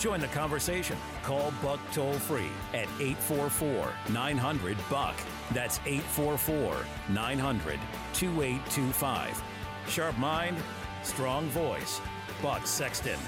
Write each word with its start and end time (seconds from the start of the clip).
Join 0.00 0.18
the 0.18 0.28
conversation. 0.28 0.96
Call 1.22 1.52
Buck 1.62 1.78
toll 1.92 2.14
free 2.14 2.48
at 2.72 2.88
844 2.98 3.92
900 4.08 4.78
Buck. 4.88 5.14
That's 5.52 5.78
844 5.84 6.86
900 7.10 7.78
2825. 8.14 9.42
Sharp 9.88 10.16
mind, 10.16 10.56
strong 11.02 11.48
voice. 11.50 12.00
Buck 12.40 12.66
Sexton. 12.66 13.18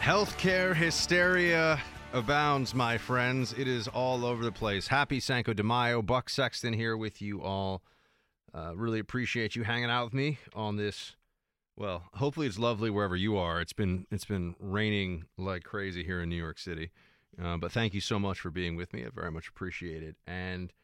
Healthcare 0.00 0.76
hysteria 0.76 1.80
abounds, 2.12 2.74
my 2.74 2.98
friends. 2.98 3.54
It 3.54 3.66
is 3.66 3.88
all 3.88 4.26
over 4.26 4.44
the 4.44 4.52
place. 4.52 4.86
Happy 4.86 5.18
Cinco 5.18 5.54
de 5.54 5.62
Mayo. 5.62 6.02
Buck 6.02 6.28
Sexton 6.28 6.74
here 6.74 6.96
with 6.96 7.22
you 7.22 7.40
all. 7.42 7.82
Uh, 8.52 8.72
really 8.76 8.98
appreciate 8.98 9.56
you 9.56 9.62
hanging 9.62 9.88
out 9.88 10.04
with 10.04 10.14
me 10.14 10.38
on 10.54 10.76
this. 10.76 11.16
Well, 11.80 12.02
hopefully 12.12 12.46
it's 12.46 12.58
lovely 12.58 12.90
wherever 12.90 13.16
you 13.16 13.38
are. 13.38 13.58
It's 13.58 13.72
been 13.72 14.06
it's 14.10 14.26
been 14.26 14.54
raining 14.60 15.24
like 15.38 15.64
crazy 15.64 16.04
here 16.04 16.20
in 16.20 16.28
New 16.28 16.36
York 16.36 16.58
City, 16.58 16.90
uh, 17.42 17.56
but 17.56 17.72
thank 17.72 17.94
you 17.94 18.02
so 18.02 18.18
much 18.18 18.38
for 18.38 18.50
being 18.50 18.76
with 18.76 18.92
me. 18.92 19.02
I 19.02 19.08
very 19.08 19.30
much 19.30 19.48
appreciate 19.48 20.02
it. 20.02 20.16
And 20.26 20.74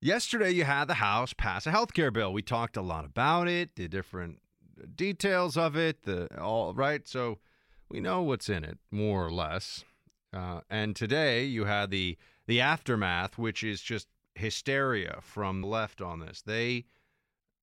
yesterday 0.00 0.50
you 0.50 0.64
had 0.64 0.86
the 0.86 0.94
House 0.94 1.34
pass 1.34 1.68
a 1.68 1.70
health 1.70 1.94
care 1.94 2.10
bill. 2.10 2.32
We 2.32 2.42
talked 2.42 2.76
a 2.76 2.82
lot 2.82 3.04
about 3.04 3.46
it, 3.46 3.76
the 3.76 3.86
different 3.86 4.40
details 4.96 5.56
of 5.56 5.76
it, 5.76 6.02
the 6.02 6.26
all 6.36 6.74
right. 6.74 7.06
So 7.06 7.38
we 7.88 8.00
know 8.00 8.22
what's 8.22 8.48
in 8.48 8.64
it 8.64 8.78
more 8.90 9.24
or 9.24 9.30
less. 9.30 9.84
Uh, 10.32 10.62
and 10.68 10.96
today 10.96 11.44
you 11.44 11.66
had 11.66 11.92
the 11.92 12.18
the 12.48 12.60
aftermath, 12.60 13.38
which 13.38 13.62
is 13.62 13.80
just 13.80 14.08
hysteria 14.34 15.20
from 15.22 15.60
the 15.60 15.68
left 15.68 16.02
on 16.02 16.18
this. 16.18 16.42
They 16.42 16.86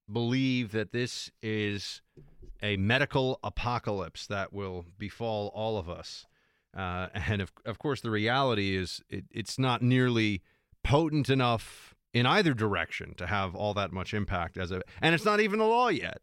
believe 0.09 0.71
that 0.71 0.93
this 0.93 1.29
is 1.41 2.01
a 2.61 2.77
medical 2.77 3.39
apocalypse 3.43 4.27
that 4.27 4.53
will 4.53 4.85
befall 4.97 5.51
all 5.53 5.77
of 5.77 5.89
us. 5.89 6.25
Uh, 6.75 7.07
and 7.13 7.41
of, 7.41 7.51
of 7.65 7.79
course, 7.79 8.01
the 8.01 8.11
reality 8.11 8.75
is 8.75 9.01
it, 9.09 9.25
it's 9.31 9.57
not 9.59 9.81
nearly 9.81 10.41
potent 10.83 11.29
enough 11.29 11.95
in 12.13 12.25
either 12.25 12.53
direction 12.53 13.13
to 13.15 13.27
have 13.27 13.55
all 13.55 13.73
that 13.73 13.91
much 13.91 14.13
impact 14.13 14.57
as 14.57 14.71
a, 14.71 14.81
and 15.01 15.15
it's 15.15 15.25
not 15.25 15.39
even 15.39 15.59
a 15.59 15.67
law 15.67 15.87
yet. 15.87 16.21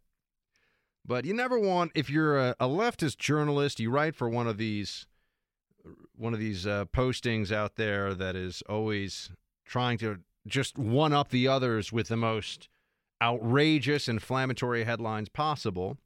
But 1.04 1.24
you 1.24 1.32
never 1.32 1.58
want, 1.58 1.92
if 1.94 2.10
you're 2.10 2.38
a, 2.38 2.54
a 2.60 2.66
leftist 2.66 3.16
journalist, 3.16 3.80
you 3.80 3.90
write 3.90 4.14
for 4.14 4.28
one 4.28 4.46
of 4.46 4.58
these, 4.58 5.06
one 6.14 6.34
of 6.34 6.40
these 6.40 6.66
uh, 6.66 6.84
postings 6.94 7.50
out 7.50 7.76
there 7.76 8.12
that 8.12 8.36
is 8.36 8.62
always 8.68 9.30
trying 9.64 9.96
to 9.98 10.18
just 10.46 10.78
one 10.78 11.14
up 11.14 11.30
the 11.30 11.48
others 11.48 11.92
with 11.92 12.08
the 12.08 12.16
most 12.16 12.68
outrageous, 13.22 14.06
inflammatory 14.06 14.84
headlines 14.84 15.30
possible. 15.30 15.96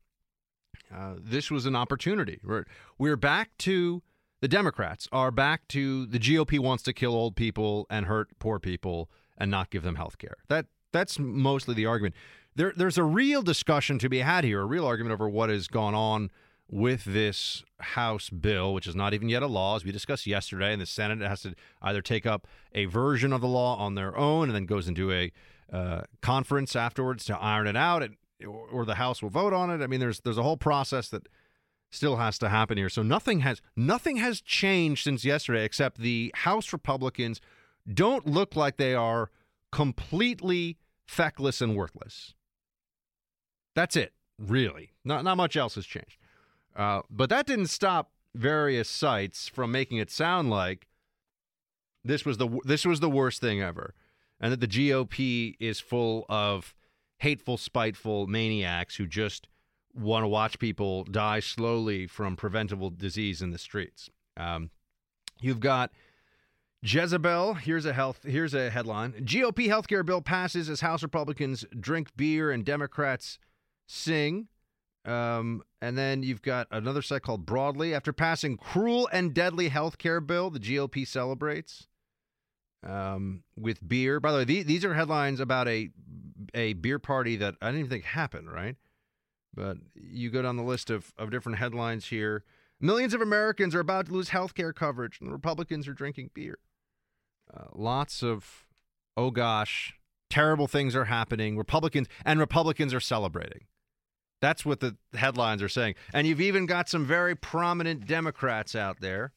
Uh, 0.95 1.15
this 1.19 1.51
was 1.51 1.67
an 1.67 1.77
opportunity. 1.77 2.41
We're, 2.45 2.65
we're 2.99 3.17
back 3.17 3.51
to 3.59 4.03
the 4.41 4.49
Democrats 4.49 5.09
are 5.13 5.31
back 5.31 5.69
to 5.69 6.05
the 6.07 6.19
GOP 6.19 6.59
wants 6.59 6.83
to 6.85 6.93
kill 6.93 7.15
old 7.15 7.37
people 7.37 7.87
and 7.89 8.07
hurt 8.07 8.37
poor 8.41 8.59
people 8.59 9.09
and 9.39 9.51
not 9.51 9.71
give 9.71 9.85
them 9.85 9.95
health 9.95 10.19
care. 10.19 10.37
That 10.49 10.67
that's 10.93 11.19
mostly 11.19 11.75
the 11.75 11.87
argument. 11.87 12.17
There, 12.55 12.73
there's 12.77 12.99
a 12.99 13.05
real 13.05 13.43
discussion 13.43 13.99
to 14.01 14.09
be 14.09 14.19
had 14.19 14.45
here, 14.45 14.61
a 14.61 14.67
real 14.67 14.85
argument 14.85 15.15
over 15.15 15.29
what 15.29 15.49
has 15.49 15.69
gone 15.69 15.95
on 15.95 16.31
with 16.69 17.05
this 17.05 17.63
House 17.81 18.31
bill, 18.31 18.75
which 18.75 18.87
is 18.87 18.97
not 18.97 19.15
even 19.15 19.29
yet 19.29 19.43
a 19.43 19.47
law, 19.47 19.77
as 19.77 19.85
we 19.85 19.93
discussed 19.93 20.27
yesterday. 20.27 20.73
And 20.73 20.83
the 20.83 20.87
Senate 20.87 21.21
has 21.21 21.43
to 21.43 21.55
either 21.81 22.03
take 22.03 22.27
up 22.27 22.47
a 22.75 22.87
version 22.87 23.33
of 23.33 23.41
the 23.41 23.49
law 23.49 23.77
on 23.77 23.95
their 23.95 24.17
own 24.17 24.49
and 24.49 24.55
then 24.55 24.67
goes 24.67 24.89
into 24.89 25.13
a 25.13 25.33
uh, 25.73 26.03
conference 26.21 26.77
afterwards 26.77 27.25
to 27.27 27.39
iron 27.39 27.67
it 27.67 27.77
out, 27.77 28.03
or 28.45 28.85
the 28.85 28.97
House 28.97 29.23
will 29.23 29.31
vote 29.31 29.53
on 29.53 29.71
it. 29.71 29.83
I 29.83 29.87
mean, 29.87 30.01
there's 30.01 30.21
there's 30.21 30.39
a 30.39 30.43
whole 30.43 30.57
process 30.57 31.09
that 31.11 31.29
still 31.91 32.17
has 32.17 32.39
to 32.39 32.49
happen 32.49 32.79
here. 32.79 32.89
So 32.89 33.03
nothing 33.03 33.41
has 33.41 33.61
nothing 33.77 34.17
has 34.17 34.41
changed 34.41 35.05
since 35.05 35.25
yesterday, 35.25 35.65
except 35.65 35.99
the 35.99 36.33
House 36.35 36.73
Republicans 36.73 37.41
don't 37.93 38.27
look 38.27 38.57
like 38.57 38.77
they 38.77 38.95
are 38.95 39.31
completely 39.71 40.79
feckless 41.07 41.61
and 41.61 41.77
worthless. 41.77 42.35
That's 43.75 43.97
it, 43.97 44.13
really. 44.39 44.93
Not 45.05 45.25
not 45.25 45.37
much 45.37 45.57
else 45.57 45.75
has 45.75 45.87
changed. 45.87 46.19
Uh, 46.75 47.03
but 47.11 47.29
that 47.31 47.47
didn't 47.47 47.67
stop 47.67 48.13
various 48.35 48.89
sites 48.89 49.49
from 49.49 49.71
making 49.71 49.99
it 49.99 50.11
sound 50.11 50.51
like 50.51 50.89
this 52.05 52.25
was 52.25 52.39
the 52.39 52.49
this 52.65 52.85
was 52.85 53.01
the 53.01 53.11
worst 53.11 53.41
thing 53.41 53.61
ever 53.61 53.95
and 54.41 54.53
that 54.53 54.61
the 54.61 54.67
GOP 54.67 55.55
is 55.61 55.81
full 55.81 56.27
of 56.29 56.75
hateful, 57.23 57.57
spiteful 57.57 58.27
maniacs 58.27 58.97
who 58.97 59.07
just 59.07 59.47
want 59.95 60.25
to 60.25 60.29
watch 60.29 60.59
people 60.59 61.05
die 61.05 61.39
slowly 61.39 62.09
from 62.09 62.35
preventable 62.35 62.91
disease 62.91 63.41
in 63.41 63.51
the 63.53 63.59
streets. 63.59 64.11
Um, 64.37 64.71
you've 65.41 65.61
got 65.61 65.93
Jezebel. 66.83 67.55
Here's 67.55 67.87
a 67.87 67.93
health. 67.93 68.25
Here's 68.25 68.55
a 68.55 68.71
headline: 68.71 69.13
GOP 69.25 69.69
healthcare 69.69 70.05
bill 70.05 70.21
passes 70.21 70.69
as 70.69 70.81
House 70.81 71.05
Republicans 71.05 71.65
drink 71.79 72.09
beer 72.17 72.51
and 72.51 72.65
Democrats 72.65 73.39
sing. 73.87 74.49
Um, 75.05 75.63
and 75.81 75.97
then 75.97 76.25
you've 76.25 76.43
got 76.43 76.67
another 76.73 77.03
site 77.03 77.23
called 77.23 77.47
Broadly. 77.47 77.95
After 77.95 78.13
passing 78.13 78.57
cruel 78.57 79.09
and 79.13 79.33
deadly 79.33 79.71
healthcare 79.71 80.25
bill, 80.25 80.51
the 80.51 80.61
GOP 80.61 81.07
celebrates 81.07 81.87
um, 82.83 83.43
with 83.57 83.87
beer. 83.87 84.21
By 84.21 84.33
the 84.33 84.39
way, 84.39 84.45
these, 84.45 84.65
these 84.65 84.85
are 84.85 84.95
headlines 84.95 85.41
about 85.41 85.69
a 85.69 85.91
a 86.55 86.73
beer 86.75 86.99
party 86.99 87.37
that 87.37 87.55
I 87.63 87.67
didn't 87.67 87.81
even 87.81 87.91
think 87.91 88.05
happened, 88.05 88.51
right? 88.51 88.77
But 89.55 89.79
you 89.95 90.31
go 90.31 90.43
down 90.43 90.57
the 90.57 90.63
list 90.63 90.91
of, 90.91 91.13
of 91.19 91.31
different 91.31 91.59
headlines 91.59 92.07
here. 92.07 92.45
Millions 92.81 93.15
of 93.15 93.21
Americans 93.21 93.75
are 93.75 93.81
about 93.81 94.07
to 94.07 94.13
lose 94.13 94.31
health 94.31 94.55
care 94.55 94.73
coverage, 94.73 95.19
and 95.21 95.29
the 95.29 95.33
Republicans 95.33 95.87
are 95.87 95.95
drinking 95.95 96.31
beer. 96.35 96.59
Uh, 97.53 97.67
lots 97.75 98.23
of, 98.23 98.67
oh 99.17 99.31
gosh, 99.31 99.95
terrible 100.31 100.67
things 100.67 100.97
are 100.97 101.05
happening. 101.05 101.57
Republicans 101.57 102.09
and 102.25 102.41
Republicans 102.41 102.93
are 102.93 103.01
celebrating. 103.01 103.67
That's 104.41 104.65
what 104.65 104.81
the 104.81 104.97
headlines 105.15 105.63
are 105.63 105.69
saying. 105.69 105.95
And 106.13 106.27
you've 106.27 106.41
even 106.41 106.67
got 106.67 106.89
some 106.89 107.07
very 107.07 107.37
prominent 107.37 108.07
Democrats 108.07 108.75
out 108.75 109.01
there 109.01 109.33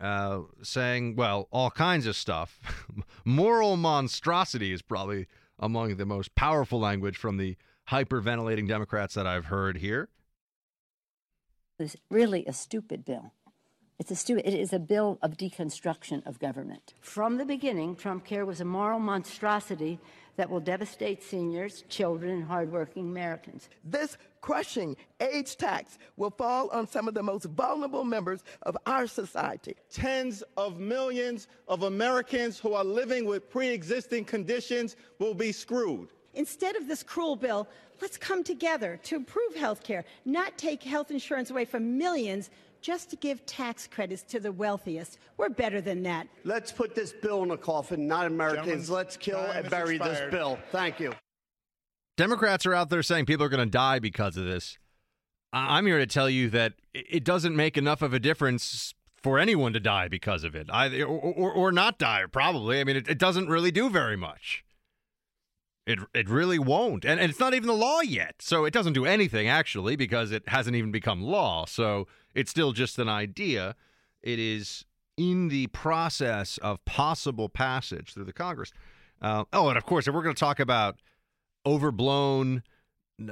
uh, 0.00 0.40
saying, 0.62 1.16
well, 1.16 1.48
all 1.50 1.70
kinds 1.70 2.06
of 2.06 2.16
stuff. 2.16 2.58
Moral 3.24 3.76
monstrosity 3.76 4.72
is 4.72 4.82
probably 4.82 5.26
among 5.58 5.96
the 5.96 6.06
most 6.06 6.34
powerful 6.34 6.78
language 6.78 7.16
from 7.16 7.36
the 7.36 7.56
hyperventilating 7.90 8.68
Democrats 8.68 9.14
that 9.14 9.26
I've 9.26 9.46
heard 9.46 9.78
here. 9.78 10.08
It's 11.78 11.96
really 12.10 12.44
a 12.46 12.52
stupid 12.52 13.04
bill. 13.04 13.32
It's 13.98 14.10
a 14.12 14.16
stupid. 14.16 14.46
It 14.46 14.54
is 14.54 14.72
a 14.72 14.78
bill 14.78 15.18
of 15.22 15.36
deconstruction 15.36 16.24
of 16.24 16.38
government. 16.38 16.94
From 17.00 17.36
the 17.36 17.44
beginning, 17.44 17.96
Trump 17.96 18.24
Care 18.24 18.46
was 18.46 18.60
a 18.60 18.64
moral 18.64 19.00
monstrosity 19.00 19.98
that 20.36 20.48
will 20.48 20.60
devastate 20.60 21.22
seniors, 21.22 21.82
children, 21.88 22.30
and 22.30 22.44
hardworking 22.44 23.08
Americans. 23.08 23.68
This 23.82 24.16
crushing 24.40 24.96
age 25.20 25.56
tax 25.56 25.98
will 26.16 26.30
fall 26.30 26.68
on 26.70 26.86
some 26.86 27.08
of 27.08 27.14
the 27.14 27.22
most 27.22 27.44
vulnerable 27.46 28.04
members 28.04 28.42
of 28.62 28.76
our 28.86 29.06
society. 29.06 29.74
Tens 29.90 30.42
of 30.56 30.78
millions 30.78 31.48
of 31.68 31.82
Americans 31.82 32.58
who 32.58 32.74
are 32.74 32.84
living 32.84 33.24
with 33.24 33.50
pre 33.50 33.68
existing 33.68 34.24
conditions 34.24 34.96
will 35.18 35.34
be 35.34 35.52
screwed. 35.52 36.10
Instead 36.34 36.76
of 36.76 36.86
this 36.86 37.02
cruel 37.02 37.36
bill, 37.36 37.66
let's 38.00 38.16
come 38.16 38.44
together 38.44 39.00
to 39.02 39.16
improve 39.16 39.54
health 39.56 39.82
care, 39.82 40.04
not 40.24 40.56
take 40.56 40.82
health 40.82 41.10
insurance 41.10 41.50
away 41.50 41.64
from 41.64 41.98
millions 41.98 42.50
just 42.80 43.10
to 43.10 43.16
give 43.16 43.44
tax 43.44 43.86
credits 43.86 44.22
to 44.22 44.40
the 44.40 44.52
wealthiest. 44.52 45.18
We're 45.36 45.48
better 45.48 45.80
than 45.80 46.02
that. 46.04 46.28
Let's 46.44 46.70
put 46.70 46.94
this 46.94 47.12
bill 47.12 47.42
in 47.42 47.50
a 47.50 47.56
coffin, 47.56 48.06
not 48.06 48.26
Americans. 48.26 48.88
Let's 48.88 49.16
kill 49.16 49.40
and 49.40 49.68
bury 49.68 49.96
expired. 49.96 50.16
this 50.16 50.30
bill. 50.30 50.58
Thank 50.70 51.00
you. 51.00 51.12
Democrats 52.18 52.66
are 52.66 52.74
out 52.74 52.90
there 52.90 53.02
saying 53.02 53.26
people 53.26 53.46
are 53.46 53.48
going 53.48 53.64
to 53.64 53.70
die 53.70 54.00
because 54.00 54.36
of 54.36 54.44
this. 54.44 54.76
I'm 55.52 55.86
here 55.86 55.98
to 55.98 56.06
tell 56.06 56.28
you 56.28 56.50
that 56.50 56.74
it 56.92 57.22
doesn't 57.24 57.54
make 57.54 57.78
enough 57.78 58.02
of 58.02 58.12
a 58.12 58.18
difference 58.18 58.92
for 59.22 59.38
anyone 59.38 59.72
to 59.72 59.80
die 59.80 60.08
because 60.08 60.42
of 60.42 60.56
it, 60.56 60.68
either 60.70 61.04
or, 61.04 61.20
or, 61.20 61.52
or 61.52 61.72
not 61.72 61.96
die. 61.96 62.24
Probably. 62.30 62.80
I 62.80 62.84
mean, 62.84 62.96
it, 62.96 63.08
it, 63.08 63.18
doesn't 63.18 63.48
really 63.48 63.70
do 63.70 63.88
very 63.88 64.16
much. 64.16 64.64
It 65.86 66.00
it 66.12 66.28
really 66.28 66.58
won't, 66.58 67.04
and, 67.04 67.20
and 67.20 67.30
it's 67.30 67.40
not 67.40 67.54
even 67.54 67.68
the 67.68 67.72
law 67.72 68.00
yet, 68.00 68.34
so 68.40 68.64
it 68.64 68.74
doesn't 68.74 68.92
do 68.92 69.06
anything 69.06 69.48
actually 69.48 69.94
because 69.94 70.32
it 70.32 70.42
hasn't 70.48 70.76
even 70.76 70.90
become 70.90 71.22
law. 71.22 71.66
So 71.66 72.08
it's 72.34 72.50
still 72.50 72.72
just 72.72 72.98
an 72.98 73.08
idea. 73.08 73.76
It 74.22 74.40
is 74.40 74.84
in 75.16 75.48
the 75.48 75.68
process 75.68 76.58
of 76.58 76.84
possible 76.84 77.48
passage 77.48 78.12
through 78.12 78.24
the 78.24 78.32
Congress. 78.32 78.72
Uh, 79.22 79.44
oh, 79.52 79.68
and 79.68 79.78
of 79.78 79.86
course, 79.86 80.08
if 80.08 80.14
we're 80.14 80.22
going 80.22 80.34
to 80.34 80.40
talk 80.40 80.60
about 80.60 80.96
overblown, 81.68 82.62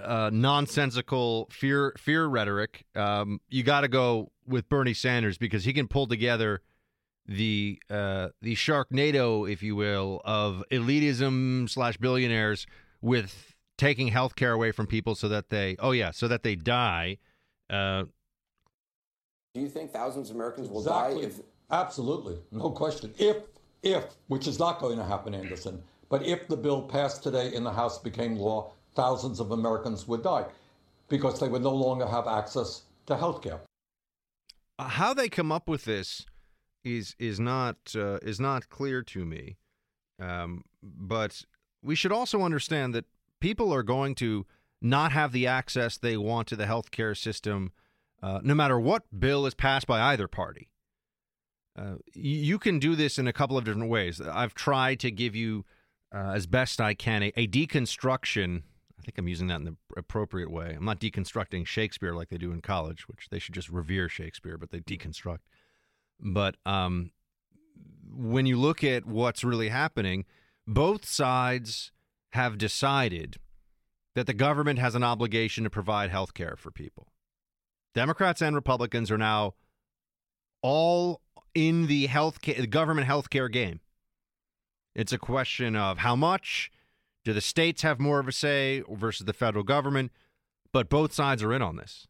uh, 0.03 0.31
nonsensical 0.33 1.49
fear 1.51 1.95
fear 1.99 2.27
rhetoric, 2.27 2.85
um, 2.95 3.41
you 3.49 3.63
got 3.63 3.83
to 3.83 3.89
go 3.89 4.31
with 4.47 4.69
Bernie 4.69 4.95
Sanders 4.95 5.39
because 5.39 5.65
he 5.65 5.73
can 5.73 5.89
pull 5.89 6.07
together 6.07 6.63
the 7.27 7.81
uh, 7.91 8.29
the 8.43 8.55
Sharknado, 8.55 9.51
if 9.51 9.63
you 9.63 9.77
will, 9.77 10.21
of 10.25 10.63
elitism 10.71 11.69
slash 11.69 11.97
billionaires 11.97 12.67
with 13.01 13.55
taking 13.79 14.09
health 14.09 14.37
care 14.37 14.53
away 14.53 14.73
from 14.73 14.87
people 14.87 15.15
so 15.15 15.29
that 15.29 15.51
they 15.51 15.77
oh 15.79 15.93
yeah 15.93 16.11
so 16.11 16.29
that 16.29 16.43
they 16.43 16.55
die. 16.55 17.19
Uh, 17.69 18.05
Do 19.55 19.61
you 19.61 19.69
think 19.69 19.93
thousands 19.93 20.31
of 20.31 20.37
Americans 20.37 20.69
will 20.69 20.81
Exactly. 20.81 21.23
die 21.23 21.27
if 21.29 21.41
Absolutely, 21.71 22.39
no 22.53 22.71
question. 22.71 23.13
If, 23.19 23.39
if, 23.83 24.05
which 24.29 24.47
is 24.47 24.59
not 24.59 24.79
going 24.81 24.99
to 24.99 25.05
happen, 25.05 25.35
Anderson, 25.35 25.83
but 26.09 26.25
if 26.25 26.49
the 26.49 26.57
bill 26.57 26.83
passed 26.83 27.23
today 27.23 27.53
in 27.55 27.65
the 27.65 27.73
House 27.73 27.99
became 27.99 28.37
law, 28.37 28.73
thousands 28.95 29.41
of 29.41 29.51
Americans 29.51 30.07
would 30.09 30.23
die 30.23 30.47
because 31.09 31.41
they 31.41 31.49
would 31.49 31.63
no 31.63 31.75
longer 31.75 32.07
have 32.07 32.27
access 32.27 32.83
to 33.07 33.17
health 33.17 33.43
care. 33.43 33.61
how 34.79 35.15
they 35.15 35.29
come 35.29 35.53
up 35.53 35.69
with 35.69 35.85
this 35.85 36.27
is 36.85 37.15
is 37.19 37.41
not 37.41 37.77
uh, 37.95 38.19
is 38.23 38.39
not 38.41 38.69
clear 38.69 39.03
to 39.03 39.25
me. 39.25 39.57
Um, 40.21 40.65
but 40.83 41.43
we 41.83 41.95
should 41.95 42.13
also 42.13 42.43
understand 42.43 42.95
that 42.95 43.05
people 43.41 43.73
are 43.73 43.83
going 43.83 44.15
to 44.17 44.47
not 44.81 45.13
have 45.13 45.33
the 45.33 45.47
access 45.47 45.97
they 45.97 46.17
want 46.17 46.49
to 46.49 46.57
the 46.57 46.65
healthcare 46.65 47.17
system, 47.17 47.73
uh, 48.23 48.41
no 48.43 48.55
matter 48.55 48.79
what 48.79 49.05
bill 49.19 49.47
is 49.47 49.55
passed 49.55 49.87
by 49.87 50.01
either 50.13 50.29
party. 50.29 50.71
Uh, 51.77 51.97
you 52.15 52.59
can 52.59 52.79
do 52.79 52.95
this 52.95 53.19
in 53.19 53.27
a 53.27 53.33
couple 53.33 53.59
of 53.59 53.65
different 53.65 53.91
ways. 53.91 54.21
I've 54.21 54.55
tried 54.55 54.99
to 55.01 55.11
give 55.11 55.37
you, 55.37 55.65
uh, 56.17 56.33
as 56.33 56.47
best 56.47 56.81
I 56.81 56.95
can, 56.95 57.23
a, 57.23 57.33
a 57.37 57.47
deconstruction. 57.47 58.63
I 58.99 59.03
think 59.03 59.19
I'm 59.19 59.29
using 59.29 59.49
that 59.49 59.57
in 59.57 59.65
the 59.65 59.77
appropriate 59.97 60.51
way. 60.51 60.75
I'm 60.77 60.85
not 60.85 61.01
deconstructing 61.01 61.67
Shakespeare 61.67 62.15
like 62.15 62.31
they 62.31 62.39
do 62.39 62.53
in 62.53 62.63
college, 62.63 63.07
which 63.07 63.29
they 63.31 63.39
should 63.39 63.55
just 63.55 63.69
revere 63.69 64.09
Shakespeare, 64.09 64.57
but 64.57 64.71
they 64.71 64.81
deconstruct. 64.81 65.41
But 66.19 66.57
um, 66.65 67.11
when 68.11 68.47
you 68.47 68.59
look 68.59 68.83
at 68.83 69.05
what's 69.05 69.45
really 69.45 69.69
happening, 69.69 70.25
both 70.67 71.05
sides 71.05 71.93
have 72.31 72.57
decided 72.57 73.37
that 74.15 74.27
the 74.27 74.35
government 74.35 74.79
has 74.79 74.95
an 74.95 75.05
obligation 75.05 75.65
to 75.65 75.71
provide 75.71 76.11
health 76.11 76.33
care 76.33 76.57
for 76.57 76.71
people. 76.71 77.09
Democrats 77.95 78.41
and 78.41 78.57
Republicans 78.57 79.11
are 79.11 79.19
now 79.19 79.55
all 80.63 81.21
in 81.55 81.87
the 81.87 82.07
health 82.07 82.41
ca- 82.43 82.67
government 82.67 83.07
health 83.07 83.29
care 83.29 83.49
game. 83.49 83.81
It's 84.97 85.13
a 85.13 85.19
question 85.19 85.77
of 85.77 85.99
how 85.99 86.17
much 86.17 86.71
do 87.23 87.35
the 87.35 87.43
states 87.43 87.83
have 87.83 88.01
more 88.01 88.19
of 88.19 88.29
a 88.29 88.33
say 88.33 88.83
versus 88.89 89.27
the 89.27 89.35
federal 89.35 89.63
government, 89.63 90.11
but 90.73 90.89
both 90.89 91.13
sides 91.13 91.43
are 91.43 91.53
in 91.53 91.61
on 91.61 91.77
this. 91.77 92.09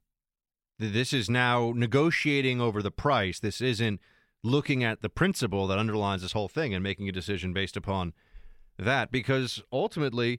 This 0.78 1.12
is 1.12 1.28
now 1.28 1.72
negotiating 1.74 2.60
over 2.60 2.82
the 2.82 2.92
price. 2.92 3.40
This 3.40 3.60
isn't 3.60 4.00
looking 4.44 4.84
at 4.84 5.02
the 5.02 5.08
principle 5.08 5.66
that 5.66 5.80
underlies 5.80 6.22
this 6.22 6.30
whole 6.30 6.46
thing 6.46 6.72
and 6.72 6.82
making 6.82 7.08
a 7.08 7.12
decision 7.12 7.52
based 7.52 7.76
upon 7.76 8.12
that 8.78 9.10
because 9.10 9.60
ultimately 9.72 10.38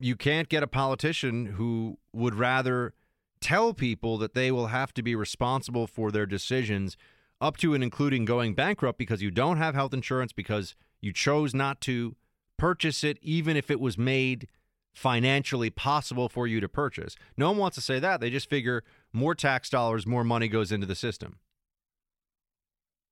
you 0.00 0.16
can't 0.16 0.48
get 0.48 0.62
a 0.62 0.66
politician 0.66 1.46
who 1.46 1.98
would 2.14 2.34
rather 2.34 2.94
tell 3.42 3.74
people 3.74 4.16
that 4.16 4.32
they 4.32 4.50
will 4.50 4.68
have 4.68 4.94
to 4.94 5.02
be 5.02 5.14
responsible 5.14 5.86
for 5.86 6.10
their 6.10 6.24
decisions 6.24 6.96
up 7.42 7.58
to 7.58 7.74
and 7.74 7.84
including 7.84 8.24
going 8.24 8.54
bankrupt 8.54 8.98
because 8.98 9.20
you 9.20 9.30
don't 9.30 9.58
have 9.58 9.74
health 9.74 9.92
insurance 9.92 10.32
because 10.32 10.74
you 11.02 11.12
chose 11.12 11.52
not 11.52 11.82
to 11.82 12.16
purchase 12.56 13.04
it 13.04 13.18
even 13.20 13.56
if 13.56 13.70
it 13.70 13.80
was 13.80 13.98
made 13.98 14.48
financially 14.94 15.68
possible 15.68 16.28
for 16.28 16.46
you 16.46 16.60
to 16.60 16.68
purchase. 16.68 17.16
No 17.36 17.50
one 17.50 17.58
wants 17.58 17.74
to 17.74 17.80
say 17.80 17.98
that. 17.98 18.20
They 18.20 18.30
just 18.30 18.48
figure 18.48 18.84
more 19.12 19.34
tax 19.34 19.68
dollars, 19.68 20.06
more 20.06 20.24
money 20.24 20.48
goes 20.48 20.70
into 20.70 20.86
the 20.86 20.94
system. 20.94 21.38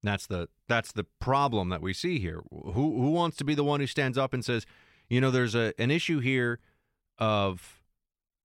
That's 0.03 0.27
the 0.27 0.49
that's 0.69 0.93
the 0.93 1.05
problem 1.21 1.69
that 1.69 1.83
we 1.83 1.93
see 1.93 2.19
here. 2.21 2.43
Who 2.51 2.73
who 2.73 3.11
wants 3.11 3.37
to 3.39 3.45
be 3.45 3.55
the 3.55 3.65
one 3.65 3.81
who 3.81 3.87
stands 3.87 4.17
up 4.17 4.33
and 4.33 4.45
says, 4.45 4.65
you 5.09 5.21
know, 5.21 5.31
there's 5.31 5.55
a 5.55 5.75
an 5.79 5.91
issue 5.91 6.21
here 6.21 6.59
of 7.19 7.83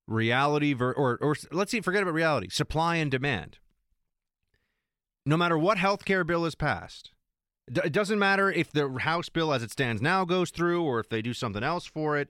reality 0.08 0.74
ver- 0.74 0.94
or 0.94 1.18
or 1.22 1.36
let's 1.52 1.72
see, 1.72 1.80
forget 1.82 2.02
about 2.04 2.14
reality, 2.14 2.50
supply 2.50 2.98
and 2.98 3.10
demand. 3.10 3.60
No 5.26 5.38
matter 5.38 5.58
what 5.58 5.78
health 5.78 6.04
care 6.04 6.24
bill 6.24 6.46
is 6.46 6.56
passed, 6.56 7.12
it 7.68 7.92
doesn't 7.92 8.20
matter 8.20 8.52
if 8.52 8.72
the 8.72 8.90
House 9.00 9.30
bill 9.30 9.54
as 9.54 9.64
it 9.64 9.72
stands 9.72 10.02
now 10.02 10.26
goes 10.26 10.52
through 10.52 10.84
or 10.84 11.00
if 11.00 11.10
they 11.10 11.22
do 11.22 11.34
something 11.34 11.64
else 11.64 11.86
for 11.86 12.18
it. 12.18 12.30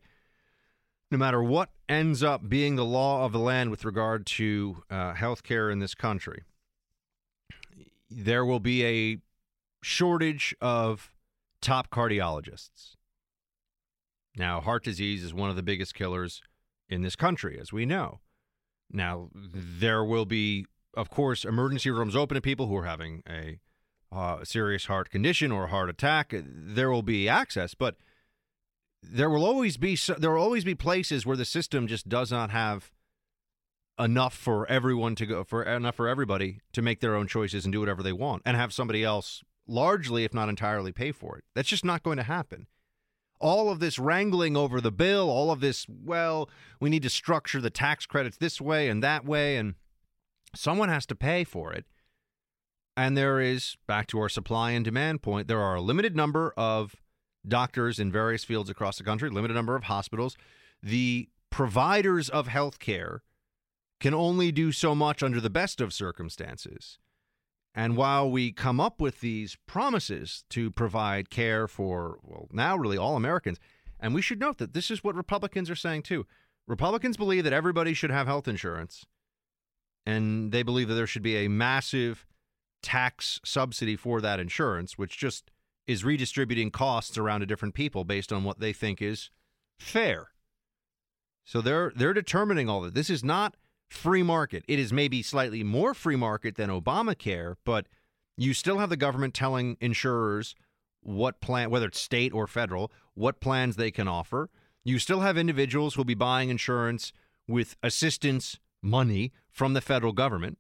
No 1.12 1.18
matter 1.18 1.44
what 1.44 1.70
ends 1.88 2.24
up 2.24 2.50
being 2.50 2.76
the 2.76 2.86
law 2.86 3.26
of 3.26 3.32
the 3.32 3.40
land 3.40 3.70
with 3.70 3.86
regard 3.86 4.26
to 4.26 4.84
uh, 4.90 5.14
health 5.14 5.44
care 5.44 5.70
in 5.70 5.80
this 5.80 5.94
country, 5.94 6.44
there 8.10 8.46
will 8.46 8.60
be 8.60 8.86
a 8.86 9.18
shortage 9.84 10.56
of 10.62 11.14
top 11.62 11.90
cardiologists. 11.90 12.96
Now, 14.36 14.60
heart 14.62 14.84
disease 14.84 15.24
is 15.24 15.34
one 15.34 15.50
of 15.50 15.56
the 15.56 15.64
biggest 15.64 15.94
killers 15.94 16.42
in 16.90 17.02
this 17.02 17.16
country, 17.16 17.58
as 17.60 17.72
we 17.72 17.86
know. 17.86 18.20
Now, 18.92 19.30
there 19.34 20.04
will 20.04 20.26
be, 20.26 20.66
of 20.96 21.10
course, 21.10 21.46
emergency 21.46 21.90
rooms 21.90 22.16
open 22.16 22.36
to 22.36 22.42
people 22.42 22.68
who 22.68 22.76
are 22.78 22.86
having 22.86 23.24
a 23.30 23.60
uh, 24.12 24.44
serious 24.44 24.86
heart 24.86 25.10
condition 25.10 25.52
or 25.52 25.66
a 25.66 25.69
heart 25.69 25.90
attack. 25.90 26.34
There 26.44 26.92
will 26.92 27.02
be 27.02 27.28
access, 27.30 27.74
but 27.74 27.98
there 29.02 29.30
will 29.30 29.46
always 29.46 29.78
be 29.78 29.98
there 30.18 30.31
will 30.31 30.42
always 30.42 30.63
be 30.63 30.75
places 30.75 31.25
where 31.25 31.38
the 31.38 31.46
system 31.46 31.88
just 31.88 32.10
does 32.10 32.31
not 32.31 32.50
have 32.50 32.92
enough 34.00 34.34
for 34.34 34.68
everyone 34.68 35.16
to 35.16 35.25
go 35.25 35.44
for 35.44 35.63
enough 35.63 35.96
for 35.96 36.07
everybody 36.07 36.60
to 36.74 36.81
make 36.81 37.00
their 37.00 37.16
own 37.16 37.28
choices 37.28 37.66
and 37.66 37.72
do 37.72 37.80
whatever 37.80 38.04
they 38.04 38.13
want 38.13 38.42
and 38.46 38.57
have 38.57 38.74
somebody 38.74 39.04
else 39.04 39.44
largely 39.68 40.24
if 40.24 40.34
not 40.34 40.50
entirely 40.50 40.92
pay 40.92 41.12
for 41.12 41.38
it. 41.38 41.44
That's 41.54 41.69
just 41.69 41.86
not 41.86 42.04
going 42.04 42.18
to 42.18 42.24
happen. 42.24 42.68
All 43.40 43.69
of 43.69 43.80
this 43.80 44.00
wrangling 44.00 44.56
over 44.56 44.80
the 44.80 44.92
bill, 44.92 45.30
all 45.30 45.51
of 45.51 45.60
this, 45.60 45.86
well, 45.90 46.50
we 46.80 46.90
need 46.90 47.04
to 47.04 47.10
structure 47.10 47.62
the 47.62 47.69
tax 47.69 48.06
credits 48.06 48.38
this 48.38 48.62
way 48.62 48.90
and 48.90 49.04
that 49.04 49.25
way 49.25 49.58
and 49.58 49.75
someone 50.54 50.90
has 50.90 51.06
to 51.08 51.16
pay 51.16 51.44
for 51.44 51.74
it. 51.74 51.86
And 52.98 53.18
there 53.18 53.40
is 53.40 53.78
back 53.88 54.08
to 54.08 54.20
our 54.20 54.30
supply 54.30 54.72
and 54.72 54.86
demand 54.86 55.22
point, 55.22 55.48
there 55.48 55.62
are 55.62 55.75
a 55.75 55.82
limited 55.82 56.16
number 56.16 56.54
of 56.56 56.96
doctors 57.48 58.00
in 58.00 58.12
various 58.12 58.44
fields 58.44 58.70
across 58.70 58.98
the 58.98 59.04
country, 59.04 59.30
limited 59.30 59.54
number 59.54 59.75
of 59.75 59.84
hospitals. 59.84 60.38
The 60.82 61.30
providers 61.50 62.30
of 62.30 62.48
health 62.48 62.80
care 62.80 63.22
can 64.00 64.14
only 64.14 64.52
do 64.52 64.72
so 64.72 64.96
much 64.96 65.24
under 65.24 65.42
the 65.42 65.50
best 65.50 65.82
of 65.82 65.94
circumstances. 65.94 66.98
And 67.74 67.98
while 67.98 68.32
we 68.32 68.54
come 68.54 68.80
up 68.80 69.02
with 69.02 69.20
these 69.20 69.58
promises 69.68 70.46
to 70.50 70.72
provide 70.72 71.30
care 71.30 71.68
for, 71.68 72.20
well, 72.24 72.48
now 72.52 72.78
really 72.78 72.98
all 72.98 73.18
Americans, 73.18 73.60
and 74.00 74.14
we 74.14 74.22
should 74.22 74.40
note 74.40 74.58
that 74.60 74.74
this 74.74 74.90
is 74.90 75.04
what 75.04 75.16
Republicans 75.16 75.70
are 75.70 75.75
saying 75.75 76.04
too. 76.04 76.25
Republicans 76.68 77.18
believe 77.18 77.44
that 77.44 77.54
everybody 77.54 77.94
should 77.94 78.12
have 78.12 78.28
health 78.28 78.48
insurance, 78.48 79.06
and 80.06 80.52
they 80.54 80.64
believe 80.64 80.88
that 80.88 80.96
there 80.96 81.08
should 81.08 81.22
be 81.22 81.36
a 81.38 81.50
massive 81.50 82.25
tax 82.86 83.42
subsidy 83.44 83.96
for 83.96 84.22
that 84.22 84.39
insurance, 84.39 84.96
which 84.96 85.18
just 85.18 85.50
is 85.88 86.04
redistributing 86.06 86.70
costs 86.70 87.18
around 87.18 87.39
to 87.39 87.46
different 87.48 87.74
people 87.74 88.04
based 88.04 88.32
on 88.32 88.44
what 88.44 88.60
they 88.60 88.72
think 88.72 89.01
is 89.01 89.32
fair. 89.80 90.27
So 91.44 91.62
they're 91.62 91.92
they're 91.96 92.13
determining 92.13 92.70
all 92.70 92.82
that. 92.82 92.94
This 92.94 93.10
is 93.10 93.24
not 93.24 93.58
free 93.89 94.24
market. 94.24 94.63
It 94.68 94.77
is 94.77 94.94
maybe 94.94 95.24
slightly 95.24 95.63
more 95.63 95.96
free 95.96 96.15
market 96.15 96.56
than 96.56 96.70
Obamacare, 96.70 97.56
but 97.65 97.88
you 98.38 98.54
still 98.54 98.77
have 98.77 98.89
the 98.89 98.98
government 98.98 99.34
telling 99.34 99.77
insurers 99.82 100.56
what 101.01 101.42
plan, 101.42 101.72
whether 101.72 101.88
it's 101.88 102.00
state 102.00 102.34
or 102.34 102.46
federal, 102.46 102.92
what 103.15 103.39
plans 103.39 103.75
they 103.75 103.92
can 103.92 104.08
offer. 104.08 104.50
You 104.84 105.00
still 105.00 105.22
have 105.22 105.38
individuals 105.38 105.96
who 105.96 106.00
will 106.00 106.06
be 106.06 106.13
buying 106.13 106.50
insurance 106.50 107.13
with 107.48 107.75
assistance 107.82 108.60
money 108.82 109.32
from 109.50 109.74
the 109.74 109.82
federal 109.82 110.13
government. 110.13 110.60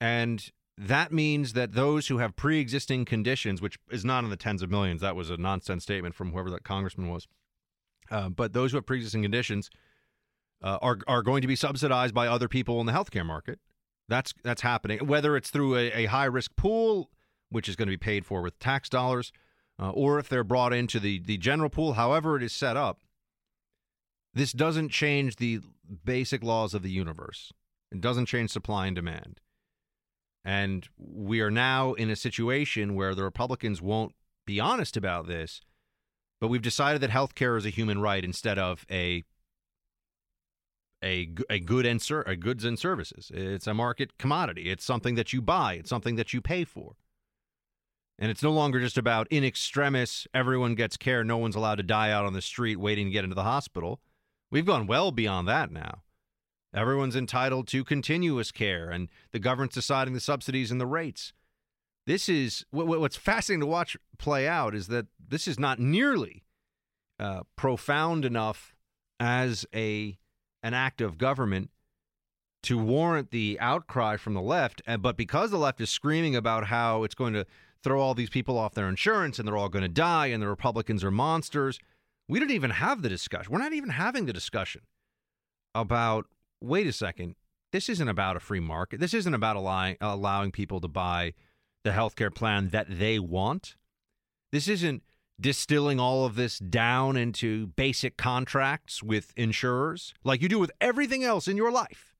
And 0.00 0.50
that 0.78 1.12
means 1.12 1.54
that 1.54 1.72
those 1.72 2.08
who 2.08 2.18
have 2.18 2.36
pre 2.36 2.60
existing 2.60 3.04
conditions, 3.06 3.62
which 3.62 3.78
is 3.90 4.04
not 4.04 4.24
in 4.24 4.30
the 4.30 4.36
tens 4.36 4.62
of 4.62 4.70
millions, 4.70 5.00
that 5.00 5.16
was 5.16 5.30
a 5.30 5.36
nonsense 5.36 5.82
statement 5.82 6.14
from 6.14 6.32
whoever 6.32 6.50
that 6.50 6.64
congressman 6.64 7.08
was. 7.08 7.26
Uh, 8.10 8.28
but 8.28 8.52
those 8.52 8.70
who 8.70 8.76
have 8.76 8.86
pre 8.86 8.98
existing 8.98 9.22
conditions 9.22 9.70
uh, 10.62 10.78
are, 10.82 10.98
are 11.06 11.22
going 11.22 11.42
to 11.42 11.48
be 11.48 11.56
subsidized 11.56 12.14
by 12.14 12.26
other 12.26 12.48
people 12.48 12.80
in 12.80 12.86
the 12.86 12.92
healthcare 12.92 13.26
market. 13.26 13.58
That's, 14.08 14.32
that's 14.44 14.62
happening, 14.62 15.06
whether 15.06 15.36
it's 15.36 15.50
through 15.50 15.76
a, 15.76 15.90
a 15.90 16.04
high 16.06 16.26
risk 16.26 16.54
pool, 16.56 17.10
which 17.50 17.68
is 17.68 17.74
going 17.74 17.88
to 17.88 17.92
be 17.92 17.96
paid 17.96 18.24
for 18.24 18.40
with 18.40 18.58
tax 18.58 18.88
dollars, 18.88 19.32
uh, 19.80 19.90
or 19.90 20.18
if 20.18 20.28
they're 20.28 20.44
brought 20.44 20.72
into 20.72 21.00
the, 21.00 21.18
the 21.18 21.38
general 21.38 21.70
pool, 21.70 21.94
however 21.94 22.36
it 22.36 22.42
is 22.42 22.52
set 22.52 22.76
up. 22.76 23.00
This 24.32 24.52
doesn't 24.52 24.90
change 24.90 25.36
the 25.36 25.60
basic 26.04 26.44
laws 26.44 26.74
of 26.74 26.82
the 26.82 26.90
universe. 26.90 27.52
It 27.90 28.00
doesn't 28.00 28.26
change 28.26 28.50
supply 28.50 28.86
and 28.86 28.94
demand. 28.94 29.40
And 30.46 30.88
we 30.96 31.40
are 31.40 31.50
now 31.50 31.94
in 31.94 32.08
a 32.08 32.14
situation 32.14 32.94
where 32.94 33.16
the 33.16 33.24
Republicans 33.24 33.82
won't 33.82 34.12
be 34.46 34.60
honest 34.60 34.96
about 34.96 35.26
this, 35.26 35.60
but 36.40 36.46
we've 36.46 36.62
decided 36.62 37.02
that 37.02 37.10
health 37.10 37.34
care 37.34 37.56
is 37.56 37.66
a 37.66 37.70
human 37.70 38.00
right 38.00 38.24
instead 38.24 38.56
of 38.56 38.86
a 38.88 39.24
a, 41.02 41.30
a 41.50 41.58
good 41.58 41.84
and 41.84 42.00
ser- 42.00 42.22
a 42.22 42.36
goods 42.36 42.64
and 42.64 42.78
services. 42.78 43.30
It's 43.34 43.66
a 43.66 43.74
market 43.74 44.18
commodity. 44.18 44.70
It's 44.70 44.84
something 44.84 45.16
that 45.16 45.32
you 45.32 45.42
buy. 45.42 45.74
It's 45.74 45.90
something 45.90 46.14
that 46.14 46.32
you 46.32 46.40
pay 46.40 46.62
for. 46.62 46.94
And 48.16 48.30
it's 48.30 48.42
no 48.42 48.52
longer 48.52 48.80
just 48.80 48.96
about 48.96 49.26
in 49.30 49.44
extremis, 49.44 50.28
everyone 50.32 50.76
gets 50.76 50.96
care, 50.96 51.24
no 51.24 51.36
one's 51.38 51.56
allowed 51.56 51.74
to 51.74 51.82
die 51.82 52.12
out 52.12 52.24
on 52.24 52.34
the 52.34 52.40
street 52.40 52.76
waiting 52.76 53.06
to 53.06 53.12
get 53.12 53.24
into 53.24 53.34
the 53.34 53.42
hospital. 53.42 54.00
We've 54.50 54.64
gone 54.64 54.86
well 54.86 55.10
beyond 55.10 55.48
that 55.48 55.72
now. 55.72 56.02
Everyone's 56.74 57.16
entitled 57.16 57.68
to 57.68 57.84
continuous 57.84 58.52
care, 58.52 58.90
and 58.90 59.08
the 59.32 59.38
government's 59.38 59.74
deciding 59.74 60.14
the 60.14 60.20
subsidies 60.20 60.70
and 60.70 60.80
the 60.80 60.86
rates. 60.86 61.32
This 62.06 62.28
is 62.28 62.64
what's 62.70 63.16
fascinating 63.16 63.60
to 63.60 63.66
watch 63.66 63.96
play 64.18 64.46
out 64.46 64.74
is 64.74 64.86
that 64.88 65.06
this 65.18 65.48
is 65.48 65.58
not 65.58 65.80
nearly 65.80 66.44
uh, 67.18 67.42
profound 67.56 68.24
enough 68.24 68.76
as 69.18 69.66
a 69.74 70.18
an 70.62 70.74
act 70.74 71.00
of 71.00 71.18
government 71.18 71.70
to 72.62 72.78
warrant 72.78 73.30
the 73.30 73.56
outcry 73.60 74.16
from 74.16 74.34
the 74.34 74.40
left. 74.40 74.82
But 74.98 75.16
because 75.16 75.50
the 75.50 75.58
left 75.58 75.80
is 75.80 75.90
screaming 75.90 76.34
about 76.34 76.66
how 76.66 77.04
it's 77.04 77.14
going 77.14 77.34
to 77.34 77.46
throw 77.82 78.00
all 78.00 78.14
these 78.14 78.30
people 78.30 78.58
off 78.58 78.74
their 78.74 78.88
insurance 78.88 79.38
and 79.38 79.46
they're 79.46 79.56
all 79.56 79.68
going 79.68 79.82
to 79.82 79.88
die 79.88 80.26
and 80.26 80.42
the 80.42 80.48
Republicans 80.48 81.04
are 81.04 81.10
monsters, 81.10 81.78
we 82.28 82.40
don't 82.40 82.50
even 82.50 82.70
have 82.70 83.02
the 83.02 83.08
discussion. 83.08 83.52
We're 83.52 83.60
not 83.60 83.72
even 83.72 83.90
having 83.90 84.26
the 84.26 84.32
discussion 84.32 84.82
about 85.74 86.26
wait 86.60 86.86
a 86.86 86.92
second, 86.92 87.36
this 87.72 87.88
isn't 87.88 88.08
about 88.08 88.36
a 88.36 88.40
free 88.40 88.60
market. 88.60 89.00
This 89.00 89.14
isn't 89.14 89.34
about 89.34 89.56
allowing, 89.56 89.96
allowing 90.00 90.52
people 90.52 90.80
to 90.80 90.88
buy 90.88 91.34
the 91.84 91.92
health 91.92 92.16
care 92.16 92.30
plan 92.30 92.68
that 92.70 92.86
they 92.88 93.18
want. 93.18 93.76
This 94.52 94.68
isn't 94.68 95.02
distilling 95.40 96.00
all 96.00 96.24
of 96.24 96.34
this 96.34 96.58
down 96.58 97.16
into 97.16 97.66
basic 97.68 98.16
contracts 98.16 99.02
with 99.02 99.32
insurers 99.36 100.14
like 100.24 100.40
you 100.40 100.48
do 100.48 100.58
with 100.58 100.72
everything 100.80 101.24
else 101.24 101.46
in 101.46 101.56
your 101.56 101.70
life. 101.70 102.14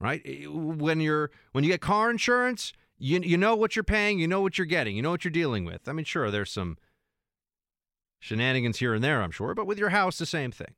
Right? 0.00 0.22
When 0.48 1.00
you're 1.00 1.30
when 1.52 1.64
you 1.64 1.70
get 1.70 1.80
car 1.80 2.10
insurance, 2.10 2.72
you 2.98 3.20
you 3.20 3.36
know 3.36 3.54
what 3.56 3.76
you're 3.76 3.84
paying, 3.84 4.18
you 4.18 4.26
know 4.26 4.40
what 4.40 4.58
you're 4.58 4.66
getting, 4.66 4.96
you 4.96 5.02
know 5.02 5.12
what 5.12 5.24
you're 5.24 5.30
dealing 5.32 5.64
with. 5.64 5.88
I 5.88 5.92
mean, 5.92 6.04
sure, 6.04 6.30
there's 6.30 6.50
some 6.50 6.76
shenanigans 8.18 8.78
here 8.78 8.94
and 8.94 9.02
there, 9.02 9.22
I'm 9.22 9.30
sure, 9.30 9.54
but 9.54 9.66
with 9.66 9.78
your 9.78 9.90
house 9.90 10.18
the 10.18 10.26
same 10.26 10.52
thing. 10.52 10.74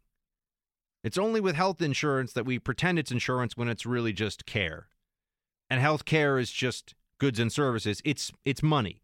It's 1.05 1.19
only 1.19 1.41
with 1.41 1.55
health 1.55 1.83
insurance 1.83 2.33
that 2.33 2.47
we 2.47 2.59
pretend 2.59 2.99
it's 2.99 3.13
insurance 3.13 3.57
when 3.57 3.69
it's 3.69 3.85
really 3.85 4.15
just 4.15 4.47
care. 4.47 4.89
And 5.69 5.81
health 5.81 6.07
care 6.07 6.39
is 6.39 6.51
just 6.51 6.95
goods 7.19 7.39
and 7.39 7.53
services. 7.53 8.01
It's 8.05 8.33
it's 8.45 8.63
money. 8.63 9.03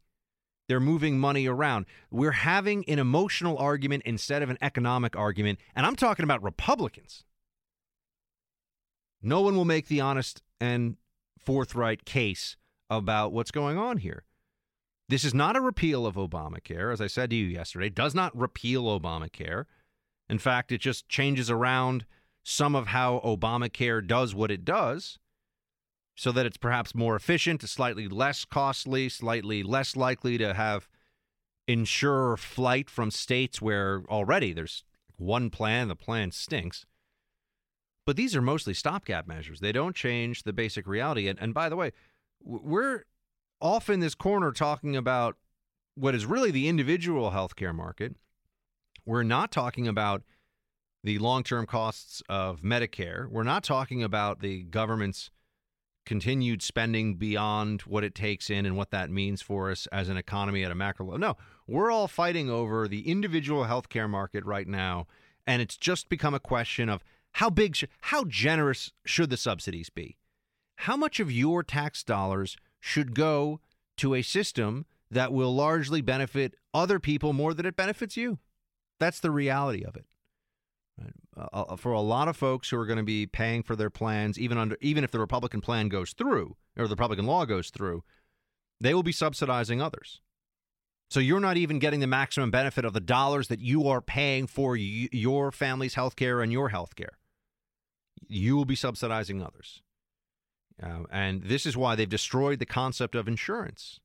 They're 0.67 0.81
moving 0.81 1.19
money 1.19 1.47
around. 1.47 1.85
We're 2.11 2.31
having 2.31 2.89
an 2.89 2.99
emotional 2.99 3.59
argument 3.59 4.05
instead 4.07 4.43
of 4.43 4.51
an 4.51 4.59
economic 4.63 5.15
argument. 5.15 5.59
And 5.77 5.85
I'm 5.85 5.97
talking 5.97 6.25
about 6.25 6.43
Republicans. 6.43 7.25
No 9.21 9.43
one 9.43 9.57
will 9.57 9.65
make 9.65 9.89
the 9.89 10.01
honest 10.01 10.43
and 10.61 10.97
forthright 11.39 12.05
case 12.05 12.57
about 12.89 13.33
what's 13.33 13.51
going 13.51 13.77
on 13.77 13.99
here. 13.99 14.25
This 15.09 15.25
is 15.25 15.35
not 15.35 15.57
a 15.57 15.61
repeal 15.61 16.07
of 16.07 16.15
Obamacare. 16.15 16.93
As 16.93 17.01
I 17.01 17.09
said 17.09 17.31
to 17.31 17.37
you 17.37 17.47
yesterday, 17.47 17.89
does 17.89 18.15
not 18.15 18.35
repeal 18.35 18.85
Obamacare. 18.85 19.65
In 20.31 20.39
fact, 20.39 20.71
it 20.71 20.81
just 20.81 21.09
changes 21.09 21.51
around 21.51 22.07
some 22.45 22.77
of 22.77 22.89
how 22.89 23.21
Obamacare 23.25 24.07
does 24.07 24.35
what 24.35 24.51
it 24.51 24.65
does 24.65 25.19
so 26.15 26.31
that 26.31 26.47
it's 26.47 26.57
perhaps 26.57 26.95
more 26.95 27.17
efficient, 27.17 27.69
slightly 27.69 28.09
less 28.09 28.45
costly, 28.45 29.09
slightly 29.09 29.63
less 29.63 29.97
likely 29.97 30.39
to 30.39 30.55
have 30.55 30.89
insurer 31.67 32.37
flight 32.37 32.89
from 32.89 33.11
states 33.11 33.61
where 33.61 34.05
already 34.09 34.53
there's 34.53 34.85
one 35.17 35.51
plan, 35.51 35.89
the 35.89 35.97
plan 35.97 36.31
stinks. 36.31 36.87
But 38.07 38.17
these 38.17 38.37
are 38.37 38.43
mostly 38.43 38.75
stopgap 38.75 39.27
measures. 39.27 39.61
They 39.61 39.73
don't 39.73 39.97
change 39.97 40.45
the 40.45 40.53
basic 40.53 40.87
reality. 40.87 41.27
And, 41.27 41.39
and 41.41 41.53
by 41.53 41.69
the 41.69 41.77
way, 41.77 41.93
we're 42.43 43.05
off 43.61 43.91
in 43.91 44.01
this 44.01 44.15
corner 44.15 44.53
talking 44.53 44.95
about 44.95 45.37
what 45.95 46.15
is 46.15 46.25
really 46.25 46.51
the 46.51 46.69
individual 46.69 47.33
healthcare 47.33 47.75
market. 47.75 48.17
We're 49.05 49.23
not 49.23 49.51
talking 49.51 49.89
about 49.89 50.23
the 51.03 51.19
long 51.19 51.43
term 51.43 51.67
costs 51.67 52.23
of 52.29 52.61
Medicare. 52.61 53.29
We're 53.29 53.43
not 53.43 53.65
talking 53.65 54.03
about 54.03 54.41
the 54.41 54.63
government's 54.65 55.31
continued 56.07 56.63
spending 56.63 57.15
beyond 57.15 57.83
what 57.83 58.05
it 58.05 58.15
takes 58.15 58.51
in 58.51 58.67
and 58.67 58.77
what 58.77 58.91
that 58.91 59.11
means 59.11 59.43
for 59.43 59.71
us 59.71 59.87
as 59.93 60.09
an 60.09 60.17
economy 60.17 60.65
at 60.65 60.73
a 60.73 60.75
macro 60.75 61.07
level. 61.07 61.19
No, 61.19 61.37
we're 61.67 61.91
all 61.91 62.09
fighting 62.09 62.51
over 62.51 62.89
the 62.89 63.09
individual 63.09 63.65
healthcare 63.65 64.09
market 64.09 64.45
right 64.45 64.67
now, 64.67 65.07
and 65.47 65.63
it's 65.63 65.77
just 65.77 66.09
become 66.09 66.35
a 66.35 66.41
question 66.41 66.89
of 66.89 67.05
how 67.35 67.51
big, 67.51 67.77
sh- 67.77 67.85
how 68.01 68.25
generous 68.25 68.93
should 69.05 69.31
the 69.31 69.37
subsidies 69.37 69.91
be? 69.91 70.17
How 70.77 70.97
much 70.97 71.21
of 71.21 71.31
your 71.31 71.63
tax 71.63 72.03
dollars 72.03 72.57
should 72.81 73.15
go 73.15 73.61
to 73.99 74.15
a 74.15 74.23
system 74.23 74.87
that 75.11 75.33
will 75.33 75.55
largely 75.55 76.01
benefit 76.01 76.55
other 76.73 76.99
people 76.99 77.33
more 77.33 77.55
than 77.55 77.67
it 77.67 77.77
benefits 77.77 78.17
you? 78.17 78.39
That's 79.01 79.21
the 79.21 79.31
reality 79.31 79.83
of 79.83 79.97
it. 79.97 80.07
Uh, 81.37 81.77
for 81.77 81.93
a 81.93 82.01
lot 82.01 82.29
of 82.29 82.37
folks 82.37 82.69
who 82.69 82.79
are 82.79 82.85
going 82.85 82.99
to 82.99 83.03
be 83.03 83.27
paying 83.27 83.63
for 83.63 83.75
their 83.75 83.89
plans, 83.89 84.39
even 84.39 84.59
under 84.59 84.77
even 84.81 85.03
if 85.03 85.11
the 85.11 85.19
Republican 85.19 85.63
plan 85.63 85.89
goes 85.89 86.13
through 86.13 86.57
or 86.77 86.87
the 86.87 86.95
Republican 86.95 87.25
law 87.25 87.47
goes 87.47 87.71
through, 87.71 88.05
they 88.81 88.93
will 88.93 89.03
be 89.03 89.13
subsidizing 89.13 89.81
others. 89.81 90.21
So 91.09 91.19
you're 91.19 91.41
not 91.41 91.57
even 91.57 91.79
getting 91.79 92.01
the 92.01 92.07
maximum 92.07 92.51
benefit 92.51 92.85
of 92.85 92.93
the 92.93 93.01
dollars 93.01 93.49
that 93.49 93.61
you 93.61 93.89
are 93.89 94.01
paying 94.01 94.47
for 94.47 94.73
y- 94.73 95.09
your 95.11 95.51
family's 95.51 95.95
health 95.95 96.15
care 96.15 96.41
and 96.41 96.53
your 96.53 96.69
health 96.69 96.95
care. 96.95 97.19
You 98.29 98.57
will 98.57 98.67
be 98.67 98.77
subsidizing 98.77 99.43
others. 99.43 99.83
Uh, 100.83 101.05
and 101.11 101.45
this 101.45 101.67
is 101.67 101.77
why 101.77 101.95
they've 101.95 102.09
destroyed 102.09 102.59
the 102.59 102.67
concept 102.67 103.15
of 103.15 103.27
insurance. 103.27 103.99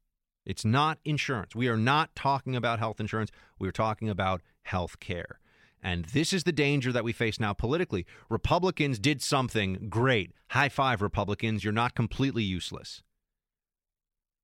It's 0.46 0.66
not 0.66 1.00
insurance. 1.04 1.56
We 1.56 1.68
are 1.68 1.78
not 1.78 2.16
talking 2.16 2.56
about 2.56 2.80
health 2.80 3.00
insurance. 3.00 3.32
We're 3.60 3.72
talking 3.72 4.10
about 4.10 4.42
health 4.66 5.00
care. 5.00 5.40
And 5.82 6.06
this 6.06 6.34
is 6.34 6.44
the 6.44 6.52
danger 6.52 6.92
that 6.92 7.04
we 7.04 7.14
face 7.14 7.40
now 7.40 7.54
politically. 7.54 8.06
Republicans 8.30 8.98
did 8.98 9.22
something 9.22 9.88
great. 9.90 10.32
High 10.50 10.70
five, 10.70 11.02
Republicans. 11.02 11.64
You're 11.64 11.74
not 11.74 11.96
completely 11.96 12.44
useless. 12.44 13.04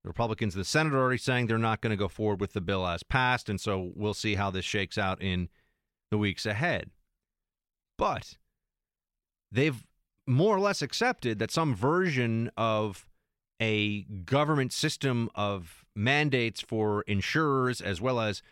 The 0.04 0.08
Republicans, 0.08 0.54
in 0.54 0.60
the 0.60 0.64
Senate, 0.64 0.94
are 0.94 1.00
already 1.00 1.18
saying 1.18 1.46
they're 1.46 1.58
not 1.58 1.80
going 1.80 1.90
to 1.90 1.96
go 1.96 2.08
forward 2.08 2.40
with 2.40 2.52
the 2.52 2.60
bill 2.60 2.86
as 2.86 3.02
passed. 3.02 3.48
And 3.48 3.60
so 3.60 3.92
we'll 3.94 4.14
see 4.14 4.34
how 4.34 4.50
this 4.50 4.64
shakes 4.64 4.98
out 4.98 5.20
in 5.20 5.48
the 6.10 6.18
weeks 6.18 6.46
ahead. 6.46 6.90
But 7.98 8.36
they've 9.50 9.84
more 10.26 10.56
or 10.56 10.60
less 10.60 10.82
accepted 10.82 11.38
that 11.38 11.50
some 11.50 11.74
version 11.74 12.50
of 12.56 13.06
a 13.60 14.02
government 14.02 14.72
system 14.72 15.28
of 15.34 15.84
mandates 15.94 16.60
for 16.60 17.02
insurers 17.02 17.80
as 17.80 18.00
well 18.00 18.20
as 18.20 18.42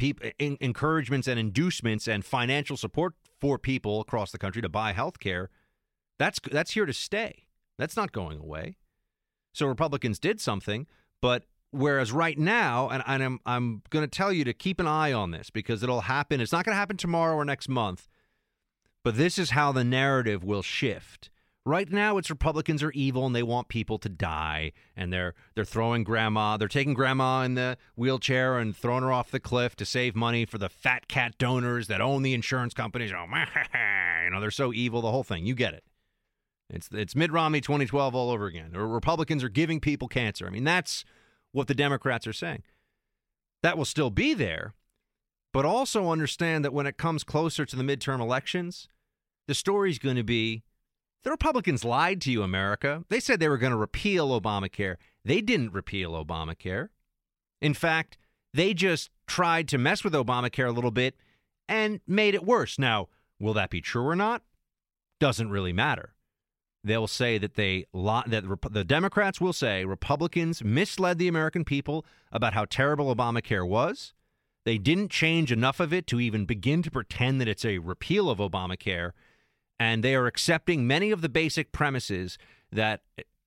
people, 0.00 0.30
encouragements 0.38 1.28
and 1.28 1.38
inducements 1.38 2.08
and 2.08 2.24
financial 2.24 2.76
support 2.76 3.14
for 3.38 3.58
people 3.58 4.00
across 4.00 4.32
the 4.32 4.38
country 4.38 4.62
to 4.62 4.68
buy 4.68 4.92
health 4.92 5.20
care, 5.20 5.50
that's 6.18 6.40
that's 6.50 6.72
here 6.72 6.86
to 6.86 6.92
stay. 6.92 7.46
That's 7.78 7.96
not 7.96 8.10
going 8.10 8.38
away. 8.40 8.76
So 9.52 9.66
Republicans 9.66 10.18
did 10.18 10.40
something, 10.40 10.86
but 11.20 11.44
whereas 11.70 12.12
right 12.12 12.38
now, 12.38 12.88
and, 12.88 13.02
and 13.06 13.22
I'm 13.22 13.40
I'm 13.44 13.82
going 13.90 14.02
to 14.02 14.10
tell 14.10 14.32
you 14.32 14.42
to 14.44 14.54
keep 14.54 14.80
an 14.80 14.86
eye 14.86 15.12
on 15.12 15.32
this 15.32 15.50
because 15.50 15.82
it'll 15.82 16.02
happen. 16.02 16.40
It's 16.40 16.52
not 16.52 16.64
going 16.64 16.74
to 16.74 16.78
happen 16.78 16.96
tomorrow 16.96 17.36
or 17.36 17.44
next 17.44 17.68
month, 17.68 18.08
but 19.04 19.16
this 19.16 19.38
is 19.38 19.50
how 19.50 19.70
the 19.70 19.84
narrative 19.84 20.42
will 20.42 20.62
shift. 20.62 21.30
Right 21.66 21.90
now, 21.90 22.16
it's 22.16 22.30
Republicans 22.30 22.82
are 22.82 22.90
evil 22.92 23.26
and 23.26 23.36
they 23.36 23.42
want 23.42 23.68
people 23.68 23.98
to 23.98 24.08
die, 24.08 24.72
and 24.96 25.12
they're 25.12 25.34
they're 25.54 25.64
throwing 25.64 26.04
grandma, 26.04 26.56
they're 26.56 26.68
taking 26.68 26.94
grandma 26.94 27.42
in 27.42 27.54
the 27.54 27.76
wheelchair 27.96 28.58
and 28.58 28.74
throwing 28.74 29.02
her 29.02 29.12
off 29.12 29.30
the 29.30 29.40
cliff 29.40 29.76
to 29.76 29.84
save 29.84 30.16
money 30.16 30.46
for 30.46 30.56
the 30.56 30.70
fat 30.70 31.06
cat 31.06 31.36
donors 31.36 31.86
that 31.88 32.00
own 32.00 32.22
the 32.22 32.32
insurance 32.32 32.72
companies. 32.72 33.12
Oh, 33.12 33.26
you 34.24 34.30
know 34.30 34.40
they're 34.40 34.50
so 34.50 34.72
evil. 34.72 35.02
The 35.02 35.10
whole 35.10 35.22
thing, 35.22 35.44
you 35.44 35.54
get 35.54 35.74
it. 35.74 35.84
It's 36.70 36.88
it's 36.92 37.14
Mitt 37.14 37.30
Romney 37.30 37.60
2012 37.60 38.14
all 38.14 38.30
over 38.30 38.46
again. 38.46 38.72
Republicans 38.72 39.44
are 39.44 39.50
giving 39.50 39.80
people 39.80 40.08
cancer. 40.08 40.46
I 40.46 40.50
mean, 40.50 40.64
that's 40.64 41.04
what 41.52 41.66
the 41.66 41.74
Democrats 41.74 42.26
are 42.26 42.32
saying. 42.32 42.62
That 43.62 43.76
will 43.76 43.84
still 43.84 44.10
be 44.10 44.32
there, 44.32 44.72
but 45.52 45.66
also 45.66 46.08
understand 46.08 46.64
that 46.64 46.72
when 46.72 46.86
it 46.86 46.96
comes 46.96 47.22
closer 47.22 47.66
to 47.66 47.76
the 47.76 47.82
midterm 47.82 48.20
elections, 48.20 48.88
the 49.46 49.54
story's 49.54 49.98
going 49.98 50.16
to 50.16 50.24
be 50.24 50.62
the 51.22 51.30
Republicans 51.30 51.84
lied 51.84 52.20
to 52.22 52.32
you, 52.32 52.42
America. 52.42 53.04
They 53.08 53.20
said 53.20 53.40
they 53.40 53.48
were 53.48 53.58
going 53.58 53.72
to 53.72 53.76
repeal 53.76 54.38
Obamacare. 54.40 54.96
They 55.24 55.40
didn't 55.40 55.72
repeal 55.72 56.12
Obamacare. 56.12 56.88
In 57.60 57.74
fact, 57.74 58.16
they 58.54 58.72
just 58.74 59.10
tried 59.26 59.68
to 59.68 59.78
mess 59.78 60.02
with 60.02 60.14
Obamacare 60.14 60.68
a 60.68 60.72
little 60.72 60.90
bit 60.90 61.14
and 61.68 62.00
made 62.06 62.34
it 62.34 62.44
worse. 62.44 62.78
Now, 62.78 63.08
will 63.38 63.54
that 63.54 63.70
be 63.70 63.80
true 63.80 64.06
or 64.06 64.16
not? 64.16 64.42
Doesn't 65.20 65.50
really 65.50 65.72
matter. 65.72 66.14
they'll 66.82 67.06
say 67.06 67.38
that 67.38 67.54
they 67.54 67.86
that 67.92 68.44
the 68.70 68.84
Democrats 68.84 69.40
will 69.40 69.52
say 69.52 69.84
Republicans 69.84 70.64
misled 70.64 71.18
the 71.18 71.28
American 71.28 71.64
people 71.64 72.04
about 72.32 72.54
how 72.54 72.64
terrible 72.64 73.14
Obamacare 73.14 73.66
was. 73.66 74.14
They 74.64 74.78
didn't 74.78 75.10
change 75.10 75.50
enough 75.50 75.80
of 75.80 75.92
it 75.92 76.06
to 76.08 76.20
even 76.20 76.44
begin 76.44 76.82
to 76.82 76.90
pretend 76.90 77.40
that 77.40 77.48
it's 77.48 77.64
a 77.64 77.78
repeal 77.78 78.28
of 78.28 78.38
Obamacare, 78.38 79.12
and 79.80 80.04
they 80.04 80.14
are 80.14 80.26
accepting 80.26 80.86
many 80.86 81.10
of 81.10 81.22
the 81.22 81.28
basic 81.28 81.72
premises 81.72 82.36
that 82.70 83.00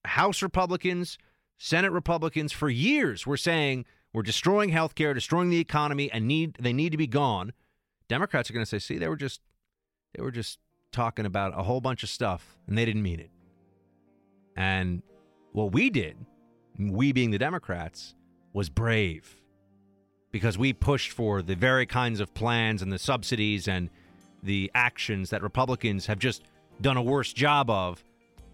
House 0.04 0.42
Republicans, 0.42 1.20
Senate 1.60 1.92
Republicans 1.92 2.52
for 2.52 2.70
years 2.70 3.28
were 3.28 3.38
saying 3.38 3.86
we're 4.14 4.24
destroying 4.24 4.72
healthcare, 4.72 5.14
destroying 5.14 5.52
the 5.52 5.60
economy, 5.60 6.12
and 6.12 6.28
need 6.28 6.58
they 6.60 6.74
need 6.74 6.92
to 6.92 6.98
be 6.98 7.08
gone. 7.08 7.54
Democrats 8.10 8.50
are 8.50 8.54
going 8.54 8.66
to 8.66 8.70
say, 8.70 8.80
"See, 8.80 8.98
they 8.98 9.08
were 9.08 9.16
just 9.16 9.42
they 10.16 10.24
were 10.24 10.32
just 10.32 10.58
talking 10.92 11.26
about 11.26 11.58
a 11.58 11.64
whole 11.64 11.82
bunch 11.82 12.02
of 12.04 12.10
stuff, 12.10 12.58
and 12.68 12.78
they 12.78 12.84
didn't 12.84 13.04
mean 13.04 13.20
it." 13.20 13.30
And 14.58 15.04
what 15.52 15.72
we 15.72 15.92
did, 15.92 16.18
we 16.80 17.12
being 17.12 17.30
the 17.30 17.38
Democrats, 17.38 18.16
was 18.54 18.70
brave 18.70 19.40
because 20.32 20.58
we 20.58 20.74
pushed 20.74 21.12
for 21.12 21.44
the 21.44 21.56
very 21.56 21.86
kinds 21.86 22.20
of 22.20 22.34
plans 22.34 22.82
and 22.82 22.92
the 22.92 23.00
subsidies 23.00 23.68
and 23.68 23.92
the 24.44 24.70
actions 24.76 25.30
that 25.32 25.42
Republicans 25.42 26.06
have 26.06 26.20
just 26.20 26.44
done 26.82 26.98
a 26.98 27.02
worse 27.02 27.34
job 27.34 27.70
of. 27.70 28.04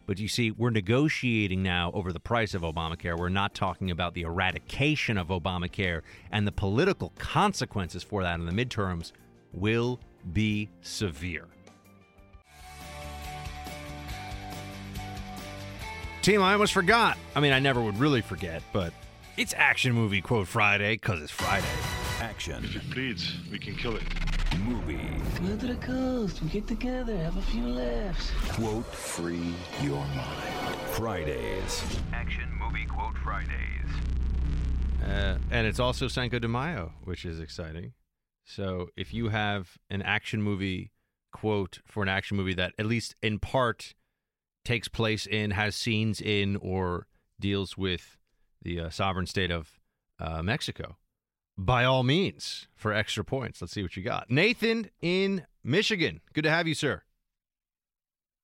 But 0.05 0.17
you 0.17 0.27
see, 0.27 0.51
we're 0.51 0.71
negotiating 0.71 1.61
now 1.61 1.91
over 1.93 2.11
the 2.11 2.19
price 2.19 2.53
of 2.53 2.63
Obamacare. 2.63 3.17
We're 3.17 3.29
not 3.29 3.53
talking 3.53 3.91
about 3.91 4.13
the 4.13 4.23
eradication 4.23 5.17
of 5.17 5.27
Obamacare 5.27 6.01
and 6.31 6.47
the 6.47 6.51
political 6.51 7.13
consequences 7.19 8.01
for 8.01 8.23
that 8.23 8.39
in 8.39 8.45
the 8.45 8.51
midterms 8.51 9.11
will 9.53 9.99
be 10.33 10.69
severe. 10.81 11.47
Team, 16.21 16.41
I 16.41 16.53
almost 16.53 16.73
forgot. 16.73 17.17
I 17.35 17.39
mean, 17.39 17.53
I 17.53 17.59
never 17.59 17.79
would 17.79 17.97
really 17.97 18.21
forget, 18.21 18.61
but 18.73 18.93
it's 19.37 19.53
Action 19.55 19.93
Movie 19.93 20.21
Quote 20.21 20.47
Friday 20.47 20.95
because 20.95 21.21
it's 21.21 21.31
Friday. 21.31 21.65
Action. 22.21 22.63
If 22.65 22.75
it 22.75 22.89
bleeds, 22.91 23.37
we 23.49 23.57
can 23.59 23.75
kill 23.75 23.95
it. 23.95 24.03
Movie. 24.65 24.99
Come 25.35 25.57
to 25.57 25.67
the 25.67 25.75
coast. 25.75 26.41
We 26.41 26.49
get 26.49 26.67
together, 26.67 27.15
have 27.17 27.37
a 27.37 27.41
few 27.41 27.65
laughs. 27.65 28.31
Quote 28.49 28.85
free 28.87 29.53
your 29.81 30.03
mind. 30.05 30.79
Fridays. 30.91 31.83
Action 32.11 32.49
Movie 32.59 32.85
Quote 32.85 33.15
Fridays. 33.17 33.55
Uh, 35.01 35.37
and 35.49 35.65
it's 35.65 35.79
also 35.79 36.07
Cinco 36.07 36.39
de 36.39 36.47
Mayo, 36.47 36.91
which 37.05 37.23
is 37.23 37.39
exciting. 37.39 37.93
So 38.43 38.89
if 38.97 39.13
you 39.13 39.29
have 39.29 39.77
an 39.89 40.01
action 40.01 40.41
movie 40.41 40.91
quote 41.31 41.79
for 41.85 42.03
an 42.03 42.09
action 42.09 42.35
movie 42.35 42.55
that 42.55 42.73
at 42.77 42.85
least 42.85 43.15
in 43.21 43.39
part 43.39 43.93
takes 44.65 44.87
place 44.87 45.25
in, 45.25 45.51
has 45.51 45.75
scenes 45.75 46.19
in, 46.19 46.57
or 46.57 47.07
deals 47.39 47.77
with 47.77 48.17
the 48.61 48.79
uh, 48.79 48.89
sovereign 48.89 49.25
state 49.25 49.51
of 49.51 49.79
uh, 50.19 50.41
Mexico, 50.43 50.97
by 51.65 51.83
all 51.83 52.03
means, 52.03 52.67
for 52.75 52.93
extra 52.93 53.23
points. 53.23 53.61
Let's 53.61 53.73
see 53.73 53.83
what 53.83 53.97
you 53.97 54.03
got. 54.03 54.31
Nathan 54.31 54.89
in 55.01 55.45
Michigan. 55.63 56.21
Good 56.33 56.43
to 56.45 56.49
have 56.49 56.67
you, 56.67 56.73
sir. 56.73 57.03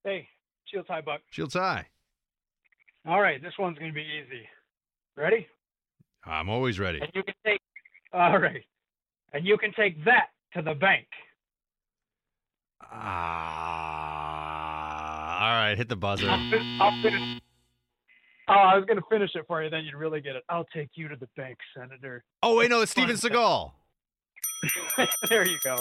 Hey, 0.03 0.27
Shields 0.65 0.87
High 0.87 1.01
Buck. 1.01 1.21
Shields 1.31 1.53
High. 1.53 1.87
All 3.07 3.21
right, 3.21 3.41
this 3.41 3.53
one's 3.57 3.77
going 3.77 3.91
to 3.91 3.95
be 3.95 4.01
easy. 4.01 4.47
Ready? 5.15 5.47
I'm 6.25 6.49
always 6.49 6.79
ready. 6.79 6.99
And 6.99 7.09
you 7.13 7.23
can 7.23 7.35
take. 7.45 7.61
All 8.13 8.37
right, 8.37 8.63
and 9.33 9.45
you 9.45 9.57
can 9.57 9.73
take 9.73 10.03
that 10.05 10.27
to 10.53 10.61
the 10.61 10.73
bank. 10.73 11.07
Ah, 12.81 12.95
all 15.41 15.61
right, 15.61 15.77
hit 15.77 15.89
the 15.89 15.95
buzzer. 15.95 16.29
I'll, 16.29 16.49
fin- 16.49 16.77
I'll 16.81 17.01
finish. 17.01 17.41
Oh, 18.47 18.53
I 18.53 18.75
was 18.75 18.85
going 18.85 18.97
to 18.97 19.05
finish 19.09 19.31
it 19.33 19.45
for 19.47 19.63
you, 19.63 19.69
then 19.69 19.85
you'd 19.85 19.95
really 19.95 20.21
get 20.21 20.35
it. 20.35 20.43
I'll 20.49 20.67
take 20.73 20.89
you 20.95 21.07
to 21.07 21.15
the 21.15 21.27
bank, 21.35 21.57
Senator. 21.75 22.23
Oh 22.43 22.57
wait, 22.57 22.69
no, 22.69 22.81
it's 22.81 22.91
Steven 22.91 23.15
Seagal. 23.15 23.71
there 25.29 25.47
you 25.47 25.57
go. 25.63 25.75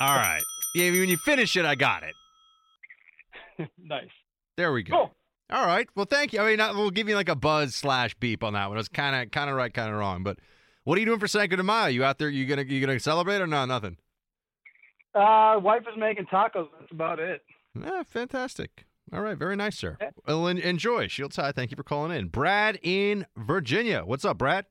All 0.00 0.16
right. 0.16 0.42
Yeah, 0.74 0.90
when 0.90 1.08
you 1.08 1.16
finish 1.18 1.56
it, 1.56 1.64
I 1.64 1.74
got 1.74 2.02
it. 2.02 3.68
nice. 3.78 4.08
There 4.56 4.72
we 4.72 4.82
go. 4.82 5.10
All 5.50 5.66
right. 5.66 5.88
Well, 5.94 6.06
thank 6.06 6.32
you. 6.32 6.40
I 6.40 6.56
mean, 6.56 6.76
we'll 6.76 6.90
give 6.90 7.08
you 7.08 7.14
like 7.14 7.28
a 7.28 7.36
buzz 7.36 7.74
slash 7.74 8.14
beep 8.14 8.42
on 8.42 8.54
that 8.54 8.68
one. 8.68 8.76
It 8.76 8.80
was 8.80 8.88
kind 8.88 9.14
of 9.14 9.30
kind 9.30 9.50
of 9.50 9.56
right, 9.56 9.72
kind 9.72 9.90
of 9.90 9.96
wrong. 9.96 10.22
But 10.22 10.38
what 10.84 10.96
are 10.96 11.00
you 11.00 11.06
doing 11.06 11.20
for 11.20 11.28
Cinco 11.28 11.56
de 11.56 11.62
Mayo? 11.62 11.86
You 11.88 12.04
out 12.04 12.18
there? 12.18 12.30
You 12.30 12.46
gonna 12.46 12.62
you 12.62 12.80
gonna 12.84 12.98
celebrate 12.98 13.40
or 13.40 13.46
no? 13.46 13.64
Nothing. 13.66 13.96
Uh, 15.14 15.56
wife 15.58 15.82
is 15.82 15.98
making 15.98 16.26
tacos. 16.26 16.68
That's 16.78 16.90
about 16.90 17.18
it. 17.18 17.42
Yeah, 17.78 18.02
fantastic. 18.02 18.86
All 19.12 19.20
right, 19.20 19.36
very 19.36 19.56
nice, 19.56 19.76
sir. 19.78 19.98
Well, 20.26 20.46
enjoy. 20.46 21.08
Shields 21.08 21.36
High, 21.36 21.52
thank 21.52 21.70
you 21.70 21.76
for 21.76 21.82
calling 21.82 22.16
in. 22.16 22.28
Brad 22.28 22.78
in 22.82 23.26
Virginia. 23.36 24.02
What's 24.04 24.24
up, 24.24 24.38
Brad? 24.38 24.66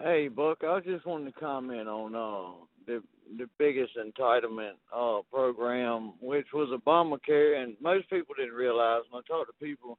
Hey, 0.00 0.28
Buck, 0.28 0.64
I 0.64 0.80
just 0.80 1.06
wanted 1.06 1.34
to 1.34 1.40
comment 1.40 1.88
on 1.88 2.14
uh, 2.14 2.64
the 2.86 3.02
the 3.38 3.48
biggest 3.58 3.92
entitlement 3.96 4.72
uh, 4.94 5.20
program, 5.32 6.14
which 6.20 6.48
was 6.52 6.68
Obamacare, 6.70 7.62
and 7.62 7.76
most 7.80 8.10
people 8.10 8.34
didn't 8.36 8.54
realize. 8.54 9.02
When 9.10 9.22
I 9.22 9.32
talk 9.32 9.46
to 9.46 9.64
people, 9.64 9.98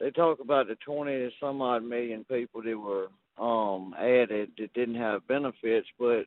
they 0.00 0.10
talk 0.10 0.40
about 0.40 0.68
the 0.68 0.76
twenty 0.76 1.32
some 1.40 1.60
odd 1.60 1.82
million 1.82 2.24
people 2.24 2.62
that 2.62 2.78
were 2.78 3.08
um, 3.36 3.94
added 3.98 4.52
that 4.58 4.72
didn't 4.74 4.96
have 4.96 5.26
benefits, 5.26 5.88
but 5.98 6.24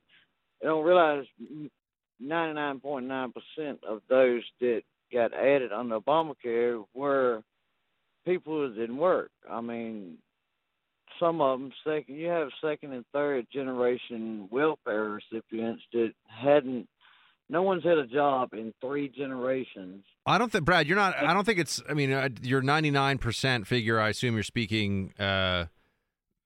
they 0.62 0.68
don't 0.68 0.86
realize 0.86 1.26
ninety 2.20 2.54
nine 2.54 2.80
point 2.80 3.08
nine 3.08 3.32
percent 3.32 3.80
of 3.88 4.02
those 4.10 4.44
that 4.60 4.84
got 5.14 5.34
added 5.34 5.72
under 5.72 6.00
Obamacare 6.00 6.84
were 6.94 7.42
people 8.26 8.68
that 8.68 8.76
didn't 8.76 8.98
work. 8.98 9.32
I 9.50 9.62
mean, 9.62 10.18
some 11.20 11.42
of 11.42 11.60
them 11.60 11.72
second 11.84 12.16
you 12.16 12.28
have 12.28 12.50
second 12.64 12.94
and 12.94 13.06
third 13.14 13.46
generation 13.54 14.48
welfare 14.52 15.20
recipients 15.32 15.84
that 15.94 16.14
hadn't 16.28 16.88
no 17.50 17.62
one's 17.64 17.84
had 17.84 17.98
a 17.98 18.08
job 18.08 18.54
in 18.54 18.74
three 18.82 19.10
generations 19.10 20.04
I 20.26 20.38
don't 20.38 20.52
think 20.52 20.66
Brad. 20.66 20.88
You're 20.88 20.98
not. 20.98 21.16
I 21.18 21.34
don't 21.34 21.46
think 21.46 21.60
it's. 21.60 21.82
I 21.90 21.94
mean, 21.94 22.12
uh, 22.12 22.30
your 22.42 22.62
99 22.62 23.18
percent 23.18 23.68
figure. 23.68 24.00
I 24.00 24.10
assume 24.10 24.36
you're 24.36 24.44
speaking. 24.44 25.14
Uh, 25.20 25.66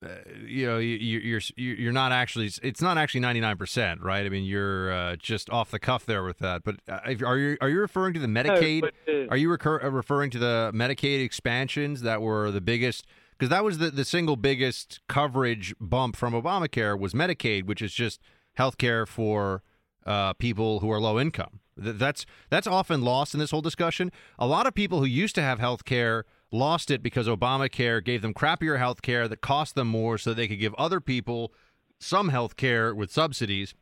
uh, 0.05 0.09
you 0.45 0.65
know, 0.67 0.77
you, 0.77 0.95
you- 0.95 1.19
you're 1.19 1.41
you're 1.55 1.91
not 1.93 2.11
actually. 2.11 2.49
It's 2.63 2.81
not 2.81 2.97
actually 2.97 3.21
99 3.21 3.57
percent, 3.57 4.01
right? 4.01 4.25
I 4.25 4.29
mean, 4.29 4.43
you're 4.45 4.91
uh, 4.91 5.15
just 5.17 5.49
off 5.49 5.71
the 5.71 5.79
cuff 5.79 6.05
there 6.05 6.23
with 6.23 6.37
that. 6.39 6.63
But 6.63 6.75
uh, 6.87 6.99
if- 7.07 7.23
are 7.23 7.37
you 7.37 7.57
are 7.61 7.69
you 7.69 7.79
referring 7.79 8.13
to 8.13 8.19
the 8.19 8.27
Medicaid? 8.27 8.81
but, 8.81 8.93
uh, 9.07 9.27
are 9.29 9.37
you 9.37 9.49
recur- 9.49 9.81
uh, 9.83 9.89
referring 9.89 10.29
to 10.31 10.39
the 10.39 10.71
Medicaid 10.73 11.23
expansions 11.23 12.01
that 12.01 12.21
were 12.21 12.51
the 12.51 12.61
biggest? 12.61 13.05
Because 13.37 13.49
that 13.49 13.63
was 13.65 13.79
the, 13.79 13.91
the 13.91 14.05
single 14.05 14.37
biggest 14.37 15.01
coverage 15.09 15.73
bump 15.81 16.15
from 16.15 16.33
Obamacare 16.33 16.97
was 16.97 17.13
Medicaid, 17.13 17.65
which 17.65 17.81
is 17.81 17.93
just 17.93 18.21
health 18.53 18.77
care 18.77 19.05
for 19.05 19.61
uh, 20.05 20.31
people 20.33 20.79
who 20.79 20.89
are 20.89 21.01
low 21.01 21.19
income. 21.19 21.59
Th- 21.83 21.95
That's 21.97 22.25
that's 22.49 22.67
often 22.67 23.01
lost 23.01 23.33
in 23.33 23.39
this 23.41 23.51
whole 23.51 23.61
discussion. 23.61 24.11
A 24.39 24.47
lot 24.47 24.67
of 24.67 24.73
people 24.73 24.99
who 24.99 25.05
used 25.05 25.35
to 25.35 25.41
have 25.41 25.59
health 25.59 25.83
care 25.83 26.23
lost 26.55 26.89
it 26.89 27.03
because 27.03 27.27
Obamacare 27.27 28.03
gave 28.03 28.21
them 28.21 28.33
crappier 28.33 28.77
health 28.77 29.01
care 29.01 29.27
that 29.27 29.41
cost 29.41 29.75
them 29.75 29.87
more 29.87 30.17
so 30.17 30.33
they 30.33 30.47
could 30.47 30.59
give 30.59 30.73
other 30.75 30.99
people 30.99 31.53
some 31.99 32.29
health 32.29 32.55
care 32.55 32.93
with 32.93 33.11
subsidies. 33.11 33.73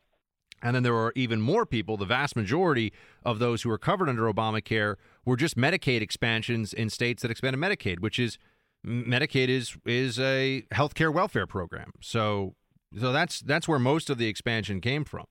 And 0.61 0.75
then 0.75 0.83
there 0.83 0.93
were 0.93 1.11
even 1.15 1.41
more 1.41 1.65
people, 1.65 1.97
the 1.97 2.05
vast 2.05 2.35
majority 2.35 2.93
of 3.25 3.39
those 3.39 3.61
who 3.61 3.69
were 3.69 3.77
covered 3.77 4.07
under 4.07 4.23
Obamacare 4.23 4.95
were 5.25 5.35
just 5.35 5.57
Medicaid 5.57 6.01
expansions 6.01 6.73
in 6.73 6.89
states 6.89 7.21
that 7.21 7.31
expanded 7.31 7.61
Medicaid, 7.61 7.99
which 7.99 8.17
is 8.17 8.37
Medicaid 8.85 9.49
is 9.49 9.77
is 9.85 10.19
a 10.19 10.63
healthcare 10.71 11.13
welfare 11.13 11.47
program. 11.47 11.91
So 12.01 12.55
so 12.97 13.11
that's 13.11 13.39
that's 13.39 13.67
where 13.67 13.79
most 13.79 14.09
of 14.09 14.17
the 14.17 14.27
expansion 14.27 14.81
came 14.81 15.03
from. 15.03 15.25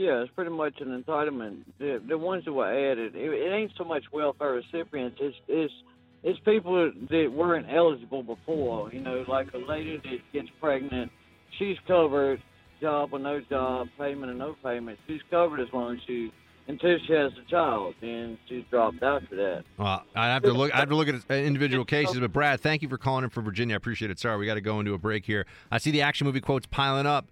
Yeah, 0.00 0.22
it's 0.22 0.32
pretty 0.34 0.50
much 0.50 0.80
an 0.80 1.04
entitlement. 1.04 1.58
The 1.78 2.02
the 2.08 2.16
ones 2.16 2.46
that 2.46 2.54
were 2.54 2.66
added, 2.66 3.14
it, 3.14 3.18
it 3.18 3.52
ain't 3.52 3.70
so 3.76 3.84
much 3.84 4.04
welfare 4.10 4.52
recipients. 4.52 5.18
It's 5.20 5.36
it's 5.46 5.74
it's 6.22 6.38
people 6.46 6.90
that 7.10 7.30
weren't 7.30 7.66
eligible 7.70 8.22
before. 8.22 8.90
You 8.94 9.02
know, 9.02 9.26
like 9.28 9.52
a 9.52 9.58
lady 9.58 9.98
that 9.98 10.32
gets 10.32 10.48
pregnant, 10.58 11.12
she's 11.58 11.76
covered, 11.86 12.42
job 12.80 13.10
or 13.12 13.18
no 13.18 13.42
job, 13.42 13.88
payment 13.98 14.32
or 14.32 14.34
no 14.34 14.56
payment. 14.64 14.98
She's 15.06 15.20
covered 15.30 15.60
as 15.60 15.68
long 15.74 15.96
as 15.96 16.00
she 16.06 16.32
until 16.66 16.96
she 17.06 17.12
has 17.12 17.32
a 17.32 17.50
child, 17.50 17.94
then 18.00 18.38
she's 18.48 18.64
dropped 18.70 19.02
out 19.02 19.22
for 19.28 19.34
that. 19.34 19.64
Well, 19.76 20.02
I 20.16 20.28
have 20.28 20.42
to 20.44 20.52
look. 20.54 20.72
I 20.72 20.78
have 20.78 20.88
to 20.88 20.96
look 20.96 21.08
at 21.08 21.30
individual 21.30 21.84
cases. 21.84 22.18
But 22.18 22.32
Brad, 22.32 22.62
thank 22.62 22.80
you 22.80 22.88
for 22.88 22.96
calling 22.96 23.24
in 23.24 23.28
from 23.28 23.44
Virginia. 23.44 23.74
I 23.74 23.76
appreciate 23.76 24.10
it. 24.10 24.18
Sorry, 24.18 24.38
we 24.38 24.46
got 24.46 24.54
to 24.54 24.62
go 24.62 24.80
into 24.80 24.94
a 24.94 24.98
break 24.98 25.26
here. 25.26 25.44
I 25.70 25.76
see 25.76 25.90
the 25.90 26.00
action 26.00 26.26
movie 26.26 26.40
quotes 26.40 26.64
piling 26.64 27.04
up. 27.04 27.26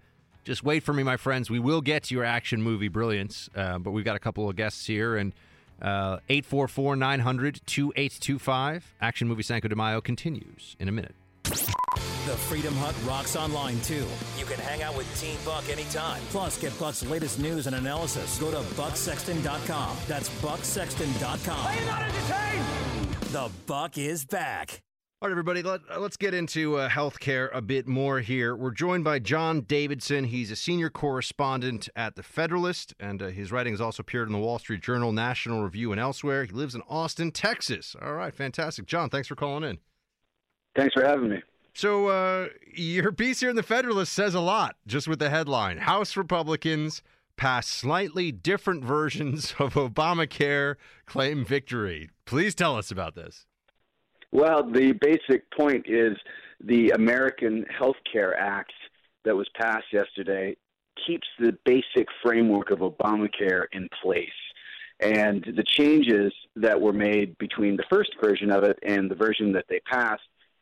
Just 0.49 0.63
wait 0.63 0.81
for 0.81 0.93
me, 0.93 1.03
my 1.03 1.15
friends. 1.15 1.47
We 1.51 1.59
will 1.59 1.79
get 1.81 2.05
to 2.05 2.15
your 2.15 2.23
action 2.23 2.59
movie 2.63 2.87
brilliance, 2.87 3.51
uh, 3.55 3.77
but 3.77 3.91
we've 3.91 4.03
got 4.03 4.15
a 4.15 4.19
couple 4.19 4.49
of 4.49 4.55
guests 4.55 4.87
here 4.87 5.15
and. 5.15 5.31
uh, 5.79 6.17
844 6.27 6.95
900 6.95 7.61
2825. 7.67 8.95
Action 8.99 9.27
Movie 9.27 9.43
Cinco 9.43 9.67
de 9.67 9.75
Mayo 9.75 10.01
continues 10.01 10.75
in 10.79 10.89
a 10.89 10.91
minute. 10.91 11.13
The 11.43 12.35
Freedom 12.49 12.73
Hut 12.77 12.95
rocks 13.05 13.35
online 13.35 13.79
too. 13.81 14.05
You 14.37 14.45
can 14.45 14.59
hang 14.59 14.81
out 14.81 14.97
with 14.97 15.07
Team 15.21 15.37
Buck 15.45 15.69
anytime. 15.69 16.21
Plus, 16.31 16.57
get 16.59 16.77
Buck's 16.79 17.05
latest 17.05 17.39
news 17.39 17.67
and 17.67 17.75
analysis. 17.75 18.39
Go 18.39 18.49
to 18.49 18.57
bucksexton.com. 18.75 19.97
That's 20.07 20.29
bucksexton.com. 20.41 21.65
Are 21.65 21.75
you 21.79 21.85
not 21.85 22.01
entertained? 22.01 22.65
The 23.31 23.49
Buck 23.67 23.97
is 23.99 24.25
back. 24.25 24.81
All 25.21 25.27
right, 25.27 25.33
everybody, 25.33 25.61
let, 25.61 25.81
us 25.89 26.15
get 26.15 26.33
into 26.33 26.77
uh, 26.77 26.87
healthcare 26.87 27.49
a 27.51 27.61
bit 27.61 27.89
more 27.89 28.21
here. 28.21 28.55
We're 28.55 28.71
joined 28.71 29.03
by 29.03 29.19
John 29.19 29.59
Davidson. 29.59 30.23
He's 30.23 30.49
a 30.49 30.55
senior 30.55 30.89
correspondent 30.89 31.89
at 31.93 32.15
The 32.15 32.23
Federalist, 32.23 32.93
and 33.01 33.21
uh, 33.21 33.27
his 33.27 33.51
writing 33.51 33.73
has 33.73 33.81
also 33.81 33.99
appeared 33.99 34.29
in 34.29 34.31
the 34.31 34.39
Wall 34.39 34.59
Street 34.59 34.81
Journal, 34.81 35.11
National 35.11 35.61
Review, 35.61 35.91
and 35.91 35.99
elsewhere. 35.99 36.45
He 36.45 36.53
lives 36.53 36.73
in 36.73 36.83
Austin, 36.87 37.31
Texas. 37.31 37.97
All 38.01 38.13
right, 38.13 38.33
fantastic. 38.33 38.85
John, 38.85 39.09
thanks 39.09 39.27
for 39.27 39.35
calling 39.35 39.69
in. 39.69 39.79
Thanks 40.73 40.93
for 40.93 41.03
having 41.03 41.27
me. 41.27 41.43
So, 41.73 42.07
uh, 42.07 42.47
your 42.73 43.11
piece 43.11 43.41
here 43.41 43.49
in 43.49 43.57
The 43.57 43.61
Federalist 43.61 44.13
says 44.13 44.35
a 44.35 44.39
lot 44.39 44.77
just 44.87 45.09
with 45.09 45.19
the 45.19 45.29
headline 45.29 45.79
House 45.79 46.15
Republicans 46.15 47.03
pass 47.35 47.67
slightly 47.67 48.31
different 48.31 48.85
versions 48.85 49.53
of 49.59 49.73
Obamacare, 49.73 50.75
claim 51.05 51.43
victory. 51.43 52.09
Please 52.23 52.55
tell 52.55 52.77
us 52.77 52.89
about 52.89 53.15
this. 53.15 53.47
Well, 54.31 54.69
the 54.69 54.93
basic 54.93 55.49
point 55.51 55.85
is 55.87 56.17
the 56.63 56.91
American 56.91 57.65
Health 57.65 57.95
Care 58.11 58.37
Act 58.39 58.73
that 59.25 59.35
was 59.35 59.49
passed 59.59 59.91
yesterday 59.91 60.55
keeps 61.07 61.27
the 61.39 61.57
basic 61.65 62.07
framework 62.23 62.71
of 62.71 62.79
Obamacare 62.79 63.65
in 63.71 63.89
place. 64.01 64.29
And 64.99 65.43
the 65.55 65.63
changes 65.63 66.33
that 66.57 66.79
were 66.79 66.93
made 66.93 67.37
between 67.37 67.77
the 67.77 67.85
first 67.89 68.11
version 68.21 68.51
of 68.51 68.63
it 68.63 68.77
and 68.83 69.09
the 69.09 69.15
version 69.15 69.53
that 69.53 69.65
they 69.69 69.79
passed 69.89 70.21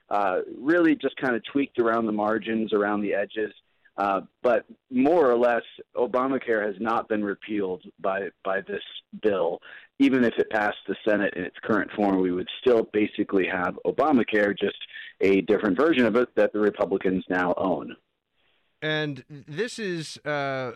uh, 0.10 0.40
really 0.58 0.96
just 0.96 1.18
kind 1.18 1.36
of 1.36 1.44
tweaked 1.44 1.80
around 1.80 2.06
the 2.06 2.12
margins, 2.12 2.72
around 2.72 3.02
the 3.02 3.14
edges. 3.14 3.52
Uh, 3.98 4.22
but 4.44 4.66
more 4.92 5.30
or 5.30 5.38
less, 5.38 5.64
Obamacare 5.96 6.66
has 6.66 6.76
not 6.80 7.10
been 7.10 7.24
repealed 7.24 7.84
by 8.00 8.30
by 8.44 8.62
this 8.62 8.84
bill. 9.24 9.60
Even 10.00 10.24
if 10.24 10.34
it 10.38 10.50
passed 10.52 10.78
the 10.88 10.96
Senate 11.08 11.34
in 11.36 11.44
its 11.44 11.56
current 11.64 11.90
form, 11.96 12.22
we 12.22 12.32
would 12.32 12.48
still 12.62 12.88
basically 12.94 13.48
have 13.52 13.80
Obamacare, 13.86 14.56
just 14.58 14.78
a 15.22 15.42
different 15.42 15.76
version 15.76 16.06
of 16.06 16.16
it 16.16 16.30
that 16.36 16.54
the 16.54 16.60
Republicans 16.60 17.26
now 17.30 17.56
own. 17.58 17.96
And 18.80 19.24
this 19.30 19.80
is 19.80 20.18
uh, 20.20 20.74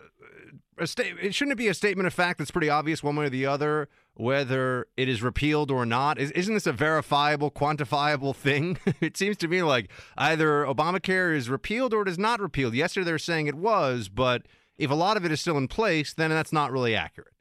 a 0.76 0.86
statement. 0.88 1.24
It 1.24 1.34
shouldn't 1.34 1.52
it 1.52 1.58
be 1.58 1.68
a 1.68 1.74
statement 1.74 2.08
of 2.08 2.14
fact 2.14 2.38
that's 2.38 2.50
pretty 2.50 2.68
obvious 2.68 3.00
one 3.02 3.14
way 3.14 3.26
or 3.26 3.30
the 3.30 3.46
other 3.46 3.88
whether 4.14 4.86
it 4.96 5.08
is 5.08 5.22
repealed 5.22 5.70
or 5.70 5.86
not? 5.86 6.18
Is, 6.18 6.30
isn't 6.32 6.54
this 6.54 6.66
a 6.66 6.72
verifiable, 6.72 7.50
quantifiable 7.50 8.34
thing? 8.34 8.78
it 9.00 9.16
seems 9.16 9.36
to 9.38 9.48
me 9.48 9.62
like 9.62 9.90
either 10.16 10.64
Obamacare 10.64 11.34
is 11.34 11.48
repealed 11.48 11.94
or 11.94 12.02
it 12.02 12.08
is 12.08 12.18
not 12.18 12.40
repealed. 12.40 12.74
Yesterday 12.74 13.04
they're 13.04 13.18
saying 13.18 13.46
it 13.46 13.54
was, 13.54 14.08
but 14.08 14.42
if 14.78 14.90
a 14.90 14.94
lot 14.94 15.16
of 15.16 15.24
it 15.24 15.32
is 15.32 15.40
still 15.40 15.58
in 15.58 15.68
place, 15.68 16.14
then 16.14 16.30
that's 16.30 16.52
not 16.52 16.72
really 16.72 16.94
accurate. 16.94 17.32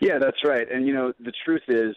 Yeah, 0.00 0.18
that's 0.18 0.38
right. 0.44 0.66
And, 0.68 0.84
you 0.84 0.92
know, 0.92 1.12
the 1.20 1.32
truth 1.44 1.62
is, 1.68 1.94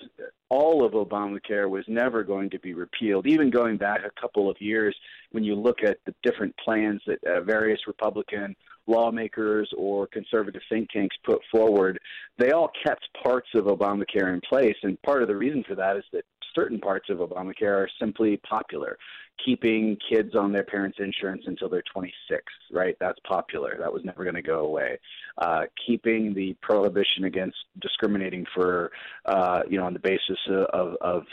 all 0.49 0.85
of 0.85 0.91
Obamacare 0.91 1.67
was 1.67 1.83
never 1.87 2.23
going 2.23 2.51
to 2.51 2.59
be 2.59 2.75
repealed. 2.75 3.25
Even 3.25 3.49
going 3.49 3.77
back 3.77 4.01
a 4.05 4.21
couple 4.21 4.47
of 4.47 4.57
years, 4.59 4.95
when 5.31 5.43
you 5.43 5.55
look 5.55 5.77
at 5.83 5.97
the 6.05 6.13
different 6.21 6.55
plans 6.63 7.01
that 7.07 7.17
uh, 7.25 7.41
various 7.41 7.79
Republican 7.87 8.55
lawmakers 8.87 9.69
or 9.77 10.07
conservative 10.07 10.61
think 10.69 10.89
tanks 10.89 11.15
put 11.25 11.41
forward, 11.51 11.99
they 12.37 12.51
all 12.51 12.71
kept 12.85 13.07
parts 13.23 13.49
of 13.55 13.65
Obamacare 13.65 14.33
in 14.33 14.41
place. 14.47 14.75
And 14.83 15.01
part 15.01 15.21
of 15.21 15.27
the 15.27 15.35
reason 15.35 15.63
for 15.67 15.75
that 15.75 15.97
is 15.97 16.03
that 16.13 16.25
certain 16.53 16.79
parts 16.79 17.09
of 17.09 17.17
Obamacare 17.17 17.83
are 17.83 17.89
simply 17.99 18.37
popular. 18.37 18.97
Keeping 19.43 19.97
kids 20.09 20.35
on 20.35 20.51
their 20.51 20.63
parents' 20.63 20.97
insurance 20.99 21.43
until 21.45 21.69
they're 21.69 21.83
26, 21.93 22.43
right? 22.71 22.95
That's 22.99 23.19
popular. 23.27 23.77
That 23.79 23.91
was 23.91 24.03
never 24.03 24.23
going 24.23 24.35
to 24.35 24.41
go 24.41 24.65
away. 24.65 24.97
Uh, 25.37 25.63
keeping 25.85 26.33
the 26.33 26.55
prohibition 26.61 27.25
against 27.25 27.57
discriminating 27.81 28.45
for, 28.53 28.91
uh, 29.25 29.61
you 29.69 29.77
know, 29.77 29.85
on 29.85 29.93
the 29.93 29.99
basis 29.99 30.39
of, 30.49 30.95
of 31.01 31.23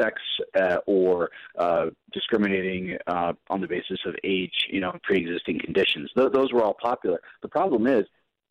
sex 0.00 0.20
uh, 0.60 0.78
or 0.86 1.30
uh, 1.58 1.86
discriminating 2.12 2.98
uh, 3.06 3.32
on 3.48 3.60
the 3.60 3.68
basis 3.68 4.00
of 4.06 4.14
age, 4.24 4.66
you 4.70 4.80
know, 4.80 4.92
pre-existing 5.02 5.60
conditions. 5.60 6.10
Th- 6.16 6.32
those 6.32 6.52
were 6.52 6.62
all 6.62 6.76
popular. 6.82 7.20
The 7.42 7.48
problem 7.48 7.86
is 7.86 8.04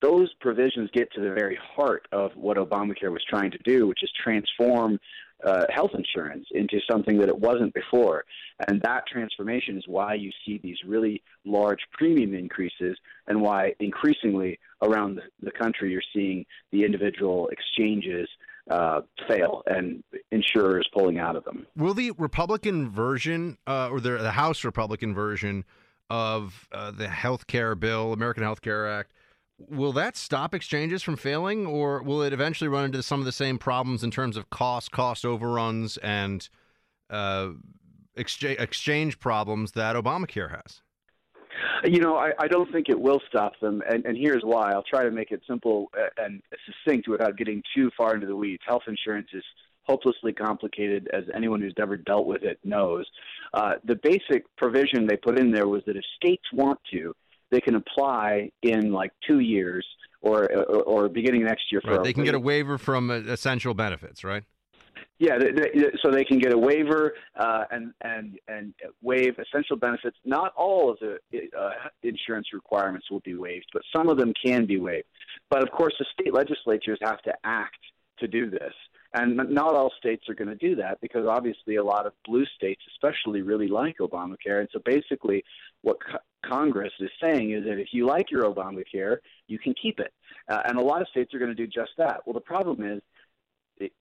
those 0.04 0.34
provisions 0.42 0.90
get 0.94 1.12
to 1.14 1.22
the 1.22 1.32
very 1.32 1.58
heart 1.76 2.08
of 2.12 2.32
what 2.36 2.58
Obamacare 2.58 3.12
was 3.12 3.24
trying 3.28 3.52
to 3.52 3.58
do, 3.60 3.88
which 3.88 4.04
is 4.04 4.12
transform 4.22 5.00
uh, 5.46 5.66
health 5.70 5.92
insurance 5.94 6.46
into 6.52 6.80
something 6.90 7.20
that 7.20 7.30
it 7.30 7.38
wasn't 7.38 7.74
before. 7.74 8.24
And 8.68 8.82
that 8.84 9.06
transformation 9.08 9.78
is 9.78 9.84
why 9.88 10.16
you 10.16 10.32
see 10.46 10.60
these 10.64 10.78
really 10.86 11.22
large 11.46 11.80
premium 11.92 12.34
increases 12.34 12.98
and 13.28 13.42
why 13.42 13.74
increasingly 13.80 14.60
around 14.82 15.20
the 15.42 15.52
country 15.52 15.92
you're 15.92 16.02
seeing 16.14 16.46
the 16.72 16.84
individual 16.84 17.50
exchanges 17.50 18.28
uh, 18.70 19.02
fail 19.28 19.62
and 19.66 20.04
insurers 20.32 20.88
pulling 20.94 21.20
out 21.20 21.36
of 21.36 21.44
them. 21.44 21.68
Will 21.76 21.94
the 21.94 22.12
Republican 22.18 22.90
version 22.90 23.58
uh, 23.68 23.90
or 23.90 24.00
the, 24.00 24.18
the, 24.18 24.32
House 24.32 24.64
Republican 24.64 25.14
version 25.14 25.66
of 26.10 26.68
uh, 26.72 26.92
the 26.92 27.10
health 27.10 27.48
care 27.48 27.76
bill, 27.76 28.14
American 28.14 28.44
Health 28.44 28.62
Care 28.62 28.90
Act, 28.90 29.12
will 29.70 29.94
that 29.94 30.16
stop 30.16 30.54
exchanges 30.54 31.04
from 31.04 31.16
failing 31.16 31.66
or 31.66 32.02
will 32.04 32.22
it 32.22 32.34
eventually 32.34 32.68
run 32.68 32.86
into 32.86 33.04
some 33.04 33.20
of 33.20 33.26
the 33.26 33.32
same 33.32 33.58
problems 33.58 34.04
in 34.04 34.12
terms 34.12 34.38
of 34.38 34.50
cost, 34.50 34.92
cost 34.92 35.26
overruns, 35.26 35.98
and 35.98 36.50
uh, 37.10 37.50
exchange, 38.16 38.60
exchange 38.60 39.20
problems 39.20 39.72
that 39.74 39.96
Obamacare 39.96 40.50
has? 40.52 40.82
You 41.84 42.00
know, 42.00 42.16
I, 42.16 42.32
I 42.40 42.48
don't 42.48 42.72
think 42.72 42.90
it 42.90 43.00
will 43.00 43.22
stop 43.28 43.54
them, 43.62 43.84
and, 43.90 44.06
and 44.06 44.18
here's 44.18 44.42
why. 44.44 44.72
I'll 44.72 44.84
try 44.84 45.04
to 45.04 45.12
make 45.12 45.32
it 45.32 45.42
simple 45.48 45.92
and 46.18 46.42
succinct 46.66 47.08
without 47.08 47.38
getting 47.38 47.62
too 47.76 47.92
far 47.98 48.16
into 48.16 48.26
the 48.26 48.36
weeds. 48.36 48.64
Health 48.66 48.84
insurance 48.88 49.28
is 49.34 49.44
hopelessly 49.84 50.34
complicated, 50.34 51.10
as 51.14 51.24
anyone 51.36 51.62
who's 51.62 51.74
ever 51.78 51.98
dealt 51.98 52.26
with 52.26 52.44
it 52.44 52.58
knows. 52.64 53.06
Uh, 53.54 53.74
the 53.84 53.96
basic 54.02 54.44
provision 54.56 55.06
they 55.06 55.18
put 55.18 55.38
in 55.38 55.52
there 55.52 55.68
was 55.68 55.84
that 55.86 55.98
if 55.98 56.04
states 56.16 56.46
want 56.54 56.80
to, 56.92 57.14
they 57.54 57.62
can 57.62 57.76
apply 57.76 58.50
in 58.62 58.92
like 58.92 59.12
two 59.28 59.40
years 59.40 59.86
or 60.22 60.52
or, 60.52 60.84
or 60.84 61.10
beginning 61.10 61.44
next 61.44 61.72
year. 61.72 61.82
For 61.82 61.96
right. 61.96 62.04
They 62.04 62.14
can 62.14 62.24
get 62.24 62.36
a 62.36 62.40
waiver 62.40 62.78
from 62.78 63.10
uh, 63.10 63.16
essential 63.16 63.74
benefits, 63.74 64.24
right? 64.24 64.44
Yeah, 65.20 65.38
they, 65.38 65.52
they, 65.52 65.92
so 66.02 66.12
they 66.12 66.26
can 66.26 66.40
get 66.40 66.54
a 66.54 66.58
waiver 66.58 67.14
uh, 67.40 67.66
and 67.72 67.94
and 68.02 68.40
and 68.48 68.74
waive 69.02 69.36
essential 69.40 69.78
benefits. 69.78 70.18
Not 70.26 70.54
all 70.58 70.92
of 70.92 70.98
the 71.00 71.18
uh, 71.58 71.70
insurance 72.02 72.48
requirements 72.54 73.10
will 73.12 73.22
be 73.22 73.36
waived, 73.36 73.68
but 73.74 73.84
some 73.96 74.10
of 74.10 74.18
them 74.18 74.34
can 74.44 74.66
be 74.66 74.80
waived. 74.80 75.08
But 75.50 75.62
of 75.62 75.70
course, 75.72 75.94
the 76.00 76.06
state 76.20 76.34
legislatures 76.34 77.00
have 77.04 77.22
to 77.22 77.34
act 77.44 77.78
to 78.20 78.28
do 78.28 78.50
this. 78.50 78.74
And 79.16 79.38
not 79.38 79.76
all 79.76 79.92
states 79.98 80.28
are 80.28 80.34
going 80.34 80.50
to 80.50 80.56
do 80.56 80.76
that 80.78 81.00
because 81.00 81.28
obviously 81.28 81.76
a 81.76 81.84
lot 81.84 82.08
of 82.08 82.14
blue 82.26 82.46
states, 82.56 82.82
especially, 82.96 83.42
really 83.42 83.68
like 83.68 83.98
Obamacare. 84.00 84.60
And 84.60 84.70
so 84.72 84.80
basically, 84.84 85.44
what 85.82 85.98
co- 86.04 86.18
Congress 86.44 86.92
is 87.00 87.12
saying 87.22 87.52
is 87.52 87.64
that 87.66 87.80
if 87.80 87.90
you 87.92 88.08
like 88.08 88.32
your 88.32 88.44
Obamacare, 88.44 89.18
you 89.48 89.60
can 89.60 89.76
keep 89.80 90.00
it. 90.00 90.14
Uh, 90.50 90.62
and 90.66 90.80
a 90.80 90.82
lot 90.82 91.02
of 91.02 91.08
states 91.10 91.34
are 91.34 91.40
going 91.40 91.56
to 91.56 91.56
do 91.56 91.68
just 91.68 91.92
that. 91.98 92.22
Well, 92.26 92.34
the 92.34 92.42
problem 92.42 92.84
is 92.84 93.02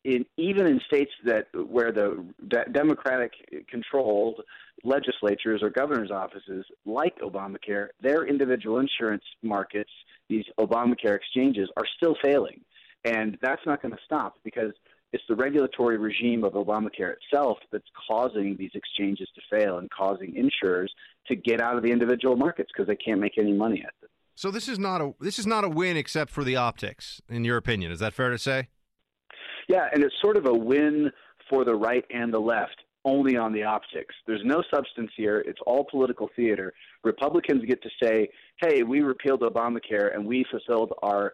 in, 0.04 0.24
even 0.36 0.66
in 0.66 0.80
states 0.86 1.10
that 1.24 1.46
where 1.54 1.92
the 1.92 2.24
de- 2.48 2.70
democratic 2.72 3.32
controlled 3.68 4.40
legislatures 4.84 5.62
or 5.62 5.70
governor's 5.70 6.10
offices 6.10 6.64
like 6.84 7.18
Obamacare, 7.20 7.88
their 8.00 8.26
individual 8.26 8.78
insurance 8.78 9.24
markets, 9.42 9.90
these 10.28 10.44
Obamacare 10.58 11.16
exchanges, 11.16 11.68
are 11.76 11.86
still 11.96 12.16
failing, 12.22 12.60
and 13.04 13.38
that's 13.42 13.62
not 13.66 13.82
going 13.82 13.92
to 13.92 14.00
stop 14.04 14.38
because 14.44 14.72
it's 15.12 15.24
the 15.28 15.34
regulatory 15.34 15.98
regime 15.98 16.42
of 16.44 16.54
Obamacare 16.54 17.14
itself 17.14 17.58
that's 17.70 17.88
causing 18.08 18.56
these 18.56 18.70
exchanges 18.74 19.28
to 19.34 19.40
fail 19.50 19.78
and 19.78 19.90
causing 19.90 20.34
insurers 20.34 20.92
to 21.28 21.36
get 21.36 21.60
out 21.60 21.76
of 21.76 21.82
the 21.82 21.90
individual 21.90 22.36
markets 22.36 22.70
because 22.72 22.88
they 22.88 22.96
can't 22.96 23.20
make 23.20 23.38
any 23.38 23.52
money 23.52 23.82
at 23.86 23.92
them. 24.00 24.10
So 24.34 24.50
this 24.50 24.68
is 24.68 24.78
not 24.78 25.00
a 25.02 25.12
this 25.20 25.38
is 25.38 25.46
not 25.46 25.64
a 25.64 25.68
win 25.68 25.96
except 25.96 26.30
for 26.30 26.42
the 26.42 26.56
optics, 26.56 27.20
in 27.28 27.44
your 27.44 27.58
opinion. 27.58 27.92
Is 27.92 28.00
that 28.00 28.14
fair 28.14 28.30
to 28.30 28.38
say? 28.38 28.68
Yeah, 29.68 29.88
and 29.92 30.02
it's 30.02 30.14
sort 30.20 30.36
of 30.36 30.46
a 30.46 30.54
win 30.54 31.10
for 31.50 31.64
the 31.64 31.74
right 31.74 32.04
and 32.10 32.32
the 32.32 32.40
left 32.40 32.76
only 33.04 33.36
on 33.36 33.52
the 33.52 33.64
optics. 33.64 34.14
There's 34.26 34.42
no 34.44 34.62
substance 34.72 35.10
here. 35.16 35.40
It's 35.46 35.58
all 35.66 35.84
political 35.90 36.30
theater. 36.34 36.72
Republicans 37.04 37.64
get 37.66 37.82
to 37.82 37.90
say, 38.02 38.28
hey, 38.58 38.82
we 38.82 39.00
repealed 39.00 39.40
Obamacare 39.40 40.14
and 40.14 40.24
we 40.24 40.44
fulfilled 40.50 40.92
our 41.02 41.32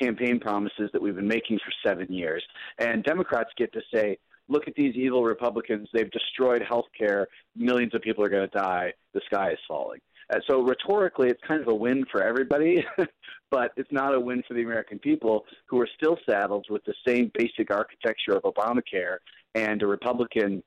campaign 0.00 0.38
promises 0.38 0.90
that 0.92 1.00
we've 1.00 1.16
been 1.16 1.28
making 1.28 1.58
for 1.58 1.72
seven 1.88 2.12
years. 2.12 2.42
And 2.78 3.02
Democrats 3.04 3.50
get 3.56 3.72
to 3.72 3.80
say, 3.92 4.18
look 4.48 4.68
at 4.68 4.74
these 4.74 4.94
evil 4.96 5.24
Republicans. 5.24 5.88
They've 5.92 6.10
destroyed 6.10 6.62
health 6.66 6.86
care. 6.96 7.28
Millions 7.56 7.94
of 7.94 8.02
people 8.02 8.24
are 8.24 8.28
going 8.28 8.48
to 8.48 8.58
die. 8.58 8.92
The 9.14 9.20
sky 9.26 9.52
is 9.52 9.58
falling. 9.66 10.00
Uh, 10.30 10.40
so 10.46 10.62
rhetorically, 10.62 11.28
it's 11.28 11.40
kind 11.46 11.62
of 11.62 11.68
a 11.68 11.74
win 11.74 12.04
for 12.10 12.22
everybody, 12.22 12.84
but 13.50 13.72
it's 13.76 13.90
not 13.90 14.14
a 14.14 14.20
win 14.20 14.42
for 14.46 14.54
the 14.54 14.62
American 14.62 14.98
people 14.98 15.46
who 15.66 15.80
are 15.80 15.88
still 15.96 16.18
saddled 16.28 16.66
with 16.68 16.84
the 16.84 16.94
same 17.06 17.30
basic 17.34 17.70
architecture 17.70 18.32
of 18.32 18.42
Obamacare 18.42 19.18
and 19.54 19.82
a 19.82 19.86
Republican 19.86 20.62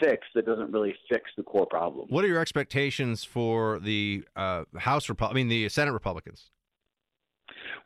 fix 0.00 0.26
that 0.34 0.46
doesn't 0.46 0.72
really 0.72 0.94
fix 1.10 1.24
the 1.36 1.42
core 1.42 1.66
problem. 1.66 2.06
What 2.08 2.24
are 2.24 2.28
your 2.28 2.40
expectations 2.40 3.24
for 3.24 3.78
the 3.78 4.24
uh, 4.34 4.64
House 4.76 5.06
Repu- 5.06 5.30
I 5.30 5.32
mean, 5.32 5.48
the 5.48 5.68
Senate 5.68 5.92
Republicans? 5.92 6.50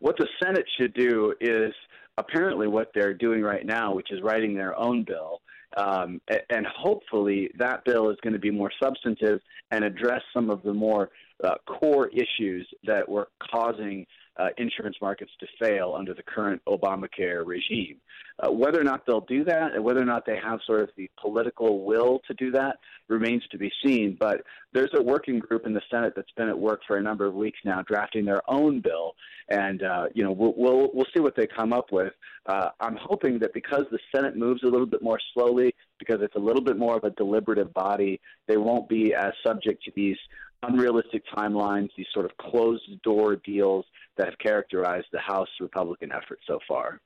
What 0.00 0.16
the 0.18 0.28
Senate 0.42 0.66
should 0.78 0.94
do 0.94 1.34
is 1.40 1.72
apparently 2.18 2.68
what 2.68 2.90
they're 2.94 3.14
doing 3.14 3.42
right 3.42 3.64
now, 3.64 3.94
which 3.94 4.10
is 4.10 4.20
writing 4.22 4.54
their 4.54 4.78
own 4.78 5.04
bill. 5.04 5.40
Um, 5.76 6.20
and 6.50 6.66
hopefully 6.66 7.50
that 7.58 7.84
bill 7.84 8.10
is 8.10 8.16
going 8.22 8.32
to 8.32 8.40
be 8.40 8.50
more 8.50 8.72
substantive 8.82 9.40
and 9.70 9.84
address 9.84 10.20
some 10.34 10.50
of 10.50 10.62
the 10.62 10.74
more 10.74 11.10
uh, 11.44 11.54
core 11.66 12.08
issues 12.08 12.68
that 12.84 13.08
were 13.08 13.28
causing 13.50 14.04
uh, 14.40 14.48
insurance 14.56 14.96
markets 15.02 15.30
to 15.38 15.46
fail 15.60 15.94
under 15.96 16.14
the 16.14 16.22
current 16.22 16.62
Obamacare 16.66 17.46
regime. 17.46 17.96
Uh, 18.38 18.50
whether 18.50 18.80
or 18.80 18.84
not 18.84 19.04
they'll 19.06 19.20
do 19.20 19.44
that, 19.44 19.74
and 19.74 19.84
whether 19.84 20.00
or 20.00 20.06
not 20.06 20.24
they 20.24 20.38
have 20.42 20.60
sort 20.66 20.80
of 20.80 20.88
the 20.96 21.10
political 21.20 21.84
will 21.84 22.20
to 22.26 22.32
do 22.34 22.50
that, 22.50 22.78
remains 23.08 23.42
to 23.50 23.58
be 23.58 23.70
seen. 23.84 24.16
But 24.18 24.42
there's 24.72 24.92
a 24.94 25.02
working 25.02 25.40
group 25.40 25.66
in 25.66 25.74
the 25.74 25.82
Senate 25.90 26.14
that's 26.16 26.30
been 26.36 26.48
at 26.48 26.58
work 26.58 26.80
for 26.86 26.96
a 26.96 27.02
number 27.02 27.26
of 27.26 27.34
weeks 27.34 27.58
now, 27.64 27.82
drafting 27.82 28.24
their 28.24 28.40
own 28.48 28.80
bill, 28.80 29.14
and 29.50 29.82
uh, 29.82 30.06
you 30.14 30.24
know 30.24 30.32
we'll, 30.32 30.54
we'll 30.56 30.90
we'll 30.94 31.06
see 31.14 31.20
what 31.20 31.36
they 31.36 31.46
come 31.46 31.74
up 31.74 31.92
with. 31.92 32.14
Uh, 32.46 32.70
I'm 32.80 32.96
hoping 32.96 33.38
that 33.40 33.52
because 33.52 33.84
the 33.90 33.98
Senate 34.14 34.36
moves 34.36 34.62
a 34.62 34.68
little 34.68 34.86
bit 34.86 35.02
more 35.02 35.20
slowly, 35.34 35.74
because 35.98 36.20
it's 36.22 36.36
a 36.36 36.40
little 36.40 36.62
bit 36.62 36.78
more 36.78 36.96
of 36.96 37.04
a 37.04 37.10
deliberative 37.10 37.74
body, 37.74 38.20
they 38.48 38.56
won't 38.56 38.88
be 38.88 39.12
as 39.12 39.32
subject 39.44 39.84
to 39.84 39.92
these 39.94 40.16
unrealistic 40.62 41.22
timelines, 41.34 41.90
these 41.96 42.06
sort 42.12 42.26
of 42.26 42.36
closed 42.38 43.02
door 43.02 43.36
deals 43.36 43.84
that 44.16 44.26
have 44.26 44.38
characterized 44.38 45.06
the 45.12 45.20
House 45.20 45.48
Republican 45.60 46.12
effort 46.12 46.38
so 46.46 46.58
far. 46.68 47.00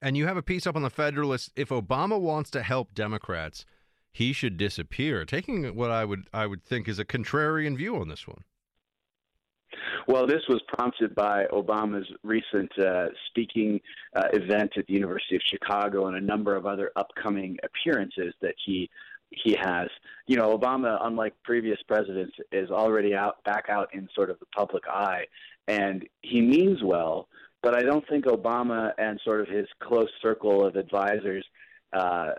And 0.00 0.16
you 0.16 0.26
have 0.26 0.36
a 0.36 0.42
piece 0.42 0.66
up 0.66 0.76
on 0.76 0.82
the 0.82 0.90
Federalist. 0.90 1.50
If 1.56 1.70
Obama 1.70 2.20
wants 2.20 2.50
to 2.52 2.62
help 2.62 2.94
Democrats, 2.94 3.64
he 4.12 4.32
should 4.32 4.56
disappear. 4.56 5.24
Taking 5.24 5.74
what 5.74 5.90
I 5.90 6.04
would 6.04 6.28
I 6.32 6.46
would 6.46 6.64
think 6.64 6.88
is 6.88 6.98
a 6.98 7.04
contrarian 7.04 7.76
view 7.76 7.96
on 7.96 8.08
this 8.08 8.26
one. 8.26 8.44
Well, 10.06 10.26
this 10.26 10.42
was 10.48 10.62
prompted 10.68 11.14
by 11.14 11.44
Obama's 11.52 12.08
recent 12.22 12.70
uh, 12.78 13.08
speaking 13.28 13.80
uh, 14.16 14.28
event 14.32 14.72
at 14.78 14.86
the 14.86 14.94
University 14.94 15.36
of 15.36 15.42
Chicago 15.44 16.06
and 16.06 16.16
a 16.16 16.20
number 16.20 16.56
of 16.56 16.64
other 16.64 16.90
upcoming 16.96 17.58
appearances 17.62 18.32
that 18.40 18.54
he 18.64 18.88
he 19.30 19.56
has. 19.60 19.88
You 20.26 20.36
know, 20.36 20.56
Obama, 20.56 20.98
unlike 21.02 21.34
previous 21.44 21.78
presidents, 21.86 22.36
is 22.52 22.70
already 22.70 23.14
out 23.14 23.42
back 23.44 23.66
out 23.68 23.92
in 23.94 24.08
sort 24.14 24.30
of 24.30 24.38
the 24.40 24.46
public 24.56 24.84
eye, 24.88 25.24
and 25.66 26.06
he 26.22 26.40
means 26.40 26.82
well. 26.82 27.28
But 27.62 27.74
I 27.74 27.82
don't 27.82 28.06
think 28.08 28.26
Obama 28.26 28.92
and 28.98 29.20
sort 29.24 29.40
of 29.40 29.48
his 29.48 29.66
close 29.80 30.10
circle 30.22 30.64
of 30.64 30.76
advisors 30.76 31.44
uh, 31.92 32.30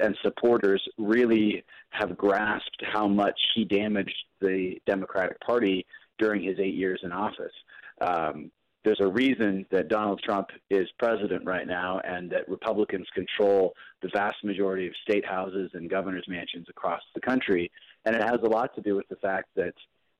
and 0.00 0.16
supporters 0.22 0.82
really 0.98 1.64
have 1.90 2.16
grasped 2.16 2.82
how 2.92 3.08
much 3.08 3.38
he 3.54 3.64
damaged 3.64 4.14
the 4.40 4.76
Democratic 4.86 5.40
Party 5.40 5.86
during 6.18 6.42
his 6.42 6.58
eight 6.60 6.74
years 6.74 7.00
in 7.02 7.12
office. 7.12 7.52
Um, 8.00 8.50
there's 8.84 9.00
a 9.00 9.08
reason 9.08 9.66
that 9.70 9.88
Donald 9.88 10.20
Trump 10.24 10.48
is 10.70 10.88
president 10.98 11.44
right 11.44 11.66
now 11.66 12.00
and 12.00 12.30
that 12.30 12.48
Republicans 12.48 13.06
control 13.14 13.74
the 14.02 14.08
vast 14.14 14.42
majority 14.42 14.86
of 14.86 14.94
state 15.02 15.24
houses 15.26 15.70
and 15.74 15.90
governor's 15.90 16.26
mansions 16.28 16.66
across 16.68 17.02
the 17.14 17.20
country. 17.20 17.70
And 18.04 18.16
it 18.16 18.22
has 18.22 18.38
a 18.42 18.48
lot 18.48 18.74
to 18.76 18.80
do 18.80 18.96
with 18.96 19.08
the 19.08 19.16
fact 19.16 19.48
that, 19.56 19.74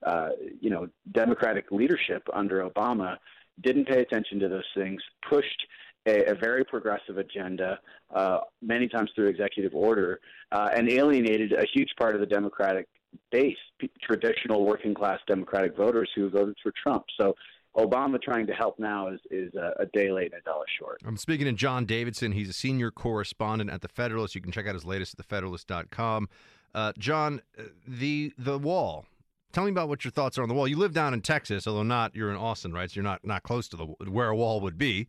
uh, 0.07 0.31
you 0.61 0.69
know, 0.69 0.89
Democratic 1.13 1.71
leadership 1.71 2.23
under 2.35 2.69
Obama 2.69 3.17
didn't 3.63 3.87
pay 3.87 4.01
attention 4.01 4.39
to 4.41 4.49
those 4.49 4.69
things, 4.75 5.01
pushed 5.29 5.67
a, 6.07 6.31
a 6.31 6.35
very 6.35 6.65
progressive 6.65 7.17
agenda, 7.17 7.79
uh, 8.15 8.41
many 8.63 8.89
times 8.89 9.11
through 9.15 9.29
executive 9.29 9.75
order, 9.75 10.21
uh, 10.53 10.69
and 10.75 10.91
alienated 10.91 11.53
a 11.53 11.65
huge 11.75 11.91
part 11.99 12.15
of 12.15 12.21
the 12.21 12.27
Democratic 12.27 12.89
base, 13.33 13.57
traditional 14.03 14.65
working 14.65 14.95
class 14.95 15.19
Democratic 15.27 15.77
voters 15.77 16.09
who 16.15 16.29
voted 16.31 16.57
for 16.63 16.73
Trump. 16.83 17.05
So 17.19 17.35
Obama 17.77 18.21
trying 18.21 18.47
to 18.47 18.53
help 18.53 18.79
now 18.79 19.09
is, 19.09 19.21
is 19.31 19.55
a, 19.55 19.73
a 19.81 19.87
day 19.87 20.11
late 20.11 20.33
and 20.33 20.41
a 20.41 20.45
dollar 20.45 20.65
short. 20.79 21.01
I'm 21.05 21.17
speaking 21.17 21.47
to 21.47 21.53
John 21.53 21.85
Davidson. 21.87 22.33
He's 22.33 22.49
a 22.49 22.53
senior 22.53 22.91
correspondent 22.91 23.71
at 23.71 23.81
The 23.81 23.89
Federalist. 23.89 24.35
You 24.35 24.41
can 24.41 24.51
check 24.53 24.67
out 24.67 24.75
his 24.75 24.85
latest 24.85 25.19
at 25.19 25.27
thefederalist.com. 25.27 26.29
Uh, 26.75 26.93
John, 26.99 27.43
uh, 27.59 27.63
the 27.87 28.33
the 28.39 28.59
wall. 28.59 29.07
Tell 29.53 29.65
me 29.65 29.71
about 29.71 29.89
what 29.89 30.05
your 30.05 30.13
thoughts 30.13 30.39
are 30.39 30.43
on 30.43 30.49
the 30.49 30.55
wall. 30.55 30.69
You 30.69 30.77
live 30.77 30.93
down 30.93 31.13
in 31.15 31.21
Texas, 31.21 31.67
although 31.67 31.83
not 31.83 32.15
you're 32.15 32.31
in 32.31 32.37
Austin, 32.37 32.73
right? 32.73 32.89
So 32.89 32.97
you're 32.97 33.05
not 33.05 33.25
not 33.25 33.43
close 33.43 33.69
to 33.69 33.77
the 33.77 33.85
where 34.09 34.29
a 34.29 34.37
wall 34.37 34.61
would 34.61 34.79
be. 34.79 35.09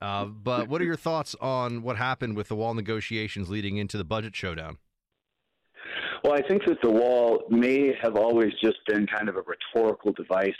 Uh, 0.00 0.26
but 0.26 0.68
what 0.68 0.80
are 0.80 0.84
your 0.84 0.96
thoughts 0.96 1.36
on 1.40 1.82
what 1.82 1.96
happened 1.96 2.36
with 2.36 2.48
the 2.48 2.56
wall 2.56 2.74
negotiations 2.74 3.50
leading 3.50 3.76
into 3.76 3.98
the 3.98 4.04
budget 4.04 4.34
showdown? 4.34 4.78
Well, 6.24 6.32
I 6.32 6.42
think 6.46 6.64
that 6.66 6.78
the 6.82 6.90
wall 6.90 7.44
may 7.50 7.94
have 8.00 8.16
always 8.16 8.52
just 8.62 8.78
been 8.86 9.06
kind 9.06 9.28
of 9.28 9.36
a 9.36 9.42
rhetorical 9.42 10.12
device 10.12 10.54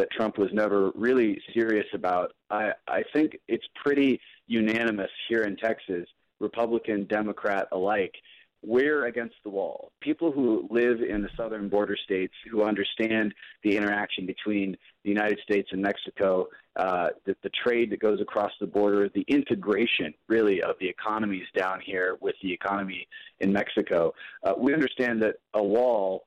that 0.00 0.10
Trump 0.10 0.38
was 0.38 0.48
never 0.54 0.90
really 0.94 1.38
serious 1.52 1.86
about. 1.92 2.32
I, 2.50 2.72
I 2.88 3.02
think 3.12 3.38
it's 3.48 3.66
pretty 3.84 4.18
unanimous 4.46 5.10
here 5.28 5.42
in 5.42 5.56
Texas, 5.56 6.06
Republican, 6.40 7.04
Democrat 7.04 7.68
alike. 7.70 8.14
We're 8.62 9.06
against 9.06 9.36
the 9.44 9.50
wall. 9.50 9.92
People 10.00 10.32
who 10.32 10.66
live 10.70 11.02
in 11.02 11.22
the 11.22 11.28
southern 11.36 11.68
border 11.68 11.96
states, 12.02 12.32
who 12.50 12.62
understand 12.62 13.34
the 13.62 13.76
interaction 13.76 14.24
between 14.24 14.74
the 15.04 15.10
United 15.10 15.38
States 15.42 15.68
and 15.72 15.82
Mexico, 15.82 16.46
uh, 16.76 17.08
the, 17.26 17.36
the 17.42 17.50
trade 17.62 17.90
that 17.90 18.00
goes 18.00 18.20
across 18.22 18.52
the 18.58 18.66
border, 18.66 19.10
the 19.14 19.24
integration, 19.28 20.14
really, 20.28 20.62
of 20.62 20.76
the 20.80 20.88
economies 20.88 21.46
down 21.54 21.78
here 21.84 22.16
with 22.20 22.36
the 22.42 22.52
economy 22.52 23.06
in 23.40 23.52
Mexico. 23.52 24.14
Uh, 24.44 24.54
we 24.56 24.72
understand 24.72 25.22
that 25.22 25.36
a 25.54 25.62
wall 25.62 26.24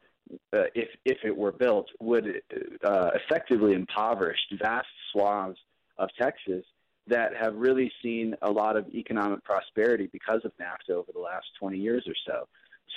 uh, 0.54 0.64
if 0.76 0.90
if 1.06 1.18
it 1.24 1.36
were 1.36 1.52
built, 1.52 1.88
would 2.00 2.42
uh, 2.84 3.12
effectively 3.16 3.74
impoverish 3.74 4.40
vast 4.62 4.88
swaths 5.12 5.60
of 5.98 6.10
Texas 6.20 6.64
that 7.08 7.36
have 7.36 7.56
really 7.56 7.92
seen 8.02 8.36
a 8.42 8.50
lot 8.50 8.78
of 8.78 8.88
economic 8.94 9.44
prosperity 9.44 10.10
because 10.12 10.42
of 10.46 10.52
NAFTA 10.58 10.96
over 10.96 11.12
the 11.14 11.20
last 11.20 11.46
20 11.60 11.78
years 11.78 12.06
or 12.08 12.14
so. 12.26 12.48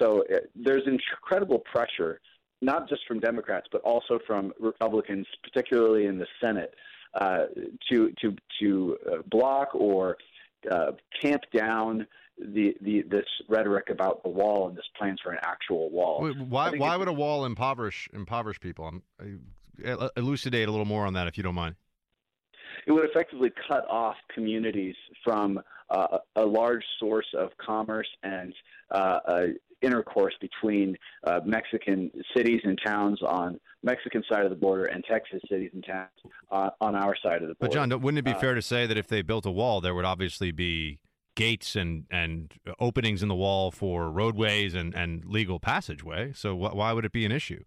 So 0.00 0.24
uh, 0.32 0.38
there's 0.54 0.84
incredible 0.86 1.58
pressure, 1.58 2.20
not 2.62 2.88
just 2.88 3.02
from 3.06 3.18
Democrats, 3.18 3.66
but 3.72 3.80
also 3.82 4.18
from 4.26 4.52
Republicans, 4.60 5.26
particularly 5.42 6.06
in 6.06 6.18
the 6.18 6.26
Senate, 6.40 6.74
uh, 7.14 7.46
to 7.90 8.12
to 8.20 8.36
to 8.60 8.96
uh, 9.10 9.16
block 9.26 9.74
or 9.74 10.16
uh, 10.70 10.92
tamp 11.22 11.42
down 11.54 12.06
the, 12.38 12.74
the 12.80 13.02
this 13.08 13.26
rhetoric 13.48 13.90
about 13.90 14.22
the 14.22 14.28
wall 14.28 14.68
and 14.68 14.76
this 14.76 14.84
plans 14.96 15.20
for 15.22 15.32
an 15.32 15.38
actual 15.42 15.90
wall. 15.90 16.22
Wait, 16.22 16.38
why 16.38 16.70
why 16.70 16.96
would 16.96 17.08
a 17.08 17.12
wall 17.12 17.44
impoverish 17.44 18.08
impoverish 18.12 18.60
people? 18.60 18.86
I'm, 18.86 19.02
uh, 19.84 20.08
elucidate 20.16 20.68
a 20.68 20.70
little 20.70 20.86
more 20.86 21.06
on 21.06 21.14
that 21.14 21.26
if 21.26 21.36
you 21.36 21.42
don't 21.42 21.54
mind. 21.54 21.76
It 22.86 22.92
would 22.92 23.08
effectively 23.08 23.50
cut 23.68 23.86
off 23.88 24.16
communities 24.34 24.94
from 25.24 25.60
uh, 25.90 26.18
a 26.36 26.44
large 26.44 26.84
source 27.00 27.26
of 27.36 27.50
commerce 27.58 28.08
and 28.22 28.54
uh, 28.90 29.18
intercourse 29.82 30.34
between 30.40 30.96
uh, 31.26 31.40
Mexican 31.44 32.10
cities 32.36 32.60
and 32.64 32.78
towns 32.84 33.20
on 33.22 33.58
Mexican 33.82 34.22
side 34.30 34.44
of 34.44 34.50
the 34.50 34.56
border 34.56 34.84
and 34.84 35.04
Texas 35.04 35.40
cities 35.48 35.70
and 35.74 35.84
towns 35.84 36.08
uh, 36.50 36.70
on 36.80 36.94
our 36.94 37.16
side 37.22 37.42
of 37.42 37.48
the 37.48 37.54
border. 37.54 37.58
But 37.60 37.72
John, 37.72 38.00
wouldn't 38.00 38.18
it 38.18 38.24
be 38.24 38.32
uh, 38.32 38.38
fair 38.38 38.54
to 38.54 38.62
say 38.62 38.86
that 38.86 38.96
if 38.96 39.08
they 39.08 39.22
built 39.22 39.46
a 39.46 39.50
wall, 39.50 39.80
there 39.80 39.94
would 39.94 40.04
obviously 40.04 40.50
be 40.52 40.98
gates 41.36 41.76
and 41.76 42.06
and 42.10 42.54
openings 42.80 43.22
in 43.22 43.28
the 43.28 43.34
wall 43.36 43.70
for 43.70 44.10
roadways 44.10 44.74
and 44.74 44.94
and 44.94 45.24
legal 45.24 45.60
passageway. 45.60 46.32
So 46.34 46.56
wh- 46.56 46.74
why 46.74 46.92
would 46.92 47.04
it 47.04 47.12
be 47.12 47.24
an 47.24 47.32
issue? 47.32 47.62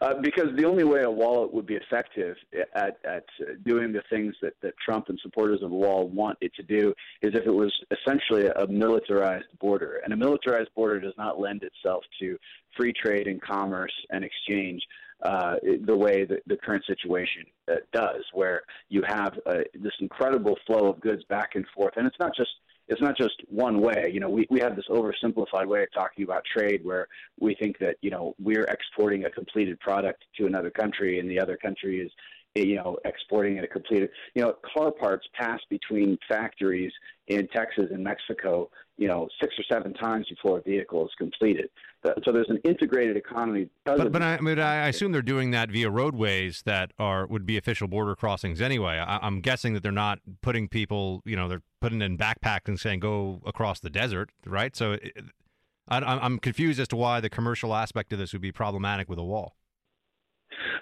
Uh, 0.00 0.14
because 0.20 0.48
the 0.56 0.64
only 0.64 0.84
way 0.84 1.02
a 1.02 1.10
wall 1.10 1.48
would 1.52 1.66
be 1.66 1.76
effective 1.76 2.36
at, 2.74 2.98
at 3.04 3.24
doing 3.64 3.92
the 3.92 4.02
things 4.10 4.34
that, 4.42 4.52
that 4.60 4.74
Trump 4.84 5.08
and 5.08 5.18
supporters 5.22 5.62
of 5.62 5.70
the 5.70 5.76
wall 5.76 6.08
want 6.08 6.36
it 6.40 6.52
to 6.54 6.62
do 6.62 6.92
is 7.22 7.34
if 7.34 7.46
it 7.46 7.54
was 7.54 7.72
essentially 7.90 8.46
a 8.46 8.66
militarized 8.66 9.46
border. 9.60 10.00
And 10.04 10.12
a 10.12 10.16
militarized 10.16 10.70
border 10.74 11.00
does 11.00 11.14
not 11.16 11.38
lend 11.38 11.62
itself 11.62 12.04
to 12.20 12.36
free 12.76 12.92
trade 12.92 13.28
and 13.28 13.40
commerce 13.40 13.92
and 14.10 14.24
exchange 14.24 14.82
uh, 15.24 15.56
the 15.86 15.96
way 15.96 16.24
that 16.24 16.40
the 16.46 16.56
current 16.56 16.84
situation 16.86 17.44
uh, 17.70 17.76
does, 17.92 18.22
where 18.32 18.62
you 18.88 19.02
have 19.06 19.38
uh, 19.46 19.58
this 19.74 19.92
incredible 20.00 20.56
flow 20.66 20.90
of 20.90 21.00
goods 21.00 21.22
back 21.28 21.50
and 21.54 21.64
forth, 21.74 21.94
and 21.96 22.06
it's 22.06 22.18
not 22.20 22.34
just 22.36 22.50
it's 22.88 23.00
not 23.00 23.16
just 23.16 23.34
one 23.48 23.80
way. 23.80 24.10
You 24.12 24.20
know, 24.20 24.28
we, 24.28 24.46
we 24.50 24.60
have 24.60 24.76
this 24.76 24.84
oversimplified 24.90 25.66
way 25.66 25.82
of 25.84 25.92
talking 25.94 26.24
about 26.24 26.42
trade 26.44 26.84
where 26.84 27.08
we 27.40 27.54
think 27.54 27.78
that, 27.78 27.96
you 28.02 28.10
know, 28.10 28.34
we're 28.38 28.64
exporting 28.64 29.24
a 29.24 29.30
completed 29.30 29.80
product 29.80 30.24
to 30.36 30.46
another 30.46 30.70
country 30.70 31.18
and 31.18 31.30
the 31.30 31.40
other 31.40 31.56
country 31.56 32.00
is, 32.00 32.12
you 32.54 32.76
know, 32.76 32.98
exporting 33.04 33.58
a 33.60 33.66
completed, 33.66 34.10
you 34.34 34.42
know, 34.42 34.54
car 34.74 34.90
parts 34.90 35.26
pass 35.32 35.60
between 35.70 36.18
factories 36.28 36.92
in 37.28 37.48
Texas 37.48 37.86
and 37.90 38.04
Mexico, 38.04 38.70
you 38.96 39.08
know, 39.08 39.28
six 39.40 39.54
or 39.58 39.64
seven 39.70 39.92
times 39.94 40.26
before 40.28 40.58
a 40.58 40.62
vehicle 40.62 41.04
is 41.04 41.10
completed. 41.18 41.68
So 42.24 42.32
there's 42.32 42.48
an 42.48 42.58
integrated 42.64 43.16
economy. 43.16 43.68
But, 43.84 44.12
but 44.12 44.22
I, 44.22 44.38
mean, 44.40 44.58
I 44.58 44.88
assume 44.88 45.12
they're 45.12 45.22
doing 45.22 45.50
that 45.52 45.70
via 45.70 45.90
roadways 45.90 46.62
that 46.62 46.92
are 46.98 47.26
would 47.26 47.46
be 47.46 47.56
official 47.56 47.88
border 47.88 48.14
crossings 48.14 48.60
anyway. 48.60 48.98
I, 48.98 49.26
am 49.26 49.40
guessing 49.40 49.74
that 49.74 49.82
they're 49.82 49.90
not 49.90 50.20
putting 50.42 50.68
people, 50.68 51.22
you 51.24 51.34
know, 51.34 51.48
they're 51.48 51.62
putting 51.80 52.02
in 52.02 52.16
backpacks 52.18 52.68
and 52.68 52.78
saying 52.78 53.00
go 53.00 53.40
across 53.46 53.80
the 53.80 53.90
desert, 53.90 54.30
right? 54.46 54.76
So 54.76 54.92
it, 54.92 55.12
I, 55.88 55.98
I'm 55.98 56.38
confused 56.38 56.78
as 56.78 56.88
to 56.88 56.96
why 56.96 57.20
the 57.20 57.30
commercial 57.30 57.74
aspect 57.74 58.12
of 58.12 58.18
this 58.18 58.32
would 58.32 58.42
be 58.42 58.52
problematic 58.52 59.08
with 59.08 59.18
a 59.18 59.24
wall. 59.24 59.56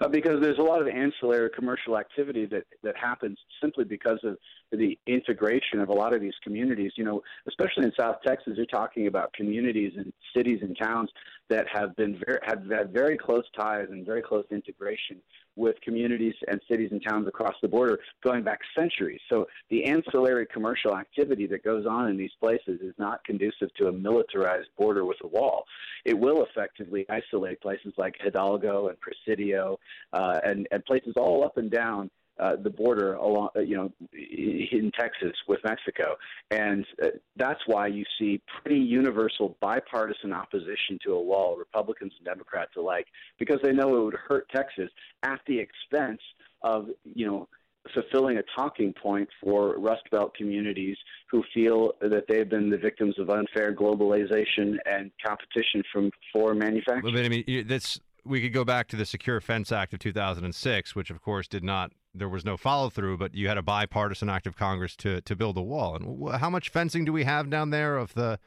Uh, 0.01 0.07
because 0.07 0.41
there's 0.41 0.59
a 0.59 0.63
lot 0.63 0.81
of 0.81 0.87
ancillary 0.87 1.49
commercial 1.49 1.97
activity 1.97 2.45
that, 2.45 2.63
that 2.83 2.95
happens 2.97 3.37
simply 3.61 3.83
because 3.83 4.19
of 4.23 4.37
the 4.71 4.97
integration 5.07 5.79
of 5.79 5.89
a 5.89 5.93
lot 5.93 6.13
of 6.13 6.21
these 6.21 6.33
communities. 6.43 6.91
You 6.95 7.05
know, 7.05 7.21
especially 7.47 7.85
in 7.85 7.93
South 7.97 8.17
Texas, 8.25 8.53
you're 8.57 8.65
talking 8.65 9.07
about 9.07 9.33
communities 9.33 9.93
and 9.97 10.11
cities 10.35 10.59
and 10.61 10.77
towns 10.77 11.09
that 11.49 11.65
have 11.71 11.95
been 11.95 12.19
very, 12.25 12.39
have 12.43 12.63
had 12.69 12.93
very 12.93 13.17
close 13.17 13.45
ties 13.57 13.87
and 13.89 14.05
very 14.05 14.21
close 14.21 14.45
integration 14.51 15.21
with 15.55 15.79
communities 15.81 16.33
and 16.47 16.59
cities 16.69 16.89
and 16.91 17.03
towns 17.03 17.27
across 17.27 17.55
the 17.61 17.67
border 17.67 17.99
going 18.23 18.43
back 18.43 18.59
centuries. 18.77 19.21
So 19.29 19.47
the 19.69 19.85
ancillary 19.85 20.45
commercial 20.45 20.97
activity 20.97 21.47
that 21.47 21.63
goes 21.63 21.85
on 21.85 22.09
in 22.09 22.17
these 22.17 22.31
places 22.39 22.81
is 22.81 22.93
not 22.97 23.23
conducive 23.23 23.73
to 23.75 23.87
a 23.87 23.91
militarized 23.91 24.69
border 24.77 25.05
with 25.05 25.17
a 25.23 25.27
wall. 25.27 25.65
It 26.05 26.17
will 26.17 26.43
effectively 26.43 27.05
isolate 27.09 27.61
places 27.61 27.93
like 27.97 28.15
Hidalgo 28.19 28.87
and 28.87 28.97
Presidio 28.99 29.79
uh, 30.11 30.39
and, 30.43 30.67
and 30.71 30.83
places 30.85 31.13
all 31.17 31.43
up 31.43 31.57
and 31.57 31.69
down 31.69 32.09
uh, 32.39 32.55
the 32.61 32.69
border 32.69 33.13
along, 33.13 33.49
uh, 33.55 33.59
you 33.59 33.75
know, 33.75 33.91
in 34.13 34.91
Texas 34.97 35.33
with 35.47 35.59
Mexico, 35.63 36.15
and 36.51 36.85
uh, 37.03 37.07
that's 37.35 37.61
why 37.67 37.87
you 37.87 38.03
see 38.19 38.41
pretty 38.61 38.79
universal 38.79 39.57
bipartisan 39.61 40.33
opposition 40.33 40.97
to 41.05 41.13
a 41.13 41.21
wall, 41.21 41.55
Republicans 41.57 42.13
and 42.17 42.25
Democrats 42.25 42.71
alike, 42.77 43.07
because 43.37 43.59
they 43.63 43.71
know 43.71 43.95
it 43.97 44.05
would 44.05 44.15
hurt 44.27 44.47
Texas 44.49 44.89
at 45.23 45.39
the 45.47 45.59
expense 45.59 46.21
of, 46.61 46.87
you 47.03 47.25
know, 47.25 47.47
fulfilling 47.93 48.37
a 48.37 48.43
talking 48.55 48.93
point 48.93 49.27
for 49.43 49.77
Rust 49.77 50.03
Belt 50.11 50.33
communities 50.35 50.97
who 51.29 51.43
feel 51.53 51.93
that 52.01 52.25
they've 52.29 52.49
been 52.49 52.69
the 52.69 52.77
victims 52.77 53.19
of 53.19 53.29
unfair 53.29 53.75
globalization 53.75 54.77
and 54.85 55.11
competition 55.25 55.83
from 55.91 56.09
foreign 56.31 56.59
manufacturers. 56.59 57.13
But 57.13 57.25
I 57.25 57.29
mean, 57.29 57.67
that's 57.67 57.99
we 58.25 58.41
could 58.41 58.53
go 58.53 58.63
back 58.63 58.87
to 58.89 58.95
the 58.95 59.05
Secure 59.05 59.41
Fence 59.41 59.71
Act 59.71 59.93
of 59.93 59.99
2006, 59.99 60.95
which 60.95 61.09
of 61.09 61.21
course 61.21 61.47
did 61.47 61.63
not 61.63 61.91
there 62.13 62.29
was 62.29 62.45
no 62.45 62.57
follow 62.57 62.89
through, 62.89 63.17
but 63.17 63.33
you 63.33 63.47
had 63.47 63.57
a 63.57 63.61
bipartisan 63.61 64.29
act 64.29 64.47
of 64.47 64.55
Congress 64.55 64.95
to 64.97 65.21
to 65.21 65.35
build 65.35 65.57
a 65.57 65.61
wall. 65.61 65.95
And 65.95 66.35
how 66.35 66.49
much 66.49 66.69
fencing 66.69 67.05
do 67.05 67.13
we 67.13 67.23
have 67.23 67.49
down 67.49 67.69
there 67.69 67.97
of 67.97 68.13
the 68.13 68.39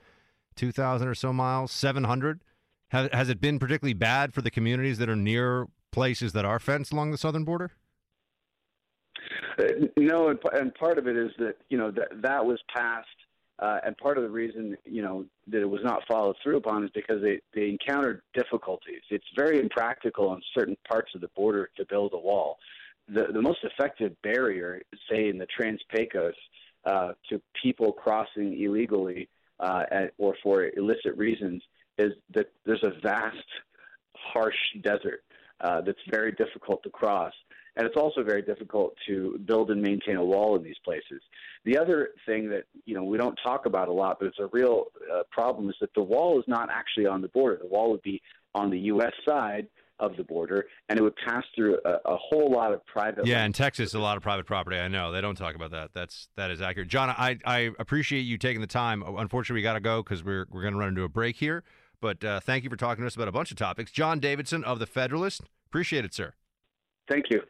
2,000 0.56 1.06
or 1.06 1.14
so 1.14 1.32
miles? 1.32 1.72
700. 1.72 2.42
Has, 2.90 3.08
has 3.12 3.28
it 3.28 3.40
been 3.40 3.58
particularly 3.58 3.94
bad 3.94 4.32
for 4.32 4.42
the 4.42 4.50
communities 4.50 4.98
that 4.98 5.08
are 5.08 5.16
near 5.16 5.66
places 5.90 6.32
that 6.32 6.44
are 6.44 6.60
fenced 6.60 6.92
along 6.92 7.10
the 7.10 7.18
southern 7.18 7.44
border? 7.44 7.72
Uh, 9.58 9.64
no, 9.96 10.28
and, 10.28 10.38
and 10.52 10.74
part 10.74 10.98
of 10.98 11.08
it 11.08 11.16
is 11.16 11.32
that 11.38 11.56
you 11.68 11.78
know 11.78 11.90
that 11.90 12.22
that 12.22 12.44
was 12.44 12.60
passed 12.74 13.08
uh, 13.58 13.78
and 13.84 13.96
part 13.96 14.18
of 14.18 14.22
the 14.22 14.30
reason, 14.30 14.76
you 14.84 15.00
know, 15.00 15.24
that 15.46 15.62
it 15.62 15.68
was 15.68 15.80
not 15.82 16.02
followed 16.06 16.36
through 16.42 16.58
upon 16.58 16.84
is 16.84 16.90
because 16.94 17.22
they, 17.22 17.40
they 17.54 17.70
encountered 17.70 18.20
difficulties. 18.34 19.00
It's 19.10 19.24
very 19.34 19.58
impractical 19.58 20.28
on 20.28 20.42
certain 20.54 20.76
parts 20.86 21.14
of 21.14 21.22
the 21.22 21.28
border 21.28 21.70
to 21.78 21.86
build 21.86 22.12
a 22.12 22.18
wall. 22.18 22.58
The, 23.08 23.26
the 23.32 23.42
most 23.42 23.60
effective 23.62 24.20
barrier, 24.22 24.82
say 25.10 25.28
in 25.28 25.38
the 25.38 25.46
Trans-Pecos, 25.46 26.34
uh, 26.84 27.12
to 27.28 27.40
people 27.60 27.92
crossing 27.92 28.60
illegally 28.60 29.28
uh, 29.60 29.84
at, 29.90 30.12
or 30.18 30.34
for 30.42 30.70
illicit 30.76 31.16
reasons, 31.16 31.62
is 31.98 32.12
that 32.34 32.46
there's 32.64 32.82
a 32.84 33.00
vast, 33.02 33.36
harsh 34.14 34.54
desert 34.82 35.22
uh, 35.60 35.80
that's 35.82 35.98
very 36.10 36.32
difficult 36.32 36.82
to 36.82 36.90
cross 36.90 37.32
and 37.76 37.86
it's 37.86 37.96
also 37.96 38.22
very 38.22 38.42
difficult 38.42 38.94
to 39.06 39.38
build 39.44 39.70
and 39.70 39.80
maintain 39.82 40.16
a 40.16 40.24
wall 40.24 40.56
in 40.56 40.62
these 40.62 40.78
places. 40.84 41.20
The 41.64 41.78
other 41.78 42.10
thing 42.24 42.48
that 42.50 42.64
you 42.86 42.94
know 42.94 43.04
we 43.04 43.18
don't 43.18 43.38
talk 43.44 43.66
about 43.66 43.88
a 43.88 43.92
lot, 43.92 44.18
but 44.18 44.26
it's 44.26 44.38
a 44.38 44.46
real 44.46 44.86
uh, 45.12 45.22
problem, 45.30 45.68
is 45.68 45.76
that 45.80 45.92
the 45.94 46.02
wall 46.02 46.38
is 46.38 46.44
not 46.48 46.70
actually 46.70 47.06
on 47.06 47.20
the 47.20 47.28
border. 47.28 47.58
The 47.60 47.68
wall 47.68 47.90
would 47.90 48.02
be 48.02 48.22
on 48.54 48.70
the 48.70 48.78
U.S. 48.78 49.12
side 49.28 49.66
of 49.98 50.16
the 50.16 50.24
border, 50.24 50.66
and 50.88 50.98
it 50.98 51.02
would 51.02 51.16
pass 51.16 51.44
through 51.54 51.78
a, 51.84 51.90
a 52.04 52.16
whole 52.16 52.50
lot 52.50 52.72
of 52.72 52.84
private. 52.86 53.26
Yeah, 53.26 53.44
in 53.44 53.52
Texas, 53.52 53.94
a 53.94 53.98
lot 53.98 54.16
of 54.16 54.22
private 54.22 54.46
property. 54.46 54.76
I 54.76 54.88
know 54.88 55.12
they 55.12 55.20
don't 55.20 55.36
talk 55.36 55.54
about 55.54 55.70
that. 55.70 55.90
That's 55.94 56.28
that 56.36 56.50
is 56.50 56.60
accurate. 56.60 56.88
John, 56.88 57.10
I 57.10 57.38
I 57.44 57.70
appreciate 57.78 58.22
you 58.22 58.38
taking 58.38 58.60
the 58.60 58.66
time. 58.66 59.02
Unfortunately, 59.02 59.60
we 59.60 59.62
got 59.62 59.74
to 59.74 59.80
go 59.80 60.02
because 60.02 60.22
we're 60.24 60.46
we're 60.50 60.62
going 60.62 60.74
to 60.74 60.78
run 60.78 60.88
into 60.88 61.04
a 61.04 61.08
break 61.08 61.36
here. 61.36 61.64
But 62.00 62.22
uh, 62.22 62.40
thank 62.40 62.64
you 62.64 62.70
for 62.70 62.76
talking 62.76 63.02
to 63.02 63.06
us 63.06 63.14
about 63.14 63.28
a 63.28 63.32
bunch 63.32 63.50
of 63.50 63.56
topics. 63.56 63.90
John 63.90 64.20
Davidson 64.20 64.64
of 64.64 64.78
the 64.78 64.86
Federalist. 64.86 65.42
Appreciate 65.66 66.04
it, 66.04 66.14
sir. 66.14 66.34
Thank 67.08 67.26
you. 67.30 67.42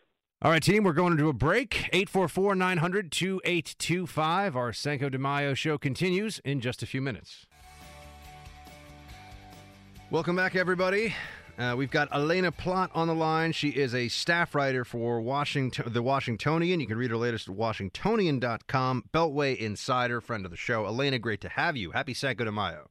All 0.43 0.51
right, 0.51 0.63
team, 0.63 0.85
we're 0.85 0.93
going 0.93 1.13
into 1.13 1.29
a 1.29 1.33
break. 1.33 1.89
844 1.93 2.55
900 2.55 3.11
2825. 3.11 4.57
Our 4.57 4.73
Cinco 4.73 5.09
de 5.09 5.19
Mayo 5.19 5.55
show 5.55 5.79
continues 5.79 6.41
in 6.45 6.61
just 6.61 6.83
a 6.83 6.87
few 6.87 7.01
minutes. 7.01 7.47
Welcome 10.11 10.37
back, 10.37 10.55
everybody. 10.55 11.15
Uh, 11.59 11.75
we've 11.77 11.91
got 11.91 12.09
Elaina 12.11 12.53
Plott 12.53 12.91
on 12.95 13.09
the 13.09 13.15
line. 13.15 13.53
She 13.53 13.71
is 13.71 13.95
a 13.95 14.09
staff 14.09 14.55
writer 14.55 14.85
for 14.85 15.21
Washington, 15.21 15.93
the 15.93 16.03
Washingtonian. 16.03 16.81
You 16.81 16.87
can 16.87 16.99
read 16.99 17.11
her 17.11 17.17
latest 17.17 17.49
at 17.49 17.55
washingtonian.com. 17.55 19.05
Beltway 19.13 19.57
Insider, 19.57 20.21
friend 20.21 20.45
of 20.45 20.51
the 20.51 20.57
show. 20.57 20.87
Elaina, 20.87 21.19
great 21.19 21.41
to 21.41 21.49
have 21.49 21.77
you. 21.77 21.93
Happy 21.93 22.13
Cinco 22.13 22.45
de 22.45 22.53
Mayo. 22.53 22.91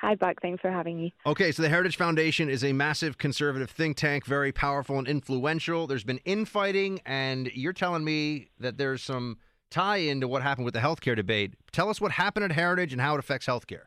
Hi, 0.00 0.14
Buck. 0.14 0.40
Thanks 0.40 0.60
for 0.60 0.70
having 0.70 0.96
me. 0.96 1.12
Okay, 1.26 1.50
so 1.50 1.62
the 1.62 1.68
Heritage 1.68 1.96
Foundation 1.96 2.48
is 2.48 2.62
a 2.64 2.72
massive 2.72 3.18
conservative 3.18 3.70
think 3.70 3.96
tank, 3.96 4.24
very 4.26 4.52
powerful 4.52 4.98
and 4.98 5.08
influential. 5.08 5.86
There's 5.86 6.04
been 6.04 6.20
infighting, 6.24 7.00
and 7.04 7.48
you're 7.48 7.72
telling 7.72 8.04
me 8.04 8.50
that 8.60 8.78
there's 8.78 9.02
some 9.02 9.38
tie 9.70 9.98
into 9.98 10.28
what 10.28 10.42
happened 10.42 10.64
with 10.64 10.74
the 10.74 10.80
healthcare 10.80 11.16
debate. 11.16 11.54
Tell 11.72 11.90
us 11.90 12.00
what 12.00 12.12
happened 12.12 12.44
at 12.44 12.52
Heritage 12.52 12.92
and 12.92 13.02
how 13.02 13.14
it 13.14 13.18
affects 13.18 13.46
healthcare. 13.46 13.86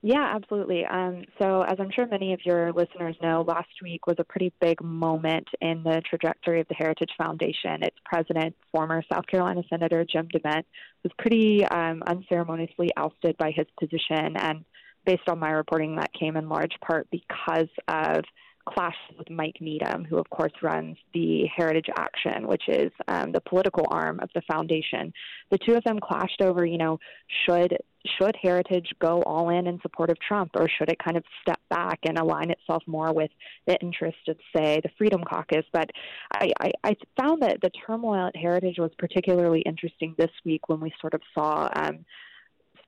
Yeah, 0.00 0.32
absolutely. 0.32 0.84
Um, 0.86 1.24
so, 1.40 1.62
as 1.62 1.76
I'm 1.80 1.90
sure 1.90 2.06
many 2.06 2.32
of 2.32 2.38
your 2.44 2.72
listeners 2.72 3.16
know, 3.20 3.44
last 3.46 3.68
week 3.82 4.06
was 4.06 4.14
a 4.20 4.24
pretty 4.24 4.52
big 4.60 4.80
moment 4.80 5.48
in 5.60 5.82
the 5.82 6.00
trajectory 6.08 6.60
of 6.60 6.68
the 6.68 6.74
Heritage 6.74 7.10
Foundation. 7.18 7.82
Its 7.82 7.96
president, 8.04 8.54
former 8.70 9.02
South 9.12 9.26
Carolina 9.26 9.62
Senator 9.68 10.04
Jim 10.04 10.28
DeMint, 10.32 10.62
was 11.02 11.12
pretty 11.18 11.64
um, 11.64 12.04
unceremoniously 12.06 12.90
ousted 12.96 13.36
by 13.38 13.50
his 13.50 13.66
position 13.80 14.36
and 14.36 14.64
based 15.08 15.28
on 15.28 15.38
my 15.38 15.50
reporting, 15.50 15.96
that 15.96 16.12
came 16.12 16.36
in 16.36 16.50
large 16.50 16.74
part 16.86 17.08
because 17.10 17.68
of 17.88 18.22
clashes 18.68 19.16
with 19.18 19.30
Mike 19.30 19.56
Needham, 19.60 20.04
who 20.04 20.18
of 20.18 20.28
course 20.30 20.52
runs 20.62 20.96
the 21.14 21.46
Heritage 21.56 21.88
Action, 21.96 22.46
which 22.46 22.68
is 22.68 22.92
um, 23.08 23.32
the 23.32 23.40
political 23.40 23.86
arm 23.90 24.20
of 24.20 24.30
the 24.34 24.42
foundation. 24.42 25.12
The 25.50 25.58
two 25.58 25.74
of 25.74 25.84
them 25.84 25.98
clashed 26.00 26.40
over, 26.40 26.64
you 26.64 26.78
know, 26.78 26.98
should 27.46 27.76
should 28.18 28.36
Heritage 28.40 28.90
go 29.00 29.22
all 29.22 29.50
in 29.50 29.66
in 29.66 29.80
support 29.80 30.10
of 30.10 30.18
Trump, 30.20 30.52
or 30.54 30.68
should 30.68 30.88
it 30.88 30.98
kind 31.02 31.16
of 31.16 31.24
step 31.42 31.60
back 31.68 31.98
and 32.04 32.16
align 32.18 32.50
itself 32.50 32.82
more 32.86 33.12
with 33.12 33.30
the 33.66 33.76
interests 33.80 34.22
of, 34.28 34.36
say, 34.56 34.80
the 34.82 34.90
Freedom 34.96 35.22
Caucus? 35.24 35.64
But 35.72 35.90
I, 36.32 36.52
I, 36.60 36.70
I 36.84 36.96
found 37.20 37.42
that 37.42 37.60
the 37.60 37.70
turmoil 37.86 38.28
at 38.28 38.36
Heritage 38.36 38.78
was 38.78 38.92
particularly 38.98 39.60
interesting 39.62 40.14
this 40.16 40.30
week 40.44 40.68
when 40.68 40.80
we 40.80 40.92
sort 41.00 41.14
of 41.14 41.20
saw. 41.34 41.68
Um, 41.74 42.04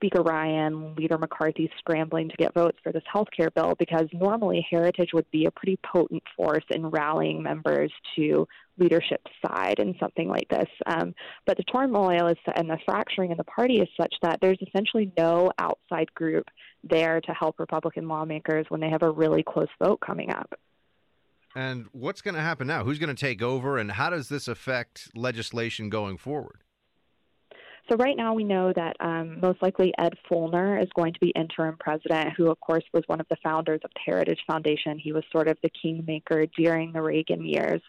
Speaker 0.01 0.23
Ryan, 0.23 0.95
Leader 0.95 1.19
McCarthy 1.19 1.69
scrambling 1.77 2.27
to 2.29 2.35
get 2.35 2.55
votes 2.55 2.79
for 2.81 2.91
this 2.91 3.03
health 3.11 3.27
care 3.37 3.51
bill 3.51 3.75
because 3.77 4.07
normally 4.11 4.65
Heritage 4.67 5.11
would 5.13 5.29
be 5.29 5.45
a 5.45 5.51
pretty 5.51 5.77
potent 5.85 6.23
force 6.35 6.63
in 6.71 6.87
rallying 6.87 7.43
members 7.43 7.91
to 8.15 8.47
leadership 8.79 9.21
side 9.45 9.75
in 9.77 9.93
something 9.99 10.27
like 10.27 10.49
this. 10.49 10.67
Um, 10.87 11.13
but 11.45 11.57
the 11.57 11.63
turmoil 11.63 12.29
is, 12.29 12.37
and 12.55 12.67
the 12.67 12.79
fracturing 12.83 13.29
in 13.29 13.37
the 13.37 13.43
party 13.43 13.75
is 13.75 13.87
such 13.95 14.15
that 14.23 14.39
there's 14.41 14.57
essentially 14.67 15.11
no 15.15 15.51
outside 15.59 16.11
group 16.15 16.47
there 16.83 17.21
to 17.21 17.31
help 17.31 17.59
Republican 17.59 18.07
lawmakers 18.07 18.65
when 18.69 18.81
they 18.81 18.89
have 18.89 19.03
a 19.03 19.11
really 19.11 19.43
close 19.43 19.69
vote 19.79 19.99
coming 20.03 20.31
up. 20.31 20.51
And 21.53 21.85
what's 21.91 22.21
going 22.21 22.35
to 22.35 22.41
happen 22.41 22.65
now? 22.65 22.83
Who's 22.85 22.97
going 22.97 23.15
to 23.15 23.19
take 23.19 23.43
over, 23.43 23.77
and 23.77 23.91
how 23.91 24.09
does 24.09 24.29
this 24.29 24.47
affect 24.47 25.09
legislation 25.15 25.89
going 25.89 26.17
forward? 26.17 26.63
So 27.89 27.97
right 27.97 28.15
now 28.15 28.33
we 28.33 28.43
know 28.43 28.71
that 28.73 28.95
um, 28.99 29.39
most 29.41 29.61
likely 29.61 29.93
Ed 29.97 30.13
Feulner 30.29 30.81
is 30.81 30.87
going 30.95 31.13
to 31.13 31.19
be 31.19 31.29
interim 31.35 31.77
president, 31.79 32.33
who 32.37 32.49
of 32.49 32.59
course 32.59 32.83
was 32.93 33.03
one 33.07 33.19
of 33.19 33.27
the 33.29 33.37
founders 33.43 33.81
of 33.83 33.91
the 33.93 33.99
Heritage 34.05 34.39
Foundation. 34.47 34.97
He 34.97 35.11
was 35.11 35.23
sort 35.31 35.47
of 35.47 35.57
the 35.61 35.69
kingmaker 35.81 36.45
during 36.57 36.93
the 36.93 37.01
Reagan 37.01 37.45
years. 37.45 37.81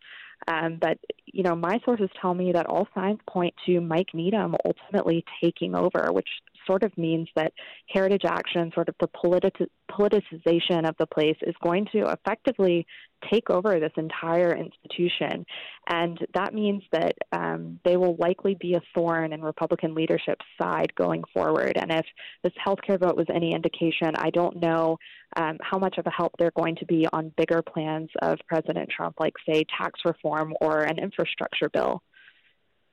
Um, 0.48 0.78
but 0.80 0.98
you 1.26 1.42
know, 1.44 1.54
my 1.54 1.78
sources 1.84 2.10
tell 2.20 2.34
me 2.34 2.52
that 2.52 2.66
all 2.66 2.88
signs 2.94 3.20
point 3.28 3.54
to 3.66 3.80
Mike 3.80 4.08
Needham 4.12 4.56
ultimately 4.64 5.24
taking 5.42 5.74
over, 5.74 6.10
which 6.10 6.28
sort 6.66 6.82
of 6.82 6.96
means 6.96 7.28
that 7.36 7.52
heritage 7.88 8.24
action, 8.26 8.70
sort 8.74 8.88
of 8.88 8.94
the 9.00 9.08
politi- 9.08 9.66
politicization 9.90 10.88
of 10.88 10.94
the 10.98 11.06
place, 11.06 11.36
is 11.42 11.54
going 11.62 11.86
to 11.92 12.06
effectively 12.10 12.86
take 13.30 13.50
over 13.50 13.78
this 13.78 13.92
entire 13.96 14.56
institution. 14.56 15.44
And 15.88 16.18
that 16.34 16.54
means 16.54 16.82
that 16.92 17.14
um, 17.32 17.78
they 17.84 17.96
will 17.96 18.16
likely 18.16 18.56
be 18.60 18.74
a 18.74 18.82
thorn 18.94 19.32
in 19.32 19.42
Republican 19.42 19.94
leadership's 19.94 20.44
side 20.60 20.92
going 20.96 21.22
forward. 21.32 21.76
And 21.76 21.92
if 21.92 22.06
this 22.42 22.52
healthcare 22.66 22.98
vote 22.98 23.16
was 23.16 23.26
any 23.32 23.54
indication, 23.54 24.12
I 24.16 24.30
don't 24.30 24.56
know 24.60 24.98
um, 25.36 25.58
how 25.62 25.78
much 25.78 25.98
of 25.98 26.06
a 26.06 26.10
help 26.10 26.32
they're 26.38 26.52
going 26.56 26.76
to 26.76 26.86
be 26.86 27.06
on 27.12 27.32
bigger 27.36 27.62
plans 27.62 28.10
of 28.20 28.38
President 28.48 28.90
Trump, 28.90 29.16
like, 29.20 29.34
say, 29.48 29.64
tax 29.78 30.00
reform 30.04 30.54
or 30.60 30.82
an 30.82 30.98
infrastructure 30.98 31.68
bill. 31.68 32.02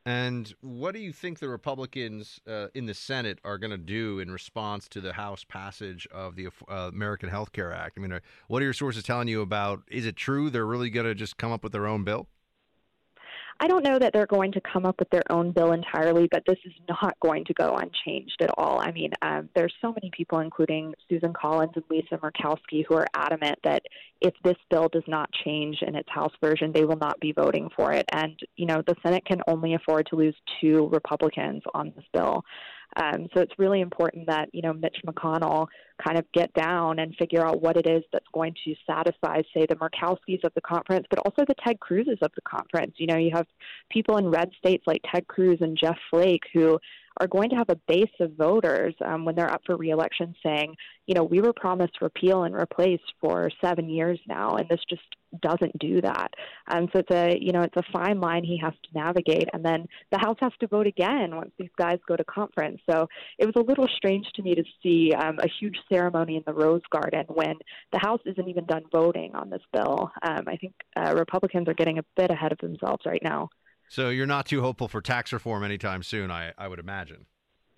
And 0.06 0.54
what 0.62 0.94
do 0.94 1.00
you 1.00 1.12
think 1.12 1.40
the 1.40 1.50
Republicans 1.50 2.40
uh, 2.48 2.68
in 2.74 2.86
the 2.86 2.94
Senate 2.94 3.40
are 3.44 3.58
going 3.58 3.72
to 3.72 3.78
do 3.78 4.20
in 4.20 4.32
response 4.32 4.88
to 4.90 5.02
the 5.02 5.14
House 5.14 5.44
passage 5.44 6.08
of 6.12 6.36
the 6.36 6.48
uh, 6.68 6.90
American 6.94 7.30
Health 7.30 7.52
Care 7.52 7.74
Act? 7.74 7.98
I 7.98 8.02
mean, 8.02 8.20
what 8.48 8.62
are 8.62 8.66
your 8.66 8.74
sources 8.74 9.04
telling 9.04 9.28
you 9.28 9.42
about? 9.42 9.82
Is 9.90 10.06
it 10.06 10.16
true 10.16 10.50
they're 10.50 10.66
really 10.66 10.90
going 10.90 11.06
to 11.06 11.16
just 11.16 11.38
come 11.38 11.52
up 11.52 11.64
with 11.64 11.74
their 11.74 11.86
own 11.86 12.04
bill? 12.04 12.28
I 13.62 13.68
don't 13.68 13.84
know 13.84 14.00
that 14.00 14.14
they're 14.14 14.26
going 14.26 14.54
to 14.54 14.62
come 14.62 14.86
up 14.86 15.00
with 15.00 15.10
their 15.10 15.30
own 15.30 15.52
bill 15.52 15.74
entirely, 15.74 16.30
but 16.32 16.44
this 16.48 16.58
is 16.66 16.72
not 16.88 17.20
going 17.20 17.44
to 17.46 17.54
go 17.54 17.76
unchanged 17.76 18.38
at 18.42 18.52
all. 18.58 18.80
I 18.80 18.92
mean, 18.92 19.12
um, 19.22 19.50
there's 19.54 19.74
so 19.82 19.90
many 19.90 20.10
people, 20.16 20.40
including 20.40 20.94
Susan 21.10 21.34
Collins 21.34 21.74
and 21.76 21.84
Lisa 21.90 22.18
Murkowski, 22.18 22.86
who 22.88 22.96
are 22.96 23.08
adamant 23.14 23.60
that 23.66 23.84
if 24.22 24.34
this 24.46 24.56
bill 24.70 24.88
does 24.90 25.04
not 25.08 25.30
change 25.44 25.80
in 25.82 25.96
its 25.96 26.10
House 26.10 26.32
version, 26.42 26.72
they 26.72 26.86
will 26.86 26.98
not 26.98 27.20
be 27.20 27.34
voting 27.34 27.70
for 27.76 27.92
it. 27.92 28.06
And, 28.14 28.40
you 28.56 28.66
know, 28.66 28.82
the 28.88 28.96
Senate 29.04 29.26
can 29.26 29.42
only 29.48 29.74
afford 29.74 30.08
to 30.08 30.16
lose 30.16 30.36
two 30.62 30.88
Republicans 30.94 31.62
on 31.74 31.92
this 31.96 32.06
bill. 32.14 32.46
Um, 32.96 33.28
so 33.34 33.42
it's 33.42 33.54
really 33.58 33.82
important 33.82 34.28
that 34.28 34.50
you 34.52 34.62
know 34.62 34.74
Mitch 34.74 34.98
McConnell 35.06 35.68
kind 36.04 36.18
of 36.18 36.26
get 36.34 36.54
down 36.54 37.00
and 37.00 37.16
figure 37.16 37.46
out 37.46 37.62
what 37.62 37.78
it 37.78 37.88
is 37.88 38.04
that's 38.12 38.26
going 38.34 38.56
to 38.66 38.76
satisfy, 38.88 39.42
say, 39.54 39.66
the 39.68 39.76
Murkowskis 39.76 40.44
of 40.44 40.54
the 40.56 40.62
conference, 40.62 41.06
but 41.10 41.20
also 41.20 41.44
the 41.48 41.56
Ted 41.66 41.78
Cruzes 41.80 42.22
of 42.22 42.32
the 42.36 42.42
conference. 42.42 42.94
You 42.98 43.08
know, 43.08 43.18
you 43.18 43.32
have 43.34 43.48
people 43.92 44.18
in 44.18 44.30
red 44.30 44.50
states 44.58 44.84
like 44.88 45.02
Ted 45.12 45.28
Cruz 45.28 45.60
and 45.62 45.78
Jeff 45.78 45.98
Flake 46.10 46.44
who 46.54 46.80
are 47.20 47.28
going 47.28 47.50
to 47.50 47.56
have 47.56 47.70
a 47.70 47.80
base 47.88 48.12
of 48.20 48.34
voters 48.34 48.94
um, 49.06 49.26
when 49.26 49.36
they're 49.36 49.52
up 49.52 49.62
for 49.66 49.76
reelection 49.76 50.34
saying, 50.44 50.76
you 51.06 51.16
know, 51.16 51.24
we 51.24 51.42
were 51.42 51.54
promised 51.54 52.02
repeal 52.02 52.44
and 52.44 52.56
replace 52.56 53.02
for 53.20 53.50
seven 53.64 53.90
years 53.90 54.20
now, 54.28 54.56
and 54.56 54.70
this 54.70 54.80
just 54.90 55.02
doesn't 55.42 55.78
do 55.80 56.02
that. 56.02 56.34
Um, 56.72 56.88
so 56.92 57.00
it's 57.00 57.12
a, 57.12 57.38
you 57.40 57.52
know, 57.52 57.62
it's 57.62 57.76
a 57.76 57.92
fine 57.92 58.20
line 58.20 58.44
he 58.44 58.60
has 58.64 58.74
to 58.74 58.98
navigate, 58.98 59.50
and 59.54 59.64
then 59.64 59.86
the 60.12 60.20
House 60.20 60.38
has 60.40 60.52
to 60.60 60.68
vote 60.68 60.88
again 60.88 61.36
once 61.36 61.52
these 61.58 61.70
guys 61.78 62.00
go 62.08 62.16
to 62.16 62.24
conference. 62.24 62.80
So 62.90 63.08
it 63.38 63.46
was 63.46 63.56
a 63.56 63.68
little 63.68 63.88
strange 63.96 64.28
to 64.36 64.42
me 64.42 64.56
to 64.56 64.64
see 64.82 65.14
um, 65.14 65.40
a 65.40 65.48
huge 65.60 65.78
ceremony 65.92 66.38
in 66.38 66.44
the 66.46 66.54
Rose 66.54 66.82
Garden 66.92 67.26
when 67.28 67.56
the 67.92 68.00
House 68.00 68.22
isn't 68.26 68.48
even 68.48 68.66
done 68.66 68.84
voting 68.92 69.36
on 69.36 69.50
this 69.50 69.62
bill. 69.74 70.12
Um, 70.22 70.44
I 70.48 70.58
think 70.58 70.74
uh, 70.96 71.16
Republicans 71.16 71.68
are 71.68 71.74
getting 71.74 72.00
a 72.00 72.06
bit 72.16 72.32
ahead 72.32 72.52
of 72.52 72.60
themselves 72.60 73.04
right 73.06 73.22
now. 73.24 73.50
So 73.90 74.10
you're 74.10 74.28
not 74.28 74.46
too 74.46 74.62
hopeful 74.62 74.88
for 74.88 75.02
tax 75.02 75.34
reform 75.34 75.64
anytime 75.64 76.04
soon, 76.04 76.30
I, 76.30 76.54
I 76.58 76.68
would 76.68 76.80
imagine. 76.80 77.26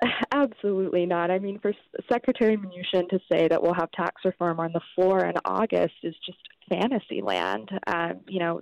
Absolutely 0.31 1.05
not. 1.05 1.31
I 1.31 1.39
mean, 1.39 1.57
for 1.59 1.73
Secretary 2.11 2.57
Mnuchin 2.57 3.07
to 3.09 3.19
say 3.31 3.47
that 3.47 3.63
we'll 3.63 3.73
have 3.73 3.89
tax 3.91 4.21
reform 4.25 4.59
on 4.59 4.71
the 4.73 4.81
floor 4.93 5.25
in 5.25 5.35
August 5.45 5.93
is 6.03 6.15
just 6.25 6.39
fantasy 6.69 7.21
land. 7.21 7.69
Um, 7.87 8.19
you 8.27 8.39
know, 8.39 8.61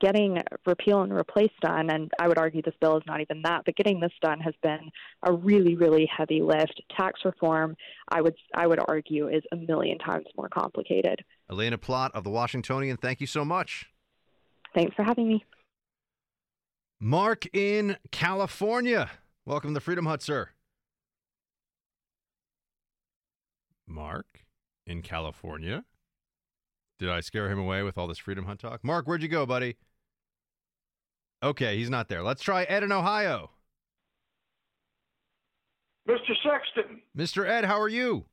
getting 0.00 0.38
repeal 0.66 1.02
and 1.02 1.12
replace 1.12 1.52
done, 1.62 1.88
and 1.90 2.10
I 2.18 2.28
would 2.28 2.38
argue 2.38 2.60
this 2.60 2.74
bill 2.80 2.98
is 2.98 3.04
not 3.06 3.20
even 3.20 3.40
that, 3.42 3.62
but 3.64 3.76
getting 3.76 4.00
this 4.00 4.12
done 4.20 4.40
has 4.40 4.54
been 4.62 4.90
a 5.22 5.32
really, 5.32 5.76
really 5.76 6.08
heavy 6.14 6.42
lift. 6.42 6.82
Tax 6.94 7.20
reform, 7.24 7.76
I 8.10 8.20
would, 8.20 8.34
I 8.54 8.66
would 8.66 8.80
argue, 8.86 9.28
is 9.28 9.44
a 9.52 9.56
million 9.56 9.98
times 9.98 10.26
more 10.36 10.48
complicated. 10.48 11.24
Elaina 11.48 11.78
Plott 11.78 12.10
of 12.12 12.24
the 12.24 12.30
Washingtonian, 12.30 12.96
thank 12.96 13.20
you 13.20 13.26
so 13.26 13.44
much. 13.44 13.86
Thanks 14.74 14.94
for 14.94 15.04
having 15.04 15.28
me. 15.28 15.44
Mark 16.98 17.46
in 17.54 17.98
California. 18.10 19.10
Welcome 19.44 19.74
to 19.74 19.80
Freedom 19.80 20.06
Hut, 20.06 20.22
sir. 20.22 20.48
Mark 23.86 24.46
in 24.86 25.02
California. 25.02 25.84
Did 26.98 27.10
I 27.10 27.20
scare 27.20 27.50
him 27.50 27.58
away 27.58 27.82
with 27.82 27.98
all 27.98 28.06
this 28.06 28.18
Freedom 28.18 28.46
Hut 28.46 28.58
talk? 28.58 28.82
Mark, 28.82 29.06
where'd 29.06 29.22
you 29.22 29.28
go, 29.28 29.44
buddy? 29.44 29.76
Okay, 31.42 31.76
he's 31.76 31.90
not 31.90 32.08
there. 32.08 32.22
Let's 32.22 32.42
try 32.42 32.64
Ed 32.64 32.82
in 32.82 32.90
Ohio. 32.90 33.50
Mr. 36.08 36.32
Sexton. 36.42 37.02
Mr. 37.16 37.46
Ed, 37.46 37.66
how 37.66 37.78
are 37.78 37.88
you? 37.88 38.24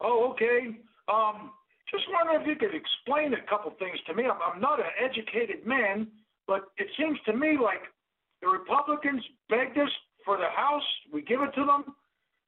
Oh, 0.00 0.30
okay. 0.30 0.78
Um, 1.08 1.50
just 1.90 2.04
wondering 2.12 2.42
if 2.42 2.46
you 2.46 2.54
could 2.54 2.74
explain 2.74 3.34
a 3.34 3.42
couple 3.50 3.72
things 3.80 3.98
to 4.06 4.14
me. 4.14 4.24
I'm, 4.24 4.38
I'm 4.54 4.60
not 4.60 4.78
an 4.78 4.86
educated 5.02 5.66
man, 5.66 6.06
but 6.46 6.64
it 6.78 6.88
seems 6.98 7.18
to 7.26 7.32
me 7.32 7.58
like 7.62 7.82
the 8.42 8.48
Republicans 8.48 9.22
begged 9.48 9.78
us 9.78 9.90
for 10.24 10.36
the 10.36 10.48
House, 10.54 10.82
we 11.12 11.22
give 11.22 11.40
it 11.42 11.52
to 11.54 11.64
them. 11.64 11.94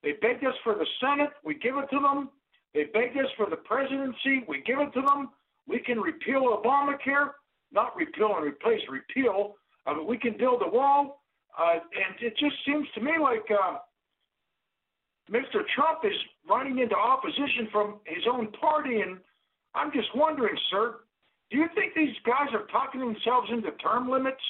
They 0.02 0.12
begged 0.20 0.44
us 0.44 0.54
for 0.62 0.74
the 0.74 0.86
Senate, 1.00 1.30
we 1.44 1.54
give 1.54 1.76
it 1.76 1.88
to 1.90 2.00
them. 2.00 2.30
They 2.74 2.84
begged 2.84 3.16
us 3.16 3.30
for 3.36 3.48
the 3.48 3.56
presidency, 3.56 4.44
we 4.48 4.62
give 4.66 4.78
it 4.78 4.92
to 4.94 5.02
them. 5.02 5.30
We 5.66 5.80
can 5.80 6.00
repeal 6.00 6.42
Obamacare, 6.56 7.30
not 7.72 7.94
repeal 7.96 8.34
and 8.36 8.46
replace, 8.46 8.80
repeal. 8.90 9.54
Uh, 9.86 10.02
we 10.06 10.16
can 10.18 10.36
build 10.38 10.62
a 10.64 10.68
wall. 10.68 11.22
Uh, 11.58 11.74
and 11.74 12.14
it 12.20 12.36
just 12.38 12.54
seems 12.66 12.86
to 12.94 13.00
me 13.00 13.12
like 13.20 13.44
uh, 13.50 13.78
Mr. 15.30 15.62
Trump 15.74 16.00
is 16.04 16.16
running 16.48 16.78
into 16.78 16.96
opposition 16.96 17.68
from 17.70 17.96
his 18.04 18.24
own 18.30 18.50
party. 18.52 19.00
And 19.00 19.18
I'm 19.74 19.92
just 19.92 20.08
wondering, 20.14 20.56
sir, 20.70 21.00
do 21.50 21.56
you 21.58 21.66
think 21.74 21.94
these 21.94 22.14
guys 22.24 22.48
are 22.52 22.66
talking 22.66 23.00
themselves 23.00 23.48
into 23.50 23.70
term 23.72 24.10
limits? 24.10 24.40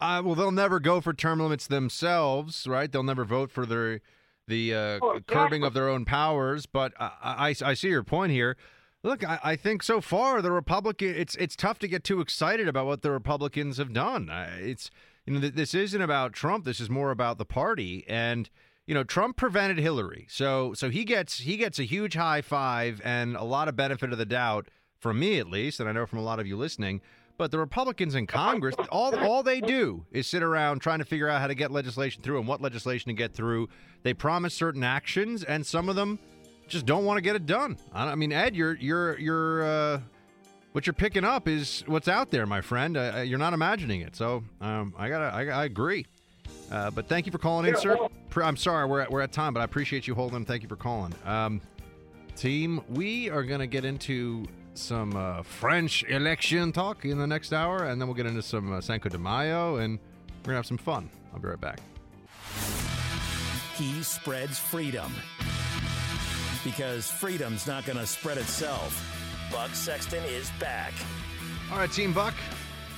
Uh, 0.00 0.22
well, 0.24 0.34
they'll 0.34 0.50
never 0.50 0.80
go 0.80 1.00
for 1.00 1.12
term 1.12 1.40
limits 1.40 1.66
themselves, 1.66 2.66
right? 2.66 2.90
They'll 2.90 3.02
never 3.02 3.24
vote 3.24 3.50
for 3.50 3.66
their 3.66 4.00
the 4.48 4.74
uh, 4.74 4.78
Oh, 5.02 5.10
exactly. 5.12 5.20
curbing 5.36 5.62
of 5.64 5.74
their 5.74 5.88
own 5.88 6.04
powers. 6.04 6.66
But 6.66 6.92
I, 6.98 7.54
I, 7.62 7.70
I 7.70 7.74
see 7.74 7.88
your 7.88 8.02
point 8.02 8.32
here. 8.32 8.56
Look, 9.02 9.22
I, 9.26 9.38
I 9.42 9.56
think 9.56 9.82
so 9.82 10.00
far 10.00 10.40
the 10.42 10.50
Republican 10.52 11.14
it's 11.14 11.34
it's 11.36 11.56
tough 11.56 11.78
to 11.80 11.88
get 11.88 12.04
too 12.04 12.20
excited 12.20 12.66
about 12.68 12.86
what 12.86 13.02
the 13.02 13.10
Republicans 13.10 13.76
have 13.76 13.92
done. 13.92 14.30
It's 14.58 14.90
you 15.26 15.34
know 15.34 15.40
th- 15.40 15.54
this 15.54 15.74
isn't 15.74 16.00
about 16.02 16.32
Trump. 16.32 16.64
This 16.64 16.80
is 16.80 16.88
more 16.90 17.10
about 17.10 17.38
the 17.38 17.46
party 17.46 18.04
and. 18.08 18.48
You 18.86 18.94
know, 18.94 19.04
Trump 19.04 19.36
prevented 19.36 19.78
Hillary, 19.78 20.26
so 20.28 20.74
so 20.74 20.90
he 20.90 21.04
gets 21.04 21.38
he 21.38 21.56
gets 21.56 21.78
a 21.78 21.84
huge 21.84 22.14
high 22.16 22.40
five 22.42 23.00
and 23.04 23.36
a 23.36 23.44
lot 23.44 23.68
of 23.68 23.76
benefit 23.76 24.10
of 24.10 24.18
the 24.18 24.24
doubt 24.26 24.66
from 25.00 25.18
me 25.18 25.38
at 25.38 25.48
least, 25.48 25.80
and 25.80 25.88
I 25.88 25.92
know 25.92 26.06
from 26.06 26.18
a 26.18 26.22
lot 26.22 26.38
of 26.38 26.46
you 26.46 26.56
listening. 26.56 27.00
But 27.36 27.50
the 27.50 27.58
Republicans 27.58 28.14
in 28.14 28.26
Congress, 28.26 28.74
all 28.90 29.18
all 29.18 29.42
they 29.42 29.62
do 29.62 30.04
is 30.12 30.26
sit 30.26 30.42
around 30.42 30.80
trying 30.80 30.98
to 30.98 31.06
figure 31.06 31.26
out 31.26 31.40
how 31.40 31.46
to 31.46 31.54
get 31.54 31.70
legislation 31.70 32.22
through 32.22 32.38
and 32.38 32.46
what 32.46 32.60
legislation 32.60 33.08
to 33.08 33.14
get 33.14 33.32
through. 33.32 33.70
They 34.02 34.12
promise 34.12 34.52
certain 34.52 34.84
actions, 34.84 35.42
and 35.42 35.64
some 35.64 35.88
of 35.88 35.96
them 35.96 36.18
just 36.68 36.84
don't 36.84 37.06
want 37.06 37.16
to 37.16 37.22
get 37.22 37.36
it 37.36 37.46
done. 37.46 37.78
I, 37.94 38.08
I 38.08 38.14
mean, 38.14 38.30
Ed, 38.30 38.54
you're 38.54 38.76
you're 38.76 39.18
you're 39.18 39.64
uh, 39.64 40.00
what 40.72 40.86
you're 40.86 40.92
picking 40.92 41.24
up 41.24 41.48
is 41.48 41.82
what's 41.86 42.08
out 42.08 42.30
there, 42.30 42.44
my 42.44 42.60
friend. 42.60 42.98
Uh, 42.98 43.22
you're 43.24 43.38
not 43.38 43.54
imagining 43.54 44.02
it. 44.02 44.14
So 44.16 44.44
um, 44.60 44.94
I 44.98 45.08
gotta 45.08 45.34
I, 45.34 45.46
I 45.46 45.64
agree. 45.64 46.06
Uh, 46.70 46.90
but 46.90 47.08
thank 47.08 47.24
you 47.24 47.32
for 47.32 47.38
calling 47.38 47.66
in, 47.66 47.76
sir. 47.76 47.96
I'm 48.36 48.56
sorry 48.56 48.86
we're 48.86 49.00
at, 49.00 49.10
we're 49.10 49.22
at 49.22 49.32
time, 49.32 49.54
but 49.54 49.60
I 49.60 49.64
appreciate 49.64 50.06
you 50.06 50.14
holding. 50.14 50.44
Thank 50.44 50.62
you 50.62 50.68
for 50.68 50.76
calling. 50.76 51.14
Um, 51.24 51.60
team, 52.36 52.82
we 52.90 53.30
are 53.30 53.42
gonna 53.42 53.66
get 53.66 53.84
into 53.86 54.46
some 54.74 55.16
uh, 55.16 55.42
French 55.42 56.04
election 56.04 56.72
talk 56.72 57.04
in 57.04 57.18
the 57.18 57.26
next 57.26 57.52
hour, 57.52 57.84
and 57.84 58.00
then 58.00 58.08
we'll 58.08 58.14
get 58.14 58.26
into 58.26 58.42
some 58.42 58.72
uh, 58.72 58.80
Cinco 58.80 59.08
de 59.08 59.18
Mayo, 59.18 59.76
and 59.76 59.98
we're 60.42 60.46
gonna 60.46 60.56
have 60.56 60.66
some 60.66 60.78
fun. 60.78 61.10
I'll 61.32 61.40
be 61.40 61.48
right 61.48 61.60
back. 61.60 61.80
He 63.76 64.02
spreads 64.02 64.58
freedom. 64.58 65.12
Because 66.62 67.10
freedom's 67.10 67.66
not 67.66 67.84
to 67.84 68.06
spread 68.06 68.36
itself. 68.36 69.48
Buck 69.50 69.74
Sexton 69.74 70.22
is 70.24 70.50
back. 70.60 70.92
All 71.72 71.78
right, 71.78 71.90
Team 71.90 72.12
Buck, 72.12 72.34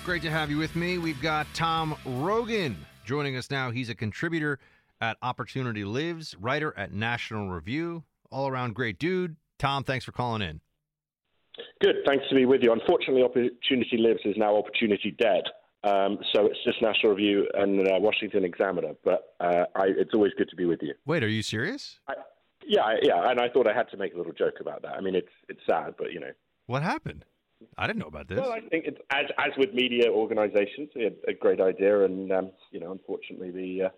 great 0.04 0.22
to 0.22 0.30
have 0.30 0.50
you 0.50 0.58
with 0.58 0.74
me. 0.74 0.98
We've 0.98 1.20
got 1.22 1.46
Tom 1.54 1.94
Rogan 2.04 2.76
joining 3.04 3.36
us 3.36 3.50
now. 3.50 3.70
He's 3.70 3.88
a 3.88 3.94
contributor 3.94 4.58
at 5.00 5.16
Opportunity 5.22 5.84
Lives, 5.84 6.34
writer 6.40 6.74
at 6.76 6.92
National 6.92 7.50
Review, 7.50 8.04
all 8.30 8.48
around 8.48 8.74
great 8.74 8.98
dude. 8.98 9.36
Tom, 9.58 9.84
thanks 9.84 10.04
for 10.04 10.12
calling 10.12 10.42
in. 10.42 10.60
Good. 11.82 11.96
Thanks 12.06 12.24
to 12.28 12.34
be 12.36 12.46
with 12.46 12.62
you. 12.62 12.72
Unfortunately, 12.72 13.22
Opportunity 13.24 13.96
Lives 13.98 14.20
is 14.24 14.36
now 14.36 14.56
Opportunity 14.56 15.14
Dead. 15.18 15.42
Um, 15.84 16.18
so 16.32 16.46
it's 16.46 16.62
just 16.64 16.80
National 16.80 17.10
Review 17.12 17.48
and 17.54 17.80
uh, 17.80 17.94
Washington 17.98 18.44
Examiner. 18.44 18.92
But 19.04 19.34
uh, 19.40 19.64
I, 19.74 19.86
it's 19.88 20.14
always 20.14 20.32
good 20.38 20.48
to 20.50 20.56
be 20.56 20.64
with 20.64 20.78
you. 20.80 20.94
Wait, 21.06 21.24
are 21.24 21.28
you 21.28 21.42
serious? 21.42 21.98
I, 22.06 22.14
yeah, 22.64 22.82
yeah. 23.02 23.28
And 23.28 23.40
I 23.40 23.48
thought 23.48 23.66
I 23.68 23.74
had 23.74 23.90
to 23.90 23.96
make 23.96 24.14
a 24.14 24.16
little 24.16 24.32
joke 24.32 24.60
about 24.60 24.82
that. 24.82 24.92
I 24.92 25.00
mean, 25.00 25.16
it's 25.16 25.32
it's 25.48 25.60
sad, 25.68 25.94
but 25.98 26.12
you 26.12 26.20
know. 26.20 26.30
What 26.66 26.84
happened? 26.84 27.24
I 27.76 27.88
didn't 27.88 27.98
know 27.98 28.06
about 28.06 28.28
this. 28.28 28.38
Well, 28.38 28.52
I 28.52 28.60
think 28.60 28.84
it's 28.86 28.98
as 29.10 29.26
as 29.38 29.50
with 29.58 29.74
media 29.74 30.08
organisations, 30.08 30.90
a 31.26 31.32
great 31.32 31.60
idea, 31.60 32.04
and 32.04 32.30
um, 32.30 32.50
you 32.70 32.78
know, 32.78 32.92
unfortunately, 32.92 33.50
the 33.50 33.86
uh, 33.86 33.88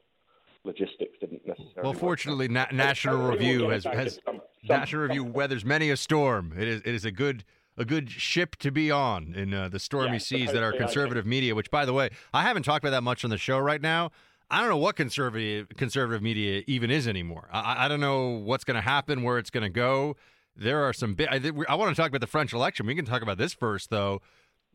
logistics 0.65 1.19
didn't 1.21 1.47
necessarily. 1.47 1.83
Well, 1.83 1.93
fortunately, 1.93 2.49
Na- 2.49 2.67
National 2.73 3.29
Review 3.31 3.69
has, 3.69 3.85
has 3.85 4.21
some- 4.25 4.37
some- 4.37 4.41
National 4.79 5.03
Review 5.03 5.25
weathers 5.25 5.67
many 5.67 5.91
a 5.91 5.97
storm. 5.99 6.55
It 6.59 6.67
is 6.67 6.81
it 6.81 6.95
is 6.95 7.05
a 7.05 7.11
good 7.11 7.45
a 7.77 7.85
good 7.85 8.11
ship 8.11 8.57
to 8.57 8.71
be 8.71 8.91
on 8.91 9.35
in 9.35 9.53
uh, 9.53 9.69
the 9.69 9.79
stormy 9.79 10.13
Yeah, 10.13 10.19
seas 10.19 10.53
that 10.53 10.63
are 10.63 10.73
conservative 10.73 11.27
media. 11.27 11.55
Which, 11.55 11.71
by 11.71 11.85
the 11.85 11.93
way, 11.93 12.11
I 12.33 12.43
haven't 12.43 12.63
talked 12.63 12.85
about 12.85 12.91
that 12.91 13.03
much 13.03 13.25
on 13.25 13.31
the 13.31 13.39
show 13.39 13.59
right 13.59 13.81
now. 13.83 14.11
I 14.51 14.61
don't 14.61 14.69
know 14.69 14.77
what 14.77 14.95
conservative 14.97 15.69
conservative 15.77 16.23
media 16.23 16.63
even 16.67 16.91
is 16.91 17.09
anymore. 17.09 17.49
I, 17.53 17.87
I- 17.87 17.89
don't 17.89 18.01
know 18.01 18.29
what's 18.29 18.65
going 18.65 18.77
to 18.77 18.81
happen, 18.83 19.23
where 19.23 19.39
it's 19.39 19.51
going 19.51 19.65
to 19.65 19.71
go. 19.71 20.17
There 20.57 20.85
are 20.85 20.93
some. 20.93 21.15
Bi- 21.15 21.27
I, 21.31 21.41
I 21.69 21.75
want 21.75 21.95
to 21.95 22.01
talk 22.01 22.09
about 22.11 22.21
the 22.21 22.27
French 22.29 22.53
election. 22.53 22.87
We 22.87 22.95
can 22.95 23.05
talk 23.05 23.23
about 23.23 23.39
this 23.39 23.53
first, 23.55 23.91
though. 23.91 24.21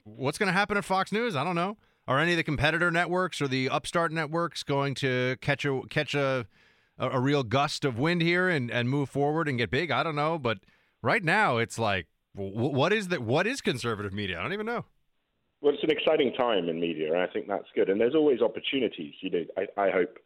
What's 0.03 0.37
going 0.37 0.47
to 0.47 0.53
happen 0.53 0.75
at 0.75 0.83
Fox 0.83 1.11
News? 1.11 1.35
I 1.35 1.43
don't 1.43 1.55
know. 1.55 1.77
are 2.07 2.19
any 2.19 2.31
of 2.31 2.37
the 2.37 2.43
competitor 2.43 2.89
networks 2.91 3.41
or 3.41 3.47
the 3.47 3.69
upstart 3.69 4.11
networks 4.11 4.63
going 4.63 4.95
to 4.95 5.37
catch 5.39 5.63
a 5.63 5.81
catch 5.89 6.15
a 6.15 6.47
a, 6.97 7.09
a 7.11 7.19
real 7.19 7.43
gust 7.43 7.85
of 7.85 7.97
wind 7.97 8.21
here 8.21 8.49
and, 8.49 8.69
and 8.71 8.89
move 8.89 9.09
forward 9.09 9.47
and 9.47 9.57
get 9.57 9.69
big? 9.71 9.89
I 9.91 10.03
don't 10.03 10.15
know, 10.15 10.37
but 10.37 10.57
right 11.01 11.23
now 11.23 11.57
it's 11.57 11.79
like, 11.79 12.07
what 12.39 12.93
is 12.93 13.09
that? 13.09 13.21
What 13.21 13.47
is 13.47 13.61
conservative 13.61 14.13
media? 14.13 14.39
I 14.39 14.43
don't 14.43 14.53
even 14.53 14.65
know. 14.65 14.85
Well, 15.61 15.73
it's 15.73 15.83
an 15.83 15.91
exciting 15.91 16.33
time 16.33 16.69
in 16.69 16.79
media, 16.79 17.11
and 17.11 17.21
I 17.21 17.27
think 17.27 17.47
that's 17.47 17.67
good. 17.75 17.89
And 17.89 17.99
there's 17.99 18.15
always 18.15 18.41
opportunities. 18.41 19.13
You 19.19 19.29
know, 19.29 19.45
I, 19.57 19.81
I 19.81 19.91
hope 19.91 20.17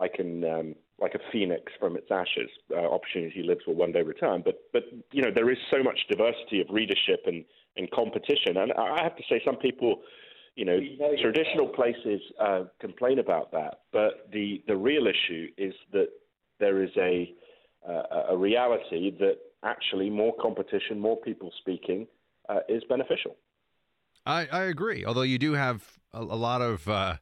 I 0.00 0.06
can, 0.06 0.44
um, 0.44 0.74
like 1.00 1.14
a 1.14 1.18
phoenix 1.32 1.72
from 1.80 1.96
its 1.96 2.06
ashes, 2.10 2.48
uh, 2.70 2.78
opportunity 2.78 3.42
lives 3.42 3.62
will 3.66 3.74
one 3.74 3.90
day 3.90 4.02
return. 4.02 4.42
But, 4.44 4.60
but 4.72 4.84
you 5.10 5.22
know, 5.22 5.30
there 5.34 5.50
is 5.50 5.58
so 5.70 5.82
much 5.82 5.98
diversity 6.08 6.60
of 6.60 6.68
readership 6.70 7.22
and, 7.26 7.44
and 7.76 7.90
competition. 7.90 8.56
And 8.56 8.72
I 8.72 9.02
have 9.02 9.16
to 9.16 9.22
say, 9.28 9.40
some 9.44 9.56
people, 9.56 10.02
you 10.54 10.64
know, 10.64 10.78
traditional 11.20 11.68
places 11.68 12.20
uh, 12.40 12.64
complain 12.80 13.18
about 13.18 13.50
that. 13.50 13.80
But 13.92 14.28
the, 14.32 14.62
the 14.68 14.76
real 14.76 15.06
issue 15.08 15.48
is 15.56 15.74
that 15.92 16.08
there 16.60 16.84
is 16.84 16.90
a, 16.96 17.34
uh, 17.88 18.26
a 18.30 18.36
reality 18.36 19.10
that 19.18 19.38
actually 19.64 20.10
more 20.10 20.34
competition, 20.40 20.98
more 20.98 21.16
people 21.16 21.52
speaking, 21.58 22.06
uh, 22.48 22.60
is 22.68 22.82
beneficial. 22.88 23.36
I, 24.26 24.46
I 24.52 24.62
agree. 24.64 25.04
Although 25.04 25.22
you 25.22 25.38
do 25.38 25.54
have 25.54 25.98
a, 26.12 26.20
a 26.20 26.22
lot 26.22 26.60
of, 26.60 26.88
uh, 26.88 27.16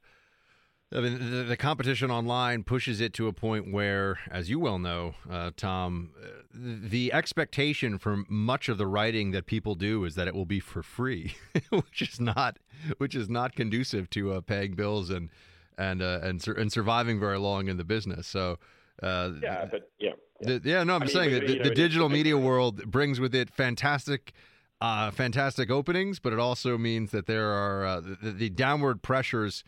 I 0.92 1.00
mean, 1.00 1.30
the, 1.30 1.44
the, 1.44 1.56
competition 1.56 2.10
online 2.10 2.64
pushes 2.64 3.00
it 3.00 3.12
to 3.14 3.28
a 3.28 3.32
point 3.32 3.72
where, 3.72 4.18
as 4.30 4.50
you 4.50 4.58
well 4.58 4.78
know, 4.78 5.14
uh, 5.30 5.50
Tom, 5.56 6.10
uh, 6.20 6.28
the 6.52 7.12
expectation 7.12 7.98
from 7.98 8.26
much 8.28 8.68
of 8.68 8.78
the 8.78 8.86
writing 8.86 9.30
that 9.32 9.46
people 9.46 9.74
do 9.74 10.04
is 10.04 10.14
that 10.14 10.28
it 10.28 10.34
will 10.34 10.46
be 10.46 10.60
for 10.60 10.82
free, 10.82 11.34
which 11.70 12.02
is 12.02 12.20
not, 12.20 12.58
which 12.98 13.14
is 13.14 13.28
not 13.28 13.54
conducive 13.54 14.10
to 14.10 14.32
uh, 14.32 14.40
paying 14.40 14.74
bills 14.74 15.10
and 15.10 15.30
and 15.78 16.00
uh, 16.00 16.20
and 16.22 16.46
and 16.48 16.72
surviving 16.72 17.20
very 17.20 17.38
long 17.38 17.68
in 17.68 17.76
the 17.76 17.84
business. 17.84 18.26
So. 18.26 18.58
Uh, 19.02 19.32
yeah, 19.42 19.66
but 19.70 19.90
yeah. 19.98 20.12
Yeah, 20.40 20.58
the, 20.58 20.68
yeah 20.68 20.84
no, 20.84 20.96
I'm 20.96 21.02
I 21.02 21.06
saying 21.06 21.32
mean, 21.32 21.46
that 21.46 21.62
the, 21.62 21.68
the 21.70 21.74
digital 21.74 22.08
media 22.08 22.36
world 22.36 22.84
brings 22.90 23.20
with 23.20 23.34
it 23.34 23.50
fantastic 23.50 24.32
uh, 24.80 25.10
fantastic 25.10 25.70
openings, 25.70 26.18
but 26.18 26.32
it 26.32 26.38
also 26.38 26.76
means 26.76 27.10
that 27.10 27.26
there 27.26 27.48
are 27.48 27.86
uh, 27.86 28.00
the, 28.00 28.30
the, 28.30 28.50
downward 28.50 29.02
pressures 29.02 29.64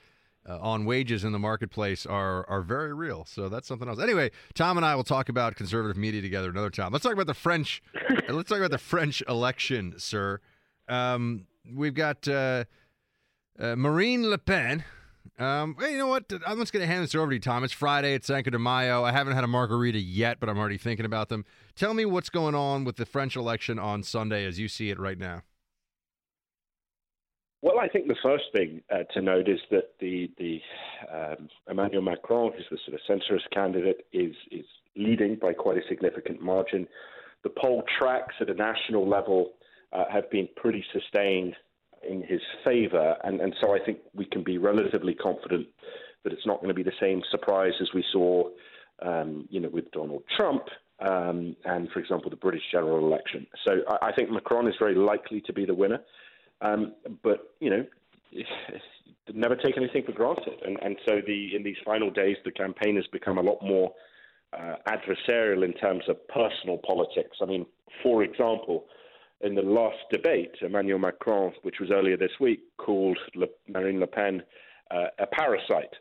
uh, 0.47 0.59
on 0.61 0.85
wages 0.85 1.25
in 1.25 1.33
the 1.33 1.39
marketplace 1.39 2.05
are 2.05 2.49
are 2.49 2.63
very 2.63 2.93
real. 2.93 3.25
So 3.25 3.49
that's 3.49 3.67
something 3.67 3.89
else. 3.89 3.99
Anyway, 4.01 4.31
Tom 4.55 4.77
and 4.77 4.85
I 4.85 4.95
will 4.95 5.05
talk 5.05 5.29
about 5.29 5.57
conservative 5.57 5.97
media 5.97 6.21
together 6.21 6.51
another 6.51 6.71
time. 6.71 6.93
Let's 6.93 7.05
talk 7.05 7.15
about 7.15 7.27
the 7.27 7.35
French. 7.35 7.83
let's 8.29 8.49
talk 8.49 8.59
about 8.59 8.71
the 8.71 8.79
French 8.79 9.23
election, 9.29 9.95
sir. 9.97 10.41
Um, 10.89 11.47
we've 11.75 11.95
got 11.95 12.27
uh, 12.29 12.65
uh, 13.59 13.77
Marine 13.77 14.29
Le 14.29 14.39
Pen 14.39 14.85
um, 15.39 15.77
hey, 15.79 15.93
you 15.93 15.99
know 15.99 16.09
what? 16.09 16.25
I'm 16.47 16.59
just 16.59 16.73
going 16.73 16.83
to 16.83 16.87
hand 16.87 17.05
this 17.05 17.15
over 17.15 17.29
to 17.29 17.35
you, 17.35 17.41
Tom. 17.41 17.63
It's 17.63 17.73
Friday. 17.73 18.15
It's 18.15 18.27
Cinco 18.27 18.51
de 18.51 18.59
Mayo. 18.59 19.05
I 19.05 19.13
haven't 19.13 19.35
had 19.35 19.45
a 19.45 19.49
margarita 19.49 19.99
yet, 19.99 20.41
but 20.41 20.49
I'm 20.49 20.59
already 20.59 20.79
thinking 20.79 21.07
about 21.07 21.29
them. 21.29 21.45
Tell 21.77 21.95
me 21.95 22.05
what's 22.05 22.29
going 22.29 22.55
on 22.55 22.85
with 22.85 22.97
the 22.97 23.07
French 23.07 23.37
election 23.37 23.79
on 23.79 24.03
Sunday 24.03 24.45
as 24.45 24.59
you 24.59 24.69
see 24.69 24.91
it 24.91 24.99
right 24.99 25.19
now. 25.19 25.43
Well, 27.61 27.79
I 27.81 27.89
think 27.89 28.07
the 28.07 28.17
first 28.23 28.45
thing 28.55 28.83
uh, 28.93 29.03
to 29.15 29.21
note 29.21 29.49
is 29.49 29.59
that 29.71 29.95
the 30.01 30.31
the 30.39 30.61
um, 31.13 31.49
Emmanuel 31.69 32.03
Macron, 32.03 32.53
who's 32.53 32.67
the 32.71 32.79
sort 32.87 32.95
of 32.95 33.21
centrist 33.21 33.51
candidate, 33.53 34.07
is 34.13 34.35
is 34.53 34.65
leading 34.97 35.37
by 35.37 35.53
quite 35.53 35.77
a 35.77 35.83
significant 35.89 36.41
margin. 36.41 36.87
The 37.43 37.51
poll 37.51 37.83
tracks 37.99 38.35
at 38.41 38.49
a 38.49 38.55
national 38.55 39.09
level 39.09 39.53
uh, 39.93 40.05
have 40.11 40.31
been 40.31 40.49
pretty 40.57 40.85
sustained 40.93 41.55
in 42.07 42.23
his 42.23 42.41
favour, 42.65 43.17
and, 43.25 43.41
and 43.41 43.55
so 43.61 43.75
I 43.75 43.79
think 43.85 43.99
we 44.15 44.25
can 44.25 44.43
be 44.43 44.59
relatively 44.59 45.15
confident 45.15 45.67
that 46.25 46.33
it's 46.33 46.47
not 46.47 46.57
going 46.57 46.69
to 46.69 46.75
be 46.75 46.83
the 46.83 46.93
same 47.01 47.23
surprise 47.31 47.73
as 47.81 47.89
we 47.95 48.05
saw, 48.13 48.49
um, 49.03 49.47
you 49.51 49.61
know, 49.61 49.69
with 49.69 49.91
Donald 49.93 50.23
Trump 50.37 50.65
um, 51.01 51.57
and, 51.65 51.89
for 51.91 52.01
example, 52.01 52.31
the 52.31 52.37
British 52.37 52.63
general 52.73 52.99
election. 52.99 53.47
So 53.67 53.77
I, 53.89 54.09
I, 54.09 54.13
think 54.13 54.31
Macron 54.31 54.67
is 54.67 54.75
very 54.79 54.95
likely 54.95 55.41
to 55.43 55.53
be 55.53 55.65
the 55.65 55.75
winner, 55.75 56.01
um, 56.61 56.95
but 57.23 57.55
you 57.61 57.71
know, 57.71 57.87
never 59.35 59.55
take 59.55 59.77
anything 59.77 60.05
for 60.05 60.13
granted, 60.13 60.61
and, 60.65 60.77
and 60.83 60.97
so 61.07 61.21
the 61.25 61.55
in 61.55 61.63
these 61.63 61.77
final 61.85 62.11
days, 62.11 62.37
the 62.45 62.51
campaign 62.51 62.97
has 62.97 63.07
become 63.13 63.39
a 63.39 63.43
lot 63.43 63.59
more 63.63 63.93
uh, 64.53 64.75
adversarial 64.89 65.65
in 65.65 65.73
terms 65.75 66.03
of 66.09 66.17
personal 66.29 66.79
politics. 66.79 67.37
I 67.41 67.45
mean, 67.45 67.65
for 68.03 68.23
example 68.23 68.87
in 69.41 69.55
the 69.55 69.63
last 69.63 69.99
debate, 70.11 70.53
Emmanuel 70.61 70.99
Macron, 70.99 71.53
which 71.63 71.81
was 71.81 71.91
earlier 71.91 72.17
this 72.17 72.33
week, 72.41 72.61
called 72.77 73.19
Le, 73.35 73.47
Marine 73.69 74.01
Le 74.01 74.07
Pen 74.07 74.43
uh, 74.91 75.07
a 75.19 75.27
parasite. 75.27 75.95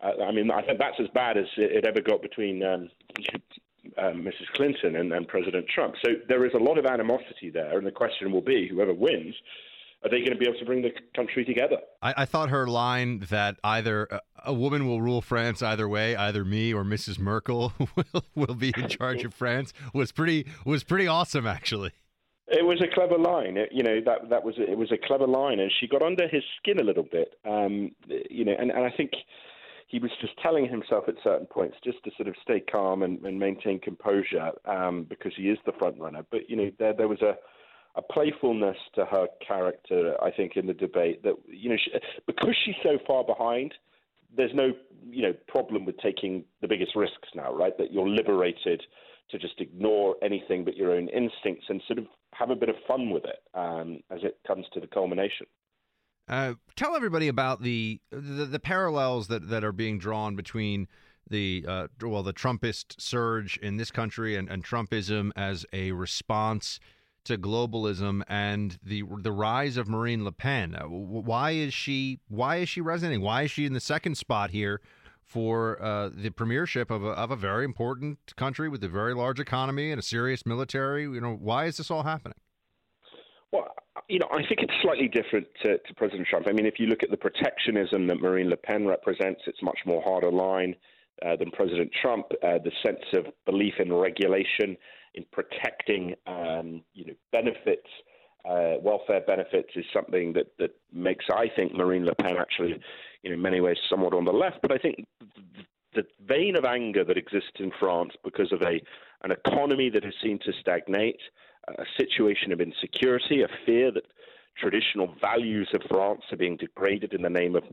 Uh, 0.00 0.22
I 0.22 0.32
mean, 0.32 0.50
I 0.50 0.62
think 0.62 0.78
that's 0.78 1.00
as 1.00 1.08
bad 1.14 1.36
as 1.36 1.46
it, 1.56 1.86
ever 1.86 2.00
got 2.00 2.22
between 2.22 2.62
um, 2.62 2.90
uh, 3.98 4.12
Mrs. 4.12 4.46
Clinton 4.54 4.96
and, 4.96 5.12
and, 5.12 5.26
President 5.26 5.66
Trump. 5.68 5.94
So 6.04 6.12
there 6.28 6.44
is 6.44 6.52
a 6.54 6.58
lot 6.58 6.78
of 6.78 6.86
animosity 6.86 7.50
there, 7.50 7.78
and 7.78 7.86
the 7.86 7.92
question 7.92 8.30
will 8.30 8.42
be 8.42 8.68
whoever 8.68 8.94
wins. 8.94 9.34
Are 10.02 10.10
they 10.10 10.18
going 10.18 10.32
to 10.32 10.36
be 10.36 10.46
able 10.46 10.58
to 10.58 10.66
bring 10.66 10.82
the 10.82 10.90
country 11.16 11.46
together? 11.46 11.78
I, 12.02 12.14
I 12.18 12.24
thought 12.26 12.50
her 12.50 12.66
line 12.66 13.20
that 13.30 13.56
either 13.64 14.06
a, 14.10 14.20
a 14.44 14.52
woman 14.52 14.86
will 14.86 15.00
rule 15.00 15.22
France 15.22 15.62
either 15.62 15.88
way, 15.88 16.14
either 16.14 16.44
me 16.44 16.74
or 16.74 16.84
Mrs. 16.84 17.18
Merkel 17.18 17.72
will, 17.96 18.24
will 18.34 18.54
be 18.54 18.74
in 18.76 18.88
charge 18.88 19.24
of 19.24 19.32
France, 19.32 19.72
was 19.94 20.12
pretty 20.12 20.46
was 20.66 20.84
pretty 20.84 21.06
awesome, 21.06 21.46
actually. 21.46 21.92
It 22.48 22.64
was 22.64 22.82
a 22.82 22.94
clever 22.94 23.16
line. 23.18 23.56
It, 23.56 23.70
you 23.72 23.82
know 23.82 24.00
that 24.04 24.28
that 24.28 24.44
was 24.44 24.54
it 24.58 24.76
was 24.76 24.92
a 24.92 24.98
clever 24.98 25.26
line, 25.26 25.60
and 25.60 25.72
she 25.80 25.86
got 25.86 26.02
under 26.02 26.28
his 26.28 26.42
skin 26.58 26.78
a 26.78 26.84
little 26.84 27.06
bit. 27.10 27.38
Um, 27.44 27.92
you 28.30 28.44
know, 28.44 28.54
and, 28.58 28.70
and 28.70 28.84
I 28.84 28.90
think 28.90 29.12
he 29.88 29.98
was 29.98 30.10
just 30.20 30.34
telling 30.42 30.68
himself 30.68 31.04
at 31.08 31.14
certain 31.22 31.46
points 31.46 31.76
just 31.82 32.02
to 32.04 32.10
sort 32.16 32.28
of 32.28 32.34
stay 32.42 32.60
calm 32.60 33.02
and, 33.02 33.24
and 33.24 33.38
maintain 33.38 33.78
composure 33.78 34.50
um, 34.66 35.06
because 35.08 35.32
he 35.36 35.48
is 35.48 35.58
the 35.64 35.72
front 35.78 35.98
runner. 35.98 36.24
But 36.30 36.50
you 36.50 36.56
know, 36.56 36.70
there 36.78 36.92
there 36.92 37.08
was 37.08 37.22
a 37.22 37.36
a 37.96 38.02
playfulness 38.02 38.76
to 38.96 39.04
her 39.04 39.28
character, 39.46 40.16
I 40.22 40.30
think, 40.30 40.56
in 40.56 40.66
the 40.66 40.74
debate 40.74 41.22
that 41.22 41.34
you 41.46 41.70
know 41.70 41.76
she, 41.82 41.92
because 42.26 42.54
she's 42.64 42.74
so 42.82 42.98
far 43.06 43.24
behind. 43.24 43.72
There's 44.36 44.54
no 44.54 44.72
you 45.08 45.22
know 45.22 45.32
problem 45.48 45.84
with 45.84 45.96
taking 45.98 46.44
the 46.60 46.68
biggest 46.68 46.96
risks 46.96 47.28
now, 47.34 47.54
right? 47.54 47.76
That 47.78 47.92
you're 47.92 48.08
liberated 48.08 48.82
to 49.30 49.38
just 49.38 49.60
ignore 49.60 50.16
anything 50.22 50.64
but 50.64 50.76
your 50.76 50.92
own 50.92 51.08
instincts 51.08 51.66
and 51.68 51.82
sort 51.86 51.98
of 51.98 52.06
have 52.38 52.50
a 52.50 52.56
bit 52.56 52.68
of 52.68 52.76
fun 52.86 53.10
with 53.10 53.24
it 53.24 53.42
um, 53.54 54.00
as 54.10 54.20
it 54.22 54.38
comes 54.46 54.66
to 54.74 54.80
the 54.80 54.86
culmination. 54.86 55.46
Uh, 56.28 56.54
tell 56.76 56.96
everybody 56.96 57.28
about 57.28 57.62
the, 57.62 58.00
the, 58.10 58.46
the 58.46 58.58
parallels 58.58 59.28
that 59.28 59.48
that 59.50 59.62
are 59.62 59.72
being 59.72 59.98
drawn 59.98 60.34
between 60.36 60.88
the 61.28 61.64
uh, 61.68 61.86
well 62.02 62.22
the 62.22 62.32
Trumpist 62.32 63.00
surge 63.00 63.58
in 63.58 63.76
this 63.76 63.90
country 63.90 64.36
and, 64.36 64.48
and 64.48 64.64
Trumpism 64.64 65.30
as 65.36 65.66
a 65.72 65.92
response 65.92 66.80
to 67.24 67.36
globalism 67.36 68.22
and 68.26 68.78
the 68.82 69.02
the 69.20 69.32
rise 69.32 69.76
of 69.76 69.88
Marine 69.88 70.24
Le 70.24 70.32
Pen. 70.32 70.74
Uh, 70.74 70.84
why 70.84 71.50
is 71.50 71.74
she 71.74 72.20
why 72.28 72.56
is 72.56 72.68
she 72.68 72.80
resonating? 72.80 73.20
Why 73.20 73.42
is 73.42 73.50
she 73.50 73.66
in 73.66 73.74
the 73.74 73.80
second 73.80 74.16
spot 74.16 74.50
here 74.50 74.80
for 75.26 75.82
uh, 75.82 76.10
the 76.14 76.30
premiership 76.30 76.90
of 76.90 77.04
a, 77.04 77.10
of 77.10 77.30
a 77.30 77.36
very 77.36 77.64
important 77.64 78.18
country 78.36 78.68
with 78.68 78.82
a 78.84 78.88
very 78.88 79.14
large 79.14 79.40
economy 79.40 79.90
and 79.90 79.98
a 79.98 80.02
serious 80.02 80.46
military. 80.46 81.02
You 81.02 81.20
know, 81.20 81.34
why 81.34 81.66
is 81.66 81.76
this 81.76 81.90
all 81.90 82.02
happening? 82.02 82.36
Well, 83.52 83.68
you 84.08 84.18
know, 84.18 84.28
I 84.32 84.46
think 84.46 84.60
it's 84.60 84.72
slightly 84.82 85.08
different 85.08 85.46
to, 85.62 85.78
to 85.78 85.94
President 85.96 86.26
Trump. 86.28 86.46
I 86.48 86.52
mean, 86.52 86.66
if 86.66 86.78
you 86.78 86.86
look 86.86 87.02
at 87.02 87.10
the 87.10 87.16
protectionism 87.16 88.06
that 88.08 88.20
Marine 88.20 88.50
Le 88.50 88.56
Pen 88.56 88.86
represents, 88.86 89.40
it's 89.46 89.62
much 89.62 89.78
more 89.86 90.02
harder 90.02 90.30
line 90.30 90.74
uh, 91.24 91.36
than 91.36 91.50
President 91.52 91.90
Trump. 92.02 92.26
Uh, 92.42 92.58
the 92.64 92.72
sense 92.84 93.04
of 93.14 93.26
belief 93.46 93.74
in 93.78 93.92
regulation, 93.92 94.76
in 95.14 95.24
protecting, 95.32 96.14
um, 96.26 96.82
you 96.92 97.06
know, 97.06 97.14
benefits 97.32 97.88
uh, 98.44 98.74
welfare 98.82 99.22
benefits 99.26 99.70
is 99.74 99.84
something 99.92 100.32
that, 100.34 100.46
that 100.58 100.70
makes, 100.92 101.24
I 101.34 101.46
think, 101.56 101.74
Marine 101.74 102.04
Le 102.04 102.14
Pen 102.14 102.36
actually, 102.38 102.78
you 103.24 103.30
know, 103.30 103.34
in 103.34 103.42
many 103.42 103.60
ways 103.60 103.78
somewhat 103.88 104.14
on 104.14 104.24
the 104.24 104.32
left. 104.32 104.58
But 104.62 104.70
I 104.70 104.78
think 104.78 105.06
the 105.94 106.04
vein 106.26 106.56
of 106.56 106.64
anger 106.64 107.04
that 107.04 107.16
exists 107.16 107.58
in 107.58 107.72
France 107.80 108.12
because 108.22 108.52
of 108.52 108.62
a 108.62 108.80
an 109.22 109.30
economy 109.30 109.88
that 109.88 110.04
has 110.04 110.12
seemed 110.22 110.42
to 110.42 110.52
stagnate, 110.60 111.20
a 111.66 111.84
situation 111.96 112.52
of 112.52 112.60
insecurity, 112.60 113.42
a 113.42 113.48
fear 113.64 113.90
that 113.90 114.04
traditional 114.58 115.14
values 115.18 115.68
of 115.74 115.80
France 115.88 116.22
are 116.30 116.36
being 116.36 116.58
degraded 116.58 117.14
in 117.14 117.22
the 117.22 117.30
name 117.30 117.56
of 117.56 117.64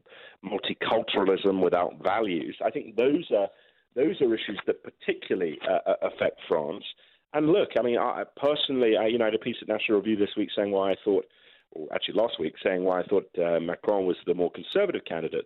multiculturalism 0.46 1.62
without 1.62 2.02
values. 2.02 2.56
I 2.64 2.72
think 2.72 2.96
those 2.96 3.30
are 3.36 3.50
those 3.96 4.22
are 4.22 4.34
issues 4.34 4.60
that 4.66 4.84
particularly 4.84 5.60
uh, 5.70 5.94
affect 6.02 6.40
France. 6.48 6.86
And 7.34 7.48
look, 7.48 7.72
I 7.78 7.82
mean, 7.82 7.98
I, 7.98 8.24
personally, 8.38 8.96
I, 8.96 9.08
you 9.08 9.18
know, 9.18 9.26
I 9.26 9.28
had 9.28 9.36
a 9.36 9.40
piece 9.40 9.58
at 9.62 9.68
National 9.68 9.98
Review 9.98 10.16
this 10.16 10.36
week 10.38 10.50
saying 10.56 10.72
why 10.72 10.92
I 10.92 10.96
thought, 11.04 11.26
or 11.72 11.88
actually 11.94 12.16
last 12.16 12.40
week, 12.40 12.54
saying 12.64 12.84
why 12.84 13.02
I 13.02 13.04
thought 13.04 13.30
uh, 13.38 13.60
Macron 13.60 14.06
was 14.06 14.18
the 14.26 14.34
more 14.34 14.52
conservative 14.52 15.06
candidate. 15.06 15.46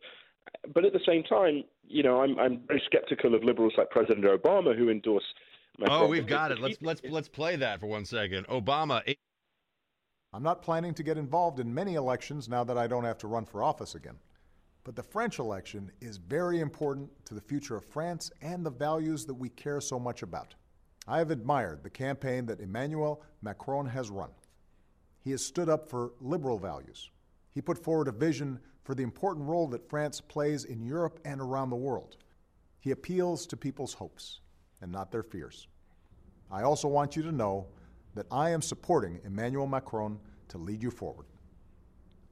But 0.73 0.85
at 0.85 0.93
the 0.93 0.99
same 1.05 1.23
time, 1.23 1.63
you 1.87 2.03
know, 2.03 2.21
I'm, 2.21 2.37
I'm 2.39 2.61
very 2.67 2.81
skeptical 2.85 3.35
of 3.35 3.43
liberals 3.43 3.73
like 3.77 3.89
President 3.89 4.25
Obama 4.25 4.77
who 4.77 4.89
endorse. 4.89 5.23
Macron. 5.77 6.03
Oh, 6.03 6.07
we've 6.07 6.27
got 6.27 6.51
it. 6.51 6.59
Let's 6.59 6.77
let's 6.81 7.01
let's 7.03 7.27
play 7.27 7.55
that 7.57 7.79
for 7.79 7.87
one 7.87 8.05
second. 8.05 8.47
Obama. 8.47 9.01
I'm 10.33 10.43
not 10.43 10.61
planning 10.61 10.93
to 10.95 11.03
get 11.03 11.17
involved 11.17 11.59
in 11.59 11.73
many 11.73 11.95
elections 11.95 12.49
now 12.49 12.63
that 12.65 12.77
I 12.77 12.87
don't 12.87 13.05
have 13.05 13.17
to 13.19 13.27
run 13.27 13.45
for 13.45 13.63
office 13.63 13.95
again. 13.95 14.17
But 14.83 14.95
the 14.95 15.03
French 15.03 15.39
election 15.39 15.91
is 16.01 16.17
very 16.17 16.59
important 16.59 17.09
to 17.25 17.33
the 17.33 17.41
future 17.41 17.75
of 17.75 17.85
France 17.85 18.31
and 18.41 18.65
the 18.65 18.69
values 18.69 19.25
that 19.25 19.33
we 19.33 19.49
care 19.49 19.81
so 19.81 19.97
much 19.97 20.23
about. 20.23 20.53
I 21.07 21.19
have 21.19 21.31
admired 21.31 21.83
the 21.83 21.89
campaign 21.89 22.45
that 22.47 22.59
Emmanuel 22.59 23.23
Macron 23.41 23.87
has 23.87 24.09
run. 24.09 24.29
He 25.25 25.31
has 25.31 25.43
stood 25.43 25.69
up 25.69 25.89
for 25.89 26.11
liberal 26.21 26.59
values. 26.59 27.09
He 27.51 27.59
put 27.59 27.83
forward 27.83 28.07
a 28.07 28.11
vision 28.11 28.59
for 28.83 28.93
the 28.93 29.01
important 29.01 29.47
role 29.47 29.67
that 29.69 29.89
France 29.89 30.21
plays 30.21 30.65
in 30.65 30.85
Europe 30.85 31.19
and 31.25 31.41
around 31.41 31.71
the 31.71 31.75
world. 31.75 32.17
He 32.79 32.91
appeals 32.91 33.47
to 33.47 33.57
people's 33.57 33.95
hopes 33.95 34.41
and 34.81 34.91
not 34.91 35.11
their 35.11 35.23
fears. 35.23 35.67
I 36.51 36.61
also 36.61 36.87
want 36.87 37.15
you 37.15 37.23
to 37.23 37.31
know 37.31 37.65
that 38.13 38.27
I 38.29 38.51
am 38.51 38.61
supporting 38.61 39.19
Emmanuel 39.23 39.65
Macron 39.65 40.19
to 40.49 40.59
lead 40.59 40.83
you 40.83 40.91
forward. 40.91 41.25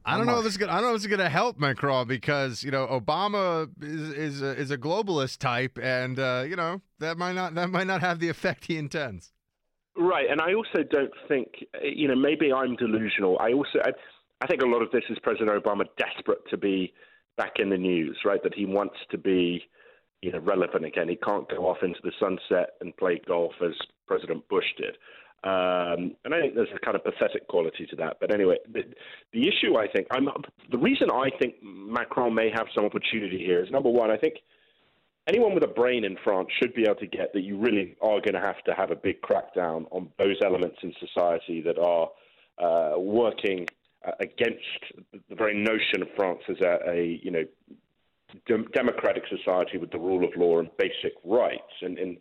I 0.06 0.18
don't 0.18 0.28
know 0.28 0.38
if 0.38 0.44
this 0.44 0.54
is 0.54 0.58
gonna, 0.58 0.74
I 0.74 0.76
don't 0.76 0.90
know 0.90 0.96
if 0.96 1.02
is 1.02 1.08
going 1.08 1.20
to 1.20 1.30
help 1.30 1.58
Macron 1.58 2.08
because 2.08 2.62
you 2.62 2.70
know 2.70 2.86
Obama 2.86 3.70
is 3.82 4.10
is 4.12 4.42
a, 4.44 4.52
is 4.56 4.70
a 4.70 4.78
globalist 4.78 5.40
type, 5.40 5.80
and 5.82 6.20
uh, 6.20 6.44
you 6.48 6.58
know 6.58 6.82
that 7.00 7.18
might 7.18 7.34
not 7.34 7.56
that 7.56 7.70
might 7.70 7.88
not 7.88 8.02
have 8.02 8.20
the 8.20 8.30
effect 8.30 8.66
he 8.66 8.78
intends. 8.78 9.33
Right, 9.96 10.26
and 10.30 10.42
I 10.42 10.54
also 10.54 10.84
don't 10.90 11.14
think 11.28 11.66
you 11.82 12.08
know 12.08 12.16
maybe 12.16 12.52
I'm 12.52 12.76
delusional. 12.76 13.38
I 13.40 13.54
also 13.54 13.80
I, 13.84 13.92
I 14.42 14.48
think 14.48 14.62
a 14.62 14.66
lot 14.66 14.82
of 14.82 14.92
this 14.92 15.04
is 15.10 15.18
President 15.22 15.64
Obama 15.64 15.86
desperate 15.98 16.48
to 16.50 16.58
be 16.58 16.94
back 17.38 17.54
in 17.58 17.70
the 17.70 17.78
news, 17.78 18.18
right? 18.26 18.42
That 18.44 18.56
he 18.56 18.66
wants 18.66 18.96
to 19.12 19.18
be 19.18 19.64
you 20.22 20.32
know 20.32 20.40
relevant 20.40 20.86
again. 20.86 21.10
He 21.10 21.16
can't 21.16 21.48
go 21.48 21.68
off 21.68 21.78
into 21.84 22.00
the 22.04 22.12
sunset 22.20 22.72
and 22.82 22.96
play 22.98 23.22
golf 23.28 23.54
as 23.64 23.74
President 24.08 24.48
Bush 24.50 24.66
did. 24.78 24.98
Um, 25.44 26.16
and 26.24 26.34
I 26.34 26.40
think 26.40 26.56
there's 26.56 26.70
a 26.74 26.80
kind 26.80 26.96
of 26.96 27.04
pathetic 27.04 27.48
quality 27.50 27.86
to 27.88 27.96
that. 27.98 28.18
But 28.22 28.34
anyway, 28.34 28.58
the, 28.72 28.84
the 29.34 29.42
issue 29.42 29.76
I 29.76 29.88
think, 29.90 30.08
I'm, 30.10 30.30
the 30.72 30.78
reason 30.78 31.12
I 31.12 31.30
think 31.38 31.56
Macron 31.62 32.34
may 32.34 32.50
have 32.56 32.68
some 32.74 32.86
opportunity 32.86 33.40
here 33.40 33.62
is 33.62 33.70
number 33.70 33.90
one, 33.90 34.10
I 34.10 34.16
think 34.16 34.36
anyone 35.28 35.54
with 35.54 35.64
a 35.64 35.68
brain 35.68 36.04
in 36.04 36.18
France 36.24 36.50
should 36.62 36.74
be 36.74 36.84
able 36.84 36.96
to 36.96 37.08
get 37.08 37.34
that 37.34 37.42
you 37.42 37.58
really 37.58 37.96
are 38.02 38.20
going 38.20 38.34
to 38.34 38.40
have 38.40 38.62
to 38.66 38.74
have 38.74 38.92
a 38.92 38.96
big 38.96 39.22
crackdown 39.22 39.86
on 39.92 40.10
those 40.18 40.38
elements 40.44 40.78
in 40.84 40.94
society 41.00 41.62
that 41.62 41.78
are 41.78 42.10
uh, 42.60 43.00
working 43.00 43.68
uh, 44.06 44.12
against 44.20 44.94
the 45.30 45.36
very 45.36 45.56
notion 45.56 46.02
of 46.02 46.08
France 46.16 46.42
as 46.50 46.58
a, 46.62 46.90
a 46.90 47.20
you 47.24 47.32
know 47.32 47.44
dem- 48.48 48.68
democratic 48.74 49.24
society 49.30 49.78
with 49.78 49.92
the 49.92 50.00
rule 50.00 50.24
of 50.24 50.32
law 50.36 50.60
and 50.60 50.70
basic 50.78 51.14
rights. 51.24 51.74
And, 51.82 51.98
and 51.98 52.18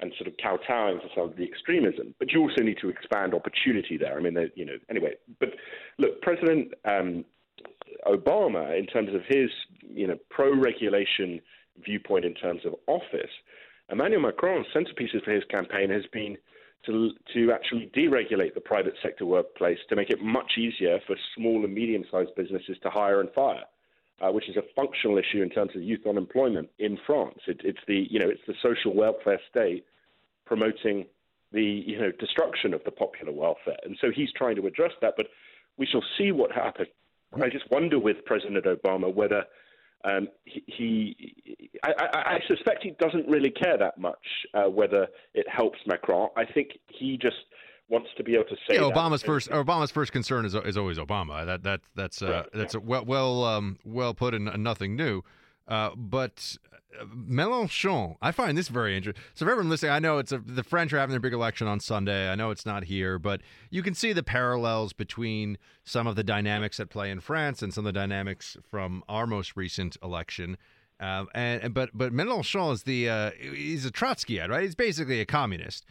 and 0.00 0.12
sort 0.18 0.28
of 0.28 0.34
kowtowing 0.36 1.00
to 1.00 1.08
some 1.14 1.24
of 1.24 1.36
the 1.36 1.44
extremism. 1.44 2.14
But 2.18 2.32
you 2.32 2.40
also 2.42 2.62
need 2.62 2.76
to 2.82 2.88
expand 2.88 3.34
opportunity 3.34 3.96
there. 3.96 4.18
I 4.18 4.20
mean, 4.20 4.36
you 4.54 4.66
know, 4.66 4.76
anyway. 4.90 5.14
But 5.40 5.50
look, 5.98 6.20
President 6.20 6.74
um, 6.84 7.24
Obama, 8.06 8.78
in 8.78 8.86
terms 8.86 9.14
of 9.14 9.22
his, 9.26 9.48
you 9.88 10.06
know, 10.06 10.18
pro-regulation 10.30 11.40
viewpoint 11.84 12.24
in 12.24 12.34
terms 12.34 12.62
of 12.64 12.74
office, 12.86 13.30
Emmanuel 13.90 14.22
Macron's 14.22 14.66
centerpieces 14.74 15.24
for 15.24 15.32
his 15.32 15.44
campaign 15.44 15.90
has 15.90 16.04
been 16.12 16.36
to, 16.86 17.10
to 17.34 17.52
actually 17.52 17.90
deregulate 17.96 18.54
the 18.54 18.60
private 18.60 18.94
sector 19.02 19.26
workplace 19.26 19.78
to 19.88 19.96
make 19.96 20.10
it 20.10 20.22
much 20.22 20.52
easier 20.58 20.98
for 21.06 21.16
small 21.36 21.64
and 21.64 21.74
medium-sized 21.74 22.34
businesses 22.36 22.76
to 22.82 22.90
hire 22.90 23.20
and 23.20 23.30
fire. 23.32 23.64
Uh, 24.18 24.32
which 24.32 24.48
is 24.48 24.56
a 24.56 24.62
functional 24.74 25.18
issue 25.18 25.42
in 25.42 25.50
terms 25.50 25.72
of 25.76 25.82
youth 25.82 26.06
unemployment 26.08 26.70
in 26.78 26.96
France. 27.06 27.38
It, 27.46 27.60
it's 27.62 27.80
the 27.86 28.06
you 28.08 28.18
know 28.18 28.30
it's 28.30 28.40
the 28.46 28.54
social 28.62 28.94
welfare 28.94 29.38
state 29.50 29.84
promoting 30.46 31.04
the 31.52 31.62
you 31.62 32.00
know 32.00 32.10
destruction 32.18 32.72
of 32.72 32.82
the 32.84 32.90
popular 32.90 33.30
welfare, 33.30 33.76
and 33.84 33.94
so 34.00 34.10
he's 34.10 34.32
trying 34.32 34.56
to 34.56 34.66
address 34.66 34.92
that. 35.02 35.14
But 35.18 35.26
we 35.76 35.84
shall 35.84 36.02
see 36.16 36.32
what 36.32 36.50
happens. 36.50 36.88
I 37.34 37.50
just 37.50 37.70
wonder 37.70 37.98
with 37.98 38.24
President 38.24 38.64
Obama 38.64 39.14
whether 39.14 39.44
um, 40.04 40.28
he, 40.44 40.62
he 40.66 41.70
I, 41.82 41.92
I, 41.98 42.18
I, 42.34 42.38
suspect 42.46 42.82
he 42.82 42.92
doesn't 43.00 43.28
really 43.28 43.50
care 43.50 43.76
that 43.78 43.98
much 43.98 44.18
uh, 44.54 44.64
whether 44.64 45.08
it 45.34 45.46
helps 45.48 45.78
Macron. 45.86 46.28
I 46.36 46.44
think 46.44 46.70
he 46.86 47.18
just 47.20 47.36
wants 47.88 48.08
to 48.16 48.24
be 48.24 48.34
able 48.34 48.44
to 48.44 48.56
say. 48.68 48.76
Yeah, 48.76 48.82
Obama's 48.82 49.22
first 49.22 49.50
Obama's 49.50 49.90
first 49.90 50.12
concern 50.12 50.44
is 50.44 50.54
is 50.54 50.76
always 50.76 50.98
Obama. 50.98 51.44
That 51.46 51.62
that 51.62 51.80
that's 51.94 52.22
uh, 52.22 52.26
right. 52.30 52.46
that's 52.52 52.76
well 52.76 53.04
well 53.04 53.44
um, 53.44 53.78
well 53.84 54.14
put 54.14 54.34
and 54.34 54.44
nothing 54.62 54.96
new. 54.96 55.22
Uh, 55.68 55.90
but 55.96 56.56
uh, 57.00 57.04
Mélenchon, 57.06 58.16
I 58.22 58.32
find 58.32 58.56
this 58.56 58.68
very 58.68 58.96
interesting. 58.96 59.22
So, 59.34 59.44
for 59.44 59.52
everyone 59.52 59.70
listening, 59.70 59.92
I 59.92 59.98
know 59.98 60.18
it's 60.18 60.32
a, 60.32 60.38
the 60.38 60.62
French 60.62 60.92
are 60.92 60.98
having 60.98 61.12
their 61.12 61.20
big 61.20 61.32
election 61.32 61.66
on 61.66 61.80
Sunday. 61.80 62.30
I 62.30 62.34
know 62.34 62.50
it's 62.50 62.66
not 62.66 62.84
here, 62.84 63.18
but 63.18 63.40
you 63.70 63.82
can 63.82 63.94
see 63.94 64.12
the 64.12 64.22
parallels 64.22 64.92
between 64.92 65.58
some 65.84 66.06
of 66.06 66.16
the 66.16 66.24
dynamics 66.24 66.78
at 66.78 66.88
play 66.88 67.10
in 67.10 67.20
France 67.20 67.62
and 67.62 67.74
some 67.74 67.86
of 67.86 67.92
the 67.92 67.98
dynamics 67.98 68.56
from 68.68 69.02
our 69.08 69.26
most 69.26 69.56
recent 69.56 69.96
election. 70.02 70.56
Uh, 70.98 71.26
and 71.34 71.74
but 71.74 71.90
but 71.92 72.12
Mélenchon 72.12 72.72
is 72.72 72.84
the 72.84 73.08
uh, 73.08 73.30
he's 73.38 73.84
a 73.84 73.90
Trotskyite, 73.90 74.48
right? 74.48 74.62
He's 74.62 74.74
basically 74.74 75.20
a 75.20 75.26
communist 75.26 75.84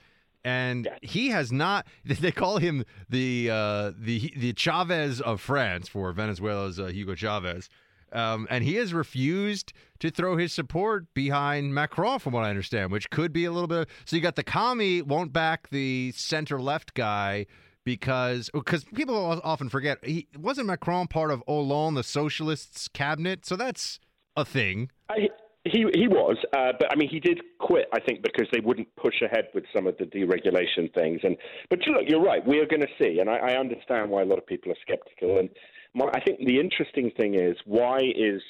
and 0.45 0.87
he 1.01 1.29
has 1.29 1.51
not. 1.51 1.85
They 2.05 2.31
call 2.31 2.59
him 2.59 2.85
the 3.09 3.49
uh, 3.51 3.91
the 3.97 4.31
the 4.37 4.53
Chavez 4.53 5.19
of 5.19 5.41
France 5.41 5.89
for 5.89 6.13
Venezuela's 6.13 6.79
uh, 6.79 6.85
Hugo 6.85 7.15
Chavez, 7.15 7.67
um, 8.11 8.47
and 8.49 8.63
he 8.63 8.75
has 8.75 8.93
refused 8.93 9.73
to 9.99 10.09
throw 10.09 10.37
his 10.37 10.53
support 10.53 11.13
behind 11.13 11.73
Macron, 11.73 12.19
from 12.19 12.33
what 12.33 12.43
I 12.43 12.49
understand, 12.49 12.91
which 12.91 13.09
could 13.09 13.33
be 13.33 13.45
a 13.45 13.51
little 13.51 13.67
bit. 13.67 13.89
So 14.05 14.15
you 14.15 14.21
got 14.21 14.35
the 14.35 14.43
commie 14.43 15.01
won't 15.01 15.33
back 15.33 15.69
the 15.69 16.11
center 16.15 16.61
left 16.61 16.93
guy 16.93 17.45
because 17.83 18.49
because 18.53 18.83
people 18.83 19.41
often 19.43 19.69
forget 19.69 20.03
he 20.03 20.27
wasn't 20.37 20.67
Macron 20.67 21.07
part 21.07 21.31
of 21.31 21.43
Hollande, 21.47 21.97
the 21.97 22.03
socialists' 22.03 22.87
cabinet, 22.87 23.45
so 23.45 23.55
that's 23.55 23.99
a 24.35 24.43
thing. 24.43 24.89
I, 25.09 25.29
he 25.65 25.85
he 25.95 26.07
was, 26.07 26.37
uh, 26.55 26.73
but 26.79 26.91
I 26.91 26.95
mean, 26.95 27.09
he 27.09 27.19
did 27.19 27.41
quit. 27.59 27.87
I 27.91 27.99
think 27.99 28.21
because 28.21 28.47
they 28.51 28.59
wouldn't 28.59 28.87
push 28.97 29.21
ahead 29.21 29.47
with 29.53 29.63
some 29.75 29.87
of 29.87 29.97
the 29.97 30.05
deregulation 30.05 30.93
things. 30.93 31.21
And 31.23 31.37
but 31.69 31.85
you 31.85 31.93
look, 31.93 32.03
you're 32.07 32.21
right. 32.21 32.45
We 32.45 32.59
are 32.59 32.67
going 32.67 32.81
to 32.81 32.87
see, 33.01 33.19
and 33.19 33.29
I, 33.29 33.37
I, 33.37 33.59
understand 33.59 34.11
why 34.11 34.21
a 34.21 34.25
lot 34.25 34.37
of 34.37 34.45
people 34.45 34.71
are 34.71 34.77
skeptical. 34.81 35.39
And 35.39 35.49
my, 35.95 36.07
I 36.13 36.19
think 36.19 36.39
the 36.39 36.59
interesting 36.59 37.11
thing 37.17 37.35
is 37.35 37.55
why 37.65 37.99
is 37.99 38.41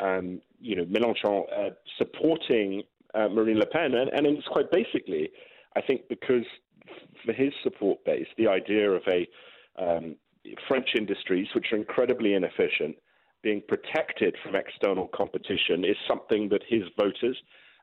um, 0.00 0.40
you 0.60 0.76
know 0.76 0.84
Mélenchon 0.84 1.44
uh, 1.52 1.70
supporting 1.98 2.82
uh, 3.14 3.28
Marine 3.28 3.58
Le 3.58 3.66
Pen, 3.66 3.94
and, 3.94 4.10
and 4.10 4.26
it's 4.26 4.46
quite 4.48 4.70
basically, 4.70 5.30
I 5.76 5.80
think 5.80 6.02
because 6.08 6.44
for 7.24 7.32
his 7.32 7.52
support 7.62 8.04
base, 8.04 8.26
the 8.36 8.48
idea 8.48 8.90
of 8.90 9.02
a 9.08 9.28
um, 9.78 10.16
French 10.68 10.90
industries 10.96 11.48
which 11.54 11.66
are 11.72 11.76
incredibly 11.76 12.34
inefficient 12.34 12.96
being 13.42 13.62
protected 13.66 14.36
from 14.42 14.54
external 14.54 15.08
competition 15.08 15.84
is 15.84 15.96
something 16.06 16.48
that 16.48 16.62
his 16.68 16.82
voters 16.96 17.36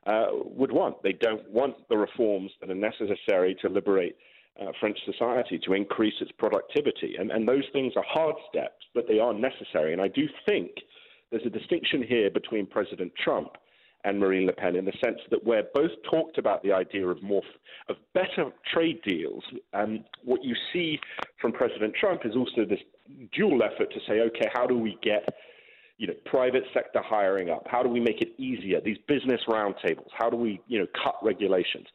uh, 0.06 0.26
would 0.44 0.72
want. 0.72 1.02
They 1.02 1.12
don't 1.12 1.48
want 1.50 1.76
the 1.88 1.98
reforms 1.98 2.50
that 2.60 2.70
are 2.70 2.74
necessary 2.74 3.56
to 3.60 3.68
liberate 3.68 4.16
uh, 4.60 4.72
French 4.78 4.98
society, 5.04 5.58
to 5.64 5.72
increase 5.72 6.14
its 6.20 6.32
productivity. 6.38 7.16
And, 7.18 7.30
and 7.30 7.48
those 7.48 7.64
things 7.72 7.94
are 7.96 8.04
hard 8.06 8.36
steps, 8.48 8.84
but 8.94 9.06
they 9.08 9.18
are 9.18 9.32
necessary. 9.32 9.92
And 9.92 10.02
I 10.02 10.08
do 10.08 10.28
think 10.46 10.70
there's 11.30 11.46
a 11.46 11.50
distinction 11.50 12.02
here 12.02 12.30
between 12.30 12.66
President 12.66 13.12
Trump 13.22 13.56
and 14.04 14.18
Marine 14.18 14.46
Le 14.46 14.52
Pen 14.52 14.76
in 14.76 14.84
the 14.84 14.92
sense 15.04 15.18
that 15.30 15.44
where 15.44 15.64
both 15.74 15.90
talked 16.10 16.38
about 16.38 16.62
the 16.62 16.72
idea 16.72 17.06
of 17.06 17.22
more 17.22 17.42
of 17.88 17.96
better 18.14 18.50
trade 18.72 19.00
deals, 19.06 19.44
and 19.74 20.04
what 20.24 20.42
you 20.42 20.54
see 20.72 20.98
from 21.40 21.52
President 21.52 21.94
Trump 21.94 22.22
is 22.24 22.34
also 22.34 22.64
this 22.64 22.80
dual 23.32 23.62
effort 23.62 23.92
to 23.92 24.00
say, 24.08 24.20
okay, 24.20 24.48
how 24.52 24.66
do 24.66 24.78
we 24.78 24.98
get 25.02 25.28
you 25.98 26.06
know, 26.06 26.14
private 26.24 26.64
sector 26.72 27.02
hiring 27.04 27.50
up? 27.50 27.66
How 27.66 27.82
do 27.82 27.90
we 27.90 28.00
make 28.00 28.22
it 28.22 28.32
easier? 28.38 28.80
These 28.80 28.96
business 29.06 29.42
roundtables. 29.46 30.08
How 30.18 30.30
do 30.30 30.36
we, 30.36 30.58
you 30.66 30.78
know, 30.78 30.86
cut 31.04 31.16
regulations? 31.22 31.86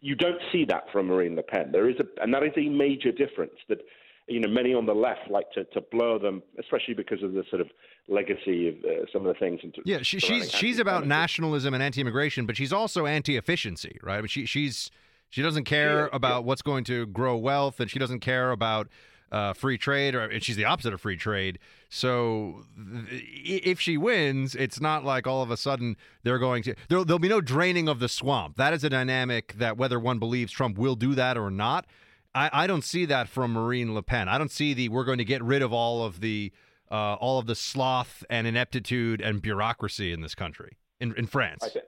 You 0.00 0.14
don't 0.14 0.40
see 0.52 0.64
that 0.66 0.84
from 0.92 1.06
Marine 1.06 1.36
Le 1.36 1.42
Pen. 1.42 1.70
There 1.72 1.88
is 1.88 1.96
a, 1.98 2.22
and 2.22 2.32
that 2.34 2.42
is 2.42 2.52
a 2.56 2.68
major 2.68 3.12
difference 3.12 3.54
that, 3.68 3.78
you 4.26 4.40
know, 4.40 4.48
many 4.48 4.74
on 4.74 4.86
the 4.86 4.94
left 4.94 5.30
like 5.30 5.50
to, 5.52 5.64
to 5.64 5.80
blur 5.80 6.18
them, 6.18 6.42
especially 6.58 6.94
because 6.94 7.22
of 7.22 7.32
the 7.32 7.44
sort 7.48 7.62
of 7.62 7.68
legacy 8.08 8.68
of 8.68 8.74
uh, 8.84 9.06
some 9.12 9.26
of 9.26 9.32
the 9.32 9.38
things. 9.38 9.60
Into, 9.62 9.80
yeah, 9.84 10.02
she, 10.02 10.18
she's 10.18 10.50
she's 10.50 10.78
about 10.78 11.06
nationalism 11.06 11.74
and 11.74 11.82
anti-immigration, 11.82 12.44
but 12.44 12.56
she's 12.56 12.72
also 12.72 13.06
anti-efficiency, 13.06 13.98
right? 14.02 14.18
I 14.18 14.20
mean, 14.20 14.28
she 14.28 14.44
she's 14.44 14.90
she 15.30 15.42
doesn't 15.42 15.64
care 15.64 16.02
yeah, 16.02 16.08
about 16.12 16.40
yeah. 16.40 16.46
what's 16.46 16.62
going 16.62 16.84
to 16.84 17.06
grow 17.06 17.36
wealth, 17.36 17.80
and 17.80 17.90
she 17.90 17.98
doesn't 17.98 18.20
care 18.20 18.50
about 18.50 18.88
uh, 19.30 19.52
free 19.52 19.78
trade, 19.78 20.14
or 20.14 20.22
and 20.22 20.42
she's 20.42 20.56
the 20.56 20.64
opposite 20.64 20.92
of 20.92 21.00
free 21.00 21.16
trade. 21.16 21.58
So 21.88 22.64
th- 23.10 23.22
if 23.44 23.80
she 23.80 23.96
wins, 23.96 24.54
it's 24.54 24.80
not 24.80 25.04
like 25.04 25.26
all 25.26 25.42
of 25.42 25.50
a 25.50 25.56
sudden 25.56 25.96
they're 26.22 26.38
going 26.38 26.62
to 26.64 26.74
there, 26.88 27.04
there'll 27.04 27.18
be 27.18 27.28
no 27.28 27.40
draining 27.40 27.88
of 27.88 28.00
the 28.00 28.08
swamp. 28.08 28.56
That 28.56 28.72
is 28.72 28.84
a 28.84 28.90
dynamic 28.90 29.54
that 29.54 29.76
whether 29.76 29.98
one 29.98 30.18
believes 30.18 30.52
Trump 30.52 30.78
will 30.78 30.96
do 30.96 31.14
that 31.14 31.36
or 31.36 31.50
not, 31.50 31.86
I, 32.34 32.50
I 32.52 32.66
don't 32.66 32.84
see 32.84 33.04
that 33.06 33.28
from 33.28 33.52
Marine 33.52 33.94
Le 33.94 34.02
Pen. 34.02 34.28
I 34.28 34.38
don't 34.38 34.50
see 34.50 34.74
the 34.74 34.88
we're 34.88 35.04
going 35.04 35.18
to 35.18 35.24
get 35.24 35.42
rid 35.42 35.62
of 35.62 35.72
all 35.72 36.04
of 36.04 36.20
the 36.20 36.52
uh, 36.90 37.14
all 37.14 37.38
of 37.38 37.46
the 37.46 37.54
sloth 37.54 38.24
and 38.30 38.46
ineptitude 38.46 39.20
and 39.20 39.42
bureaucracy 39.42 40.12
in 40.12 40.20
this 40.20 40.34
country 40.34 40.78
in 41.00 41.14
in 41.16 41.26
France. 41.26 41.68
Th- 41.72 41.84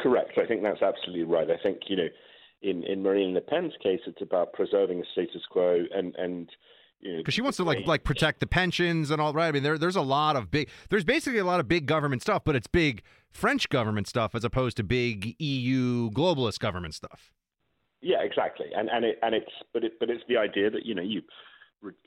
correct. 0.00 0.38
I 0.38 0.46
think 0.46 0.62
that's 0.62 0.82
absolutely 0.82 1.24
right. 1.24 1.50
I 1.50 1.56
think 1.62 1.80
you 1.86 1.96
know 1.96 2.08
in, 2.64 2.82
in 2.84 3.02
Marine 3.02 3.34
Le 3.34 3.40
Pen's 3.40 3.74
case, 3.82 4.00
it's 4.06 4.22
about 4.22 4.52
preserving 4.54 4.98
the 4.98 5.06
status 5.12 5.42
quo 5.50 5.84
and, 5.94 6.14
and 6.16 6.50
Because 7.02 7.34
she 7.34 7.42
wants 7.42 7.58
to 7.58 7.64
like 7.64 7.86
like 7.86 8.04
protect 8.04 8.40
the 8.40 8.46
pensions 8.46 9.10
and 9.10 9.20
all 9.20 9.32
right. 9.34 9.48
I 9.48 9.52
mean, 9.52 9.62
there 9.62 9.76
there's 9.76 9.96
a 9.96 10.02
lot 10.02 10.36
of 10.36 10.50
big. 10.50 10.70
There's 10.88 11.04
basically 11.04 11.38
a 11.38 11.44
lot 11.44 11.60
of 11.60 11.68
big 11.68 11.86
government 11.86 12.22
stuff, 12.22 12.42
but 12.44 12.56
it's 12.56 12.66
big 12.66 13.02
French 13.30 13.68
government 13.68 14.08
stuff 14.08 14.34
as 14.34 14.44
opposed 14.44 14.76
to 14.78 14.82
big 14.82 15.36
EU 15.38 16.10
globalist 16.10 16.58
government 16.58 16.94
stuff. 16.94 17.30
Yeah, 18.00 18.22
exactly. 18.22 18.66
And 18.74 18.88
and 18.88 19.04
it 19.04 19.18
and 19.22 19.34
it's 19.34 19.52
but 19.72 19.84
it 19.84 20.00
but 20.00 20.08
it's 20.08 20.24
the 20.28 20.38
idea 20.38 20.70
that 20.70 20.86
you 20.86 20.94
know 20.94 21.02
you 21.02 21.22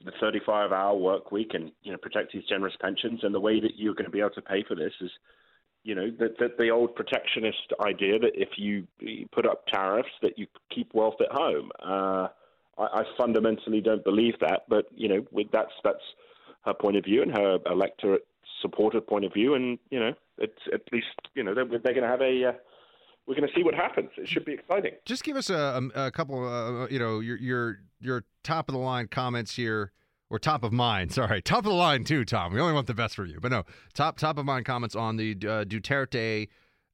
the 0.03 0.11
35 0.19 0.71
hour 0.71 0.97
work 0.97 1.31
week 1.31 1.51
and 1.53 1.71
you 1.83 1.91
know 1.91 1.99
protect 1.99 2.33
these 2.33 2.43
generous 2.49 2.73
pensions 2.81 3.19
and 3.21 3.33
the 3.33 3.39
way 3.39 3.59
that 3.59 3.71
you're 3.75 3.93
going 3.93 4.05
to 4.05 4.11
be 4.11 4.19
able 4.19 4.31
to 4.31 4.41
pay 4.41 4.63
for 4.67 4.73
this 4.73 4.93
is 5.01 5.11
you 5.87 5.95
know 5.95 6.11
the, 6.19 6.27
the, 6.37 6.49
the 6.59 6.69
old 6.69 6.93
protectionist 6.95 7.71
idea 7.79 8.19
that 8.19 8.31
if 8.33 8.49
you, 8.57 8.85
put 9.31 9.45
up 9.45 9.65
tariffs 9.67 10.09
that 10.21 10.37
you 10.37 10.45
keep 10.73 10.93
wealth 10.93 11.15
at 11.21 11.31
home. 11.31 11.71
Uh, 11.81 12.27
I, 12.77 13.01
I 13.01 13.03
fundamentally 13.17 13.79
don't 13.79 14.03
believe 14.03 14.33
that, 14.41 14.63
but 14.67 14.85
you 14.93 15.07
know, 15.07 15.25
that's 15.53 15.71
that's 15.83 16.03
her 16.65 16.73
point 16.73 16.97
of 16.97 17.05
view 17.05 17.21
and 17.21 17.31
her 17.31 17.57
electorate 17.71 18.27
supported 18.61 19.07
point 19.07 19.23
of 19.23 19.33
view, 19.33 19.53
and 19.53 19.79
you 19.89 19.99
know, 19.99 20.13
it's 20.37 20.59
at 20.73 20.81
least 20.91 21.07
you 21.35 21.43
know 21.43 21.55
they're, 21.55 21.65
they're 21.65 21.93
going 21.93 22.01
to 22.01 22.09
have 22.09 22.21
a. 22.21 22.49
Uh, 22.49 22.51
we're 23.25 23.35
going 23.35 23.47
to 23.47 23.53
see 23.53 23.63
what 23.63 23.75
happens. 23.75 24.09
It 24.17 24.27
should 24.27 24.45
be 24.45 24.53
exciting. 24.53 24.93
Just 25.03 25.25
give 25.25 25.35
us 25.35 25.49
a, 25.49 25.81
a 25.95 26.11
couple, 26.11 26.47
uh, 26.47 26.87
you 26.87 26.97
know, 26.97 27.19
your 27.19 27.37
your 27.37 27.79
your 27.99 28.23
top 28.43 28.69
of 28.69 28.73
the 28.73 28.79
line 28.79 29.07
comments 29.07 29.55
here, 29.55 29.91
or 30.29 30.39
top 30.39 30.63
of 30.63 30.71
mind. 30.71 31.11
Sorry, 31.13 31.41
top 31.41 31.59
of 31.59 31.65
the 31.65 31.71
line 31.71 32.03
too, 32.03 32.25
Tom. 32.25 32.53
We 32.53 32.59
only 32.59 32.73
want 32.73 32.87
the 32.87 32.93
best 32.93 33.15
for 33.15 33.25
you, 33.25 33.39
but 33.41 33.51
no, 33.51 33.63
top 33.93 34.17
top 34.17 34.37
of 34.37 34.45
mind 34.45 34.65
comments 34.65 34.95
on 34.95 35.17
the 35.17 35.31
uh, 35.31 35.65
Duterte, 35.65 36.47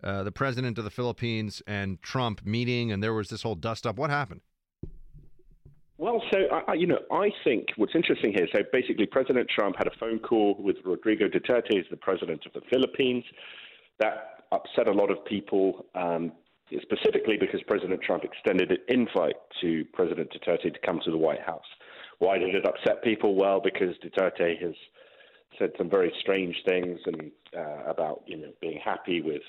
uh, 0.03 0.23
the 0.23 0.31
president 0.31 0.77
of 0.77 0.83
the 0.83 0.91
Philippines, 0.91 1.61
and 1.67 2.01
Trump 2.01 2.45
meeting, 2.45 2.91
and 2.91 3.01
there 3.01 3.13
was 3.13 3.29
this 3.29 3.43
whole 3.43 3.55
dust 3.55 3.85
up. 3.85 3.97
What 3.97 4.09
happened? 4.09 4.41
Well, 5.97 6.21
so 6.33 6.39
I, 6.67 6.73
you 6.73 6.87
know, 6.87 6.99
I 7.11 7.29
think 7.43 7.67
what's 7.77 7.95
interesting 7.95 8.33
here. 8.33 8.47
So 8.53 8.61
basically, 8.73 9.05
President 9.05 9.47
Trump 9.49 9.75
had 9.77 9.87
a 9.87 9.95
phone 9.99 10.19
call 10.19 10.57
with 10.59 10.77
Rodrigo 10.83 11.27
Duterte, 11.27 11.89
the 11.89 11.97
president 11.97 12.45
of 12.45 12.53
the 12.53 12.61
Philippines. 12.69 13.23
That 13.99 14.43
upset 14.51 14.87
a 14.87 14.91
lot 14.91 15.11
of 15.11 15.23
people, 15.23 15.85
um, 15.95 16.31
specifically 16.81 17.37
because 17.39 17.61
President 17.67 18.01
Trump 18.01 18.23
extended 18.23 18.71
an 18.71 18.79
invite 18.89 19.35
to 19.61 19.85
President 19.93 20.31
Duterte 20.33 20.73
to 20.73 20.79
come 20.85 20.99
to 21.05 21.11
the 21.11 21.17
White 21.17 21.41
House. 21.41 21.61
Why 22.19 22.37
did 22.37 22.55
it 22.55 22.65
upset 22.65 23.03
people? 23.03 23.35
Well, 23.35 23.61
because 23.63 23.95
Duterte 24.03 24.61
has 24.61 24.75
said 25.59 25.71
some 25.77 25.89
very 25.89 26.11
strange 26.21 26.55
things 26.65 26.99
and 27.05 27.31
uh, 27.55 27.89
about 27.89 28.23
you 28.25 28.37
know 28.37 28.49
being 28.61 28.79
happy 28.83 29.21
with 29.21 29.41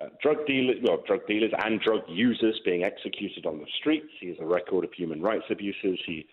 uh, 0.00 0.06
drug 0.22 0.46
dealers, 0.46 0.76
well, 0.82 1.02
drug 1.06 1.26
dealers 1.26 1.52
and 1.64 1.80
drug 1.80 2.02
users 2.08 2.60
being 2.64 2.84
executed 2.84 3.46
on 3.46 3.58
the 3.58 3.66
streets. 3.78 4.08
He 4.20 4.28
has 4.28 4.36
a 4.40 4.46
record 4.46 4.84
of 4.84 4.92
human 4.92 5.20
rights 5.20 5.44
abuses. 5.50 5.98
He 6.06 6.26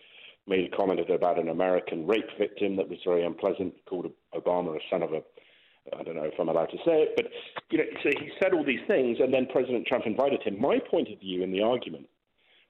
made 0.46 0.72
a 0.72 0.76
comment 0.76 1.00
about 1.10 1.38
an 1.38 1.48
American 1.48 2.06
rape 2.06 2.28
victim 2.38 2.76
that 2.76 2.88
was 2.88 2.98
very 3.04 3.24
unpleasant. 3.24 3.74
Called 3.86 4.10
Obama 4.34 4.76
a 4.76 4.80
son 4.90 5.02
of 5.02 5.12
a 5.12 5.22
I 5.96 6.02
don't 6.02 6.16
know 6.16 6.24
if 6.24 6.34
I'm 6.38 6.48
allowed 6.48 6.70
to 6.70 6.76
say 6.78 7.02
it, 7.02 7.12
but 7.16 7.26
you 7.70 7.78
know, 7.78 7.84
so 8.02 8.10
he 8.20 8.30
said 8.42 8.52
all 8.52 8.64
these 8.64 8.84
things, 8.86 9.18
and 9.20 9.32
then 9.32 9.46
President 9.50 9.86
Trump 9.86 10.06
invited 10.06 10.42
him. 10.42 10.60
My 10.60 10.78
point 10.90 11.08
of 11.08 11.18
view 11.20 11.42
in 11.42 11.50
the 11.50 11.62
argument 11.62 12.06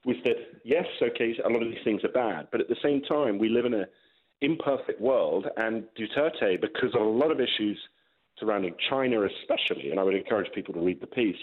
was 0.05 0.15
that 0.23 0.35
yes, 0.63 0.85
okay, 1.01 1.35
a 1.43 1.49
lot 1.49 1.61
of 1.61 1.69
these 1.69 1.83
things 1.83 2.03
are 2.03 2.09
bad, 2.09 2.47
but 2.51 2.61
at 2.61 2.69
the 2.69 2.77
same 2.83 3.01
time, 3.01 3.37
we 3.37 3.49
live 3.49 3.65
in 3.65 3.73
an 3.73 3.85
imperfect 4.41 5.01
world, 5.01 5.47
and 5.57 5.83
Duterte, 5.97 6.61
because 6.61 6.95
of 6.95 7.01
a 7.01 7.09
lot 7.09 7.31
of 7.31 7.39
issues 7.39 7.77
surrounding 8.39 8.73
China 8.89 9.23
especially, 9.25 9.91
and 9.91 9.99
I 9.99 10.03
would 10.03 10.15
encourage 10.15 10.51
people 10.53 10.73
to 10.75 10.79
read 10.79 11.01
the 11.01 11.07
piece, 11.07 11.35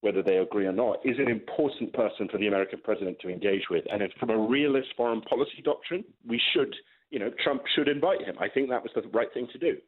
whether 0.00 0.22
they 0.22 0.36
agree 0.36 0.66
or 0.66 0.72
not, 0.72 1.00
is 1.04 1.18
an 1.18 1.28
important 1.28 1.92
person 1.92 2.28
for 2.30 2.38
the 2.38 2.46
American 2.46 2.80
president 2.84 3.18
to 3.20 3.28
engage 3.28 3.64
with. 3.68 3.84
And 3.90 4.02
from 4.20 4.30
a 4.30 4.38
realist 4.38 4.88
foreign 4.96 5.20
policy 5.22 5.60
doctrine, 5.64 6.04
we 6.24 6.40
should, 6.52 6.74
you 7.10 7.18
know, 7.18 7.30
Trump 7.42 7.62
should 7.74 7.88
invite 7.88 8.22
him. 8.22 8.36
I 8.38 8.48
think 8.48 8.70
that 8.70 8.82
was 8.82 8.92
the 8.94 9.02
right 9.08 9.32
thing 9.34 9.48
to 9.52 9.58
do. 9.58 9.78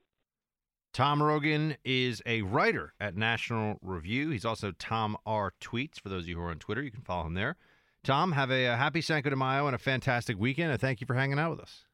Tom 0.92 1.22
Rogan 1.22 1.76
is 1.84 2.20
a 2.26 2.42
writer 2.42 2.94
at 2.98 3.16
National 3.16 3.78
Review. 3.80 4.30
He's 4.30 4.44
also 4.44 4.72
Tom 4.72 5.16
R. 5.24 5.52
Tweets. 5.60 6.00
For 6.00 6.08
those 6.08 6.24
of 6.24 6.28
you 6.28 6.34
who 6.34 6.42
are 6.42 6.50
on 6.50 6.58
Twitter, 6.58 6.82
you 6.82 6.90
can 6.90 7.02
follow 7.02 7.26
him 7.26 7.34
there. 7.34 7.56
Tom, 8.04 8.32
have 8.32 8.50
a, 8.50 8.66
a 8.66 8.76
happy 8.76 9.00
Cinco 9.00 9.30
de 9.30 9.36
Mayo 9.36 9.66
and 9.66 9.74
a 9.74 9.78
fantastic 9.78 10.38
weekend. 10.38 10.70
And 10.72 10.80
thank 10.80 11.00
you 11.00 11.06
for 11.06 11.14
hanging 11.14 11.38
out 11.38 11.50
with 11.50 11.60
us. 11.60 11.84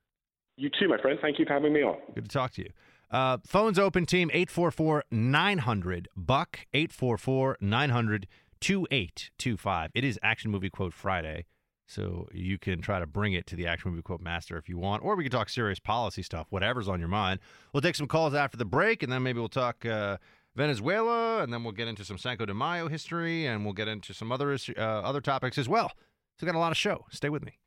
You 0.57 0.71
too, 0.71 0.89
my 0.89 0.99
friend. 0.99 1.19
Thank 1.21 1.39
you 1.39 1.45
for 1.45 1.53
having 1.53 1.73
me 1.73 1.83
on. 1.83 1.97
Good 2.15 2.25
to 2.25 2.31
talk 2.31 2.53
to 2.53 2.63
you. 2.63 2.71
Uh, 3.11 3.39
phones 3.45 3.79
open, 3.79 4.07
team 4.07 4.31
844 4.33 5.05
900 5.11 6.09
Buck, 6.17 6.61
844 6.73 7.59
900 7.61 8.27
2825. 8.61 9.91
It 9.95 10.05
is 10.05 10.19
Action 10.23 10.51
Movie 10.51 10.71
Quote 10.71 10.93
Friday, 10.95 11.45
so 11.87 12.27
you 12.33 12.59
can 12.59 12.81
try 12.81 12.99
to 12.99 13.07
bring 13.07 13.35
it 13.35 13.47
to 13.49 13.57
the 13.57 13.67
Action 13.67 13.91
Movie 13.91 14.03
Quote 14.03 14.21
Master 14.21 14.57
if 14.57 14.69
you 14.69 14.79
want, 14.79 15.05
or 15.05 15.15
we 15.15 15.23
can 15.23 15.31
talk 15.31 15.49
serious 15.49 15.79
policy 15.79 16.23
stuff, 16.23 16.47
whatever's 16.51 16.89
on 16.89 16.99
your 16.99 17.09
mind. 17.09 17.39
We'll 17.73 17.83
take 17.83 17.95
some 17.95 18.09
calls 18.09 18.35
after 18.35 18.57
the 18.57 18.65
break, 18.65 19.03
and 19.03 19.13
then 19.13 19.23
maybe 19.23 19.39
we'll 19.39 19.49
talk 19.49 19.85
uh, 19.87 20.17
Venezuela, 20.57 21.43
and 21.43 21.53
then 21.53 21.63
we'll 21.63 21.73
get 21.73 21.87
into 21.87 22.05
some 22.05 22.17
Cinco 22.19 22.47
de 22.47 22.55
Mayo 22.55 22.89
history, 22.89 23.47
and 23.47 23.65
we'll 23.65 23.75
get 23.75 23.89
into 23.89 24.15
some 24.15 24.33
other, 24.33 24.57
uh, 24.77 24.81
other 24.81 25.21
topics 25.21 25.59
as 25.59 25.69
well. 25.69 25.93
So, 26.39 26.47
we 26.47 26.47
got 26.47 26.57
a 26.57 26.59
lot 26.59 26.73
of 26.73 26.79
show. 26.79 27.05
Stay 27.11 27.29
with 27.29 27.45
me. 27.45 27.59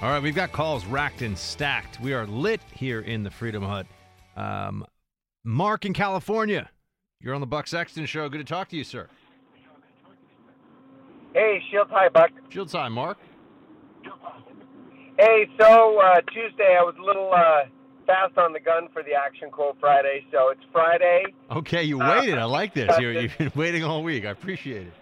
All 0.00 0.10
right, 0.10 0.22
we've 0.22 0.34
got 0.34 0.50
calls 0.50 0.84
racked 0.86 1.22
and 1.22 1.38
stacked. 1.38 2.00
We 2.00 2.12
are 2.12 2.26
lit 2.26 2.60
here 2.72 3.00
in 3.00 3.22
the 3.22 3.30
Freedom 3.30 3.62
Hut. 3.62 3.86
Um, 4.36 4.84
Mark 5.44 5.84
in 5.84 5.92
California, 5.92 6.70
you're 7.20 7.34
on 7.34 7.40
the 7.40 7.46
Buck 7.46 7.68
Sexton 7.68 8.06
Show. 8.06 8.28
Good 8.28 8.38
to 8.38 8.44
talk 8.44 8.68
to 8.70 8.76
you, 8.76 8.82
sir. 8.82 9.08
Hey, 11.34 11.62
Shields. 11.70 11.90
Hi, 11.92 12.08
Buck. 12.08 12.30
Shields. 12.48 12.72
Hi, 12.72 12.88
Mark. 12.88 13.18
Hey, 15.18 15.46
so 15.60 16.00
uh, 16.00 16.20
Tuesday 16.32 16.76
I 16.78 16.82
was 16.82 16.94
a 16.98 17.02
little 17.04 17.30
uh, 17.32 17.64
fast 18.06 18.36
on 18.38 18.52
the 18.52 18.60
gun 18.60 18.88
for 18.92 19.02
the 19.02 19.12
Action 19.14 19.50
Quote 19.50 19.76
Friday, 19.80 20.24
so 20.32 20.48
it's 20.50 20.60
Friday. 20.72 21.24
Okay, 21.50 21.82
you 21.84 21.98
waited. 21.98 22.38
I 22.38 22.44
like 22.44 22.74
this. 22.74 22.90
you 22.98 23.10
you've 23.10 23.36
been 23.38 23.52
waiting 23.54 23.84
all 23.84 24.02
week. 24.02 24.24
I 24.24 24.30
appreciate 24.30 24.86
it. 24.88 24.92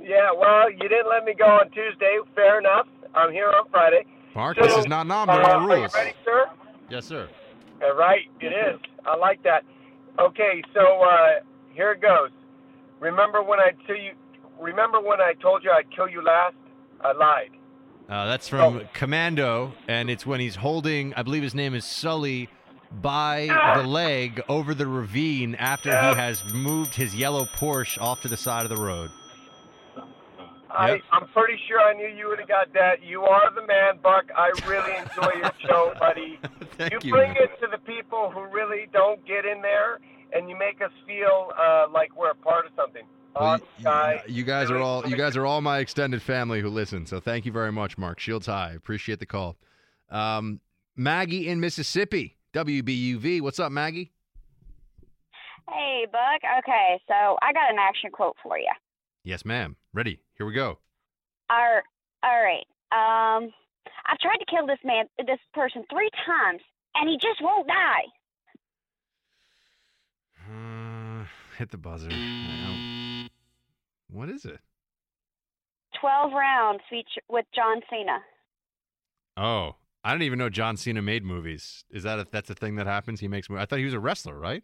Yeah, 0.00 0.30
well, 0.36 0.70
you 0.70 0.78
didn't 0.88 1.08
let 1.10 1.24
me 1.24 1.34
go 1.34 1.44
on 1.44 1.70
Tuesday. 1.70 2.18
Fair 2.34 2.58
enough. 2.58 2.86
I'm 3.14 3.32
here 3.32 3.48
on 3.48 3.68
Friday. 3.70 4.04
Mark, 4.34 4.56
So, 4.58 4.66
this 4.66 4.76
is 4.76 4.86
not 4.86 5.06
nom. 5.06 5.26
There 5.26 5.36
uh, 5.36 5.48
are 5.48 5.54
Are 5.56 5.62
you 5.76 5.80
rules. 5.82 5.94
ready, 5.94 6.12
sir? 6.24 6.46
Yes, 6.88 7.04
sir. 7.06 7.28
Uh, 7.82 7.94
right, 7.94 8.22
it 8.40 8.46
is. 8.46 8.80
I 9.04 9.16
like 9.16 9.42
that. 9.42 9.64
Okay, 10.18 10.62
so 10.74 10.80
uh, 11.02 11.40
here 11.72 11.92
it 11.92 12.00
goes. 12.00 12.30
Remember 13.00 13.42
when 13.42 13.58
I 13.60 13.70
tell 13.86 13.96
you? 13.96 14.12
Remember 14.60 15.00
when 15.00 15.20
I 15.20 15.34
told 15.40 15.62
you 15.62 15.70
I'd 15.70 15.90
kill 15.94 16.08
you 16.08 16.22
last? 16.22 16.54
I 17.00 17.12
lied. 17.12 17.50
Uh, 18.08 18.26
that's 18.26 18.48
from 18.48 18.82
Commando, 18.94 19.74
and 19.86 20.08
it's 20.08 20.24
when 20.24 20.40
he's 20.40 20.56
holding, 20.56 21.12
I 21.14 21.22
believe 21.22 21.42
his 21.42 21.54
name 21.54 21.74
is 21.74 21.84
Sully, 21.84 22.48
by 22.90 23.48
the 23.76 23.86
leg 23.86 24.40
over 24.48 24.72
the 24.74 24.86
ravine 24.86 25.54
after 25.56 25.90
he 25.90 26.14
has 26.14 26.42
moved 26.54 26.94
his 26.94 27.14
yellow 27.14 27.44
Porsche 27.44 28.00
off 28.00 28.22
to 28.22 28.28
the 28.28 28.36
side 28.36 28.64
of 28.64 28.70
the 28.70 28.82
road. 28.82 29.10
I, 30.70 31.00
I'm 31.12 31.26
pretty 31.28 31.58
sure 31.66 31.80
I 31.80 31.92
knew 31.92 32.06
you 32.06 32.28
would 32.28 32.38
have 32.38 32.48
got 32.48 32.72
that. 32.74 33.02
You 33.02 33.22
are 33.24 33.52
the 33.54 33.66
man, 33.66 33.98
Buck. 34.02 34.30
I 34.36 34.52
really 34.66 34.96
enjoy 34.96 35.40
your 35.40 35.52
show, 35.68 35.92
buddy. 35.98 36.38
Thank 36.76 37.04
you, 37.04 37.10
bring 37.10 37.32
man. 37.32 37.42
it 37.42 37.60
to 37.60 37.66
the 37.70 37.78
people 37.78 38.30
who 38.30 38.46
really 38.46 38.86
don't 38.92 39.24
get 39.26 39.44
in 39.44 39.60
there, 39.60 39.98
and 40.32 40.48
you 40.48 40.56
make 40.56 40.80
us 40.80 40.92
feel 41.06 41.50
uh, 41.58 41.86
like 41.92 42.16
we're 42.16 42.30
a 42.30 42.34
part 42.34 42.64
of 42.64 42.72
something. 42.76 43.04
Awesome 43.38 43.66
guy. 43.82 44.22
You 44.26 44.44
guys 44.44 44.70
are 44.70 44.78
all 44.78 45.06
you 45.06 45.16
guys 45.16 45.36
are 45.36 45.46
all 45.46 45.60
my 45.60 45.78
extended 45.78 46.22
family 46.22 46.60
who 46.60 46.68
listen. 46.68 47.06
So 47.06 47.20
thank 47.20 47.46
you 47.46 47.52
very 47.52 47.72
much, 47.72 47.96
Mark 47.96 48.18
Shields. 48.18 48.46
High, 48.46 48.72
appreciate 48.72 49.20
the 49.20 49.26
call. 49.26 49.56
Um, 50.10 50.60
Maggie 50.96 51.48
in 51.48 51.60
Mississippi, 51.60 52.36
WBUV. 52.52 53.40
What's 53.40 53.60
up, 53.60 53.70
Maggie? 53.70 54.12
Hey, 55.68 56.06
Buck. 56.10 56.40
Okay, 56.58 57.00
so 57.06 57.36
I 57.42 57.52
got 57.52 57.70
an 57.70 57.78
action 57.78 58.10
quote 58.10 58.36
for 58.42 58.58
you. 58.58 58.72
Yes, 59.22 59.44
ma'am. 59.44 59.76
Ready? 59.92 60.20
Here 60.36 60.46
we 60.46 60.54
go. 60.54 60.78
All, 61.50 61.80
all 62.22 62.42
right. 62.42 62.66
Um, 62.90 63.52
I've 64.06 64.18
tried 64.18 64.38
to 64.38 64.46
kill 64.50 64.66
this 64.66 64.78
man, 64.84 65.04
this 65.18 65.38
person, 65.52 65.84
three 65.90 66.10
times, 66.26 66.62
and 66.94 67.08
he 67.08 67.16
just 67.16 67.42
won't 67.42 67.68
die. 67.68 68.04
Uh, 70.50 71.24
hit 71.58 71.70
the 71.70 71.76
buzzer. 71.76 72.08
What 74.10 74.28
is 74.28 74.44
it? 74.44 74.60
Twelve 76.00 76.32
rounds 76.32 76.80
feature 76.88 77.22
with 77.28 77.46
John 77.54 77.80
Cena. 77.90 78.18
Oh, 79.36 79.76
I 80.04 80.12
didn't 80.12 80.24
even 80.24 80.38
know 80.38 80.48
John 80.48 80.76
Cena 80.76 81.02
made 81.02 81.24
movies. 81.24 81.84
Is 81.90 82.02
that 82.04 82.18
a, 82.18 82.26
that's 82.30 82.50
a 82.50 82.54
thing 82.54 82.76
that 82.76 82.86
happens? 82.86 83.20
He 83.20 83.28
makes 83.28 83.48
movies. 83.48 83.62
I 83.62 83.66
thought 83.66 83.78
he 83.78 83.84
was 83.84 83.94
a 83.94 84.00
wrestler, 84.00 84.38
right? 84.38 84.62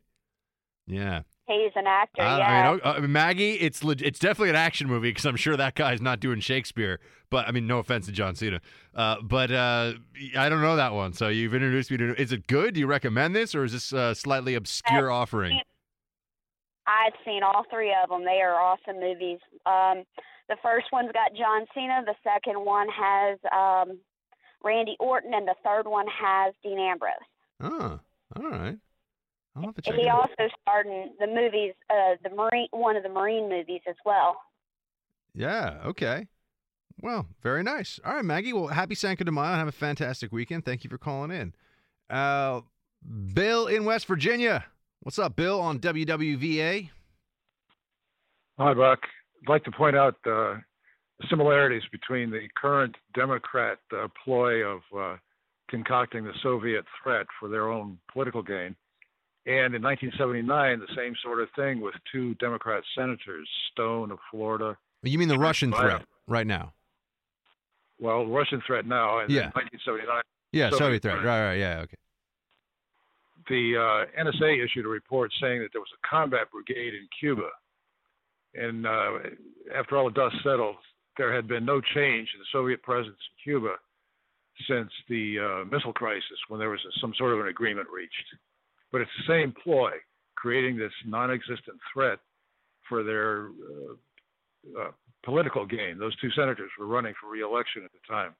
Yeah. 0.86 1.22
He's 1.46 1.72
an 1.76 1.86
actor. 1.86 2.22
Yeah. 2.22 2.36
I 2.36 2.72
mean, 2.72 2.80
oh, 2.84 2.90
uh, 2.90 3.00
Maggie, 3.00 3.54
it's 3.54 3.84
leg- 3.84 4.02
it's 4.02 4.18
definitely 4.18 4.50
an 4.50 4.56
action 4.56 4.86
movie 4.86 5.10
because 5.10 5.26
I'm 5.26 5.36
sure 5.36 5.56
that 5.56 5.74
guy's 5.74 6.00
not 6.00 6.20
doing 6.20 6.40
Shakespeare. 6.40 7.00
But 7.30 7.46
I 7.46 7.52
mean, 7.52 7.66
no 7.66 7.78
offense 7.78 8.06
to 8.06 8.12
John 8.12 8.34
Cena, 8.34 8.60
uh, 8.94 9.16
but 9.22 9.50
uh, 9.50 9.94
I 10.36 10.48
don't 10.48 10.62
know 10.62 10.76
that 10.76 10.94
one. 10.94 11.12
So 11.12 11.28
you've 11.28 11.54
introduced 11.54 11.90
me 11.90 11.96
to. 11.98 12.20
Is 12.20 12.32
it 12.32 12.46
good? 12.46 12.74
Do 12.74 12.80
you 12.80 12.86
recommend 12.86 13.34
this, 13.34 13.54
or 13.54 13.64
is 13.64 13.72
this 13.72 13.92
a 13.92 14.14
slightly 14.14 14.54
obscure 14.54 15.10
offering? 15.10 15.60
I've 16.86 17.14
seen 17.24 17.42
all 17.42 17.64
three 17.70 17.94
of 18.02 18.10
them. 18.10 18.24
They 18.24 18.40
are 18.42 18.54
awesome 18.60 19.00
movies. 19.00 19.38
Um, 19.66 20.04
The 20.48 20.56
first 20.62 20.86
one's 20.92 21.10
got 21.12 21.34
John 21.34 21.64
Cena. 21.74 22.02
The 22.04 22.14
second 22.22 22.62
one 22.64 22.88
has 22.90 23.38
um, 23.50 23.98
Randy 24.62 24.96
Orton, 25.00 25.32
and 25.34 25.48
the 25.48 25.54
third 25.64 25.86
one 25.86 26.06
has 26.08 26.52
Dean 26.62 26.78
Ambrose. 26.78 27.12
Oh, 27.62 27.98
all 28.36 28.50
right. 28.50 28.76
I'll 29.56 29.62
have 29.62 29.74
to 29.76 29.82
check 29.82 29.94
He 29.94 30.02
it 30.02 30.08
out. 30.08 30.28
also 30.30 30.52
starred 30.62 30.86
in 30.86 31.10
the 31.20 31.26
movies, 31.26 31.72
uh, 31.88 32.16
the 32.22 32.34
Marine, 32.34 32.66
one 32.72 32.96
of 32.96 33.02
the 33.04 33.08
Marine 33.08 33.48
movies 33.48 33.80
as 33.88 33.94
well. 34.04 34.36
Yeah. 35.34 35.78
Okay. 35.86 36.26
Well, 37.00 37.26
very 37.42 37.62
nice. 37.62 37.98
All 38.04 38.14
right, 38.14 38.24
Maggie. 38.24 38.52
Well, 38.52 38.66
happy 38.68 38.94
Cinco 38.94 39.24
de 39.24 39.32
Mayo. 39.32 39.46
and 39.46 39.58
Have 39.58 39.68
a 39.68 39.72
fantastic 39.72 40.30
weekend. 40.32 40.64
Thank 40.64 40.84
you 40.84 40.90
for 40.90 40.98
calling 40.98 41.30
in. 41.30 41.54
Uh, 42.10 42.60
Bill 43.32 43.66
in 43.66 43.84
West 43.84 44.06
Virginia. 44.06 44.64
What's 45.04 45.18
up, 45.18 45.36
Bill? 45.36 45.60
On 45.60 45.78
WWVA. 45.78 46.88
Hi, 48.58 48.72
Buck. 48.72 49.00
I'd 49.42 49.50
like 49.50 49.62
to 49.64 49.70
point 49.70 49.94
out 49.94 50.14
uh, 50.24 50.56
the 51.20 51.26
similarities 51.28 51.82
between 51.92 52.30
the 52.30 52.48
current 52.56 52.96
Democrat 53.14 53.76
uh, 53.94 54.08
ploy 54.24 54.62
of 54.64 54.80
uh, 54.98 55.16
concocting 55.68 56.24
the 56.24 56.32
Soviet 56.42 56.86
threat 57.02 57.26
for 57.38 57.50
their 57.50 57.68
own 57.70 57.98
political 58.10 58.42
gain, 58.42 58.74
and 59.44 59.74
in 59.74 59.82
1979, 59.82 60.80
the 60.80 60.86
same 60.96 61.14
sort 61.22 61.42
of 61.42 61.48
thing 61.54 61.82
with 61.82 61.94
two 62.10 62.32
Democrat 62.36 62.82
senators, 62.96 63.46
Stone 63.72 64.10
of 64.10 64.18
Florida. 64.30 64.74
You 65.02 65.18
mean 65.18 65.28
the 65.28 65.38
Russian 65.38 65.70
threat 65.70 66.06
right 66.26 66.46
now? 66.46 66.72
Well, 68.00 68.26
Russian 68.26 68.62
threat 68.66 68.86
now, 68.86 69.18
and 69.18 69.28
Yeah. 69.30 69.50
1979. 69.52 70.22
Yeah, 70.52 70.70
Soviet 70.70 71.02
threat. 71.02 71.16
Right. 71.22 71.44
Right. 71.48 71.54
Yeah. 71.56 71.80
Okay. 71.80 71.96
The 73.48 73.76
uh, 73.76 74.22
NSA 74.22 74.64
issued 74.64 74.86
a 74.86 74.88
report 74.88 75.30
saying 75.40 75.60
that 75.60 75.68
there 75.72 75.80
was 75.80 75.92
a 75.94 76.06
combat 76.08 76.50
brigade 76.50 76.94
in 76.94 77.08
Cuba. 77.18 77.48
And 78.54 78.86
uh, 78.86 79.18
after 79.74 79.96
all 79.96 80.04
the 80.06 80.14
dust 80.14 80.36
settled, 80.42 80.76
there 81.16 81.34
had 81.34 81.48
been 81.48 81.64
no 81.64 81.80
change 81.80 82.28
in 82.34 82.40
the 82.40 82.52
Soviet 82.52 82.82
presence 82.82 83.16
in 83.16 83.52
Cuba 83.52 83.74
since 84.68 84.90
the 85.08 85.38
uh, 85.38 85.64
missile 85.64 85.92
crisis 85.92 86.38
when 86.48 86.60
there 86.60 86.70
was 86.70 86.80
a, 86.86 87.00
some 87.00 87.12
sort 87.18 87.32
of 87.32 87.40
an 87.40 87.48
agreement 87.48 87.88
reached. 87.92 88.14
But 88.92 89.00
it's 89.00 89.10
the 89.18 89.32
same 89.32 89.54
ploy, 89.64 89.90
creating 90.36 90.76
this 90.76 90.92
non 91.04 91.30
existent 91.30 91.78
threat 91.92 92.18
for 92.88 93.02
their 93.02 93.48
uh, 93.48 94.80
uh, 94.80 94.90
political 95.24 95.66
gain. 95.66 95.98
Those 95.98 96.16
two 96.20 96.30
senators 96.36 96.70
were 96.78 96.86
running 96.86 97.14
for 97.20 97.30
re 97.30 97.42
election 97.42 97.82
at 97.84 97.90
the 97.92 98.12
time. 98.12 98.34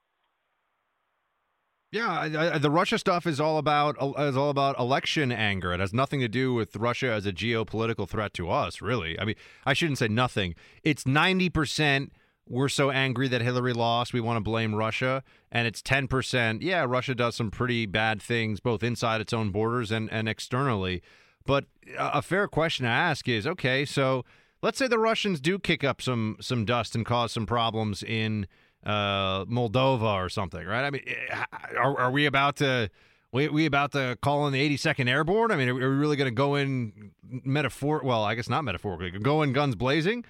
Yeah, 1.95 2.11
I, 2.11 2.55
I, 2.55 2.59
the 2.59 2.73
Russia 2.73 2.99
stuff 2.99 3.25
is 3.25 3.39
all 3.39 3.57
about 3.57 3.97
uh, 4.03 4.15
is 4.23 4.37
all 4.37 4.51
about 4.51 4.77
election 4.81 5.31
anger. 5.31 5.73
It 5.73 5.79
has 5.79 5.95
nothing 5.95 6.19
to 6.19 6.27
do 6.27 6.53
with 6.53 6.75
Russia 6.75 7.13
as 7.13 7.25
a 7.25 7.33
geopolitical 7.33 8.09
threat 8.09 8.35
to 8.35 8.51
us, 8.51 8.83
really. 8.83 9.17
I 9.21 9.25
mean, 9.25 9.37
I 9.65 9.75
shouldn't 9.75 9.99
say 9.99 10.09
nothing. 10.09 10.57
It's 10.83 11.07
ninety 11.07 11.49
percent. 11.49 12.13
We're 12.49 12.69
so 12.69 12.91
angry 12.91 13.29
that 13.29 13.43
Hillary 13.43 13.73
lost, 13.73 14.13
we 14.13 14.21
want 14.21 14.39
to 14.39 14.41
blame 14.41 14.75
Russia, 14.75 15.23
and 15.53 15.69
it's 15.69 15.81
ten 15.81 16.09
percent. 16.09 16.63
Yeah, 16.63 16.85
Russia 16.85 17.15
does 17.15 17.37
some 17.37 17.53
pretty 17.53 17.87
bad 17.87 18.21
things, 18.21 18.59
both 18.59 18.83
inside 18.83 19.21
its 19.21 19.33
own 19.33 19.51
borders 19.51 19.93
and 19.93 20.11
and 20.11 20.29
externally. 20.29 21.01
But 21.47 21.67
a 21.97 22.19
a 22.19 22.23
fair 22.23 22.49
question 22.49 22.87
to 22.87 22.91
ask 22.91 23.29
is, 23.29 23.47
okay, 23.47 23.85
so 23.85 24.25
let's 24.63 24.79
say 24.79 24.89
the 24.89 24.99
Russians 24.99 25.41
do 25.41 25.61
kick 25.61 25.85
up 25.85 26.03
some 26.03 26.39
some 26.41 26.65
dust 26.65 26.97
and 26.97 27.07
cause 27.07 27.31
some 27.31 27.47
problems 27.47 28.03
in 28.03 28.49
uh, 28.85 29.45
Moldova 29.47 30.15
or 30.15 30.29
something, 30.29 30.65
right? 30.65 30.85
I 30.85 30.91
mean, 30.91 31.03
eh, 31.07 31.45
are, 31.77 31.99
are 31.99 32.11
we 32.11 32.27
about 32.27 32.57
to 32.57 32.91
we, 33.33 33.49
we 33.49 33.67
about 33.67 33.91
to 33.93 34.17
call 34.23 34.47
in 34.47 34.53
the 34.53 34.77
82nd 34.77 35.09
Airborne? 35.09 35.51
I 35.51 35.57
mean, 35.57 35.69
are 35.69 35.75
we 35.75 35.83
really 35.83 36.17
going 36.17 36.31
to 36.31 36.35
go 36.35 36.55
in 36.55 37.11
metaphor? 37.23 38.01
Well, 38.05 38.23
I 38.23 38.37
guess 38.37 38.49
not 38.49 38.63
metaphorically. 38.63 39.11
Go 39.19 39.43
in 39.43 39.53
guns 39.53 39.75
blazing. 39.75 40.25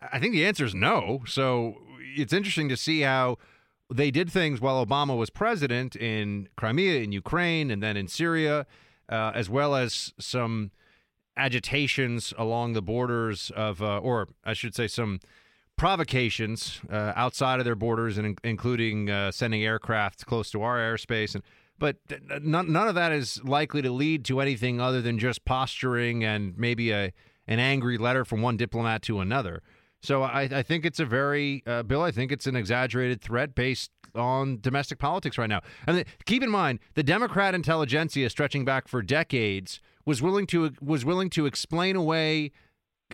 I 0.00 0.18
think 0.18 0.32
the 0.32 0.46
answer 0.46 0.64
is 0.64 0.74
no. 0.74 1.22
So 1.26 1.74
it's 2.00 2.32
interesting 2.32 2.70
to 2.70 2.76
see 2.76 3.02
how 3.02 3.36
they 3.92 4.10
did 4.10 4.30
things 4.30 4.60
while 4.60 4.84
Obama 4.84 5.16
was 5.16 5.28
president 5.28 5.96
in 5.96 6.48
Crimea, 6.56 7.02
in 7.02 7.12
Ukraine, 7.12 7.70
and 7.70 7.82
then 7.82 7.96
in 7.96 8.08
Syria, 8.08 8.66
uh, 9.10 9.32
as 9.34 9.50
well 9.50 9.74
as 9.74 10.14
some 10.18 10.70
agitations 11.36 12.32
along 12.38 12.72
the 12.72 12.82
borders 12.82 13.50
of, 13.54 13.82
uh, 13.82 13.98
or 13.98 14.28
I 14.44 14.54
should 14.54 14.74
say, 14.74 14.88
some 14.88 15.20
provocations 15.76 16.80
uh, 16.90 17.12
outside 17.16 17.58
of 17.58 17.64
their 17.64 17.74
borders, 17.74 18.18
and 18.18 18.26
in- 18.26 18.36
including 18.44 19.10
uh, 19.10 19.30
sending 19.30 19.64
aircraft 19.64 20.26
close 20.26 20.50
to 20.50 20.62
our 20.62 20.78
airspace. 20.78 21.34
And 21.34 21.44
but 21.78 21.96
none, 22.40 22.72
none 22.72 22.88
of 22.88 22.94
that 22.94 23.12
is 23.12 23.42
likely 23.44 23.82
to 23.82 23.90
lead 23.90 24.24
to 24.26 24.40
anything 24.40 24.80
other 24.80 25.02
than 25.02 25.18
just 25.18 25.44
posturing 25.44 26.24
and 26.24 26.56
maybe 26.56 26.90
a 26.90 27.12
an 27.46 27.60
angry 27.60 27.98
letter 27.98 28.24
from 28.24 28.42
one 28.42 28.56
diplomat 28.56 29.02
to 29.02 29.20
another. 29.20 29.62
So 30.02 30.22
I, 30.22 30.42
I 30.42 30.62
think 30.62 30.84
it's 30.84 31.00
a 31.00 31.04
very 31.04 31.62
uh, 31.66 31.82
Bill. 31.82 32.02
I 32.02 32.10
think 32.10 32.32
it's 32.32 32.46
an 32.46 32.56
exaggerated 32.56 33.20
threat 33.20 33.54
based 33.54 33.90
on 34.14 34.58
domestic 34.60 34.98
politics 34.98 35.38
right 35.38 35.48
now. 35.48 35.60
And 35.86 35.96
th- 35.96 36.06
keep 36.24 36.42
in 36.42 36.50
mind, 36.50 36.80
the 36.94 37.02
Democrat 37.02 37.54
intelligentsia, 37.54 38.30
stretching 38.30 38.64
back 38.64 38.88
for 38.88 39.02
decades, 39.02 39.80
was 40.04 40.22
willing 40.22 40.46
to 40.48 40.72
was 40.80 41.04
willing 41.04 41.30
to 41.30 41.46
explain 41.46 41.96
away 41.96 42.52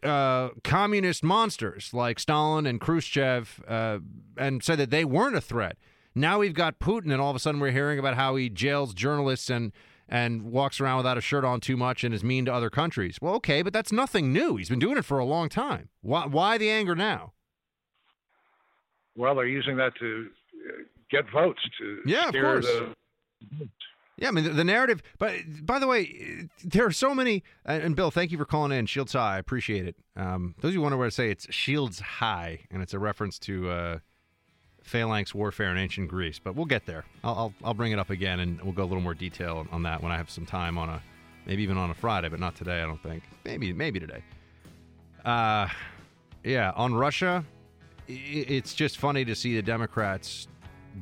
uh, 0.02 0.50
communist 0.64 1.22
monsters 1.22 1.92
like 1.92 2.18
Stalin 2.18 2.66
and 2.66 2.80
Khrushchev 2.80 3.62
uh, 3.68 3.98
and 4.36 4.62
said 4.62 4.78
that 4.78 4.90
they 4.90 5.04
weren't 5.04 5.36
a 5.36 5.40
threat. 5.40 5.76
Now 6.14 6.38
we've 6.40 6.54
got 6.54 6.78
Putin, 6.78 7.12
and 7.12 7.20
all 7.20 7.30
of 7.30 7.36
a 7.36 7.38
sudden 7.38 7.60
we're 7.60 7.70
hearing 7.70 7.98
about 7.98 8.14
how 8.16 8.36
he 8.36 8.48
jails 8.50 8.94
journalists 8.94 9.48
and 9.50 9.72
and 10.08 10.42
walks 10.42 10.78
around 10.78 10.98
without 10.98 11.16
a 11.16 11.22
shirt 11.22 11.42
on 11.44 11.58
too 11.60 11.76
much 11.76 12.04
and 12.04 12.12
is 12.14 12.22
mean 12.22 12.44
to 12.44 12.52
other 12.52 12.68
countries. 12.68 13.16
Well, 13.22 13.34
okay, 13.36 13.62
but 13.62 13.72
that's 13.72 13.90
nothing 13.92 14.30
new. 14.30 14.56
He's 14.56 14.68
been 14.68 14.78
doing 14.80 14.98
it 14.98 15.06
for 15.06 15.18
a 15.18 15.24
long 15.24 15.48
time. 15.48 15.88
Why, 16.02 16.26
why 16.26 16.58
the 16.58 16.68
anger 16.68 16.94
now? 16.94 17.32
Well, 19.16 19.34
they're 19.34 19.46
using 19.46 19.76
that 19.76 19.94
to 20.00 20.28
uh, 20.68 20.72
get 21.10 21.24
votes 21.32 21.60
to 21.78 22.00
Yeah, 22.04 22.28
of 22.28 22.34
course. 22.34 22.66
the 22.66 22.94
Yeah, 24.22 24.28
I 24.28 24.30
mean 24.30 24.54
the, 24.54 24.62
narrative. 24.62 25.02
But 25.18 25.34
by 25.66 25.80
the 25.80 25.88
way, 25.88 26.46
there 26.62 26.86
are 26.86 26.92
so 26.92 27.12
many. 27.12 27.42
And, 27.64 27.96
Bill, 27.96 28.12
thank 28.12 28.30
you 28.30 28.38
for 28.38 28.44
calling 28.44 28.70
in. 28.70 28.86
Shields 28.86 29.14
High, 29.14 29.34
I 29.34 29.38
appreciate 29.38 29.84
it. 29.84 29.96
Um, 30.14 30.54
those 30.60 30.68
of 30.68 30.74
you 30.74 30.78
who 30.78 30.82
wonder 30.84 30.96
what 30.96 31.06
I 31.06 31.08
say, 31.08 31.30
it's 31.32 31.52
Shields 31.52 31.98
High, 31.98 32.60
and 32.70 32.84
it's 32.84 32.94
a 32.94 33.00
reference 33.00 33.40
to 33.40 33.68
uh, 33.68 33.98
phalanx 34.84 35.34
warfare 35.34 35.72
in 35.72 35.76
ancient 35.76 36.08
Greece. 36.08 36.38
But 36.38 36.54
we'll 36.54 36.66
get 36.66 36.86
there. 36.86 37.04
I'll, 37.24 37.34
I'll 37.34 37.54
I'll 37.64 37.74
bring 37.74 37.90
it 37.90 37.98
up 37.98 38.10
again, 38.10 38.38
and 38.38 38.62
we'll 38.62 38.72
go 38.72 38.84
a 38.84 38.86
little 38.86 39.02
more 39.02 39.14
detail 39.14 39.66
on 39.72 39.82
that 39.82 40.00
when 40.00 40.12
I 40.12 40.18
have 40.18 40.30
some 40.30 40.46
time 40.46 40.78
on 40.78 40.88
a 40.88 41.02
maybe 41.44 41.64
even 41.64 41.76
on 41.76 41.90
a 41.90 41.94
Friday, 41.94 42.28
but 42.28 42.38
not 42.38 42.54
today. 42.54 42.80
I 42.80 42.86
don't 42.86 43.02
think. 43.02 43.24
Maybe 43.44 43.72
maybe 43.72 43.98
today. 43.98 44.22
Uh, 45.24 45.66
yeah, 46.44 46.70
on 46.76 46.94
Russia, 46.94 47.44
it's 48.06 48.72
just 48.74 48.98
funny 48.98 49.24
to 49.24 49.34
see 49.34 49.56
the 49.56 49.62
Democrats 49.62 50.46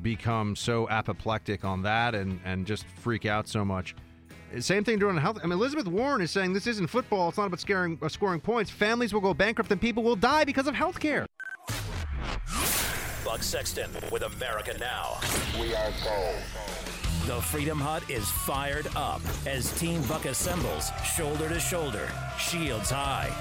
become 0.01 0.55
so 0.55 0.87
apoplectic 0.89 1.65
on 1.65 1.83
that 1.83 2.15
and 2.15 2.39
and 2.45 2.65
just 2.65 2.85
freak 2.85 3.25
out 3.25 3.47
so 3.47 3.65
much. 3.65 3.95
Same 4.59 4.83
thing 4.83 4.99
during 4.99 5.17
health. 5.17 5.39
I 5.41 5.47
mean, 5.47 5.53
Elizabeth 5.53 5.87
Warren 5.87 6.21
is 6.21 6.29
saying 6.29 6.51
this 6.51 6.67
isn't 6.67 6.87
football. 6.87 7.29
It's 7.29 7.37
not 7.37 7.47
about 7.47 7.61
scaring, 7.61 7.97
uh, 8.01 8.09
scoring 8.09 8.41
points. 8.41 8.69
Families 8.69 9.13
will 9.13 9.21
go 9.21 9.33
bankrupt 9.33 9.71
and 9.71 9.79
people 9.79 10.03
will 10.03 10.17
die 10.17 10.43
because 10.43 10.67
of 10.67 10.75
health 10.75 10.99
care. 10.99 11.25
Buck 13.23 13.43
Sexton 13.43 13.89
with 14.11 14.23
America 14.23 14.77
Now. 14.77 15.19
We 15.57 15.73
are 15.73 15.91
gold. 16.03 16.35
The 17.27 17.41
Freedom 17.41 17.79
Hut 17.79 18.03
is 18.09 18.29
fired 18.29 18.87
up 18.95 19.21
as 19.45 19.71
Team 19.79 20.01
Buck 20.03 20.25
assembles 20.25 20.91
shoulder 21.15 21.47
to 21.47 21.59
shoulder, 21.59 22.09
shields 22.37 22.89
high. 22.89 23.31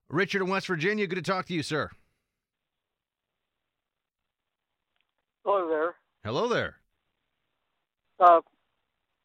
Richard 0.10 0.42
in 0.42 0.50
West 0.50 0.68
Virginia, 0.68 1.08
good 1.08 1.16
to 1.16 1.22
talk 1.22 1.46
to 1.46 1.54
you, 1.54 1.64
sir. 1.64 1.92
Hello 5.46 5.70
there. 5.70 5.96
Hello 6.26 6.50
there. 6.50 6.76
Uh, 8.20 8.42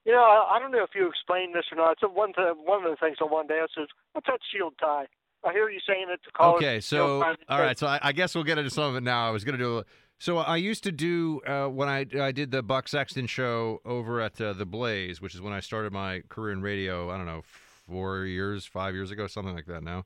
you 0.05 0.13
know, 0.13 0.23
I, 0.23 0.57
I 0.57 0.59
don't 0.59 0.73
know 0.73 0.83
if 0.83 0.91
you 0.95 1.09
explained 1.09 1.55
this 1.55 1.65
or 1.71 1.77
not. 1.77 1.99
So 2.01 2.09
one 2.09 2.33
th- 2.33 2.57
one 2.65 2.85
of 2.85 2.91
the 2.91 2.97
things 2.97 3.19
I 3.21 3.25
wanted 3.25 3.49
to 3.49 3.61
ask 3.61 3.71
is, 3.79 3.89
what's 4.13 4.27
that 4.27 4.41
shield 4.53 4.75
tie? 4.81 5.07
I 5.45 5.53
hear 5.53 5.71
you 5.71 5.81
saying 5.87 6.07
it 6.13 6.21
to 6.25 6.31
call 6.33 6.57
Okay, 6.57 6.81
so 6.81 7.23
all 7.49 7.61
right, 7.61 7.79
so 7.79 7.87
I, 7.87 7.99
I 8.03 8.13
guess 8.13 8.35
we'll 8.35 8.45
get 8.45 8.59
into 8.59 8.71
some 8.71 8.85
of 8.85 8.97
it 8.97 9.03
now. 9.03 9.27
I 9.27 9.31
was 9.31 9.45
going 9.45 9.59
to 9.59 9.65
do. 9.65 9.79
A, 9.79 9.85
so 10.19 10.37
I 10.37 10.57
used 10.57 10.85
to 10.85 10.93
do 10.93 11.41
uh, 11.47 11.67
when 11.67 11.89
I 11.89 12.07
I 12.21 12.33
did 12.33 12.51
the 12.51 12.63
Buck 12.63 12.89
Sexton 12.89 13.27
show 13.27 13.81
over 13.85 14.21
at 14.21 14.39
uh, 14.41 14.53
the 14.53 14.67
Blaze, 14.67 15.21
which 15.21 15.35
is 15.35 15.41
when 15.41 15.53
I 15.53 15.61
started 15.61 15.93
my 15.93 16.23
career 16.29 16.53
in 16.53 16.61
radio. 16.61 17.11
I 17.11 17.17
don't 17.17 17.27
know, 17.27 17.43
four 17.91 18.25
years, 18.27 18.67
five 18.67 18.95
years 18.95 19.11
ago, 19.11 19.27
something 19.27 19.55
like 19.55 19.67
that. 19.67 19.83
Now, 19.83 20.05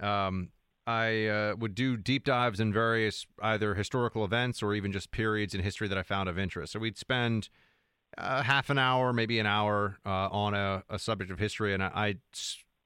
um, 0.00 0.48
I 0.86 1.26
uh, 1.26 1.56
would 1.56 1.74
do 1.74 1.96
deep 1.96 2.24
dives 2.24 2.58
in 2.58 2.72
various 2.72 3.26
either 3.42 3.74
historical 3.74 4.24
events 4.24 4.62
or 4.62 4.74
even 4.74 4.90
just 4.90 5.10
periods 5.10 5.54
in 5.54 5.62
history 5.62 5.86
that 5.88 5.98
I 5.98 6.02
found 6.02 6.28
of 6.28 6.38
interest. 6.38 6.72
So 6.72 6.78
we'd 6.78 6.96
spend 6.96 7.50
uh, 8.18 8.42
half 8.42 8.70
an 8.70 8.78
hour, 8.78 9.12
maybe 9.12 9.38
an 9.38 9.46
hour, 9.46 9.98
uh, 10.04 10.28
on 10.30 10.54
a, 10.54 10.84
a 10.88 10.98
subject 10.98 11.30
of 11.30 11.38
history, 11.38 11.74
and 11.74 11.82
I 11.82 12.16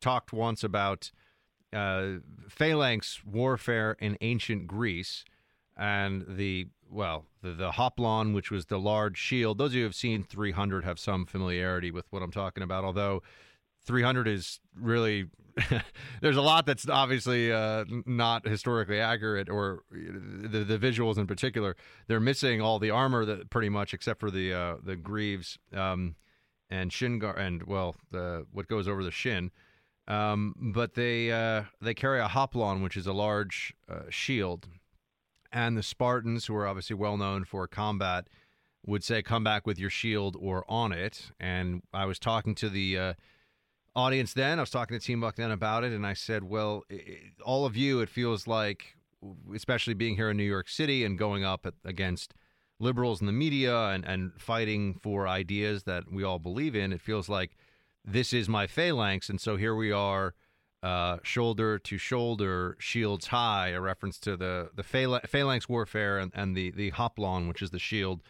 talked 0.00 0.32
once 0.32 0.62
about 0.62 1.10
uh, 1.72 2.18
phalanx 2.48 3.24
warfare 3.24 3.96
in 3.98 4.16
ancient 4.20 4.66
Greece, 4.66 5.24
and 5.76 6.24
the 6.28 6.68
well, 6.88 7.24
the, 7.42 7.52
the 7.52 7.72
hoplon, 7.72 8.32
which 8.32 8.50
was 8.50 8.66
the 8.66 8.78
large 8.78 9.18
shield. 9.18 9.58
Those 9.58 9.70
of 9.70 9.74
you 9.74 9.80
who 9.80 9.86
have 9.86 9.94
seen 9.94 10.22
300 10.22 10.84
have 10.84 10.98
some 11.00 11.26
familiarity 11.26 11.90
with 11.90 12.06
what 12.10 12.22
I'm 12.22 12.30
talking 12.30 12.62
about. 12.62 12.84
Although 12.84 13.22
300 13.86 14.28
is 14.28 14.60
really 14.78 15.26
there's 16.20 16.36
a 16.36 16.42
lot 16.42 16.66
that's 16.66 16.88
obviously 16.88 17.52
uh, 17.52 17.84
not 18.04 18.46
historically 18.46 19.00
accurate, 19.00 19.48
or 19.48 19.84
the 19.90 20.64
the 20.64 20.78
visuals 20.78 21.16
in 21.16 21.26
particular. 21.26 21.76
They're 22.08 22.20
missing 22.20 22.60
all 22.60 22.78
the 22.78 22.90
armor 22.90 23.24
that 23.24 23.48
pretty 23.48 23.70
much, 23.70 23.94
except 23.94 24.20
for 24.20 24.30
the 24.30 24.52
uh, 24.52 24.76
the 24.82 24.96
greaves 24.96 25.58
um, 25.72 26.16
and 26.68 26.92
shin 26.92 27.18
guard, 27.18 27.38
and 27.38 27.62
well, 27.62 27.96
the 28.10 28.46
what 28.52 28.68
goes 28.68 28.86
over 28.86 29.02
the 29.02 29.10
shin. 29.10 29.50
Um, 30.08 30.54
but 30.58 30.94
they 30.94 31.32
uh, 31.32 31.64
they 31.80 31.94
carry 31.94 32.20
a 32.20 32.28
hoplon, 32.28 32.82
which 32.82 32.96
is 32.96 33.06
a 33.06 33.12
large 33.12 33.74
uh, 33.88 34.02
shield, 34.10 34.68
and 35.52 35.76
the 35.76 35.82
Spartans, 35.82 36.46
who 36.46 36.54
are 36.54 36.66
obviously 36.66 36.96
well 36.96 37.16
known 37.16 37.44
for 37.44 37.66
combat, 37.66 38.28
would 38.84 39.02
say, 39.02 39.22
"Come 39.22 39.42
back 39.42 39.66
with 39.66 39.78
your 39.78 39.90
shield 39.90 40.36
or 40.38 40.64
on 40.68 40.92
it." 40.92 41.30
And 41.40 41.82
I 41.94 42.04
was 42.04 42.18
talking 42.18 42.54
to 42.56 42.68
the 42.68 42.98
uh, 42.98 43.14
audience 43.96 44.34
then. 44.34 44.58
I 44.58 44.62
was 44.62 44.70
talking 44.70 44.96
to 44.98 45.04
Team 45.04 45.20
Buck 45.20 45.34
then 45.36 45.50
about 45.50 45.82
it, 45.82 45.92
and 45.92 46.06
I 46.06 46.12
said, 46.12 46.44
"Well, 46.44 46.84
it, 46.88 47.32
all 47.44 47.66
of 47.66 47.76
you, 47.76 48.00
it 48.00 48.08
feels 48.08 48.46
like, 48.46 48.94
especially 49.52 49.94
being 49.94 50.14
here 50.14 50.30
in 50.30 50.36
New 50.36 50.44
York 50.44 50.68
City 50.68 51.04
and 51.04 51.18
going 51.18 51.44
up 51.44 51.66
at, 51.66 51.74
against 51.84 52.34
liberals 52.78 53.20
in 53.20 53.26
the 53.26 53.32
media 53.32 53.88
and 53.88 54.04
and 54.04 54.32
fighting 54.38 54.94
for 55.02 55.26
ideas 55.26 55.84
that 55.84 56.12
we 56.12 56.22
all 56.22 56.38
believe 56.38 56.76
in, 56.76 56.92
it 56.92 57.00
feels 57.00 57.28
like 57.28 57.56
this 58.04 58.32
is 58.32 58.48
my 58.48 58.66
phalanx, 58.68 59.28
and 59.28 59.40
so 59.40 59.56
here 59.56 59.74
we 59.74 59.90
are." 59.90 60.34
Uh, 60.82 61.18
shoulder 61.24 61.80
to 61.80 61.98
shoulder, 61.98 62.76
shields 62.78 63.28
high, 63.28 63.70
a 63.70 63.80
reference 63.80 64.20
to 64.20 64.36
the 64.36 64.70
the 64.76 64.84
phalanx 64.84 65.68
warfare 65.68 66.18
and, 66.18 66.30
and 66.32 66.54
the 66.56 66.70
the 66.70 66.92
hoplon, 66.92 67.48
which 67.48 67.60
is 67.62 67.70
the 67.70 67.78
shield 67.78 68.20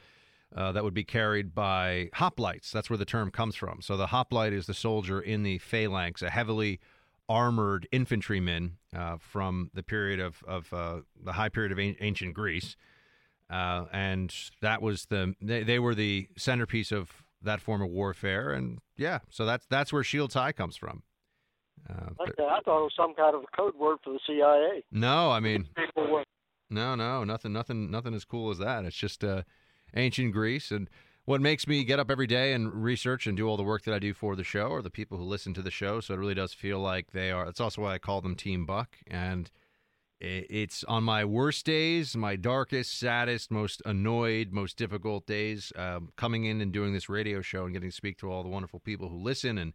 uh, 0.54 0.72
that 0.72 0.84
would 0.84 0.94
be 0.94 1.04
carried 1.04 1.54
by 1.54 2.10
hoplites. 2.14 2.70
That's 2.70 2.88
where 2.88 2.96
the 2.96 3.04
term 3.04 3.30
comes 3.30 3.56
from. 3.56 3.80
So 3.82 3.96
the 3.96 4.08
hoplite 4.08 4.52
is 4.52 4.66
the 4.66 4.74
soldier 4.74 5.20
in 5.20 5.42
the 5.42 5.58
phalanx, 5.58 6.22
a 6.22 6.30
heavily 6.30 6.80
armored 7.28 7.88
infantryman 7.90 8.76
uh, 8.94 9.16
from 9.18 9.70
the 9.74 9.82
period 9.82 10.20
of, 10.20 10.42
of 10.46 10.72
uh, 10.72 11.00
the 11.22 11.32
high 11.32 11.48
period 11.48 11.72
of 11.72 11.78
ancient 11.78 12.34
Greece. 12.34 12.76
Uh, 13.50 13.86
and 13.92 14.34
that 14.60 14.82
was 14.82 15.06
the 15.06 15.34
they, 15.40 15.62
they, 15.62 15.78
were 15.78 15.94
the 15.94 16.28
centerpiece 16.36 16.90
of 16.90 17.10
that 17.42 17.60
form 17.60 17.80
of 17.80 17.88
warfare. 17.88 18.52
And 18.52 18.80
yeah, 18.96 19.20
so 19.30 19.46
that's 19.46 19.66
that's 19.66 19.92
where 19.92 20.02
shields 20.02 20.34
high 20.34 20.50
comes 20.50 20.76
from. 20.76 21.02
Uh, 21.88 22.10
okay, 22.20 22.42
I 22.42 22.60
thought 22.64 22.80
it 22.80 22.82
was 22.82 22.94
some 22.96 23.14
kind 23.14 23.36
of 23.36 23.42
a 23.42 23.56
code 23.56 23.76
word 23.76 23.98
for 24.02 24.12
the 24.12 24.20
CIA. 24.26 24.82
No, 24.90 25.30
I 25.30 25.38
mean, 25.38 25.68
no, 26.68 26.96
no, 26.96 27.22
nothing, 27.22 27.52
nothing, 27.52 27.90
nothing 27.90 28.14
as 28.14 28.24
cool 28.24 28.50
as 28.50 28.58
that. 28.58 28.84
It's 28.84 28.96
just 28.96 29.22
uh, 29.22 29.42
ancient 29.96 30.32
Greece. 30.32 30.70
And 30.70 30.88
what 31.24 31.40
makes 31.40 31.66
me 31.66 31.82
get 31.82 31.98
up 31.98 32.10
every 32.10 32.26
day 32.26 32.52
and 32.52 32.72
research 32.72 33.26
and 33.26 33.36
do 33.36 33.48
all 33.48 33.56
the 33.56 33.64
work 33.64 33.82
that 33.84 33.94
I 33.94 33.98
do 33.98 34.14
for 34.14 34.36
the 34.36 34.44
show 34.44 34.72
are 34.72 34.82
the 34.82 34.90
people 34.90 35.18
who 35.18 35.24
listen 35.24 35.54
to 35.54 35.62
the 35.62 35.70
show. 35.70 36.00
So 36.00 36.14
it 36.14 36.18
really 36.18 36.34
does 36.34 36.52
feel 36.52 36.78
like 36.78 37.10
they 37.10 37.30
are. 37.30 37.46
That's 37.46 37.60
also 37.60 37.82
why 37.82 37.94
I 37.94 37.98
call 37.98 38.20
them 38.20 38.36
Team 38.36 38.64
Buck. 38.64 38.96
And 39.08 39.50
it's 40.20 40.82
on 40.84 41.04
my 41.04 41.24
worst 41.24 41.66
days, 41.66 42.16
my 42.16 42.36
darkest, 42.36 42.98
saddest, 42.98 43.50
most 43.50 43.82
annoyed, 43.84 44.50
most 44.50 44.76
difficult 44.76 45.26
days, 45.26 45.72
um, 45.76 46.10
coming 46.16 46.44
in 46.44 46.60
and 46.60 46.72
doing 46.72 46.94
this 46.94 47.08
radio 47.08 47.42
show 47.42 47.64
and 47.64 47.74
getting 47.74 47.90
to 47.90 47.96
speak 47.96 48.18
to 48.18 48.30
all 48.30 48.42
the 48.42 48.48
wonderful 48.48 48.80
people 48.80 49.08
who 49.08 49.18
listen 49.18 49.58
and 49.58 49.74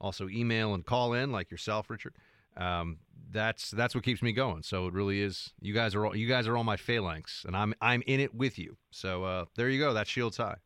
also 0.00 0.28
email 0.28 0.74
and 0.74 0.84
call 0.84 1.14
in, 1.14 1.32
like 1.32 1.50
yourself, 1.50 1.88
Richard. 1.88 2.14
Um, 2.58 2.98
that's 3.30 3.70
that's 3.70 3.94
what 3.94 4.04
keeps 4.04 4.22
me 4.22 4.32
going. 4.32 4.62
So 4.62 4.86
it 4.86 4.94
really 4.94 5.20
is. 5.20 5.52
You 5.60 5.74
guys 5.74 5.94
are 5.94 6.04
all 6.04 6.16
you 6.16 6.26
guys 6.26 6.48
are 6.48 6.56
all 6.56 6.64
my 6.64 6.76
phalanx, 6.76 7.44
and 7.46 7.56
I'm 7.56 7.74
I'm 7.80 8.02
in 8.06 8.20
it 8.20 8.34
with 8.34 8.58
you. 8.58 8.76
So 8.90 9.24
uh, 9.24 9.44
there 9.56 9.68
you 9.68 9.78
go. 9.78 9.92
That's 9.92 10.10
Shields 10.10 10.36
High. 10.36 10.56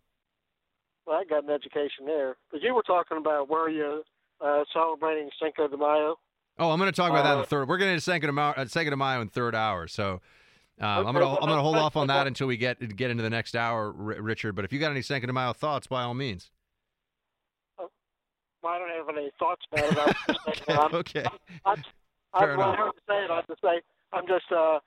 Well, 1.06 1.18
I 1.20 1.24
got 1.24 1.44
an 1.44 1.50
education 1.50 2.06
there. 2.06 2.36
But 2.50 2.62
you 2.62 2.74
were 2.74 2.82
talking 2.82 3.18
about 3.18 3.48
where 3.48 3.68
you 3.68 4.02
uh, 4.40 4.64
celebrating 4.72 5.28
Cinco 5.42 5.68
de 5.68 5.76
Mayo. 5.76 6.16
Oh, 6.58 6.70
I'm 6.70 6.78
going 6.78 6.90
to 6.90 6.96
talk 6.96 7.10
about 7.10 7.20
uh, 7.20 7.28
that 7.28 7.32
in 7.32 7.38
the 7.38 7.44
uh, 7.44 7.46
third. 7.46 7.68
We're 7.68 7.78
going 7.78 7.96
to 7.96 8.00
Cinco 8.00 8.26
de 8.26 8.32
Mayo, 8.32 8.54
uh, 8.56 8.66
Cinco 8.66 8.90
de 8.90 8.96
Mayo 8.96 9.20
in 9.20 9.28
third 9.28 9.54
hour. 9.54 9.86
So. 9.88 10.20
Um, 10.80 10.88
okay. 10.88 11.08
I'm 11.08 11.14
gonna 11.14 11.34
I'm 11.34 11.48
gonna 11.48 11.60
hold 11.60 11.76
off 11.76 11.96
on 11.96 12.06
that 12.06 12.26
until 12.26 12.46
we 12.46 12.56
get 12.56 12.96
get 12.96 13.10
into 13.10 13.22
the 13.22 13.30
next 13.30 13.54
hour, 13.54 13.88
R- 13.88 14.22
Richard. 14.22 14.54
But 14.54 14.64
if 14.64 14.72
you 14.72 14.80
got 14.80 14.90
any 14.90 15.02
Cinco 15.02 15.26
de 15.26 15.32
Mayo 15.32 15.52
thoughts, 15.52 15.86
by 15.86 16.02
all 16.02 16.14
means. 16.14 16.50
I 18.64 18.78
don't 18.78 18.88
have 18.88 19.16
any 19.16 19.30
thoughts 19.38 19.62
about 19.72 20.16
it. 20.28 20.62
I'm, 20.68 20.94
okay. 21.02 21.24
I'm, 21.66 21.76
I'm, 21.76 21.84
I, 22.34 22.46
when 22.46 22.60
I 22.60 22.76
heard 22.76 22.92
you 22.94 23.02
say 23.08 23.24
it, 23.24 23.30
I 23.30 23.42
just 23.48 23.60
say 23.60 23.80
I'm 24.12 24.26
just 24.26 24.50
uh, 24.52 24.78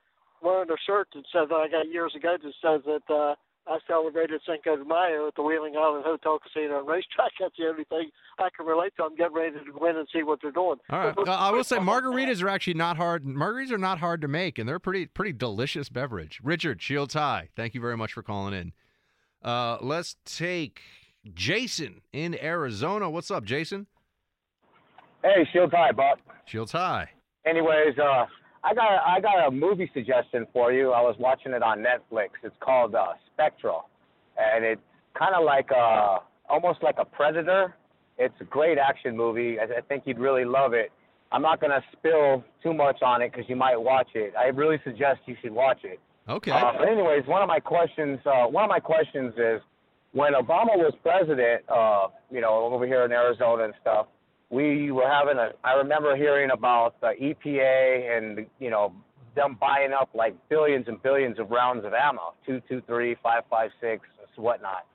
wearing 0.41 0.69
a 0.69 0.75
shirt 0.85 1.07
that 1.13 1.23
says 1.31 1.49
that 1.49 1.55
I 1.55 1.67
got 1.67 1.91
years 1.91 2.13
ago 2.15 2.37
that 2.41 2.53
says 2.61 2.81
that 2.85 3.13
uh, 3.13 3.35
I 3.67 3.79
celebrated 3.87 4.41
Cinco 4.45 4.77
de 4.77 4.85
Mayo 4.85 5.27
at 5.27 5.35
the 5.35 5.41
Wheeling 5.41 5.75
Island 5.75 6.05
Hotel 6.05 6.39
Casino 6.39 6.79
and 6.79 6.87
Racetrack. 6.87 7.31
That's 7.39 7.55
the 7.57 7.67
only 7.67 7.83
thing 7.85 8.09
I 8.37 8.49
can 8.55 8.65
relate 8.65 8.93
to. 8.97 9.03
I'm 9.03 9.15
getting 9.15 9.35
ready 9.35 9.51
to 9.53 9.71
go 9.71 9.85
in 9.87 9.97
and 9.97 10.07
see 10.13 10.23
what 10.23 10.39
they're 10.41 10.51
doing. 10.51 10.77
All 10.89 10.99
right. 10.99 11.17
Uh, 11.17 11.31
I 11.31 11.51
will 11.51 11.63
say 11.63 11.77
margaritas 11.77 12.43
are 12.43 12.49
actually 12.49 12.75
not 12.75 12.97
hard. 12.97 13.25
Margaritas 13.25 13.71
are 13.71 13.77
not 13.77 13.99
hard 13.99 14.21
to 14.21 14.27
make, 14.27 14.59
and 14.59 14.69
they're 14.69 14.79
pretty 14.79 15.07
pretty 15.07 15.33
delicious 15.33 15.89
beverage. 15.89 16.39
Richard 16.43 16.81
Shields 16.81 17.15
High, 17.15 17.49
thank 17.55 17.73
you 17.73 17.81
very 17.81 17.97
much 17.97 18.13
for 18.13 18.21
calling 18.21 18.53
in. 18.53 18.73
Uh, 19.41 19.77
let's 19.81 20.15
take 20.25 20.81
Jason 21.33 22.01
in 22.13 22.41
Arizona. 22.41 23.09
What's 23.09 23.31
up, 23.31 23.43
Jason? 23.43 23.87
Hey, 25.23 25.47
Shields 25.51 25.73
High, 25.73 25.91
Buck. 25.91 26.19
Shields 26.45 26.71
High 26.71 27.09
anyways, 27.45 27.97
uh, 27.97 28.25
I 28.63 28.73
got 28.73 28.91
a, 28.91 29.07
I 29.07 29.19
got 29.21 29.47
a 29.47 29.51
movie 29.51 29.89
suggestion 29.93 30.47
for 30.51 30.73
you. 30.73 30.91
I 30.91 31.01
was 31.01 31.15
watching 31.19 31.53
it 31.53 31.61
on 31.61 31.79
Netflix. 31.79 32.29
It's 32.43 32.55
called 32.59 32.95
uh, 32.95 33.13
Spectral, 33.33 33.89
and 34.37 34.65
it's 34.65 34.81
kind 35.17 35.35
of 35.35 35.45
like 35.45 35.69
a 35.71 36.19
almost 36.49 36.81
like 36.83 36.95
a 36.97 37.05
Predator. 37.05 37.75
It's 38.17 38.33
a 38.41 38.45
great 38.45 38.77
action 38.77 39.15
movie. 39.15 39.59
I, 39.59 39.63
I 39.63 39.81
think 39.87 40.03
you'd 40.05 40.19
really 40.19 40.45
love 40.45 40.73
it. 40.73 40.91
I'm 41.31 41.41
not 41.41 41.61
gonna 41.61 41.81
spill 41.91 42.43
too 42.63 42.73
much 42.73 43.01
on 43.01 43.21
it 43.21 43.31
because 43.31 43.47
you 43.49 43.55
might 43.55 43.77
watch 43.77 44.09
it. 44.15 44.33
I 44.37 44.45
really 44.47 44.79
suggest 44.83 45.21
you 45.25 45.35
should 45.41 45.51
watch 45.51 45.79
it. 45.83 45.99
Okay. 46.27 46.51
Uh, 46.51 46.73
but 46.79 46.87
anyways, 46.87 47.27
one 47.27 47.43
of 47.43 47.47
my 47.47 47.59
questions, 47.59 48.19
uh, 48.25 48.45
one 48.45 48.63
of 48.63 48.69
my 48.69 48.79
questions 48.79 49.33
is, 49.37 49.61
when 50.15 50.31
Obama 50.31 50.77
was 50.77 50.93
president, 51.03 51.61
uh, 51.67 52.07
you 52.31 52.39
know, 52.39 52.71
over 52.73 52.87
here 52.87 53.03
in 53.03 53.11
Arizona 53.11 53.65
and 53.65 53.73
stuff, 53.81 54.07
we 54.49 54.89
were 54.89 55.09
having 55.09 55.37
a. 55.37 55.49
I 55.65 55.73
remember 55.73 56.15
hearing 56.15 56.51
about 56.51 56.95
the 57.01 57.11
EPA 57.21 58.17
and 58.17 58.47
you 58.59 58.69
know 58.69 58.93
them 59.35 59.57
buying 59.59 59.91
up 59.91 60.09
like 60.13 60.33
billions 60.47 60.85
and 60.87 61.03
billions 61.03 61.37
of 61.37 61.51
rounds 61.51 61.83
of 61.85 61.93
ammo, 61.93 62.33
two, 62.45 62.61
two, 62.69 62.81
three, 62.87 63.17
five, 63.21 63.43
five, 63.49 63.71
six, 63.81 64.07
whatnot. 64.37 64.85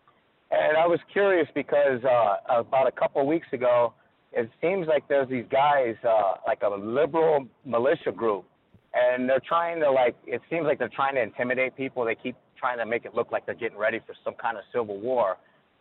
And 0.50 0.78
I 0.78 0.86
was 0.86 0.98
curious 1.12 1.46
because 1.54 2.02
uh, 2.02 2.36
about 2.48 2.88
a 2.88 2.92
couple 2.92 3.20
of 3.20 3.26
weeks 3.26 3.46
ago, 3.52 3.92
it 4.32 4.48
seems 4.62 4.86
like 4.88 5.06
there's 5.06 5.28
these 5.28 5.44
guys, 5.52 5.96
uh, 6.02 6.34
like 6.46 6.62
a 6.62 6.74
liberal 6.74 7.46
militia 7.66 8.12
group, 8.12 8.46
and 8.94 9.28
they're 9.28 9.42
trying 9.46 9.80
to 9.80 9.90
like. 9.90 10.16
It 10.26 10.40
seems 10.48 10.64
like 10.64 10.78
they're 10.78 10.88
trying 10.88 11.16
to 11.16 11.22
intimidate 11.22 11.76
people. 11.76 12.06
They 12.06 12.14
keep 12.14 12.36
trying 12.60 12.78
to 12.78 12.86
make 12.86 13.04
it 13.04 13.14
look 13.14 13.32
like 13.32 13.46
they're 13.46 13.54
getting 13.54 13.78
ready 13.78 14.00
for 14.06 14.14
some 14.24 14.34
kind 14.34 14.56
of 14.56 14.64
civil 14.72 15.00
war. 15.00 15.36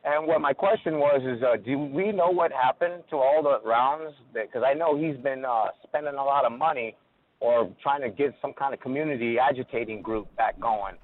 And 0.06 0.26
what 0.26 0.40
my 0.40 0.54
question 0.54 0.98
was 0.98 1.22
is, 1.26 1.44
uh, 1.44 1.58
do 1.58 1.78
we 1.78 2.14
know 2.14 2.30
what 2.30 2.52
happened 2.54 3.04
to 3.10 3.18
all 3.18 3.44
the 3.44 3.60
rounds? 3.68 4.16
Because 4.34 4.64
I 4.66 4.74
know 4.74 4.98
he's 4.98 5.18
been 5.22 5.44
uh, 5.44 5.66
spending 5.84 6.16
a 6.16 6.24
lot 6.24 6.46
of 6.46 6.58
money 6.58 6.96
or 7.42 7.70
trying 7.84 8.02
to 8.02 8.10
get 8.10 8.34
some 8.42 8.54
kind 8.54 8.74
of 8.74 8.80
community 8.80 9.38
agitating 9.38 10.02
group 10.02 10.34
back 10.38 10.60
going. 10.60 10.96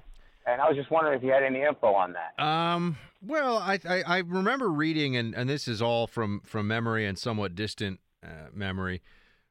And 0.46 0.60
I 0.60 0.68
was 0.68 0.76
just 0.76 0.90
wondering 0.90 1.18
if 1.18 1.24
you 1.24 1.30
had 1.30 1.42
any 1.42 1.62
info 1.62 1.88
on 1.88 2.14
that. 2.14 2.42
Um, 2.42 2.96
well, 3.26 3.58
I, 3.58 3.78
I, 3.88 4.02
I 4.06 4.18
remember 4.18 4.68
reading, 4.70 5.16
and, 5.16 5.34
and 5.34 5.48
this 5.50 5.68
is 5.68 5.82
all 5.82 6.06
from, 6.06 6.40
from 6.44 6.66
memory 6.68 7.04
and 7.06 7.18
somewhat 7.18 7.54
distant 7.54 8.00
uh, 8.24 8.48
memory. 8.54 9.02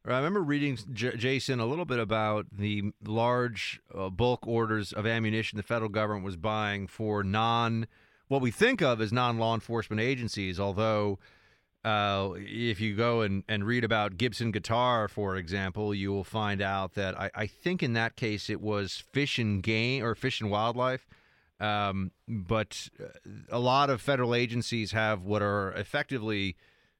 I 0.07 0.17
remember 0.17 0.41
reading, 0.41 0.77
J- 0.93 1.17
Jason, 1.17 1.59
a 1.59 1.65
little 1.65 1.85
bit 1.85 1.99
about 1.99 2.45
the 2.51 2.91
large 3.03 3.81
uh, 3.93 4.09
bulk 4.09 4.45
orders 4.47 4.93
of 4.93 5.07
ammunition 5.07 5.57
the 5.57 5.63
federal 5.63 5.89
government 5.89 6.25
was 6.25 6.37
buying 6.37 6.87
for 6.87 7.23
non– 7.23 7.87
what 8.27 8.41
we 8.41 8.51
think 8.51 8.81
of 8.81 9.01
as 9.01 9.11
non 9.13 9.37
law 9.37 9.53
enforcement 9.53 10.01
agencies, 10.01 10.59
although. 10.59 11.19
Uh, 11.83 12.33
if 12.37 12.81
you 12.81 12.95
go 12.95 13.21
and, 13.21 13.43
and 13.47 13.63
read 13.63 13.83
about 13.83 14.17
Gibson 14.17 14.49
Guitar, 14.49 15.07
for 15.07 15.35
example, 15.35 15.93
you 15.93 16.11
will 16.11 16.23
find 16.23 16.59
out 16.59 16.95
that 16.95 17.15
I, 17.15 17.29
I 17.35 17.45
think 17.45 17.83
in 17.83 17.93
that 17.93 18.15
case 18.15 18.49
it 18.49 18.59
was 18.59 19.03
fish 19.11 19.37
and 19.37 19.61
game 19.61 20.03
or 20.03 20.15
fish 20.15 20.41
and 20.41 20.49
wildlife. 20.49 21.05
Um, 21.59 22.09
but 22.27 22.89
uh, 22.99 23.09
a 23.49 23.59
lot 23.59 23.91
of 23.91 24.01
federal 24.01 24.33
agencies 24.33 24.93
have 24.93 25.21
what 25.21 25.43
are 25.43 25.73
effectively 25.73 26.55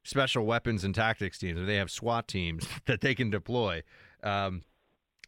special 0.06 0.45
weapons 0.45 0.86
and 0.86 0.95
tactics 0.95 1.38
teams. 1.38 1.66
They 1.66 1.76
have 1.76 1.91
SWAT 1.91 2.28
teams 2.28 2.66
that 2.86 3.01
they 3.01 3.14
can 3.14 3.30
deploy. 3.30 3.84
Um, 4.24 4.64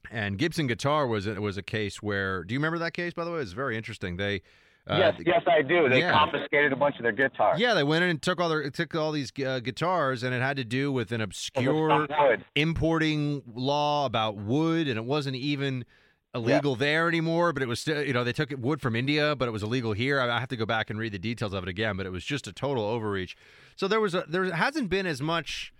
and 0.09 0.38
Gibson 0.38 0.67
Guitar 0.67 1.05
was 1.05 1.28
was 1.28 1.57
a 1.57 1.63
case 1.63 2.01
where. 2.01 2.45
Do 2.45 2.53
you 2.53 2.59
remember 2.59 2.78
that 2.80 2.93
case? 2.93 3.13
By 3.13 3.25
the 3.25 3.32
way, 3.32 3.39
it's 3.41 3.51
very 3.51 3.75
interesting. 3.75 4.15
They 4.15 4.41
Uh, 4.88 4.97
yes, 4.97 5.21
yes, 5.25 5.43
I 5.47 5.61
do. 5.63 5.89
They 5.89 5.99
yeah. 5.99 6.13
confiscated 6.13 6.71
a 6.71 6.78
bunch 6.78 6.95
of 6.95 7.03
their 7.03 7.11
guitars. 7.11 7.59
Yeah, 7.59 7.73
they 7.73 7.84
went 7.84 8.05
in 8.05 8.11
and 8.11 8.21
took 8.21 8.39
all 8.39 8.47
their 8.47 8.69
took 8.69 8.95
all 8.95 9.11
these 9.11 9.34
uh, 9.45 9.59
guitars, 9.59 10.23
and 10.23 10.34
it 10.34 10.41
had 10.41 10.55
to 10.57 10.63
do 10.63 10.93
with 10.93 11.11
an 11.11 11.19
obscure 11.19 12.07
importing 12.55 13.43
law 13.53 14.05
about 14.05 14.38
wood, 14.38 14.88
and 14.88 14.97
it 14.97 15.03
wasn't 15.03 15.36
even 15.36 15.84
illegal 16.34 16.75
there 16.75 17.07
anymore. 17.07 17.53
But 17.53 17.63
it 17.63 17.67
was 17.67 17.80
still, 17.80 18.03
you 18.03 18.13
know, 18.13 18.23
they 18.23 18.34
took 18.34 18.53
wood 18.57 18.82
from 18.82 18.95
India, 18.95 19.36
but 19.36 19.47
it 19.47 19.51
was 19.51 19.63
illegal 19.63 19.93
here. 19.93 20.19
I 20.19 20.39
have 20.39 20.49
to 20.49 20.57
go 20.57 20.65
back 20.65 20.89
and 20.89 20.99
read 20.99 21.13
the 21.13 21.19
details 21.19 21.53
of 21.53 21.63
it 21.63 21.69
again, 21.69 21.97
but 21.97 22.05
it 22.05 22.11
was 22.11 22.23
just 22.23 22.47
a 22.47 22.53
total 22.53 22.84
overreach. 22.84 23.36
So 23.75 23.88
there 23.88 24.01
was 24.01 24.15
a, 24.15 24.25
there 24.28 24.45
hasn't 24.53 24.89
been 24.89 25.05
as 25.05 25.21
much. 25.21 25.73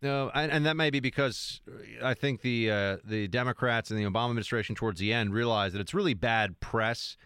No, 0.00 0.32
and, 0.34 0.50
and 0.50 0.66
that 0.66 0.76
may 0.76 0.90
be 0.90 0.98
because 0.98 1.60
I 2.02 2.14
think 2.14 2.42
the 2.42 2.70
uh, 2.70 2.96
the 3.04 3.28
Democrats 3.28 3.90
and 3.90 3.98
the 3.98 4.04
Obama 4.04 4.30
administration 4.30 4.74
towards 4.74 4.98
the 4.98 5.12
end 5.12 5.32
realized 5.32 5.74
that 5.74 5.80
it's 5.80 5.94
really 5.94 6.14
bad 6.14 6.58
press 6.58 7.16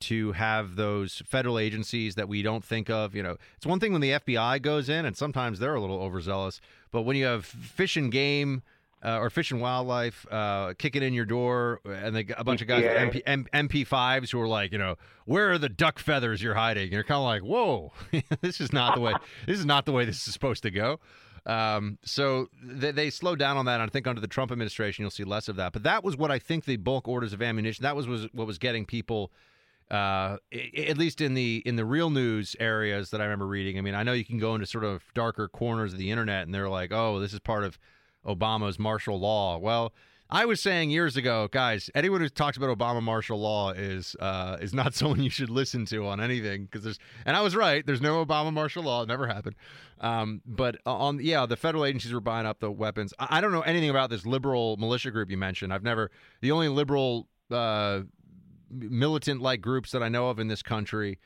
to 0.00 0.32
have 0.32 0.76
those 0.76 1.22
federal 1.26 1.58
agencies 1.58 2.14
that 2.14 2.28
we 2.28 2.42
don't 2.42 2.64
think 2.64 2.88
of. 2.88 3.14
You 3.14 3.22
know, 3.22 3.36
it's 3.56 3.66
one 3.66 3.78
thing 3.78 3.92
when 3.92 4.00
the 4.00 4.12
FBI 4.12 4.62
goes 4.62 4.88
in, 4.88 5.04
and 5.04 5.16
sometimes 5.16 5.58
they're 5.58 5.74
a 5.74 5.80
little 5.80 6.00
overzealous, 6.00 6.60
but 6.90 7.02
when 7.02 7.16
you 7.16 7.26
have 7.26 7.44
fish 7.44 7.96
and 7.96 8.10
game. 8.10 8.62
Uh, 9.04 9.18
or 9.18 9.28
fish 9.28 9.50
and 9.50 9.60
wildlife 9.60 10.24
uh, 10.30 10.72
kicking 10.78 11.02
in 11.02 11.12
your 11.12 11.26
door, 11.26 11.78
and 11.84 12.16
they, 12.16 12.24
a 12.38 12.42
bunch 12.42 12.62
of 12.62 12.66
guys 12.68 12.82
with 12.84 12.92
Yeah. 12.92 13.06
MP, 13.06 13.22
M, 13.26 13.46
MP5s 13.52 14.30
who 14.32 14.40
are 14.40 14.48
like, 14.48 14.72
you 14.72 14.78
know, 14.78 14.96
where 15.26 15.52
are 15.52 15.58
the 15.58 15.68
duck 15.68 15.98
feathers 15.98 16.42
you're 16.42 16.54
hiding? 16.54 16.84
And 16.84 16.92
you're 16.94 17.04
kind 17.04 17.18
of 17.18 17.24
like, 17.24 17.42
whoa, 17.42 17.92
this 18.40 18.62
is 18.62 18.72
not 18.72 18.94
the 18.94 19.02
way. 19.02 19.12
This 19.46 19.58
is 19.58 19.66
not 19.66 19.84
the 19.84 19.92
way 19.92 20.06
this 20.06 20.26
is 20.26 20.32
supposed 20.32 20.62
to 20.62 20.70
go. 20.70 21.00
Um, 21.44 21.98
so 22.02 22.48
they, 22.62 22.92
they 22.92 23.10
slowed 23.10 23.38
down 23.38 23.58
on 23.58 23.66
that. 23.66 23.74
And 23.78 23.82
I 23.82 23.92
think 23.92 24.06
under 24.06 24.22
the 24.22 24.26
Trump 24.26 24.50
administration, 24.50 25.02
you'll 25.02 25.10
see 25.10 25.24
less 25.24 25.48
of 25.48 25.56
that. 25.56 25.74
But 25.74 25.82
that 25.82 26.02
was 26.02 26.16
what 26.16 26.30
I 26.30 26.38
think 26.38 26.64
the 26.64 26.78
bulk 26.78 27.06
orders 27.06 27.34
of 27.34 27.42
ammunition. 27.42 27.82
That 27.82 27.96
was, 27.96 28.08
was 28.08 28.26
what 28.32 28.46
was 28.46 28.56
getting 28.56 28.86
people, 28.86 29.30
uh, 29.90 30.38
at 30.78 30.96
least 30.96 31.20
in 31.20 31.34
the 31.34 31.62
in 31.66 31.76
the 31.76 31.84
real 31.84 32.08
news 32.08 32.56
areas 32.58 33.10
that 33.10 33.20
I 33.20 33.24
remember 33.24 33.46
reading. 33.46 33.76
I 33.76 33.82
mean, 33.82 33.94
I 33.94 34.02
know 34.02 34.14
you 34.14 34.24
can 34.24 34.38
go 34.38 34.54
into 34.54 34.66
sort 34.66 34.84
of 34.84 35.02
darker 35.12 35.46
corners 35.46 35.92
of 35.92 35.98
the 35.98 36.10
internet, 36.10 36.46
and 36.46 36.54
they're 36.54 36.70
like, 36.70 36.90
oh, 36.90 37.20
this 37.20 37.34
is 37.34 37.40
part 37.40 37.64
of 37.64 37.78
Obama's 38.26 38.78
martial 38.78 39.18
law. 39.18 39.58
Well. 39.58 39.92
I 40.30 40.46
was 40.46 40.60
saying 40.60 40.90
years 40.90 41.16
ago, 41.18 41.48
guys, 41.52 41.90
anyone 41.94 42.20
who 42.20 42.28
talks 42.30 42.56
about 42.56 42.76
Obama 42.76 43.02
martial 43.02 43.38
law 43.38 43.72
is 43.72 44.16
uh, 44.18 44.56
is 44.60 44.72
not 44.72 44.94
someone 44.94 45.22
you 45.22 45.30
should 45.30 45.50
listen 45.50 45.84
to 45.86 46.06
on 46.06 46.20
anything 46.20 46.64
because 46.64 46.82
there's 46.82 46.98
and 47.26 47.36
I 47.36 47.42
was 47.42 47.54
right. 47.54 47.84
There's 47.84 48.00
no 48.00 48.24
Obama 48.24 48.52
martial 48.52 48.82
law. 48.82 49.02
It 49.02 49.08
never 49.08 49.26
happened. 49.26 49.54
Um, 50.00 50.40
but 50.46 50.76
on 50.86 51.20
yeah, 51.22 51.44
the 51.46 51.56
federal 51.56 51.84
agencies 51.84 52.12
were 52.12 52.20
buying 52.20 52.46
up 52.46 52.58
the 52.58 52.70
weapons. 52.70 53.12
I, 53.18 53.38
I 53.38 53.40
don't 53.42 53.52
know 53.52 53.60
anything 53.60 53.90
about 53.90 54.08
this 54.08 54.24
liberal 54.24 54.76
militia 54.78 55.10
group 55.10 55.30
you 55.30 55.36
mentioned. 55.36 55.74
I've 55.74 55.84
never 55.84 56.10
the 56.40 56.52
only 56.52 56.68
liberal 56.68 57.28
uh, 57.50 58.00
militant 58.70 59.40
like 59.40 59.60
groups 59.60 59.92
that 59.92 60.02
I 60.02 60.08
know 60.08 60.30
of 60.30 60.38
in 60.38 60.48
this 60.48 60.62
country 60.62 61.18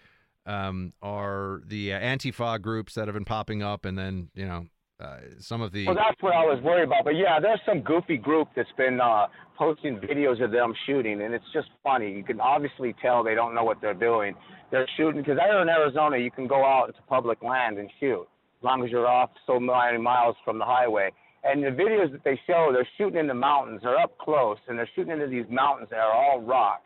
um, 0.45 0.93
are 1.03 1.63
the 1.67 1.93
uh, 1.93 2.01
Antifa 2.01 2.61
groups 2.61 2.95
that 2.95 3.07
have 3.07 3.15
been 3.15 3.25
popping 3.25 3.63
up, 3.63 3.85
and 3.85 3.97
then 3.97 4.29
you 4.35 4.47
know 4.47 4.67
uh, 5.01 5.19
some 5.39 5.61
of 5.61 5.73
the 5.73 5.87
Well, 5.87 5.95
that's 5.95 6.21
what 6.21 6.35
I 6.35 6.45
was 6.45 6.61
worried 6.63 6.85
about. 6.85 7.05
But 7.05 7.17
yeah, 7.17 7.39
there's 7.41 7.61
some 7.65 7.81
goofy 7.83 8.17
group 8.17 8.49
that's 8.57 8.73
been 8.77 9.01
uh, 9.01 9.27
posting 9.57 9.99
videos 9.99 10.43
of 10.43 10.51
them 10.51 10.75
shooting, 10.87 11.23
and 11.23 11.35
it's 11.35 11.45
just 11.53 11.69
funny. 11.83 12.13
You 12.13 12.25
can 12.25 12.41
obviously 12.41 12.95
tell 13.01 13.23
they 13.23 13.35
don't 13.35 13.55
know 13.55 13.65
what 13.65 13.81
they're 13.81 13.95
doing. 13.95 14.35
They're 14.71 14.89
shooting 14.97 15.23
because 15.23 15.39
know 15.39 15.63
in 15.63 15.69
Arizona 15.69 16.19
you 16.19 16.31
can 16.31 16.47
go 16.47 16.65
out 16.65 16.87
into 16.89 17.01
public 17.03 17.43
land 17.43 17.79
and 17.79 17.91
shoot 18.01 18.23
as 18.59 18.65
long 18.65 18.85
as 18.85 18.91
you're 18.91 19.07
off 19.07 19.31
so 19.47 19.61
many 19.61 19.99
miles 19.99 20.37
from 20.45 20.59
the 20.59 20.65
highway. 20.65 21.11
And 21.45 21.63
the 21.63 21.69
videos 21.69 22.11
that 22.11 22.25
they 22.25 22.39
show, 22.47 22.71
they're 22.73 22.89
shooting 22.99 23.21
in 23.21 23.29
the 23.29 23.35
mountains. 23.35 23.81
They're 23.85 23.99
up 23.99 24.19
close, 24.19 24.59
and 24.67 24.77
they're 24.77 24.91
shooting 24.97 25.13
into 25.13 25.29
these 25.29 25.47
mountains 25.49 25.89
that 25.91 26.01
are 26.01 26.13
all 26.13 26.41
rock. 26.41 26.83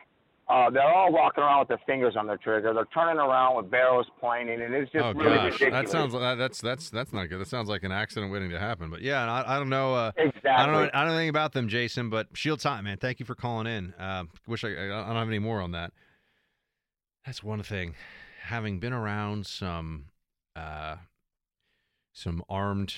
Uh, 0.49 0.69
they're 0.69 0.83
all 0.83 1.11
walking 1.11 1.41
around 1.41 1.59
with 1.59 1.69
their 1.69 1.81
fingers 1.85 2.15
on 2.17 2.27
their 2.27 2.37
trigger. 2.37 2.73
They're 2.73 2.85
turning 2.93 3.17
around 3.17 3.55
with 3.55 3.71
barrels 3.71 4.05
pointing, 4.19 4.61
and 4.61 4.73
it's 4.73 4.91
just 4.91 5.03
oh 5.03 5.13
really 5.13 5.35
gosh, 5.35 5.53
ridiculous. 5.53 5.73
that 5.73 5.89
sounds 5.89 6.13
that, 6.13 6.35
that's 6.35 6.59
that's 6.59 6.89
that's 6.89 7.13
not 7.13 7.27
good. 7.27 7.39
That 7.39 7.47
sounds 7.47 7.69
like 7.69 7.83
an 7.83 7.93
accident 7.93 8.31
waiting 8.31 8.49
to 8.49 8.59
happen. 8.59 8.89
But 8.89 9.01
yeah, 9.01 9.31
I, 9.31 9.55
I 9.55 9.59
don't 9.59 9.69
know. 9.69 9.95
Uh, 9.95 10.11
Exactly. 10.17 10.51
I 10.51 10.65
don't 10.65 10.73
know. 10.73 10.89
I 10.93 10.99
don't 10.99 11.07
know 11.07 11.13
anything 11.13 11.29
about 11.29 11.53
them, 11.53 11.69
Jason. 11.69 12.09
But 12.09 12.27
Shield 12.33 12.59
Time, 12.59 12.83
man. 12.83 12.97
Thank 12.97 13.21
you 13.21 13.25
for 13.25 13.35
calling 13.35 13.67
in. 13.67 13.93
Uh, 13.93 14.25
wish 14.45 14.65
I, 14.65 14.69
I 14.69 14.87
don't 14.87 15.15
have 15.15 15.27
any 15.29 15.39
more 15.39 15.61
on 15.61 15.71
that. 15.71 15.93
That's 17.25 17.41
one 17.41 17.63
thing. 17.63 17.95
Having 18.43 18.79
been 18.79 18.91
around 18.91 19.45
some 19.45 20.07
uh, 20.57 20.97
some 22.11 22.43
armed 22.49 22.95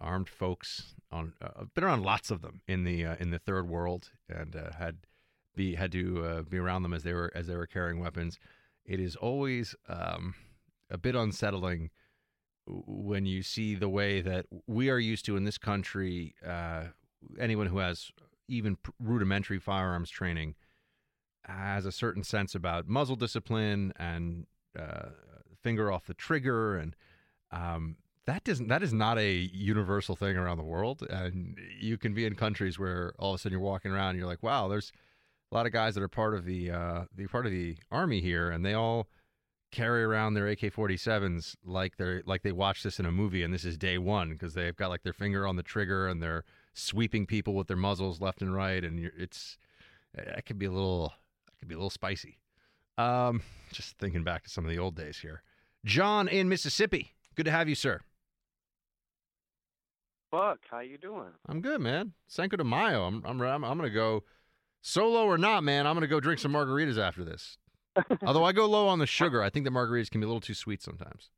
armed 0.00 0.28
folks 0.28 0.94
on 1.10 1.32
uh, 1.40 1.48
I've 1.60 1.74
been 1.74 1.84
around 1.84 2.02
lots 2.02 2.30
of 2.30 2.42
them 2.42 2.60
in 2.68 2.84
the 2.84 3.06
uh, 3.06 3.16
in 3.18 3.30
the 3.30 3.38
third 3.38 3.68
world 3.68 4.10
and 4.28 4.54
uh, 4.54 4.72
had 4.78 4.98
be 5.54 5.74
had 5.74 5.92
to 5.92 6.24
uh, 6.24 6.42
be 6.42 6.58
around 6.58 6.82
them 6.82 6.94
as 6.94 7.02
they 7.02 7.12
were 7.12 7.32
as 7.34 7.46
they 7.46 7.56
were 7.56 7.66
carrying 7.66 8.00
weapons. 8.00 8.38
It 8.84 9.00
is 9.00 9.16
always 9.16 9.74
um, 9.88 10.34
a 10.90 10.98
bit 10.98 11.14
unsettling 11.14 11.90
when 12.66 13.26
you 13.26 13.42
see 13.42 13.74
the 13.74 13.88
way 13.88 14.20
that 14.20 14.46
we 14.66 14.90
are 14.90 14.98
used 14.98 15.24
to 15.26 15.36
in 15.36 15.44
this 15.44 15.58
country. 15.58 16.34
Uh, 16.46 16.84
anyone 17.38 17.66
who 17.66 17.78
has 17.78 18.10
even 18.48 18.76
rudimentary 18.98 19.58
firearms 19.58 20.10
training 20.10 20.54
has 21.44 21.86
a 21.86 21.92
certain 21.92 22.22
sense 22.22 22.54
about 22.54 22.88
muzzle 22.88 23.16
discipline 23.16 23.92
and 23.96 24.46
uh, 24.78 25.08
finger 25.62 25.92
off 25.92 26.06
the 26.06 26.14
trigger, 26.14 26.76
and 26.76 26.96
um, 27.50 27.96
that 28.26 28.44
doesn't 28.44 28.68
that 28.68 28.82
is 28.82 28.92
not 28.92 29.18
a 29.18 29.32
universal 29.52 30.16
thing 30.16 30.36
around 30.36 30.56
the 30.56 30.64
world. 30.64 31.02
And 31.08 31.58
you 31.78 31.98
can 31.98 32.14
be 32.14 32.24
in 32.24 32.34
countries 32.34 32.78
where 32.78 33.14
all 33.18 33.34
of 33.34 33.36
a 33.36 33.38
sudden 33.38 33.58
you're 33.58 33.66
walking 33.66 33.92
around 33.92 34.10
and 34.10 34.18
you're 34.18 34.28
like, 34.28 34.42
wow, 34.42 34.68
there's 34.68 34.92
a 35.54 35.56
lot 35.56 35.66
of 35.66 35.72
guys 35.72 35.94
that 35.94 36.02
are 36.02 36.08
part 36.08 36.34
of 36.34 36.44
the 36.44 36.70
uh, 36.70 37.04
the 37.14 37.26
part 37.28 37.46
of 37.46 37.52
the 37.52 37.76
army 37.90 38.20
here, 38.20 38.50
and 38.50 38.66
they 38.66 38.74
all 38.74 39.06
carry 39.70 40.04
around 40.04 40.34
their 40.34 40.48
AK-47s 40.48 41.56
like 41.64 41.96
they're 41.96 42.22
like 42.26 42.42
they 42.42 42.52
watch 42.52 42.82
this 42.82 42.98
in 42.98 43.06
a 43.06 43.12
movie, 43.12 43.42
and 43.42 43.54
this 43.54 43.64
is 43.64 43.78
day 43.78 43.96
one 43.96 44.30
because 44.30 44.54
they've 44.54 44.76
got 44.76 44.90
like 44.90 45.04
their 45.04 45.12
finger 45.12 45.46
on 45.46 45.56
the 45.56 45.62
trigger 45.62 46.08
and 46.08 46.22
they're 46.22 46.44
sweeping 46.74 47.24
people 47.24 47.54
with 47.54 47.68
their 47.68 47.76
muzzles 47.76 48.20
left 48.20 48.42
and 48.42 48.54
right, 48.54 48.84
and 48.84 48.98
you're, 48.98 49.12
it's 49.16 49.56
that 50.14 50.44
could 50.44 50.58
be 50.58 50.66
a 50.66 50.72
little 50.72 51.12
that 51.46 51.58
could 51.60 51.68
be 51.68 51.74
a 51.74 51.78
little 51.78 51.90
spicy. 51.90 52.38
Um, 52.98 53.42
just 53.72 53.96
thinking 53.98 54.24
back 54.24 54.42
to 54.44 54.50
some 54.50 54.64
of 54.64 54.70
the 54.70 54.78
old 54.78 54.96
days 54.96 55.18
here. 55.18 55.42
John 55.84 56.26
in 56.26 56.48
Mississippi, 56.48 57.12
good 57.36 57.46
to 57.46 57.52
have 57.52 57.68
you, 57.68 57.76
sir. 57.76 58.00
Buck, 60.32 60.58
how 60.68 60.80
you 60.80 60.98
doing? 60.98 61.30
I'm 61.48 61.60
good, 61.60 61.80
man. 61.80 62.12
Cinco 62.26 62.56
de 62.56 62.64
Mayo. 62.64 63.04
I'm 63.04 63.22
I'm 63.24 63.40
I'm, 63.40 63.64
I'm 63.64 63.78
gonna 63.78 63.90
go 63.90 64.24
solo 64.84 65.24
or 65.24 65.38
not, 65.38 65.64
man. 65.64 65.86
I'm 65.86 65.94
gonna 65.94 66.06
go 66.06 66.20
drink 66.20 66.38
some 66.38 66.52
margaritas 66.52 66.98
after 66.98 67.24
this. 67.24 67.58
Although 68.26 68.44
I 68.44 68.52
go 68.52 68.66
low 68.66 68.86
on 68.88 68.98
the 68.98 69.06
sugar, 69.06 69.42
I 69.42 69.50
think 69.50 69.64
the 69.64 69.70
margaritas 69.70 70.10
can 70.10 70.20
be 70.20 70.24
a 70.24 70.28
little 70.28 70.40
too 70.40 70.54
sweet 70.54 70.82
sometimes. 70.82 71.30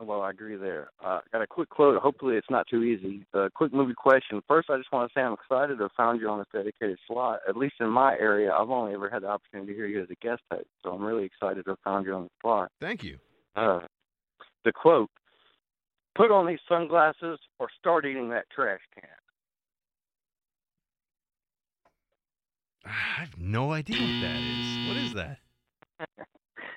Oh, 0.00 0.04
Well, 0.04 0.22
I 0.22 0.30
agree 0.30 0.54
there. 0.56 0.90
Uh, 1.04 1.18
got 1.32 1.42
a 1.42 1.46
quick 1.46 1.68
quote. 1.70 2.00
Hopefully, 2.00 2.36
it's 2.36 2.50
not 2.50 2.66
too 2.68 2.84
easy. 2.84 3.26
A 3.34 3.50
quick 3.50 3.72
movie 3.72 3.94
question. 3.94 4.40
First, 4.46 4.70
I 4.70 4.76
just 4.76 4.92
want 4.92 5.10
to 5.10 5.12
say 5.18 5.22
I'm 5.22 5.32
excited 5.34 5.76
to 5.78 5.82
have 5.84 5.92
found 5.96 6.20
you 6.20 6.28
on 6.28 6.38
this 6.38 6.46
dedicated 6.52 6.98
slot. 7.06 7.40
At 7.48 7.56
least 7.56 7.74
in 7.80 7.88
my 7.90 8.12
area, 8.16 8.52
I've 8.52 8.70
only 8.70 8.94
ever 8.94 9.10
had 9.10 9.22
the 9.22 9.28
opportunity 9.28 9.72
to 9.72 9.76
hear 9.76 9.86
you 9.86 10.00
as 10.02 10.08
a 10.10 10.14
guest 10.24 10.42
host, 10.52 10.68
so 10.84 10.92
I'm 10.92 11.02
really 11.02 11.24
excited 11.24 11.64
to 11.64 11.70
have 11.72 11.80
found 11.82 12.06
you 12.06 12.14
on 12.14 12.24
the 12.24 12.30
slot. 12.40 12.70
Thank 12.80 13.02
you. 13.02 13.18
Uh, 13.56 13.80
the 14.64 14.72
quote: 14.72 15.10
"Put 16.14 16.30
on 16.30 16.46
these 16.46 16.60
sunglasses 16.68 17.40
or 17.58 17.68
start 17.76 18.06
eating 18.06 18.28
that 18.30 18.44
trash 18.54 18.80
can." 18.94 19.08
Ah, 22.88 23.16
I 23.18 23.20
have 23.20 23.38
no 23.38 23.72
idea 23.72 24.00
what 24.00 24.20
that 24.22 24.40
is. 24.40 24.88
What 24.88 24.96
is 24.96 25.14
that? 25.14 25.38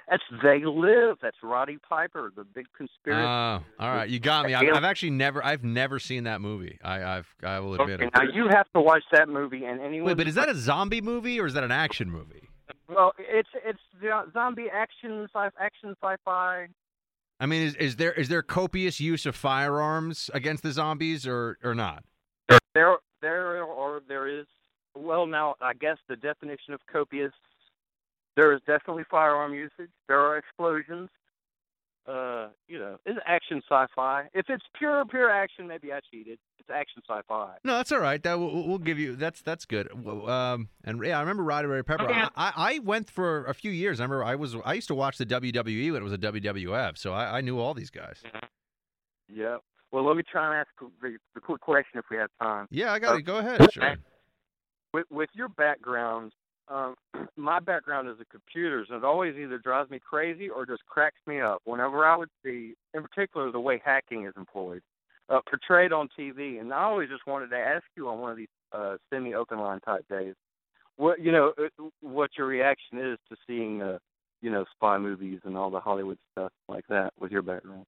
That's 0.10 0.24
They 0.44 0.66
Live. 0.66 1.18
That's 1.22 1.38
Roddy 1.42 1.78
Piper, 1.88 2.34
the 2.36 2.44
big 2.44 2.66
conspiracy. 2.76 3.24
Oh, 3.26 3.64
all 3.80 3.96
right. 3.96 4.10
You 4.10 4.20
got 4.20 4.46
me. 4.46 4.54
I've, 4.54 4.76
I've 4.76 4.84
actually 4.84 5.12
never, 5.12 5.44
I've 5.44 5.64
never 5.64 6.00
seen 6.00 6.26
that 6.26 6.42
movie. 6.42 6.78
I, 6.84 7.02
I've, 7.02 7.28
I 7.42 7.60
will 7.60 7.76
admit 7.76 8.02
okay, 8.02 8.08
it. 8.08 8.14
now 8.14 8.24
you 8.24 8.50
have 8.50 8.70
to 8.74 8.82
watch 8.82 9.04
that 9.14 9.30
movie, 9.30 9.64
and 9.64 9.80
anyone. 9.80 10.10
Wait, 10.10 10.18
but 10.18 10.28
is 10.28 10.36
that 10.36 10.50
a 10.50 10.56
zombie 10.56 11.00
movie 11.00 11.40
or 11.40 11.46
is 11.46 11.54
that 11.54 11.64
an 11.64 11.72
action 11.72 12.12
movie? 12.12 12.50
Well, 12.90 13.14
it's 13.18 13.50
it's 13.66 13.80
the 14.02 14.10
zombie 14.34 14.68
action, 14.74 15.28
sci 15.34 15.50
action 15.60 15.96
sci-fi. 16.04 16.68
I 17.40 17.46
mean, 17.46 17.68
is, 17.68 17.76
is 17.76 17.96
there 17.96 18.12
is 18.12 18.28
there 18.28 18.42
copious 18.42 19.00
use 19.00 19.26
of 19.26 19.36
firearms 19.36 20.30
against 20.34 20.62
the 20.62 20.74
zombies 20.74 21.26
or 21.26 21.58
or 21.64 21.74
not? 21.74 22.04
There, 22.76 22.98
there, 23.22 23.64
or 23.64 24.02
there 24.08 24.28
is. 24.28 24.46
Well, 24.96 25.26
now 25.26 25.56
I 25.62 25.74
guess 25.74 25.98
the 26.08 26.16
definition 26.16 26.74
of 26.74 26.80
copious. 26.92 27.34
There 28.36 28.54
is 28.54 28.62
definitely 28.66 29.04
firearm 29.12 29.54
usage. 29.54 29.90
There 30.08 30.20
are 30.20 30.38
explosions. 30.38 31.10
Uh, 32.08 32.48
you 32.68 32.80
know, 32.80 32.98
it's 33.06 33.20
action 33.28 33.62
sci-fi. 33.70 34.28
If 34.34 34.50
it's 34.50 34.64
pure, 34.78 35.06
pure 35.06 35.30
action, 35.30 35.68
maybe 35.68 35.94
I 35.94 36.00
cheated. 36.12 36.40
It's 36.58 36.70
action 36.70 37.04
sci-fi. 37.08 37.58
No, 37.64 37.74
that's 37.78 37.92
all 37.92 38.00
right. 38.00 38.22
That 38.24 38.40
we'll, 38.40 38.68
we'll 38.68 38.78
give 38.80 38.98
you. 38.98 39.16
That's 39.16 39.42
that's 39.42 39.66
good. 39.66 39.90
Um, 40.08 40.70
and 40.84 41.04
yeah, 41.06 41.18
I 41.18 41.20
remember 41.22 41.44
Roddy 41.44 41.68
Ray 41.68 41.84
Piper. 41.84 42.06
Okay. 42.06 42.22
I, 42.36 42.54
I 42.56 42.80
went 42.80 43.12
for 43.12 43.46
a 43.46 43.54
few 43.54 43.70
years. 43.72 44.00
I 44.00 44.04
remember 44.04 44.24
I 44.24 44.36
was 44.36 44.56
I 44.66 44.74
used 44.74 44.88
to 44.88 44.96
watch 44.96 45.18
the 45.18 45.26
WWE 45.26 45.92
when 45.92 46.02
it 46.02 46.04
was 46.04 46.14
a 46.14 46.18
WWF, 46.18 46.98
so 46.98 47.14
I, 47.14 47.38
I 47.38 47.42
knew 47.42 47.60
all 47.60 47.74
these 47.74 47.92
guys. 47.92 48.24
Yep. 49.30 49.60
Well, 49.92 50.06
let 50.08 50.16
me 50.18 50.24
try 50.24 50.48
and 50.48 50.56
ask 50.56 50.70
the, 51.02 51.18
the 51.36 51.42
quick 51.42 51.62
question 51.62 52.00
if 52.00 52.06
we 52.10 52.18
have 52.18 52.30
time. 52.42 52.68
Yeah, 52.72 52.94
I 52.94 53.00
got 53.00 53.14
Uh, 53.16 53.18
it. 53.18 53.22
Go 53.24 53.38
ahead. 53.38 53.72
Sure. 53.74 53.96
With, 54.94 55.06
with 55.10 55.30
your 55.34 55.50
background 55.50 56.34
um, 56.72 56.96
my 57.38 57.60
background 57.60 58.08
is 58.10 58.16
in 58.20 58.26
computers, 58.32 58.88
and 58.90 58.98
it 58.98 59.04
always 59.04 59.36
either 59.36 59.58
drives 59.58 59.90
me 59.90 60.00
crazy 60.00 60.50
or 60.50 60.66
just 60.66 60.86
cracks 60.86 61.20
me 61.28 61.42
up 61.42 61.62
whenever 61.66 62.06
I 62.06 62.16
would 62.16 62.30
see, 62.44 62.74
in 62.94 63.04
particular, 63.04 63.52
the 63.52 63.60
way 63.60 63.82
hacking 63.84 64.26
is 64.26 64.34
employed, 64.38 64.82
uh, 65.30 65.40
portrayed 65.50 65.92
on 65.92 66.10
TV. 66.18 66.60
And 66.60 66.74
I 66.74 66.84
always 66.84 67.10
just 67.10 67.28
wanted 67.28 67.50
to 67.50 67.58
ask 67.58 67.84
you 67.96 68.10
on 68.10 68.20
one 68.20 68.32
of 68.32 68.38
these 68.38 68.48
uh, 68.72 68.98
semi-open 69.12 69.60
line 69.60 69.80
type 69.82 70.06
days, 70.10 70.36
what 70.96 71.20
you 71.20 71.32
know, 71.32 71.54
uh, 71.58 71.84
what 72.02 72.32
your 72.38 72.48
reaction 72.48 73.00
is 73.00 73.18
to 73.30 73.36
seeing, 73.48 73.82
uh, 73.82 73.98
you 74.42 74.50
know, 74.50 74.66
spy 74.76 74.98
movies 74.98 75.40
and 75.44 75.58
all 75.58 75.70
the 75.70 75.80
Hollywood 75.80 76.18
stuff 76.32 76.52
like 76.68 76.86
that 76.88 77.12
with 77.20 77.32
your 77.32 77.42
background. 77.42 77.86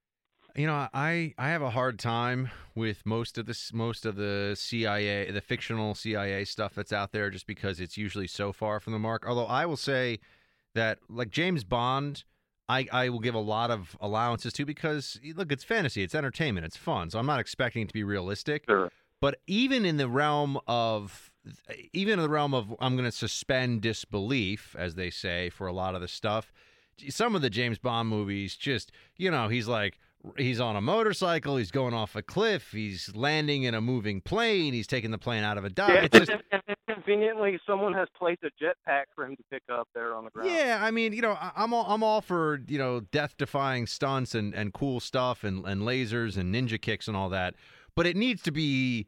You 0.55 0.67
know, 0.67 0.87
I 0.93 1.33
I 1.37 1.49
have 1.49 1.63
a 1.63 1.71
hard 1.71 1.97
time 1.97 2.51
with 2.75 3.05
most 3.05 3.39
of 3.39 3.47
this 3.47 3.73
most 3.73 4.05
of 4.05 4.15
the 4.15 4.55
CIA, 4.57 5.31
the 5.31 5.41
fictional 5.41 5.95
CIA 5.95 6.45
stuff 6.45 6.75
that's 6.75 6.93
out 6.93 7.11
there, 7.11 7.31
just 7.31 7.47
because 7.47 7.79
it's 7.79 7.97
usually 7.97 8.27
so 8.27 8.53
far 8.53 8.79
from 8.79 8.93
the 8.93 8.99
mark. 8.99 9.25
Although 9.27 9.47
I 9.47 9.65
will 9.65 9.77
say 9.77 10.19
that, 10.75 10.99
like 11.09 11.31
James 11.31 11.63
Bond, 11.63 12.23
I 12.69 12.87
I 12.91 13.09
will 13.09 13.19
give 13.19 13.33
a 13.33 13.39
lot 13.39 13.71
of 13.71 13.97
allowances 13.99 14.53
to 14.53 14.65
because 14.65 15.19
look, 15.35 15.51
it's 15.51 15.63
fantasy, 15.63 16.03
it's 16.03 16.13
entertainment, 16.13 16.65
it's 16.67 16.77
fun. 16.77 17.09
So 17.09 17.17
I'm 17.17 17.25
not 17.25 17.39
expecting 17.39 17.81
it 17.81 17.87
to 17.87 17.93
be 17.93 18.03
realistic. 18.03 18.65
Sure. 18.69 18.91
But 19.19 19.39
even 19.47 19.85
in 19.85 19.97
the 19.97 20.07
realm 20.07 20.59
of 20.67 21.31
even 21.93 22.19
in 22.19 22.23
the 22.23 22.29
realm 22.29 22.53
of 22.53 22.75
I'm 22.79 22.95
going 22.95 23.09
to 23.09 23.11
suspend 23.11 23.81
disbelief, 23.81 24.75
as 24.77 24.93
they 24.93 25.09
say, 25.09 25.49
for 25.49 25.65
a 25.65 25.73
lot 25.73 25.95
of 25.95 26.01
the 26.01 26.07
stuff. 26.07 26.53
Some 27.09 27.35
of 27.35 27.41
the 27.41 27.49
James 27.49 27.79
Bond 27.79 28.07
movies, 28.07 28.55
just 28.55 28.91
you 29.17 29.31
know, 29.31 29.47
he's 29.47 29.67
like 29.67 29.97
he's 30.37 30.59
on 30.59 30.75
a 30.75 30.81
motorcycle, 30.81 31.57
he's 31.57 31.71
going 31.71 31.93
off 31.93 32.15
a 32.15 32.21
cliff, 32.21 32.71
he's 32.71 33.13
landing 33.15 33.63
in 33.63 33.73
a 33.73 33.81
moving 33.81 34.21
plane, 34.21 34.73
he's 34.73 34.87
taking 34.87 35.11
the 35.11 35.17
plane 35.17 35.43
out 35.43 35.57
of 35.57 35.65
a 35.65 35.69
dive. 35.69 35.89
Yeah, 35.89 36.03
It's 36.03 36.27
just, 36.27 36.31
and, 36.51 36.61
conveniently, 36.87 37.59
someone 37.67 37.93
has 37.93 38.07
placed 38.17 38.41
a 38.43 38.51
jetpack 38.63 39.05
for 39.15 39.25
him 39.25 39.35
to 39.35 39.43
pick 39.51 39.63
up 39.71 39.87
there 39.93 40.15
on 40.15 40.25
the 40.25 40.31
ground. 40.31 40.49
yeah, 40.49 40.79
I 40.81 40.91
mean, 40.91 41.13
you 41.13 41.21
know, 41.21 41.37
I'm 41.55 41.73
all 41.73 41.85
I'm 41.87 42.03
all 42.03 42.21
for 42.21 42.61
you 42.67 42.77
know 42.77 43.01
death-defying 43.01 43.87
stunts 43.87 44.35
and, 44.35 44.53
and 44.53 44.73
cool 44.73 44.99
stuff 44.99 45.43
and, 45.43 45.65
and 45.65 45.81
lasers 45.81 46.37
and 46.37 46.53
ninja 46.53 46.81
kicks 46.81 47.07
and 47.07 47.17
all 47.17 47.29
that, 47.29 47.55
but 47.95 48.05
it 48.05 48.15
needs 48.15 48.41
to 48.43 48.51
be. 48.51 49.07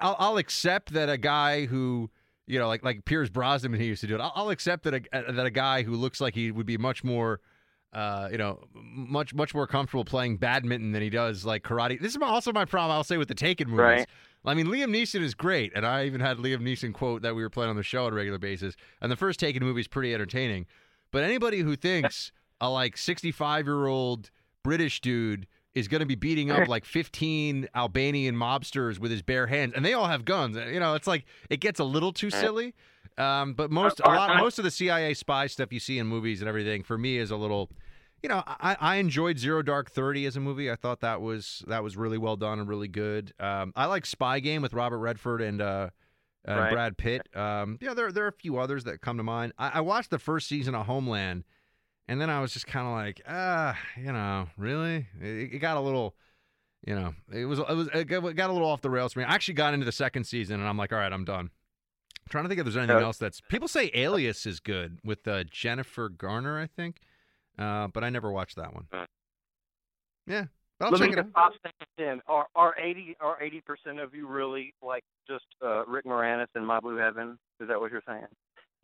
I'll, 0.00 0.16
I'll 0.18 0.36
accept 0.36 0.92
that 0.92 1.08
a 1.08 1.18
guy 1.18 1.66
who 1.66 2.10
you 2.46 2.58
know 2.58 2.68
like 2.68 2.84
like 2.84 3.04
Pierce 3.04 3.28
Brosnan 3.28 3.74
he 3.74 3.86
used 3.86 4.02
to 4.02 4.06
do 4.06 4.14
it. 4.14 4.20
I'll, 4.20 4.32
I'll 4.34 4.50
accept 4.50 4.84
that 4.84 4.94
a 4.94 5.32
that 5.32 5.46
a 5.46 5.50
guy 5.50 5.82
who 5.82 5.96
looks 5.96 6.20
like 6.20 6.34
he 6.34 6.50
would 6.50 6.66
be 6.66 6.78
much 6.78 7.02
more. 7.02 7.40
Uh, 7.94 8.28
you 8.32 8.38
know, 8.38 8.58
much 8.74 9.32
much 9.34 9.54
more 9.54 9.66
comfortable 9.68 10.04
playing 10.04 10.36
badminton 10.36 10.90
than 10.92 11.00
he 11.00 11.10
does 11.10 11.44
like 11.44 11.62
karate. 11.62 12.00
This 12.00 12.12
is 12.12 12.18
my- 12.18 12.26
also 12.26 12.52
my 12.52 12.64
problem. 12.64 12.96
I'll 12.96 13.04
say 13.04 13.16
with 13.18 13.28
the 13.28 13.34
Taken 13.34 13.68
movies. 13.68 13.80
Right. 13.80 14.06
I 14.46 14.52
mean, 14.54 14.66
Liam 14.66 14.90
Neeson 14.90 15.22
is 15.22 15.34
great, 15.34 15.72
and 15.74 15.86
I 15.86 16.04
even 16.04 16.20
had 16.20 16.36
Liam 16.38 16.60
Neeson 16.60 16.92
quote 16.92 17.22
that 17.22 17.34
we 17.34 17.42
were 17.42 17.48
playing 17.48 17.70
on 17.70 17.76
the 17.76 17.82
show 17.82 18.04
on 18.06 18.12
a 18.12 18.16
regular 18.16 18.38
basis. 18.38 18.74
And 19.00 19.10
the 19.10 19.16
first 19.16 19.40
Taken 19.40 19.62
movie 19.64 19.80
is 19.80 19.88
pretty 19.88 20.12
entertaining. 20.12 20.66
But 21.12 21.22
anybody 21.22 21.60
who 21.60 21.76
thinks 21.76 22.30
a 22.60 22.68
like 22.68 22.96
65 22.98 23.66
year 23.66 23.86
old 23.86 24.30
British 24.62 25.00
dude 25.00 25.46
is 25.74 25.88
going 25.88 26.00
to 26.00 26.06
be 26.06 26.14
beating 26.14 26.50
up 26.50 26.68
like 26.68 26.84
15 26.84 27.68
Albanian 27.74 28.34
mobsters 28.36 28.98
with 28.98 29.10
his 29.10 29.22
bare 29.22 29.46
hands, 29.46 29.72
and 29.74 29.84
they 29.84 29.94
all 29.94 30.06
have 30.06 30.24
guns. 30.24 30.56
You 30.56 30.80
know, 30.80 30.94
it's 30.94 31.06
like 31.06 31.24
it 31.48 31.60
gets 31.60 31.80
a 31.80 31.84
little 31.84 32.12
too 32.12 32.30
silly. 32.30 32.74
Um, 33.16 33.54
but 33.54 33.70
most 33.70 34.00
a 34.00 34.08
lot 34.08 34.38
most 34.38 34.58
of 34.58 34.64
the 34.64 34.70
CIA 34.70 35.14
spy 35.14 35.46
stuff 35.46 35.72
you 35.72 35.80
see 35.80 35.98
in 35.98 36.06
movies 36.06 36.40
and 36.40 36.48
everything 36.48 36.82
for 36.82 36.98
me 36.98 37.18
is 37.18 37.30
a 37.30 37.36
little. 37.36 37.70
You 38.22 38.28
know, 38.28 38.42
I, 38.46 38.76
I 38.80 38.96
enjoyed 38.96 39.38
Zero 39.38 39.62
Dark 39.62 39.90
Thirty 39.90 40.24
as 40.26 40.36
a 40.36 40.40
movie. 40.40 40.70
I 40.70 40.76
thought 40.76 41.00
that 41.00 41.20
was 41.20 41.62
that 41.66 41.82
was 41.82 41.96
really 41.96 42.18
well 42.18 42.36
done 42.36 42.58
and 42.58 42.68
really 42.68 42.88
good. 42.88 43.32
Um, 43.38 43.72
I 43.76 43.86
like 43.86 44.06
Spy 44.06 44.40
Game 44.40 44.62
with 44.62 44.72
Robert 44.72 44.98
Redford 44.98 45.42
and 45.42 45.60
uh, 45.60 45.90
and 46.44 46.58
Right. 46.58 46.72
Brad 46.72 46.96
Pitt. 46.96 47.28
Um, 47.36 47.78
yeah, 47.80 47.94
there 47.94 48.10
there 48.12 48.24
are 48.24 48.28
a 48.28 48.32
few 48.32 48.58
others 48.58 48.84
that 48.84 49.00
come 49.00 49.18
to 49.18 49.22
mind. 49.22 49.52
I, 49.58 49.72
I 49.74 49.80
watched 49.82 50.10
the 50.10 50.18
first 50.18 50.48
season 50.48 50.74
of 50.74 50.86
Homeland, 50.86 51.44
and 52.08 52.20
then 52.20 52.30
I 52.30 52.40
was 52.40 52.52
just 52.52 52.66
kind 52.66 52.86
of 52.86 52.94
like, 52.94 53.20
ah, 53.28 53.78
you 53.96 54.12
know, 54.12 54.48
really? 54.56 55.06
It, 55.20 55.54
it 55.54 55.58
got 55.58 55.76
a 55.76 55.80
little, 55.80 56.14
you 56.86 56.94
know, 56.94 57.14
it 57.32 57.44
was 57.44 57.58
it 57.58 57.68
was 57.68 57.88
it 57.94 58.04
got 58.06 58.20
got 58.34 58.50
a 58.50 58.52
little 58.52 58.68
off 58.68 58.80
the 58.80 58.90
rails 58.90 59.12
for 59.12 59.20
me. 59.20 59.26
I 59.26 59.34
actually 59.34 59.54
got 59.54 59.74
into 59.74 59.86
the 59.86 59.92
second 59.92 60.24
season, 60.24 60.60
and 60.60 60.68
I'm 60.68 60.78
like, 60.78 60.92
all 60.92 60.98
right, 60.98 61.12
I'm 61.12 61.24
done. 61.24 61.50
I'm 62.26 62.30
trying 62.30 62.44
to 62.44 62.48
think 62.48 62.58
if 62.60 62.64
there's 62.64 62.76
anything 62.76 62.96
Yeah. 62.98 63.04
else 63.04 63.18
that's 63.18 63.40
people 63.42 63.68
say 63.68 63.90
Alias 63.94 64.46
is 64.46 64.60
good 64.60 64.98
with 65.04 65.26
uh, 65.28 65.44
Jennifer 65.44 66.08
Garner, 66.08 66.58
I 66.58 66.66
think, 66.66 67.00
uh, 67.58 67.88
but 67.88 68.02
I 68.02 68.10
never 68.10 68.30
watched 68.32 68.56
that 68.56 68.74
one. 68.74 68.86
Yeah, 70.26 70.46
but 70.78 70.86
I'll 70.86 70.90
Let 70.92 70.98
check 71.00 71.08
me 71.08 71.12
it 71.14 71.18
out. 71.18 71.24
get 71.26 71.34
five 71.34 71.52
seconds 71.62 71.90
in. 71.98 72.20
Are 72.26 72.46
are 72.54 72.74
eighty 72.78 73.14
are 73.20 73.40
eighty 73.42 73.60
percent 73.60 74.00
of 74.00 74.14
you 74.14 74.26
really 74.26 74.72
like 74.82 75.04
just 75.28 75.44
uh, 75.62 75.84
Rick 75.86 76.06
Moranis 76.06 76.46
and 76.54 76.66
My 76.66 76.80
Blue 76.80 76.96
Heaven? 76.96 77.38
Is 77.60 77.68
that 77.68 77.78
what 77.78 77.92
you're 77.92 78.02
saying? 78.06 78.26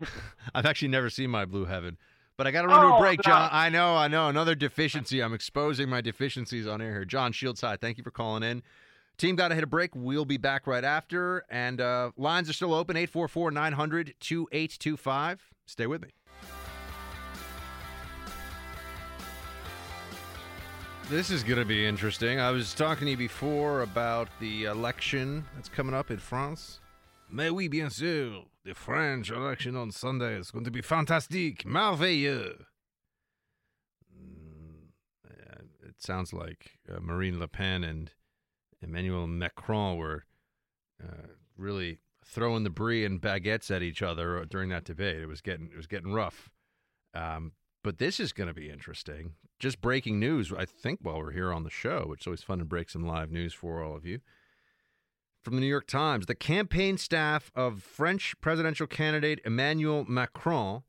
I've 0.55 0.67
actually 0.67 0.89
never 0.89 1.09
seen 1.09 1.31
my 1.31 1.47
Blue 1.47 1.65
Heaven, 1.65 1.97
but 2.37 2.47
I 2.47 2.51
got 2.51 2.63
to 2.63 2.69
run 2.69 2.81
to 2.83 2.87
a 2.89 2.97
Oh, 2.97 3.01
break, 3.01 3.19
no. 3.27 3.31
John. 3.33 3.49
I 3.53 3.69
know, 3.71 3.97
I 3.97 4.09
know, 4.09 4.29
another 4.29 4.55
deficiency. 4.55 5.23
I'm 5.23 5.33
exposing 5.35 5.89
my 5.89 6.01
deficiencies 6.03 6.67
on 6.67 6.81
air 6.83 6.93
here. 6.93 7.05
John 7.07 7.33
Shields, 7.33 7.63
hi. 7.63 7.77
Thank 7.77 7.97
you 7.99 8.05
for 8.05 8.11
calling 8.11 8.43
in. 8.43 8.63
Team 9.21 9.37
got 9.37 9.49
to 9.49 9.55
hit 9.55 9.63
a 9.63 9.67
break. 9.67 9.91
We'll 9.95 10.25
be 10.25 10.39
back 10.39 10.67
right 10.67 10.83
after, 10.83 11.45
and 11.51 11.79
uh, 11.79 12.11
lines 12.17 12.49
are 12.49 12.55
still 12.55 12.73
open 12.73 12.97
844 12.97 13.51
900 13.51 14.15
2825. 14.19 15.43
Stay 15.67 15.87
with 15.87 16.01
me. 16.01 16.09
This 21.11 21.29
is 21.31 21.43
going 21.43 21.59
to 21.59 21.67
be 21.67 21.85
interesting. 21.87 22.41
I 22.41 22.51
was 22.51 22.73
talking 22.73 23.05
to 23.05 23.11
you 23.11 23.17
before 23.19 23.83
about 23.83 24.29
the 24.41 24.65
election 24.65 25.45
that's 25.55 25.69
coming 25.69 25.95
up 25.95 26.11
in 26.11 26.17
France. 26.17 26.81
Mais 27.29 27.51
oui, 27.51 27.69
bien 27.69 27.91
sûr. 27.91 28.45
The 28.65 28.73
French 28.73 29.31
election 29.31 29.77
on 29.77 29.91
Sunday 29.91 30.35
is 30.37 30.51
going 30.51 30.65
to 30.65 30.71
be 30.71 30.81
fantastic, 30.81 31.65
merveilleux. 31.67 32.55
Mm, 34.19 34.87
It 35.87 35.97
sounds 35.99 36.33
like 36.33 36.79
uh, 36.91 37.01
Marine 37.01 37.39
Le 37.39 37.49
Pen 37.49 37.85
and 37.85 38.13
Emmanuel 38.83 39.27
Macron 39.27 39.97
were 39.97 40.25
uh, 41.03 41.29
really 41.57 41.99
throwing 42.25 42.65
the 42.65 42.71
brie 42.71 43.05
and 43.05 43.21
baguettes 43.21 43.75
at 43.75 43.83
each 43.83 44.03
other 44.03 44.45
during 44.45 44.69
that 44.71 44.85
debate. 44.85 45.21
It 45.21 45.27
was 45.27 45.41
getting 45.41 45.71
it 45.73 45.77
was 45.77 45.87
getting 45.87 46.13
rough. 46.13 46.51
Um, 47.15 47.53
but 47.83 47.99
this 47.99 48.21
is 48.21 48.33
going 48.33 48.49
to 48.49 48.55
be 48.55 48.71
interesting. 48.71 49.35
Just 49.59 49.81
breaking 49.81 50.21
news, 50.21 50.53
I 50.57 50.65
think, 50.65 51.01
while 51.03 51.19
we're 51.19 51.33
here 51.33 51.53
on 51.53 51.65
the 51.65 51.71
show, 51.71 52.05
which 52.07 52.23
is 52.23 52.27
always 52.27 52.43
fun 52.43 52.59
to 52.59 52.65
break 52.65 52.91
some 52.91 53.07
live 53.07 53.31
news 53.31 53.55
for 53.55 53.83
all 53.83 53.97
of 53.97 54.05
you. 54.05 54.21
From 55.43 55.55
the 55.55 55.61
New 55.61 55.67
York 55.67 55.87
Times, 55.87 56.27
the 56.27 56.35
campaign 56.35 56.99
staff 56.99 57.51
of 57.55 57.83
French 57.83 58.35
presidential 58.43 58.87
candidate 58.87 59.41
Emmanuel 59.45 60.05
Macron 60.07 60.83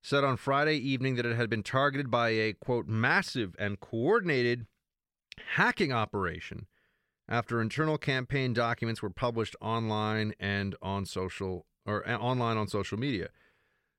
said 0.00 0.22
on 0.22 0.36
Friday 0.36 0.76
evening 0.76 1.16
that 1.16 1.26
it 1.26 1.36
had 1.36 1.50
been 1.50 1.64
targeted 1.64 2.08
by 2.08 2.30
a, 2.30 2.52
quote, 2.52 2.86
massive 2.86 3.56
and 3.58 3.80
coordinated 3.80 4.66
hacking 5.54 5.92
operation 5.92 6.66
after 7.28 7.60
internal 7.60 7.98
campaign 7.98 8.52
documents 8.52 9.02
were 9.02 9.10
published 9.10 9.54
online 9.60 10.34
and 10.40 10.74
on 10.80 11.04
social 11.04 11.66
or 11.84 12.08
uh, 12.08 12.16
online 12.16 12.56
on 12.56 12.68
social 12.68 12.98
media. 12.98 13.28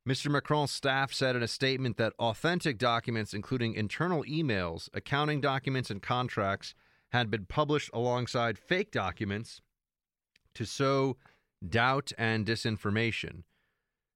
Mr. 0.07 0.31
Macron's 0.31 0.71
staff 0.71 1.13
said 1.13 1.35
in 1.35 1.43
a 1.43 1.47
statement 1.47 1.97
that 1.97 2.13
authentic 2.17 2.77
documents, 2.77 3.33
including 3.33 3.73
internal 3.73 4.23
emails, 4.23 4.89
accounting 4.93 5.41
documents, 5.41 5.91
and 5.91 6.01
contracts, 6.01 6.73
had 7.09 7.29
been 7.29 7.45
published 7.45 7.89
alongside 7.93 8.57
fake 8.57 8.91
documents 8.91 9.61
to 10.55 10.65
sow 10.65 11.17
doubt 11.67 12.11
and 12.17 12.45
disinformation. 12.45 13.43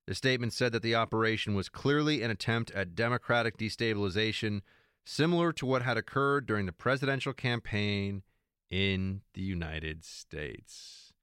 The 0.08 0.16
statement 0.16 0.54
said 0.54 0.72
that 0.72 0.82
the 0.82 0.96
operation 0.96 1.54
was 1.54 1.70
clearly 1.70 2.24
an 2.24 2.32
attempt 2.32 2.72
at 2.72 2.96
democratic 2.96 3.58
destabilization, 3.58 4.62
similar 5.06 5.54
to 5.54 5.66
what 5.66 5.82
had 5.82 5.98
occurred 5.98 6.46
during 6.46 6.66
the 6.66 6.72
presidential 6.72 7.34
campaign 7.34 8.24
in 8.74 9.22
the 9.36 9.42
United 9.42 10.04
States. 10.04 11.14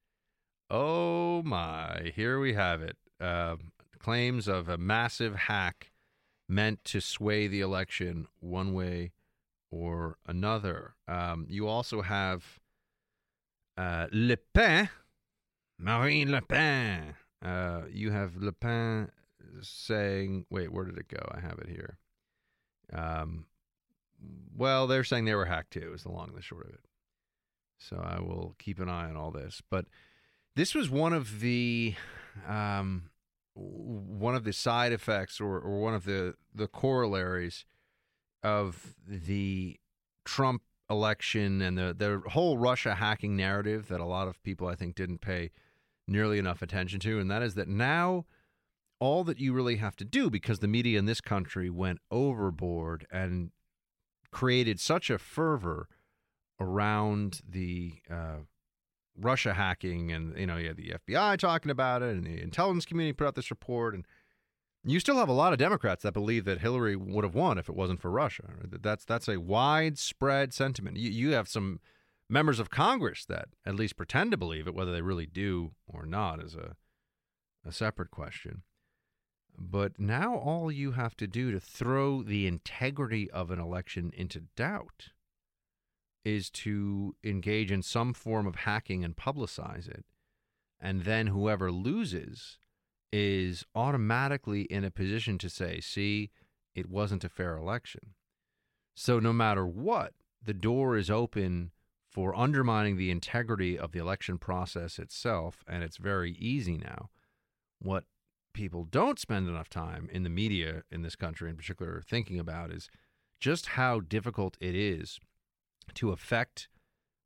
Oh 0.70 1.43
my, 1.43 2.12
here 2.14 2.39
we 2.39 2.55
have 2.55 2.81
it. 2.81 2.97
Uh, 3.20 3.56
claims 3.98 4.47
of 4.47 4.68
a 4.68 4.78
massive 4.78 5.35
hack 5.35 5.90
meant 6.48 6.85
to 6.85 7.01
sway 7.01 7.48
the 7.48 7.60
election 7.60 8.28
one 8.39 8.72
way 8.72 9.10
or 9.68 10.16
another. 10.28 10.94
Um, 11.09 11.44
you 11.48 11.66
also 11.66 12.02
have 12.02 12.60
uh, 13.77 14.06
Le 14.12 14.36
Pen, 14.36 14.89
Marine 15.77 16.31
Le 16.31 16.43
Pen. 16.43 17.14
Uh, 17.44 17.82
you 17.90 18.12
have 18.12 18.36
Le 18.36 18.52
Pen 18.52 19.10
saying, 19.60 20.47
wait, 20.51 20.72
where 20.72 20.85
did 20.85 20.98
it 20.98 21.09
go? 21.09 21.28
I 21.32 21.40
have 21.40 21.59
it 21.59 21.68
here. 21.68 21.98
Um, 22.93 23.47
well, 24.56 24.86
they're 24.86 25.02
saying 25.02 25.24
they 25.24 25.35
were 25.35 25.47
hacked 25.47 25.72
too, 25.72 25.90
is 25.93 26.05
the 26.05 26.12
long 26.12 26.28
and 26.28 26.39
the 26.39 26.43
short 26.43 26.68
of 26.68 26.74
it. 26.74 26.90
So 27.81 27.97
I 27.97 28.20
will 28.20 28.55
keep 28.59 28.78
an 28.78 28.89
eye 28.89 29.09
on 29.09 29.16
all 29.16 29.31
this. 29.31 29.62
But 29.70 29.86
this 30.55 30.74
was 30.74 30.90
one 30.90 31.12
of 31.12 31.40
the 31.40 31.94
um, 32.47 33.11
one 33.55 34.35
of 34.35 34.44
the 34.44 34.52
side 34.52 34.93
effects 34.93 35.40
or, 35.40 35.59
or 35.59 35.81
one 35.81 35.94
of 35.94 36.05
the, 36.05 36.35
the 36.55 36.69
corollaries 36.69 37.65
of 38.43 38.94
the 39.07 39.77
Trump 40.24 40.62
election 40.89 41.61
and 41.61 41.77
the, 41.77 41.94
the 41.97 42.23
whole 42.31 42.59
Russia 42.59 42.94
hacking 42.94 43.36
narrative 43.36 43.89
that 43.89 44.01
a 44.01 44.05
lot 44.05 44.28
of 44.28 44.43
people 44.43 44.66
I 44.66 44.74
think 44.74 44.94
didn't 44.94 45.20
pay 45.20 45.51
nearly 46.07 46.39
enough 46.39 46.62
attention 46.62 47.01
to, 47.01 47.19
and 47.19 47.31
that 47.31 47.43
is 47.43 47.55
that 47.55 47.69
now 47.69 48.24
all 48.98 49.24
that 49.24 49.39
you 49.39 49.52
really 49.52 49.77
have 49.77 49.97
to 49.97 50.05
do 50.05 50.31
because 50.31 50.59
the 50.59 50.69
media 50.69 50.98
in 50.98 51.07
this 51.07 51.20
country 51.20 51.70
went 51.70 52.01
overboard 52.11 53.07
and 53.11 53.51
created 54.31 54.78
such 54.78 55.11
a 55.11 55.19
fervor 55.19 55.89
around 56.61 57.41
the 57.49 57.95
uh, 58.11 58.37
Russia 59.19 59.55
hacking, 59.55 60.12
and 60.12 60.37
you 60.39 60.47
know, 60.47 60.57
you 60.57 60.69
had 60.69 60.77
the 60.77 60.95
FBI 61.07 61.39
talking 61.39 61.70
about 61.70 62.03
it, 62.03 62.16
and 62.16 62.24
the 62.24 62.41
intelligence 62.41 62.85
community 62.85 63.12
put 63.12 63.27
out 63.27 63.35
this 63.35 63.51
report, 63.51 63.95
and 63.95 64.07
you 64.85 65.01
still 65.01 65.16
have 65.16 65.28
a 65.28 65.32
lot 65.32 65.53
of 65.53 65.59
Democrats 65.59 66.03
that 66.03 66.12
believe 66.12 66.45
that 66.45 66.61
Hillary 66.61 66.97
would 66.97 67.24
have 67.24 67.35
won 67.35 67.59
if 67.59 67.69
it 67.69 67.74
wasn't 67.74 68.01
for 68.01 68.11
Russia. 68.11 68.45
That's 68.65 69.05
that's 69.05 69.28
a 69.28 69.41
widespread 69.41 70.55
sentiment. 70.55 70.97
You 70.97 71.11
you 71.11 71.32
have 71.32 71.49
some 71.49 71.81
members 72.28 72.61
of 72.61 72.70
Congress 72.70 73.24
that 73.24 73.49
at 73.66 73.74
least 73.74 73.97
pretend 73.97 74.31
to 74.31 74.37
believe 74.37 74.66
it, 74.66 74.74
whether 74.74 74.93
they 74.93 75.03
really 75.03 75.27
do 75.27 75.73
or 75.87 76.07
not 76.07 76.43
is 76.43 76.55
a 76.55 76.77
a 77.66 77.73
separate 77.73 78.11
question. 78.11 78.62
But 79.59 79.99
now 79.99 80.37
all 80.37 80.73
you 80.73 80.93
have 80.93 81.15
to 81.16 81.27
do 81.27 81.51
to 81.51 81.61
throw 81.61 82.23
the 82.23 82.47
integrity 82.47 83.31
of 83.31 83.51
an 83.51 83.59
election 83.59 84.12
into 84.16 84.45
doubt 84.57 85.11
is 86.25 86.51
to 86.51 87.15
engage 87.25 87.73
in 87.73 87.83
some 87.83 88.13
form 88.13 88.47
of 88.47 88.57
hacking 88.57 89.05
and 89.05 89.17
publicize 89.17 89.89
it. 89.89 90.05
And 90.81 91.05
then 91.05 91.29
whoever 91.29 91.71
loses 91.71 92.59
is 93.13 93.65
automatically 93.75 94.63
in 94.63 94.85
a 94.85 94.91
position 94.91 95.39
to 95.39 95.51
say, 95.51 95.81
see, 95.81 96.31
it 96.75 96.89
wasn't 96.89 97.25
a 97.25 97.29
fair 97.29 97.57
election. 97.57 98.15
So 98.95 99.19
no 99.19 99.33
matter 99.33 99.67
what, 99.67 100.13
the 100.43 100.55
door 100.55 100.97
is 100.97 101.11
open 101.11 101.73
for 102.11 102.37
undermining 102.37 102.97
the 102.97 103.11
integrity 103.11 103.79
of 103.79 103.93
the 103.93 103.99
election 103.99 104.39
process 104.39 104.99
itself, 104.99 105.65
and 105.69 105.83
it's 105.83 105.97
very 105.97 106.33
easy 106.33 106.77
now. 106.77 107.11
What 107.79 108.05
people 108.53 108.85
don't 108.85 109.19
spend 109.19 109.49
enough 109.49 109.69
time 109.69 110.09
in 110.13 110.23
the 110.23 110.31
media 110.31 110.83
in 110.91 111.03
this 111.03 111.17
country, 111.17 111.49
in 111.51 111.57
particular, 111.57 112.03
thinking 112.05 112.39
about 112.39 112.73
is 112.73 112.89
just 113.39 113.67
how 113.67 114.01
difficult 114.01 114.57
it 114.61 114.75
is 114.75 115.21
to 115.95 116.11
affect 116.11 116.69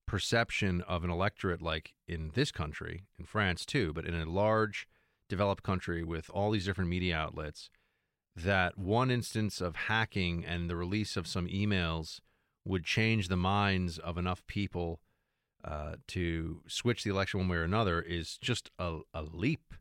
perception 0.07 0.82
of 0.82 1.05
an 1.05 1.11
electorate 1.11 1.62
like 1.62 1.95
in 2.07 2.31
this 2.35 2.53
country, 2.53 3.07
in 3.19 3.24
France 3.24 3.65
too, 3.65 3.93
but 3.93 4.05
in 4.05 4.15
a 4.15 4.24
large 4.24 4.86
developed 5.28 5.62
country 5.62 6.05
with 6.05 6.31
all 6.31 6.51
these 6.51 6.66
different 6.66 6.91
media 6.91 7.16
outlets, 7.16 7.70
that 8.36 8.77
one 8.77 9.11
instance 9.11 9.61
of 9.61 9.77
hacking 9.77 10.45
and 10.45 10.69
the 10.69 10.77
release 10.77 11.16
of 11.16 11.27
some 11.27 11.47
emails 11.47 12.20
would 12.65 12.85
change 12.85 13.28
the 13.28 13.36
minds 13.36 13.99
of 13.99 14.19
enough 14.19 14.47
people 14.47 15.01
uh, 15.65 15.95
to 16.09 16.61
switch 16.66 17.05
the 17.05 17.11
election 17.11 17.41
one 17.41 17.49
way 17.49 17.57
or 17.57 17.62
another 17.62 18.01
is 18.01 18.36
just 18.39 18.70
a, 18.78 18.99
a 19.12 19.23
leap. 19.23 19.74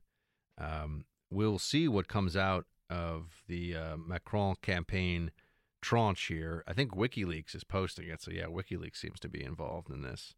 Um, 0.58 1.06
we'll 1.30 1.60
see 1.60 1.88
what 1.88 2.08
comes 2.08 2.38
out 2.38 2.66
of 2.90 3.44
the 3.48 3.76
uh, 3.76 3.98
Macron 3.98 4.56
campaign 4.62 5.32
tranche 5.84 6.28
here. 6.28 6.64
I 6.68 6.74
think 6.74 6.92
WikiLeaks 6.92 7.56
is 7.56 7.64
posting 7.64 8.08
it, 8.08 8.22
so 8.22 8.32
yeah, 8.32 8.46
WikiLeaks 8.46 8.98
seems 8.98 9.20
to 9.20 9.30
be 9.30 9.44
involved 9.44 9.90
in 9.90 10.02
this. 10.02 10.34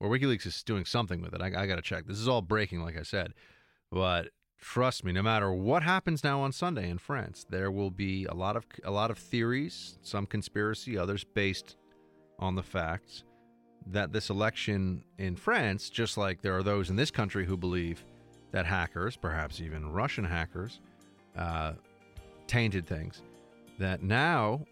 Or 0.00 0.08
WikiLeaks 0.08 0.46
is 0.46 0.62
doing 0.62 0.84
something 0.84 1.20
with 1.20 1.34
it. 1.34 1.40
I, 1.40 1.46
I 1.46 1.66
got 1.66 1.76
to 1.76 1.82
check. 1.82 2.06
This 2.06 2.18
is 2.18 2.28
all 2.28 2.42
breaking, 2.42 2.82
like 2.82 2.98
I 2.98 3.02
said. 3.02 3.32
But 3.90 4.28
trust 4.60 5.04
me, 5.04 5.12
no 5.12 5.22
matter 5.22 5.52
what 5.52 5.82
happens 5.82 6.22
now 6.22 6.40
on 6.40 6.52
Sunday 6.52 6.88
in 6.90 6.98
France, 6.98 7.46
there 7.48 7.70
will 7.70 7.90
be 7.90 8.26
a 8.26 8.34
lot 8.34 8.56
of 8.56 8.66
a 8.84 8.90
lot 8.90 9.10
of 9.10 9.18
theories, 9.18 9.98
some 10.02 10.26
conspiracy, 10.26 10.98
others 10.98 11.24
based 11.24 11.76
on 12.38 12.54
the 12.54 12.62
facts 12.62 13.24
that 13.86 14.12
this 14.12 14.30
election 14.30 15.02
in 15.18 15.36
France, 15.36 15.90
just 15.90 16.18
like 16.18 16.42
there 16.42 16.56
are 16.56 16.62
those 16.62 16.90
in 16.90 16.96
this 16.96 17.10
country 17.10 17.46
who 17.46 17.56
believe 17.56 18.04
that 18.50 18.66
hackers, 18.66 19.16
perhaps 19.16 19.60
even 19.60 19.92
Russian 19.92 20.24
hackers, 20.24 20.80
uh, 21.36 21.72
tainted 22.46 22.86
things. 22.86 23.22
That 23.78 24.02
now 24.02 24.66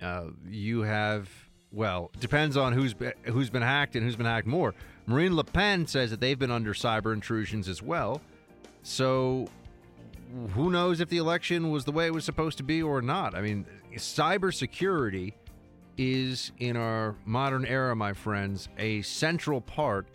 uh, 0.00 0.24
you 0.48 0.82
have 0.82 1.28
well 1.70 2.10
depends 2.20 2.56
on 2.56 2.72
who's 2.72 2.94
been, 2.94 3.12
who's 3.24 3.50
been 3.50 3.62
hacked 3.62 3.96
and 3.96 4.04
who's 4.04 4.16
been 4.16 4.26
hacked 4.26 4.46
more. 4.46 4.74
Marine 5.06 5.34
Le 5.34 5.44
Pen 5.44 5.86
says 5.86 6.10
that 6.10 6.20
they've 6.20 6.38
been 6.38 6.50
under 6.50 6.74
cyber 6.74 7.12
intrusions 7.12 7.68
as 7.68 7.82
well. 7.82 8.20
So 8.82 9.48
who 10.54 10.70
knows 10.70 11.00
if 11.00 11.08
the 11.08 11.18
election 11.18 11.70
was 11.70 11.84
the 11.84 11.92
way 11.92 12.06
it 12.06 12.14
was 12.14 12.24
supposed 12.24 12.56
to 12.58 12.62
be 12.62 12.82
or 12.82 13.02
not? 13.02 13.34
I 13.34 13.42
mean, 13.42 13.66
cybersecurity 13.94 15.32
is 15.98 16.52
in 16.58 16.76
our 16.76 17.14
modern 17.24 17.66
era, 17.66 17.94
my 17.94 18.12
friends, 18.12 18.68
a 18.78 19.02
central 19.02 19.60
part 19.60 20.06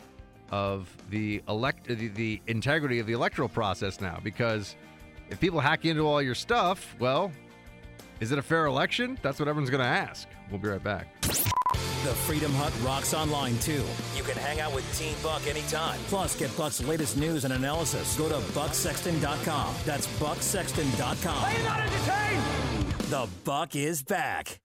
of 0.49 0.89
the 1.09 1.41
elect 1.47 1.87
the, 1.87 2.07
the 2.07 2.41
integrity 2.47 2.99
of 2.99 3.05
the 3.05 3.13
electoral 3.13 3.49
process 3.49 3.99
now 3.99 4.17
because 4.23 4.77
if 5.29 5.39
people 5.41 5.59
hack 5.59 5.83
into 5.83 6.07
all 6.07 6.21
your 6.21 6.35
stuff, 6.35 6.95
well, 6.99 7.31
is 8.19 8.31
it 8.31 8.39
a 8.39 8.41
fair 8.41 8.65
election? 8.65 9.17
That's 9.21 9.39
what 9.39 9.47
everyone's 9.47 9.69
going 9.69 9.83
to 9.83 9.89
ask. 9.89 10.27
We'll 10.49 10.59
be 10.59 10.69
right 10.69 10.83
back. 10.83 11.07
The 11.21 12.13
Freedom 12.13 12.53
Hut 12.53 12.73
rocks 12.83 13.13
online 13.13 13.57
too. 13.59 13.83
You 14.15 14.23
can 14.23 14.37
hang 14.37 14.59
out 14.61 14.73
with 14.73 14.97
Team 14.97 15.15
Buck 15.21 15.45
anytime. 15.47 15.99
Plus, 16.07 16.35
get 16.37 16.55
Buck's 16.55 16.81
latest 16.83 17.17
news 17.17 17.43
and 17.43 17.53
analysis. 17.53 18.15
Go 18.17 18.29
to 18.29 18.35
bucksexton.com. 18.35 19.75
That's 19.85 20.07
bucksexton.com. 20.19 21.43
Are 21.43 21.51
you 21.57 21.63
not 21.63 21.79
entertained? 21.79 22.43
The 23.09 23.27
Buck 23.43 23.75
is 23.75 24.03
back. 24.03 24.59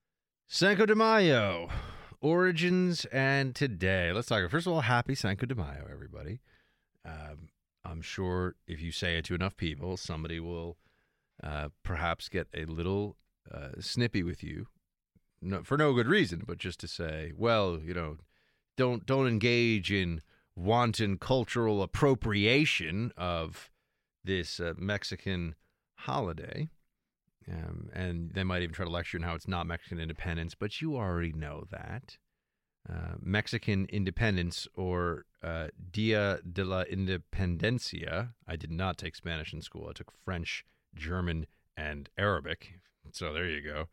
Cinco 0.47 0.85
de 0.85 0.95
Mayo, 0.95 1.69
origins 2.21 3.05
and 3.05 3.55
today. 3.55 4.11
Let's 4.13 4.27
talk. 4.27 4.49
First 4.49 4.67
of 4.67 4.73
all, 4.73 4.81
happy 4.81 5.15
Cinco 5.15 5.45
de 5.45 5.55
Mayo, 5.55 5.87
everybody. 5.91 6.39
Um, 7.03 7.49
I'm 7.83 8.01
sure 8.01 8.55
if 8.67 8.81
you 8.81 8.91
say 8.91 9.17
it 9.17 9.25
to 9.25 9.35
enough 9.35 9.57
people, 9.57 9.97
somebody 9.97 10.39
will 10.39 10.77
uh, 11.43 11.69
perhaps 11.83 12.29
get 12.29 12.47
a 12.53 12.65
little 12.65 13.17
uh, 13.51 13.69
snippy 13.79 14.23
with 14.23 14.43
you, 14.43 14.67
for 15.63 15.77
no 15.77 15.93
good 15.93 16.07
reason, 16.07 16.43
but 16.45 16.57
just 16.57 16.79
to 16.79 16.87
say, 16.87 17.31
well, 17.37 17.79
you 17.83 17.93
know, 17.93 18.17
don't 18.77 19.05
don't 19.05 19.27
engage 19.27 19.91
in 19.91 20.21
wanton 20.55 21.17
cultural 21.17 21.81
appropriation 21.81 23.11
of 23.17 23.69
this 24.23 24.59
uh, 24.59 24.73
Mexican 24.77 25.55
holiday. 25.95 26.69
Um, 27.51 27.89
and 27.93 28.31
they 28.33 28.43
might 28.43 28.63
even 28.63 28.73
try 28.73 28.85
to 28.85 28.91
lecture 28.91 29.17
on 29.17 29.23
how 29.23 29.35
it's 29.35 29.47
not 29.47 29.67
Mexican 29.67 29.99
independence, 29.99 30.55
but 30.55 30.81
you 30.81 30.95
already 30.95 31.33
know 31.33 31.65
that. 31.71 32.17
Uh, 32.89 33.15
Mexican 33.21 33.85
independence 33.89 34.67
or 34.75 35.25
uh, 35.41 35.67
Dia 35.91 36.39
de 36.49 36.63
la 36.63 36.83
Independencia. 36.83 38.33
I 38.47 38.55
did 38.55 38.71
not 38.71 38.97
take 38.97 39.15
Spanish 39.15 39.53
in 39.53 39.61
school. 39.61 39.87
I 39.89 39.93
took 39.93 40.11
French, 40.23 40.65
German, 40.95 41.47
and 41.75 42.09
Arabic. 42.17 42.79
So 43.11 43.33
there 43.33 43.47
you 43.47 43.61
go. 43.61 43.87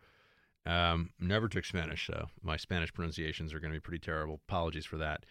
Um, 0.67 1.11
never 1.19 1.49
took 1.49 1.65
Spanish, 1.65 2.07
so 2.07 2.29
my 2.43 2.57
Spanish 2.57 2.93
pronunciations 2.93 3.53
are 3.53 3.61
going 3.61 3.73
to 3.73 3.77
be 3.77 3.81
pretty 3.81 4.05
terrible. 4.05 4.41
Apologies 4.49 4.85
for 4.85 4.99
that. 4.99 5.25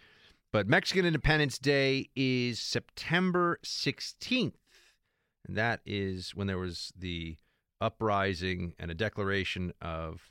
But 0.52 0.68
Mexican 0.68 1.06
Independence 1.06 1.58
Day 1.58 2.10
is 2.16 2.58
September 2.58 3.58
16th. 3.64 4.54
And 5.46 5.56
that 5.56 5.80
is 5.86 6.34
when 6.34 6.48
there 6.48 6.58
was 6.58 6.92
the 6.98 7.36
uprising 7.80 8.74
and 8.78 8.90
a 8.90 8.94
declaration 8.94 9.72
of 9.80 10.30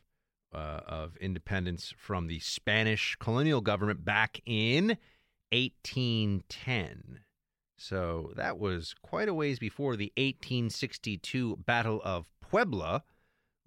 uh, 0.54 0.82
of 0.88 1.16
independence 1.18 1.94
from 1.96 2.28
the 2.28 2.40
Spanish 2.40 3.16
colonial 3.20 3.62
government 3.62 4.04
back 4.04 4.42
in 4.46 4.98
1810. 5.52 7.20
So 7.78 8.32
that 8.36 8.58
was 8.58 8.96
quite 9.02 9.30
a 9.30 9.34
ways 9.34 9.60
before 9.60 9.96
the 9.96 10.12
1862 10.18 11.58
Battle 11.66 12.02
of 12.04 12.30
Puebla, 12.42 13.04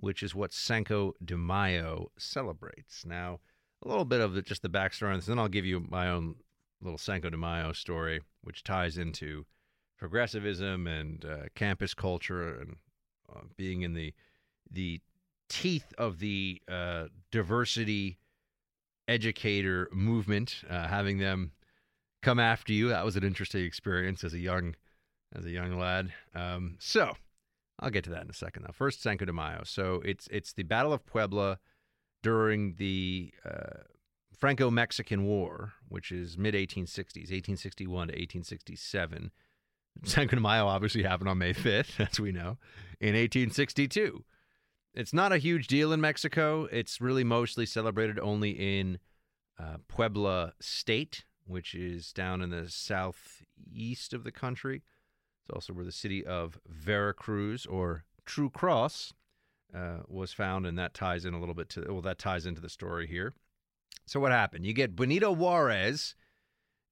which 0.02 0.20
is 0.20 0.34
what 0.34 0.52
Cinco 0.52 1.14
de 1.24 1.36
Mayo 1.36 2.10
celebrates. 2.18 3.06
Now, 3.06 3.38
a 3.84 3.88
little 3.88 4.04
bit 4.04 4.20
of 4.20 4.34
the, 4.34 4.42
just 4.42 4.62
the 4.62 4.68
backstory 4.68 5.10
on 5.10 5.16
this, 5.16 5.26
then 5.26 5.38
I'll 5.38 5.46
give 5.46 5.64
you 5.64 5.86
my 5.88 6.08
own 6.08 6.34
little 6.80 6.98
Cinco 6.98 7.30
de 7.30 7.36
Mayo 7.36 7.72
story, 7.72 8.20
which 8.42 8.64
ties 8.64 8.98
into 8.98 9.46
progressivism 9.96 10.88
and 10.88 11.24
uh, 11.24 11.42
campus 11.54 11.94
culture 11.94 12.58
and 12.58 12.76
uh, 13.32 13.42
being 13.56 13.82
in 13.82 13.94
the 13.94 14.12
the 14.68 15.00
teeth 15.48 15.92
of 15.96 16.18
the 16.18 16.60
uh, 16.68 17.04
diversity 17.30 18.18
educator 19.06 19.88
movement, 19.92 20.64
uh, 20.68 20.88
having 20.88 21.18
them 21.18 21.52
come 22.22 22.40
after 22.40 22.72
you. 22.72 22.88
That 22.88 23.04
was 23.04 23.14
an 23.14 23.22
interesting 23.22 23.64
experience 23.64 24.24
as 24.24 24.34
a 24.34 24.40
young 24.40 24.74
as 25.32 25.44
a 25.44 25.50
young 25.50 25.78
lad. 25.78 26.12
Um, 26.34 26.74
so 26.80 27.12
I'll 27.82 27.90
get 27.90 28.04
to 28.04 28.10
that 28.10 28.22
in 28.22 28.30
a 28.30 28.34
second. 28.34 28.62
Though 28.64 28.72
first, 28.72 29.02
Cinco 29.02 29.24
de 29.24 29.32
Mayo. 29.32 29.62
So 29.64 30.00
it's 30.04 30.28
it's 30.30 30.52
the 30.52 30.62
Battle 30.62 30.92
of 30.92 31.04
Puebla 31.04 31.58
during 32.22 32.76
the 32.78 33.32
uh, 33.44 33.82
Franco-Mexican 34.38 35.24
War, 35.24 35.72
which 35.88 36.12
is 36.12 36.38
mid 36.38 36.54
1860s, 36.54 37.30
1861 37.30 38.08
to 38.08 38.12
1867. 38.12 39.32
Cinco 40.04 40.36
de 40.36 40.40
Mayo 40.40 40.66
obviously 40.66 41.02
happened 41.02 41.28
on 41.28 41.38
May 41.38 41.52
5th, 41.52 42.00
as 42.10 42.20
we 42.20 42.32
know, 42.32 42.56
in 43.00 43.14
1862. 43.14 44.24
It's 44.94 45.12
not 45.12 45.32
a 45.32 45.38
huge 45.38 45.66
deal 45.66 45.92
in 45.92 46.00
Mexico. 46.00 46.68
It's 46.70 47.00
really 47.00 47.24
mostly 47.24 47.66
celebrated 47.66 48.18
only 48.18 48.50
in 48.50 48.98
uh, 49.58 49.78
Puebla 49.88 50.52
State, 50.60 51.24
which 51.46 51.74
is 51.74 52.12
down 52.12 52.42
in 52.42 52.50
the 52.50 52.68
southeast 52.68 54.12
of 54.12 54.24
the 54.24 54.32
country. 54.32 54.82
Also 55.52 55.72
where 55.72 55.84
the 55.84 55.92
city 55.92 56.24
of 56.24 56.58
Veracruz 56.68 57.66
or 57.66 58.04
True 58.24 58.50
Cross 58.50 59.12
uh, 59.74 59.98
was 60.08 60.32
found, 60.32 60.66
and 60.66 60.78
that 60.78 60.94
ties 60.94 61.24
in 61.24 61.34
a 61.34 61.40
little 61.40 61.54
bit 61.54 61.68
to 61.70 61.84
well, 61.88 62.02
that 62.02 62.18
ties 62.18 62.46
into 62.46 62.60
the 62.60 62.68
story 62.68 63.06
here. 63.06 63.34
So 64.06 64.20
what 64.20 64.32
happened? 64.32 64.66
You 64.66 64.72
get 64.72 64.96
Benito 64.96 65.32
Juarez, 65.32 66.14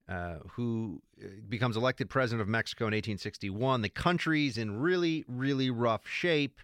uh, 0.09 0.37
who 0.53 1.03
uh, 1.23 1.29
becomes 1.49 1.77
elected 1.77 2.09
president 2.09 2.41
of 2.43 2.49
Mexico 2.49 2.85
in 2.85 2.93
1861. 2.93 3.83
The 3.83 3.89
country's 3.89 4.59
in 4.59 4.81
really, 4.81 5.25
really 5.29 5.71
rough 5.71 6.07
shape, 6.09 6.61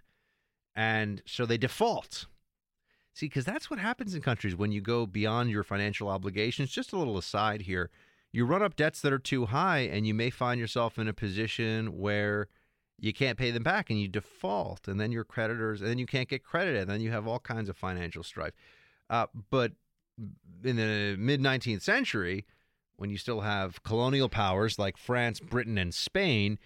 and 0.75 1.23
so 1.27 1.47
they 1.47 1.59
default. 1.59 2.27
See, 3.13 3.27
because 3.27 3.47
that's 3.47 3.71
what 3.71 3.79
happens 3.79 4.15
in 4.15 4.21
countries 4.21 4.55
when 4.55 4.73
you 4.73 4.83
go 4.83 5.07
beyond 5.07 5.51
your 5.51 5.65
financial 5.65 6.09
obligations. 6.09 6.71
Just 6.71 6.93
a 6.93 6.99
little 6.99 7.17
aside 7.17 7.63
here. 7.63 7.91
You 8.37 8.45
run 8.45 8.61
up 8.61 8.77
debts 8.77 9.01
that 9.01 9.15
are 9.15 9.19
too 9.19 9.47
high, 9.47 9.79
and 9.79 10.07
you 10.07 10.13
may 10.13 10.29
find 10.29 10.61
yourself 10.61 10.99
in 10.99 11.09
a 11.09 11.15
position 11.15 11.97
where 11.97 12.49
you 13.01 13.15
can't 13.15 13.39
pay 13.39 13.51
them 13.51 13.63
back 13.63 13.89
and 13.89 13.99
you 13.99 14.09
default, 14.09 14.87
and 14.87 15.01
then 15.01 15.11
your 15.11 15.25
creditors, 15.25 15.81
and 15.81 15.89
then 15.89 15.97
you 15.97 16.05
can't 16.05 16.29
get 16.29 16.45
credit, 16.45 16.77
and 16.77 16.91
then 16.91 17.01
you 17.01 17.11
have 17.11 17.27
all 17.27 17.39
kinds 17.39 17.71
of 17.71 17.79
financial 17.79 18.23
strife. 18.23 18.53
Uh, 19.09 19.25
but 19.49 19.73
in 20.63 20.77
the 20.77 21.17
mid 21.19 21.41
19th 21.41 21.81
century, 21.81 22.45
when 22.97 23.09
you 23.09 23.17
still 23.17 23.41
have 23.41 23.83
colonial 23.85 24.29
powers 24.29 24.79
like 24.79 24.99
France, 24.99 25.41
Britain, 25.41 25.79
and 25.79 25.95
Spain, 25.95 26.59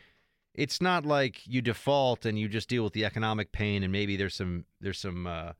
it's 0.56 0.82
not 0.82 1.06
like 1.06 1.46
you 1.46 1.62
default 1.62 2.26
and 2.26 2.36
you 2.36 2.48
just 2.48 2.68
deal 2.68 2.82
with 2.82 2.94
the 2.94 3.04
economic 3.04 3.52
pain 3.52 3.84
and 3.84 3.92
maybe 3.92 4.16
there's 4.16 4.34
some 4.34 4.64
there's 4.80 4.98
some 4.98 5.24
uh, 5.24 5.52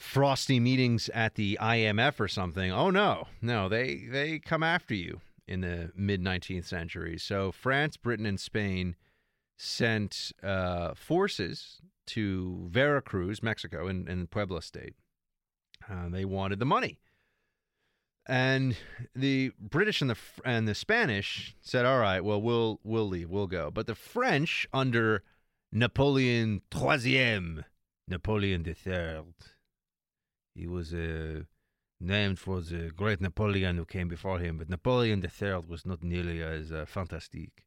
frosty 0.00 0.58
meetings 0.58 1.10
at 1.10 1.34
the 1.34 1.58
IMF 1.60 2.18
or 2.18 2.26
something. 2.26 2.72
Oh 2.72 2.90
no, 2.90 3.28
no, 3.42 3.68
they 3.68 4.06
they 4.10 4.38
come 4.38 4.62
after 4.62 4.94
you 4.94 5.20
in 5.46 5.60
the 5.60 5.92
mid 5.94 6.22
19th 6.22 6.64
century. 6.64 7.18
So 7.18 7.52
France, 7.52 7.96
Britain, 7.98 8.24
and 8.24 8.40
Spain 8.40 8.96
sent 9.58 10.32
uh, 10.42 10.94
forces 10.94 11.80
to 12.06 12.66
Veracruz, 12.70 13.42
Mexico, 13.42 13.86
in 13.88 14.26
Puebla 14.28 14.62
State. 14.62 14.94
Uh, 15.88 16.08
they 16.08 16.24
wanted 16.24 16.58
the 16.58 16.66
money. 16.66 16.98
And 18.26 18.76
the 19.14 19.52
British 19.58 20.00
and 20.00 20.10
the 20.10 20.16
and 20.44 20.66
the 20.66 20.74
Spanish 20.74 21.54
said, 21.60 21.84
"All 21.84 21.98
right, 21.98 22.24
well, 22.24 22.40
we'll 22.40 22.80
we'll 22.84 23.08
leave, 23.08 23.28
we'll 23.28 23.46
go." 23.46 23.70
But 23.70 23.86
the 23.86 23.94
French, 23.94 24.66
under 24.72 25.22
Napoleon 25.72 26.62
Troisième, 26.70 27.64
Napoleon 28.08 28.64
III, 28.66 29.24
he 30.54 30.66
was 30.66 30.92
uh, 30.92 31.42
named 32.00 32.38
for 32.38 32.60
the 32.60 32.90
great 32.96 33.20
Napoleon 33.20 33.76
who 33.76 33.84
came 33.84 34.08
before 34.08 34.38
him, 34.38 34.56
but 34.58 34.68
Napoleon 34.68 35.22
III 35.24 35.60
was 35.68 35.84
not 35.84 36.02
nearly 36.02 36.42
as 36.42 36.72
uh, 36.72 36.84
fantastic. 36.86 37.64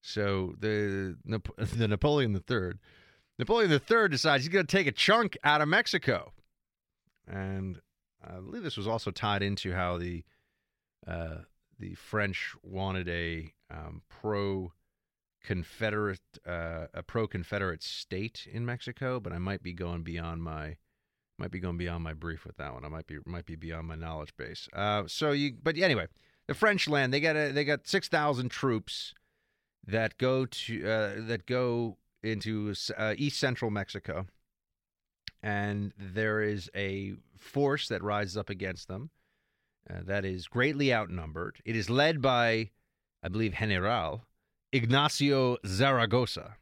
So 0.00 0.54
the 0.58 1.16
the 1.56 1.88
Napoleon 1.88 2.34
III, 2.34 2.72
Napoleon 3.38 3.70
III 3.70 4.08
decides 4.08 4.44
he's 4.44 4.52
going 4.52 4.66
to 4.66 4.76
take 4.76 4.86
a 4.86 4.92
chunk 4.92 5.36
out 5.44 5.60
of 5.60 5.68
Mexico, 5.68 6.32
and 7.26 7.80
I 8.24 8.34
believe 8.34 8.62
this 8.62 8.76
was 8.76 8.88
also 8.88 9.10
tied 9.10 9.42
into 9.42 9.72
how 9.72 9.98
the 9.98 10.24
uh, 11.06 11.38
the 11.78 11.94
French 11.94 12.54
wanted 12.62 13.08
a 13.08 13.52
um, 13.70 14.02
pro 14.08 14.72
Confederate 15.44 16.20
uh, 16.46 16.86
a 16.94 17.02
pro 17.02 17.26
Confederate 17.26 17.82
state 17.82 18.46
in 18.50 18.64
Mexico, 18.64 19.20
but 19.20 19.32
I 19.32 19.38
might 19.38 19.62
be 19.62 19.72
going 19.72 20.02
beyond 20.02 20.42
my 20.42 20.76
might 21.38 21.50
be 21.50 21.60
going 21.60 21.78
beyond 21.78 22.04
my 22.04 22.12
brief 22.14 22.44
with 22.44 22.56
that 22.56 22.72
one. 22.72 22.84
I 22.84 22.88
might 22.88 23.06
be 23.06 23.18
might 23.26 23.46
be 23.46 23.56
beyond 23.56 23.88
my 23.88 23.96
knowledge 23.96 24.36
base. 24.36 24.68
Uh, 24.72 25.04
so 25.06 25.32
you, 25.32 25.54
but 25.62 25.76
anyway, 25.76 26.06
the 26.46 26.54
French 26.54 26.88
land 26.88 27.12
they 27.12 27.20
got 27.20 27.36
a, 27.36 27.52
they 27.52 27.64
got 27.64 27.86
six 27.86 28.08
thousand 28.08 28.50
troops 28.50 29.14
that 29.86 30.18
go 30.18 30.46
to 30.46 30.88
uh, 30.88 31.14
that 31.26 31.46
go 31.46 31.96
into 32.22 32.74
uh, 32.96 33.14
east 33.16 33.40
central 33.40 33.70
Mexico 33.70 34.26
and 35.42 35.92
there 35.98 36.40
is 36.40 36.70
a 36.74 37.14
force 37.36 37.88
that 37.88 38.02
rises 38.02 38.36
up 38.36 38.48
against 38.48 38.88
them 38.88 39.10
uh, 39.90 39.98
that 40.04 40.24
is 40.24 40.46
greatly 40.46 40.94
outnumbered. 40.94 41.56
It 41.64 41.74
is 41.74 41.90
led 41.90 42.22
by, 42.22 42.70
I 43.22 43.28
believe, 43.28 43.54
General 43.54 44.24
Ignacio 44.72 45.56
Zaragoza. 45.66 46.56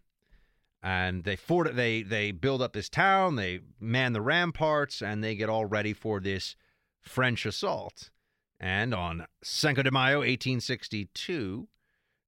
And 0.82 1.24
they 1.24 1.36
fort- 1.36 1.76
they 1.76 2.02
they 2.02 2.32
build 2.32 2.62
up 2.62 2.72
this 2.72 2.88
town, 2.88 3.36
they 3.36 3.60
man 3.78 4.12
the 4.12 4.22
ramparts, 4.22 5.02
and 5.02 5.22
they 5.22 5.34
get 5.34 5.50
all 5.50 5.66
ready 5.66 5.92
for 5.92 6.20
this 6.20 6.56
French 7.00 7.44
assault. 7.44 8.10
And 8.58 8.94
on 8.94 9.26
Cinco 9.42 9.82
de 9.82 9.90
Mayo, 9.90 10.18
1862, 10.18 11.68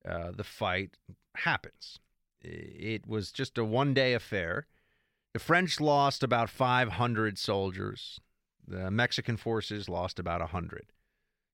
uh, 0.07 0.33
the 0.35 0.45
fight 0.45 0.97
happens. 1.37 1.99
It 2.41 3.07
was 3.07 3.33
just 3.33 3.59
a 3.59 3.65
one 3.65 3.95
day 3.95 4.15
affair. 4.15 4.67
The 5.33 5.39
French 5.39 5.81
lost 5.81 6.23
about 6.23 6.51
500 6.51 7.39
soldiers. 7.39 8.21
The 8.67 8.91
Mexican 8.91 9.37
forces 9.37 9.89
lost 9.89 10.19
about 10.19 10.41
100. 10.41 10.93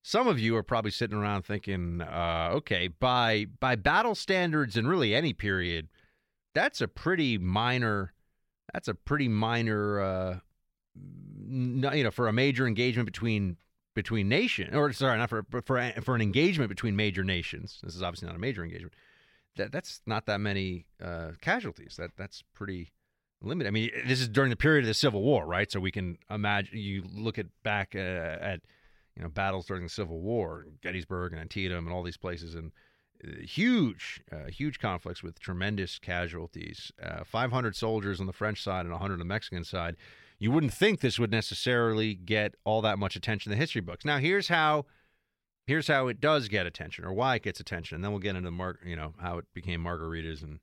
Some 0.02 0.26
of 0.26 0.38
you 0.38 0.56
are 0.56 0.62
probably 0.62 0.90
sitting 0.90 1.16
around 1.18 1.42
thinking, 1.42 2.00
uh, 2.00 2.50
okay, 2.54 2.88
by 2.88 3.46
by 3.60 3.76
battle 3.76 4.14
standards 4.14 4.76
in 4.76 4.86
really 4.86 5.14
any 5.14 5.32
period, 5.32 5.88
that's 6.58 6.80
a 6.80 6.88
pretty 6.88 7.38
minor. 7.38 8.12
That's 8.72 8.88
a 8.88 8.94
pretty 8.94 9.28
minor, 9.28 10.00
uh, 10.00 10.38
you 10.96 12.04
know, 12.04 12.10
for 12.10 12.26
a 12.26 12.32
major 12.32 12.66
engagement 12.66 13.06
between 13.06 13.56
between 13.94 14.28
nation, 14.28 14.74
or 14.74 14.92
sorry, 14.92 15.18
not 15.18 15.30
for 15.30 15.46
for 15.50 15.62
for 16.02 16.14
an 16.14 16.20
engagement 16.20 16.68
between 16.68 16.96
major 16.96 17.22
nations. 17.22 17.78
This 17.82 17.94
is 17.94 18.02
obviously 18.02 18.26
not 18.26 18.36
a 18.36 18.40
major 18.40 18.64
engagement. 18.64 18.94
That 19.56 19.72
that's 19.72 20.02
not 20.04 20.26
that 20.26 20.40
many 20.40 20.86
uh, 21.02 21.32
casualties. 21.40 21.94
That 21.96 22.10
that's 22.16 22.42
pretty 22.54 22.90
limited. 23.40 23.68
I 23.68 23.70
mean, 23.70 23.90
this 24.06 24.20
is 24.20 24.28
during 24.28 24.50
the 24.50 24.56
period 24.56 24.82
of 24.82 24.88
the 24.88 24.94
Civil 24.94 25.22
War, 25.22 25.46
right? 25.46 25.70
So 25.70 25.78
we 25.78 25.92
can 25.92 26.18
imagine. 26.28 26.76
You 26.76 27.04
look 27.14 27.38
at 27.38 27.46
back 27.62 27.94
uh, 27.94 27.98
at 27.98 28.60
you 29.16 29.22
know 29.22 29.28
battles 29.28 29.66
during 29.66 29.84
the 29.84 29.88
Civil 29.88 30.20
War, 30.20 30.66
Gettysburg 30.82 31.32
and 31.32 31.40
Antietam, 31.40 31.86
and 31.86 31.94
all 31.94 32.02
these 32.02 32.16
places, 32.16 32.56
and 32.56 32.72
huge, 33.42 34.22
uh, 34.30 34.50
huge 34.50 34.78
conflicts 34.78 35.22
with 35.22 35.38
tremendous 35.38 35.98
casualties. 35.98 36.92
Uh, 37.02 37.24
500 37.24 37.74
soldiers 37.76 38.20
on 38.20 38.26
the 38.26 38.32
French 38.32 38.62
side 38.62 38.82
and 38.82 38.92
100 38.92 39.14
on 39.14 39.18
the 39.18 39.24
Mexican 39.24 39.64
side. 39.64 39.96
You 40.38 40.52
wouldn't 40.52 40.72
think 40.72 41.00
this 41.00 41.18
would 41.18 41.30
necessarily 41.30 42.14
get 42.14 42.54
all 42.64 42.80
that 42.82 42.98
much 42.98 43.16
attention 43.16 43.50
in 43.50 43.58
the 43.58 43.60
history 43.60 43.80
books. 43.80 44.04
Now, 44.04 44.18
here's 44.18 44.48
how. 44.48 44.86
Here's 45.66 45.88
how 45.88 46.08
it 46.08 46.18
does 46.18 46.48
get 46.48 46.64
attention, 46.64 47.04
or 47.04 47.12
why 47.12 47.34
it 47.34 47.42
gets 47.42 47.60
attention, 47.60 47.96
and 47.96 48.02
then 48.02 48.10
we'll 48.10 48.20
get 48.20 48.36
into 48.36 48.50
mar- 48.50 48.78
you 48.82 48.96
know 48.96 49.12
how 49.20 49.36
it 49.36 49.44
became 49.52 49.84
margaritas 49.84 50.42
and 50.42 50.60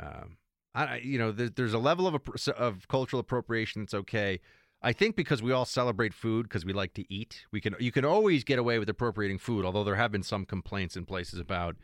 um, 0.00 0.38
I, 0.74 0.98
you 0.98 1.18
know, 1.18 1.32
there, 1.32 1.48
there's 1.48 1.74
a 1.74 1.78
level 1.78 2.06
of 2.06 2.20
of 2.56 2.88
cultural 2.88 3.20
appropriation 3.20 3.82
that's 3.82 3.94
okay. 3.94 4.40
I 4.80 4.92
think 4.92 5.16
because 5.16 5.42
we 5.42 5.52
all 5.52 5.64
celebrate 5.64 6.14
food 6.14 6.44
because 6.44 6.64
we 6.64 6.72
like 6.72 6.94
to 6.94 7.12
eat, 7.12 7.46
we 7.50 7.60
can 7.60 7.74
you 7.80 7.90
can 7.90 8.04
always 8.04 8.44
get 8.44 8.58
away 8.58 8.78
with 8.78 8.88
appropriating 8.88 9.38
food. 9.38 9.64
Although 9.64 9.84
there 9.84 9.96
have 9.96 10.12
been 10.12 10.22
some 10.22 10.44
complaints 10.44 10.96
in 10.96 11.04
places 11.04 11.40
about, 11.40 11.76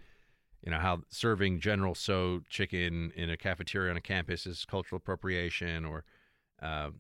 you 0.63 0.71
know, 0.71 0.79
how 0.79 1.03
serving 1.09 1.61
General 1.61 1.95
Tso 1.95 2.43
chicken 2.49 3.13
in 3.17 3.31
a 3.31 3.37
cafeteria 3.37 3.91
on 3.91 3.97
a 3.97 4.01
campus 4.01 4.47
is 4.47 4.65
cultural 4.65 4.99
appropriation, 4.99 5.85
or 5.85 6.05
uh, 6.63 6.91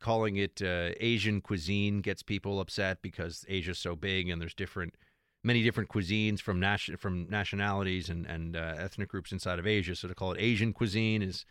calling 0.00 0.36
it 0.36 0.62
uh, 0.62 0.90
Asian 1.00 1.40
cuisine 1.40 2.02
gets 2.02 2.22
people 2.22 2.60
upset 2.60 3.02
because 3.02 3.44
Asia's 3.48 3.78
so 3.78 3.96
big 3.96 4.28
and 4.28 4.40
there's 4.40 4.54
different 4.54 4.94
many 5.42 5.62
different 5.62 5.88
cuisines 5.88 6.40
from 6.40 6.60
nation 6.60 6.96
from 6.96 7.28
nationalities 7.28 8.08
and 8.08 8.26
and 8.26 8.56
uh, 8.56 8.74
ethnic 8.78 9.08
groups 9.08 9.32
inside 9.32 9.58
of 9.58 9.66
Asia. 9.66 9.96
So 9.96 10.06
to 10.06 10.14
call 10.14 10.32
it 10.32 10.40
Asian 10.40 10.72
cuisine 10.72 11.20
is, 11.20 11.44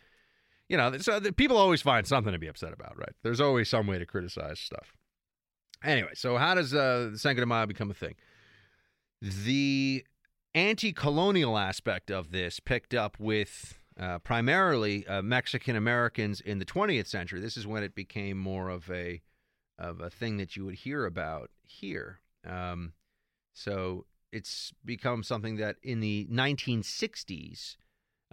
you 0.68 0.76
know, 0.76 0.96
so 0.98 1.20
people 1.32 1.56
always 1.56 1.82
find 1.82 2.06
something 2.06 2.32
to 2.32 2.38
be 2.38 2.48
upset 2.48 2.72
about, 2.72 2.98
right? 2.98 3.12
There's 3.22 3.40
always 3.40 3.68
some 3.68 3.86
way 3.86 3.98
to 3.98 4.06
criticize 4.06 4.58
stuff. 4.58 4.92
Anyway, 5.84 6.10
so 6.14 6.36
how 6.36 6.54
does 6.54 6.74
uh, 6.74 7.16
Cinco 7.16 7.40
de 7.40 7.46
Mayo 7.46 7.66
become 7.66 7.90
a 7.90 7.94
thing? 7.94 8.14
The 9.20 10.04
anti-colonial 10.54 11.56
aspect 11.56 12.10
of 12.10 12.32
this 12.32 12.60
picked 12.60 12.94
up 12.94 13.16
with 13.20 13.78
uh, 13.98 14.18
primarily 14.18 15.06
uh, 15.06 15.22
Mexican 15.22 15.76
Americans 15.76 16.40
in 16.40 16.58
the 16.58 16.64
20th 16.64 17.06
century. 17.06 17.40
This 17.40 17.56
is 17.56 17.66
when 17.66 17.82
it 17.82 17.94
became 17.94 18.38
more 18.38 18.68
of 18.68 18.90
a 18.90 19.22
of 19.78 20.00
a 20.00 20.08
thing 20.08 20.38
that 20.38 20.56
you 20.56 20.64
would 20.64 20.74
hear 20.74 21.04
about 21.04 21.50
here. 21.62 22.20
Um, 22.48 22.94
so 23.52 24.06
it's 24.32 24.72
become 24.84 25.22
something 25.22 25.56
that 25.56 25.76
in 25.82 26.00
the 26.00 26.26
1960s, 26.32 27.76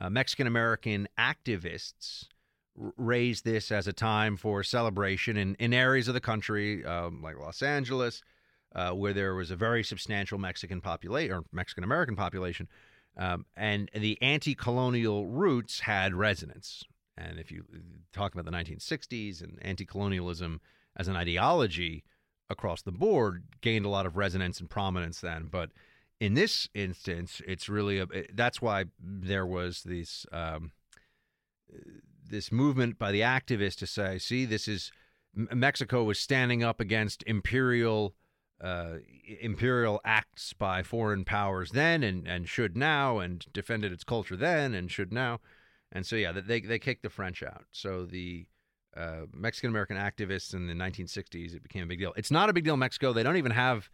uh, 0.04 0.10
Mexican 0.10 0.48
American 0.48 1.08
activists 1.18 2.26
r- 2.80 2.94
raised 2.98 3.46
this 3.46 3.72
as 3.72 3.88
a 3.88 3.94
time 3.94 4.36
for 4.36 4.64
celebration 4.64 5.38
in, 5.38 5.56
in 5.56 5.74
areas 5.74 6.10
of 6.10 6.14
the 6.14 6.20
country, 6.20 6.84
um, 6.84 7.22
like 7.22 7.38
Los 7.38 7.62
Angeles, 7.62 8.22
uh, 8.76 8.92
where 8.92 9.14
there 9.14 9.34
was 9.34 9.50
a 9.50 9.56
very 9.56 9.84
substantial 9.84 10.38
Mexican 10.38 10.82
population 10.82 11.34
or 11.34 11.44
Mexican 11.54 11.86
American 11.86 12.18
population. 12.18 12.68
Um, 13.16 13.46
and 13.56 13.90
the 13.94 14.22
anti 14.22 14.56
colonial 14.56 15.28
roots 15.28 15.80
had 15.80 16.14
resonance. 16.14 16.84
And 17.16 17.40
if 17.40 17.52
you 17.52 17.64
talk 18.12 18.34
about 18.34 18.46
the 18.46 18.52
1960s 18.52 19.42
and 19.42 19.58
anti 19.62 19.86
colonialism 19.86 20.60
as 20.98 21.08
an 21.08 21.16
ideology, 21.16 22.04
across 22.50 22.82
the 22.82 22.92
board 22.92 23.44
gained 23.62 23.86
a 23.86 23.90
lot 23.90 24.06
of 24.06 24.18
resonance 24.18 24.60
and 24.60 24.70
prominence 24.70 25.22
then. 25.22 25.48
But 25.50 25.70
in 26.24 26.36
this 26.36 26.70
instance, 26.74 27.42
it's 27.46 27.68
really 27.68 28.00
a, 28.00 28.08
that's 28.34 28.62
why 28.62 28.86
there 28.98 29.46
was 29.46 29.84
this 29.84 30.26
um, 30.32 30.72
this 32.30 32.50
movement 32.50 32.98
by 32.98 33.12
the 33.12 33.20
activists 33.20 33.76
to 33.80 33.88
say, 33.88 34.18
see, 34.20 34.46
this 34.46 34.70
is 34.70 34.94
Mexico 35.36 36.06
was 36.06 36.18
standing 36.18 36.64
up 36.64 36.80
against 36.80 37.24
imperial 37.28 38.16
uh, 38.62 39.00
imperial 39.42 40.00
acts 40.06 40.54
by 40.54 40.82
foreign 40.82 41.26
powers 41.26 41.72
then 41.72 42.04
and, 42.04 42.26
and 42.26 42.48
should 42.48 42.78
now 42.78 43.20
and 43.20 43.46
defended 43.52 43.92
its 43.92 44.06
culture 44.06 44.38
then 44.38 44.74
and 44.74 44.90
should 44.90 45.12
now. 45.12 45.42
And 45.92 46.06
so, 46.06 46.16
yeah, 46.16 46.32
they, 46.32 46.62
they 46.62 46.80
kicked 46.80 47.04
the 47.04 47.10
French 47.10 47.44
out. 47.44 47.66
So 47.72 48.06
the 48.06 48.46
uh, 48.96 49.26
Mexican 49.34 49.72
American 49.72 49.98
activists 49.98 50.54
in 50.54 50.68
the 50.68 50.74
1960s, 50.74 51.54
it 51.54 51.64
became 51.64 51.84
a 51.84 51.88
big 51.88 52.00
deal. 52.00 52.14
It's 52.16 52.32
not 52.32 52.50
a 52.50 52.54
big 52.54 52.64
deal 52.64 52.76
in 52.76 52.80
Mexico. 52.80 53.12
They 53.12 53.24
don't 53.24 53.36
even 53.36 53.52
have, 53.52 53.90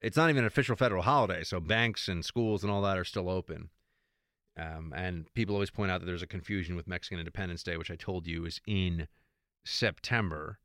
it's 0.00 0.16
not 0.16 0.30
even 0.30 0.44
an 0.44 0.46
official 0.46 0.76
federal 0.76 1.02
holiday. 1.02 1.44
So 1.44 1.60
banks 1.60 2.08
and 2.08 2.24
schools 2.24 2.62
and 2.62 2.72
all 2.72 2.82
that 2.82 2.98
are 2.98 3.04
still 3.04 3.28
open. 3.28 3.70
Um, 4.58 4.92
and 4.96 5.32
people 5.34 5.54
always 5.54 5.70
point 5.70 5.90
out 5.90 6.00
that 6.00 6.06
there's 6.06 6.22
a 6.22 6.26
confusion 6.26 6.76
with 6.76 6.88
Mexican 6.88 7.18
Independence 7.18 7.62
Day, 7.62 7.76
which 7.76 7.90
I 7.90 7.96
told 7.96 8.26
you 8.26 8.44
is 8.44 8.60
in 8.66 9.08
September. 9.64 10.58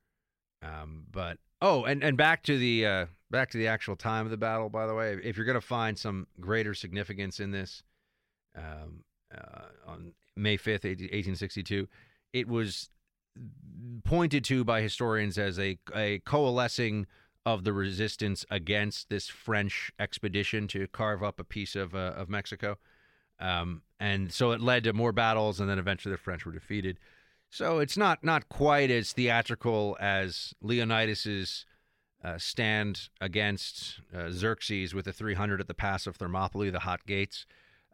Um, 0.61 1.05
but 1.11 1.37
oh, 1.61 1.83
and, 1.83 2.03
and 2.03 2.17
back 2.17 2.43
to 2.43 2.57
the 2.57 2.85
uh, 2.85 3.05
back 3.29 3.51
to 3.51 3.57
the 3.57 3.67
actual 3.67 3.95
time 3.95 4.25
of 4.25 4.31
the 4.31 4.37
battle. 4.37 4.69
By 4.69 4.87
the 4.87 4.95
way, 4.95 5.17
if 5.23 5.37
you're 5.37 5.45
going 5.45 5.55
to 5.55 5.61
find 5.61 5.97
some 5.97 6.27
greater 6.39 6.73
significance 6.73 7.39
in 7.39 7.51
this, 7.51 7.83
um, 8.57 9.03
uh, 9.33 9.65
on 9.87 10.13
May 10.35 10.57
5th, 10.57 10.83
1862, 10.83 11.87
it 12.33 12.47
was 12.47 12.89
pointed 14.03 14.43
to 14.45 14.63
by 14.63 14.81
historians 14.81 15.37
as 15.37 15.59
a 15.59 15.77
a 15.93 16.19
coalescing 16.19 17.05
of 17.45 17.63
the 17.63 17.73
resistance 17.73 18.45
against 18.49 19.09
this 19.09 19.27
French 19.27 19.91
expedition 19.99 20.67
to 20.69 20.87
carve 20.87 21.23
up 21.23 21.39
a 21.39 21.43
piece 21.43 21.75
of 21.75 21.93
uh, 21.93 22.13
of 22.15 22.29
Mexico. 22.29 22.77
Um, 23.39 23.81
and 23.99 24.31
so 24.31 24.51
it 24.51 24.61
led 24.61 24.83
to 24.85 24.93
more 24.93 25.11
battles, 25.11 25.59
and 25.59 25.69
then 25.69 25.79
eventually 25.79 26.11
the 26.11 26.17
French 26.17 26.45
were 26.45 26.51
defeated. 26.51 26.99
So 27.49 27.79
it's 27.79 27.97
not 27.97 28.23
not 28.23 28.49
quite 28.49 28.89
as 28.89 29.13
theatrical 29.13 29.95
as 29.99 30.53
Leonidas's 30.61 31.65
uh, 32.23 32.37
stand 32.39 33.09
against 33.21 33.99
uh, 34.15 34.31
Xerxes 34.31 34.95
with 34.95 35.05
the 35.05 35.13
300 35.13 35.61
at 35.61 35.67
the 35.67 35.73
pass 35.75 36.07
of 36.07 36.15
Thermopylae, 36.15 36.71
the 36.71 36.79
hot 36.79 37.05
gates. 37.05 37.45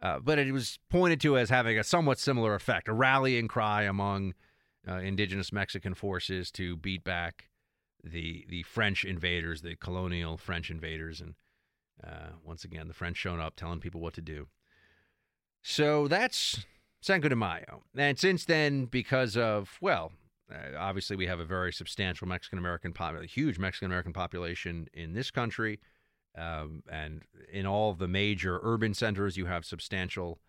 Uh, 0.02 0.18
but 0.18 0.38
it 0.38 0.50
was 0.52 0.78
pointed 0.88 1.20
to 1.20 1.38
as 1.38 1.50
having 1.50 1.78
a 1.78 1.84
somewhat 1.84 2.18
similar 2.18 2.54
effect, 2.54 2.88
a 2.88 2.92
rallying 2.92 3.46
cry 3.46 3.82
among 3.82 4.34
uh, 4.88 4.94
indigenous 4.94 5.52
Mexican 5.52 5.94
forces 5.94 6.50
to 6.50 6.76
beat 6.76 7.04
back 7.04 7.50
the 8.04 8.44
the 8.48 8.62
French 8.62 9.04
invaders, 9.04 9.62
the 9.62 9.76
colonial 9.76 10.36
French 10.36 10.70
invaders, 10.70 11.20
and 11.20 11.34
uh, 12.02 12.30
once 12.44 12.64
again 12.64 12.88
the 12.88 12.94
French 12.94 13.16
showing 13.16 13.40
up, 13.40 13.56
telling 13.56 13.80
people 13.80 14.00
what 14.00 14.14
to 14.14 14.22
do. 14.22 14.48
So 15.62 16.08
that's 16.08 16.64
Cinco 17.00 17.28
de 17.28 17.36
Mayo. 17.36 17.82
And 17.96 18.18
since 18.18 18.44
then, 18.44 18.86
because 18.86 19.36
of, 19.36 19.78
well, 19.80 20.12
uh, 20.52 20.76
obviously 20.76 21.16
we 21.16 21.26
have 21.26 21.40
a 21.40 21.44
very 21.44 21.72
substantial 21.72 22.26
Mexican 22.26 22.58
American, 22.58 22.92
a 22.98 23.26
huge 23.26 23.58
Mexican 23.58 23.86
American 23.86 24.12
population 24.12 24.88
in 24.92 25.12
this 25.12 25.30
country. 25.30 25.80
Um, 26.36 26.82
and 26.90 27.22
in 27.52 27.66
all 27.66 27.92
the 27.92 28.08
major 28.08 28.58
urban 28.62 28.94
centers, 28.94 29.36
you 29.36 29.46
have 29.46 29.64
substantial 29.64 30.40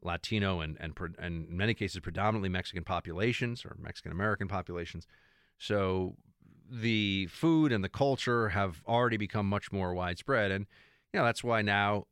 Latino 0.00 0.60
and, 0.60 0.76
and, 0.80 0.96
and 1.18 1.48
in 1.48 1.56
many 1.56 1.74
cases, 1.74 2.00
predominantly 2.00 2.48
Mexican 2.48 2.84
populations 2.84 3.64
or 3.64 3.76
Mexican 3.78 4.12
American 4.12 4.48
populations. 4.48 5.06
So 5.58 6.16
the 6.72 7.26
food 7.26 7.70
and 7.70 7.84
the 7.84 7.88
culture 7.88 8.48
have 8.48 8.82
already 8.86 9.18
become 9.18 9.48
much 9.48 9.70
more 9.70 9.92
widespread. 9.92 10.50
And, 10.50 10.66
you 11.12 11.20
know, 11.20 11.26
that's 11.26 11.44
why 11.44 11.60
now 11.60 12.06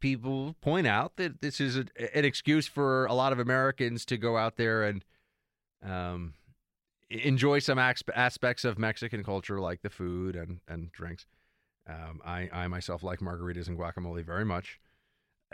people 0.00 0.54
point 0.60 0.86
out 0.86 1.16
that 1.16 1.40
this 1.40 1.60
is 1.60 1.76
a, 1.76 1.86
an 2.16 2.24
excuse 2.24 2.66
for 2.66 3.06
a 3.06 3.14
lot 3.14 3.32
of 3.32 3.38
Americans 3.38 4.04
to 4.06 4.18
go 4.18 4.36
out 4.36 4.56
there 4.56 4.82
and 4.84 5.04
um, 5.82 6.34
enjoy 7.08 7.58
some 7.58 7.78
aspects 7.78 8.64
of 8.64 8.78
Mexican 8.78 9.24
culture, 9.24 9.60
like 9.60 9.82
the 9.82 9.90
food 9.90 10.36
and 10.36 10.60
and 10.68 10.92
drinks. 10.92 11.26
Um, 11.88 12.20
I 12.24 12.48
I 12.52 12.68
myself 12.68 13.02
like 13.02 13.20
margaritas 13.20 13.66
and 13.66 13.78
guacamole 13.78 14.24
very 14.24 14.44
much. 14.44 14.78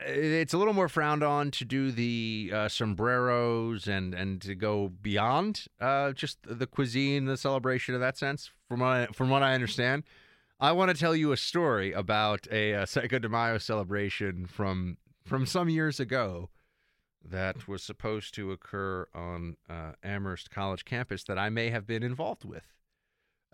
It's 0.06 0.52
a 0.52 0.58
little 0.58 0.74
more 0.74 0.88
frowned 0.88 1.22
on 1.22 1.50
to 1.52 1.64
do 1.64 1.90
the 1.90 2.50
uh, 2.54 2.68
sombreros 2.68 3.86
and 3.86 4.14
and 4.14 4.40
to 4.42 4.54
go 4.54 4.88
beyond 4.88 5.66
uh, 5.80 6.12
just 6.12 6.38
the 6.42 6.66
cuisine, 6.66 7.24
the 7.26 7.36
celebration 7.36 7.94
of 7.94 8.00
that 8.00 8.16
sense. 8.16 8.50
From 8.68 8.80
what 8.80 8.88
I, 8.88 9.06
from 9.06 9.30
what 9.30 9.42
I 9.42 9.54
understand. 9.54 10.04
I 10.60 10.72
want 10.72 10.90
to 10.90 10.96
tell 10.96 11.14
you 11.14 11.30
a 11.30 11.36
story 11.36 11.92
about 11.92 12.48
a, 12.50 12.72
a 12.72 12.86
Cinco 12.86 13.20
de 13.20 13.28
Mayo 13.28 13.58
celebration 13.58 14.46
from 14.46 14.98
from 15.24 15.46
some 15.46 15.68
years 15.68 16.00
ago 16.00 16.50
that 17.24 17.68
was 17.68 17.82
supposed 17.82 18.34
to 18.34 18.52
occur 18.52 19.06
on 19.14 19.56
uh, 19.68 19.92
Amherst 20.02 20.50
College 20.50 20.84
campus 20.84 21.24
that 21.24 21.38
I 21.38 21.50
may 21.50 21.70
have 21.70 21.86
been 21.86 22.02
involved 22.02 22.44
with. 22.44 22.64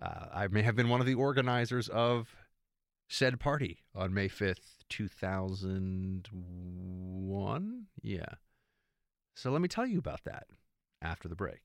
Uh, 0.01 0.27
I 0.33 0.49
may 0.49 0.63
have 0.63 0.77
been 0.77 0.89
one 0.89 1.01
of 1.01 1.07
the 1.07 1.15
organizers 1.15 1.89
of 1.89 2.35
said 3.09 3.41
party 3.41 3.81
on 3.95 4.15
May 4.15 4.29
5th, 4.29 4.74
2001. 4.89 7.87
Yeah. 8.03 8.25
So 9.35 9.51
let 9.51 9.61
me 9.61 9.69
tell 9.69 9.87
you 9.87 9.99
about 9.99 10.25
that 10.25 10.47
after 11.03 11.29
the 11.29 11.35
break. 11.35 11.61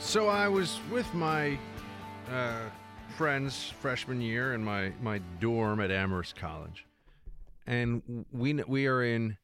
So 0.00 0.28
I 0.28 0.46
was 0.48 0.78
with 0.90 1.12
my 1.14 1.58
uh, 2.30 2.68
friends 3.16 3.72
freshman 3.80 4.20
year 4.20 4.52
in 4.52 4.62
my, 4.62 4.92
my 5.00 5.22
dorm 5.40 5.80
at 5.80 5.90
Amherst 5.90 6.36
College, 6.36 6.84
and 7.66 8.26
we 8.30 8.52
we 8.54 8.86
are 8.86 9.02
in 9.02 9.38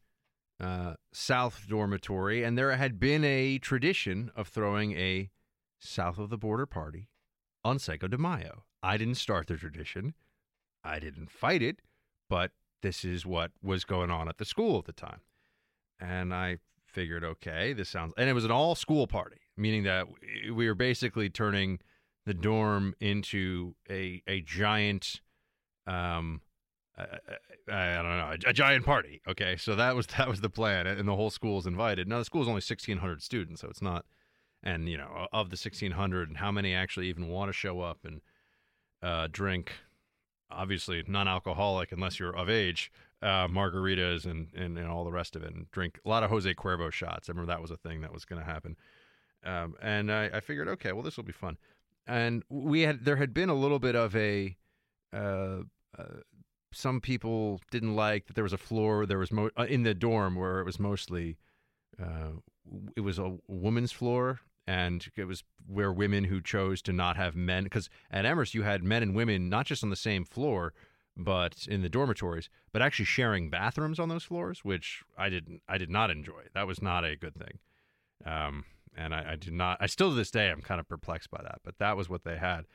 uh, 0.60 0.94
South 1.12 1.66
Dormitory, 1.68 2.44
and 2.44 2.58
there 2.58 2.76
had 2.76 3.00
been 3.00 3.24
a 3.24 3.58
tradition 3.58 4.30
of 4.36 4.48
throwing 4.48 4.92
a 4.92 5.30
south 5.78 6.18
of 6.18 6.28
the 6.28 6.36
border 6.36 6.66
party 6.66 7.08
on 7.64 7.78
Cinco 7.78 8.06
de 8.06 8.18
Mayo. 8.18 8.64
I 8.82 8.96
didn't 8.96 9.16
start 9.16 9.46
the 9.46 9.56
tradition, 9.56 10.14
I 10.82 10.98
didn't 10.98 11.30
fight 11.30 11.62
it, 11.62 11.80
but 12.28 12.52
this 12.82 13.04
is 13.04 13.26
what 13.26 13.50
was 13.62 13.84
going 13.84 14.10
on 14.10 14.28
at 14.28 14.38
the 14.38 14.44
school 14.44 14.78
at 14.78 14.86
the 14.86 14.92
time, 14.92 15.20
and 16.00 16.34
I 16.34 16.58
figured, 16.84 17.24
okay, 17.24 17.72
this 17.72 17.88
sounds, 17.88 18.14
and 18.16 18.28
it 18.28 18.32
was 18.32 18.44
an 18.44 18.50
all 18.50 18.74
school 18.74 19.06
party 19.06 19.40
meaning 19.60 19.82
that 19.84 20.06
we 20.52 20.66
were 20.66 20.74
basically 20.74 21.28
turning 21.28 21.78
the 22.26 22.34
dorm 22.34 22.94
into 23.00 23.74
a 23.88 24.22
a 24.26 24.40
giant 24.40 25.20
um 25.86 26.40
I, 26.98 27.04
I 27.70 27.94
don't 27.94 28.18
know 28.18 28.32
a, 28.46 28.50
a, 28.50 28.52
giant 28.52 28.84
party 28.84 29.22
okay? 29.28 29.56
So 29.56 29.76
that 29.76 29.94
was 29.94 30.06
that 30.18 30.28
was 30.28 30.40
the 30.40 30.50
plan 30.50 30.86
and 30.86 31.06
the 31.06 31.16
whole 31.16 31.30
school 31.30 31.58
is 31.58 31.66
invited. 31.66 32.08
Now 32.08 32.18
the 32.18 32.24
school 32.24 32.42
is 32.42 32.48
only 32.48 32.56
1600 32.56 33.22
students 33.22 33.60
so 33.60 33.68
it's 33.68 33.82
not 33.82 34.04
and 34.62 34.88
you 34.88 34.96
know 34.96 35.28
of 35.32 35.50
the 35.50 35.54
1600 35.54 36.28
and 36.28 36.38
how 36.38 36.50
many 36.50 36.74
actually 36.74 37.08
even 37.08 37.28
want 37.28 37.48
to 37.48 37.52
show 37.52 37.80
up 37.80 37.98
and 38.04 38.20
uh, 39.02 39.28
drink 39.30 39.72
obviously 40.50 41.02
non-alcoholic 41.06 41.92
unless 41.92 42.18
you're 42.18 42.36
of 42.36 42.50
age 42.50 42.90
uh, 43.22 43.46
margaritas 43.46 44.24
and, 44.24 44.48
and, 44.54 44.78
and 44.78 44.88
all 44.88 45.04
the 45.04 45.12
rest 45.12 45.36
of 45.36 45.42
it 45.42 45.54
and 45.54 45.70
drink 45.70 46.00
a 46.04 46.08
lot 46.08 46.22
of 46.22 46.30
jose 46.30 46.52
cuervo 46.54 46.90
shots 46.90 47.28
i 47.28 47.32
remember 47.32 47.52
that 47.52 47.60
was 47.60 47.70
a 47.70 47.76
thing 47.76 48.00
that 48.00 48.12
was 48.12 48.24
going 48.24 48.40
to 48.40 48.46
happen 48.46 48.76
um, 49.44 49.74
and 49.80 50.12
I, 50.12 50.30
I, 50.34 50.40
figured, 50.40 50.68
okay, 50.68 50.92
well, 50.92 51.02
this 51.02 51.16
will 51.16 51.24
be 51.24 51.32
fun. 51.32 51.56
And 52.06 52.42
we 52.48 52.82
had 52.82 53.04
there 53.04 53.16
had 53.16 53.32
been 53.32 53.48
a 53.48 53.54
little 53.54 53.78
bit 53.78 53.94
of 53.94 54.14
a 54.16 54.56
uh, 55.12 55.62
uh, 55.98 56.20
some 56.72 57.00
people 57.00 57.60
didn't 57.70 57.94
like 57.94 58.26
that 58.26 58.34
there 58.34 58.44
was 58.44 58.52
a 58.52 58.58
floor 58.58 59.06
there 59.06 59.18
was 59.18 59.30
mo- 59.32 59.50
uh, 59.56 59.66
in 59.68 59.82
the 59.82 59.94
dorm 59.94 60.34
where 60.34 60.60
it 60.60 60.64
was 60.64 60.78
mostly 60.78 61.36
uh, 62.00 62.30
it 62.96 63.00
was 63.00 63.18
a 63.18 63.36
woman's 63.48 63.92
floor 63.92 64.40
and 64.70 65.08
it 65.16 65.24
was 65.24 65.42
where 65.66 65.92
women 65.92 66.24
who 66.24 66.40
chose 66.40 66.82
to 66.82 66.92
not 66.92 67.16
have 67.16 67.34
men 67.34 67.64
because 67.64 67.88
at 68.10 68.24
Amherst 68.24 68.54
you 68.54 68.62
had 68.62 68.82
men 68.82 69.02
and 69.02 69.14
women 69.14 69.48
not 69.48 69.66
just 69.66 69.82
on 69.82 69.90
the 69.90 69.96
same 69.96 70.24
floor 70.24 70.72
but 71.16 71.66
in 71.68 71.82
the 71.82 71.88
dormitories 71.88 72.48
but 72.72 72.82
actually 72.82 73.04
sharing 73.04 73.50
bathrooms 73.50 73.98
on 73.98 74.08
those 74.08 74.24
floors 74.24 74.64
which 74.64 75.02
I 75.18 75.28
didn't 75.28 75.62
I 75.68 75.78
did 75.78 75.90
not 75.90 76.10
enjoy 76.10 76.42
that 76.54 76.66
was 76.66 76.80
not 76.82 77.04
a 77.04 77.16
good 77.16 77.34
thing 77.34 77.58
um, 78.24 78.64
and 78.96 79.14
I, 79.14 79.32
I 79.32 79.36
do 79.36 79.50
not. 79.50 79.78
I 79.80 79.86
still 79.86 80.10
to 80.10 80.16
this 80.16 80.30
day 80.30 80.50
I'm 80.50 80.60
kind 80.60 80.80
of 80.80 80.88
perplexed 80.88 81.30
by 81.30 81.40
that, 81.42 81.60
but 81.64 81.78
that 81.78 81.96
was 81.96 82.08
what 82.08 82.24
they 82.24 82.36
had. 82.36 82.66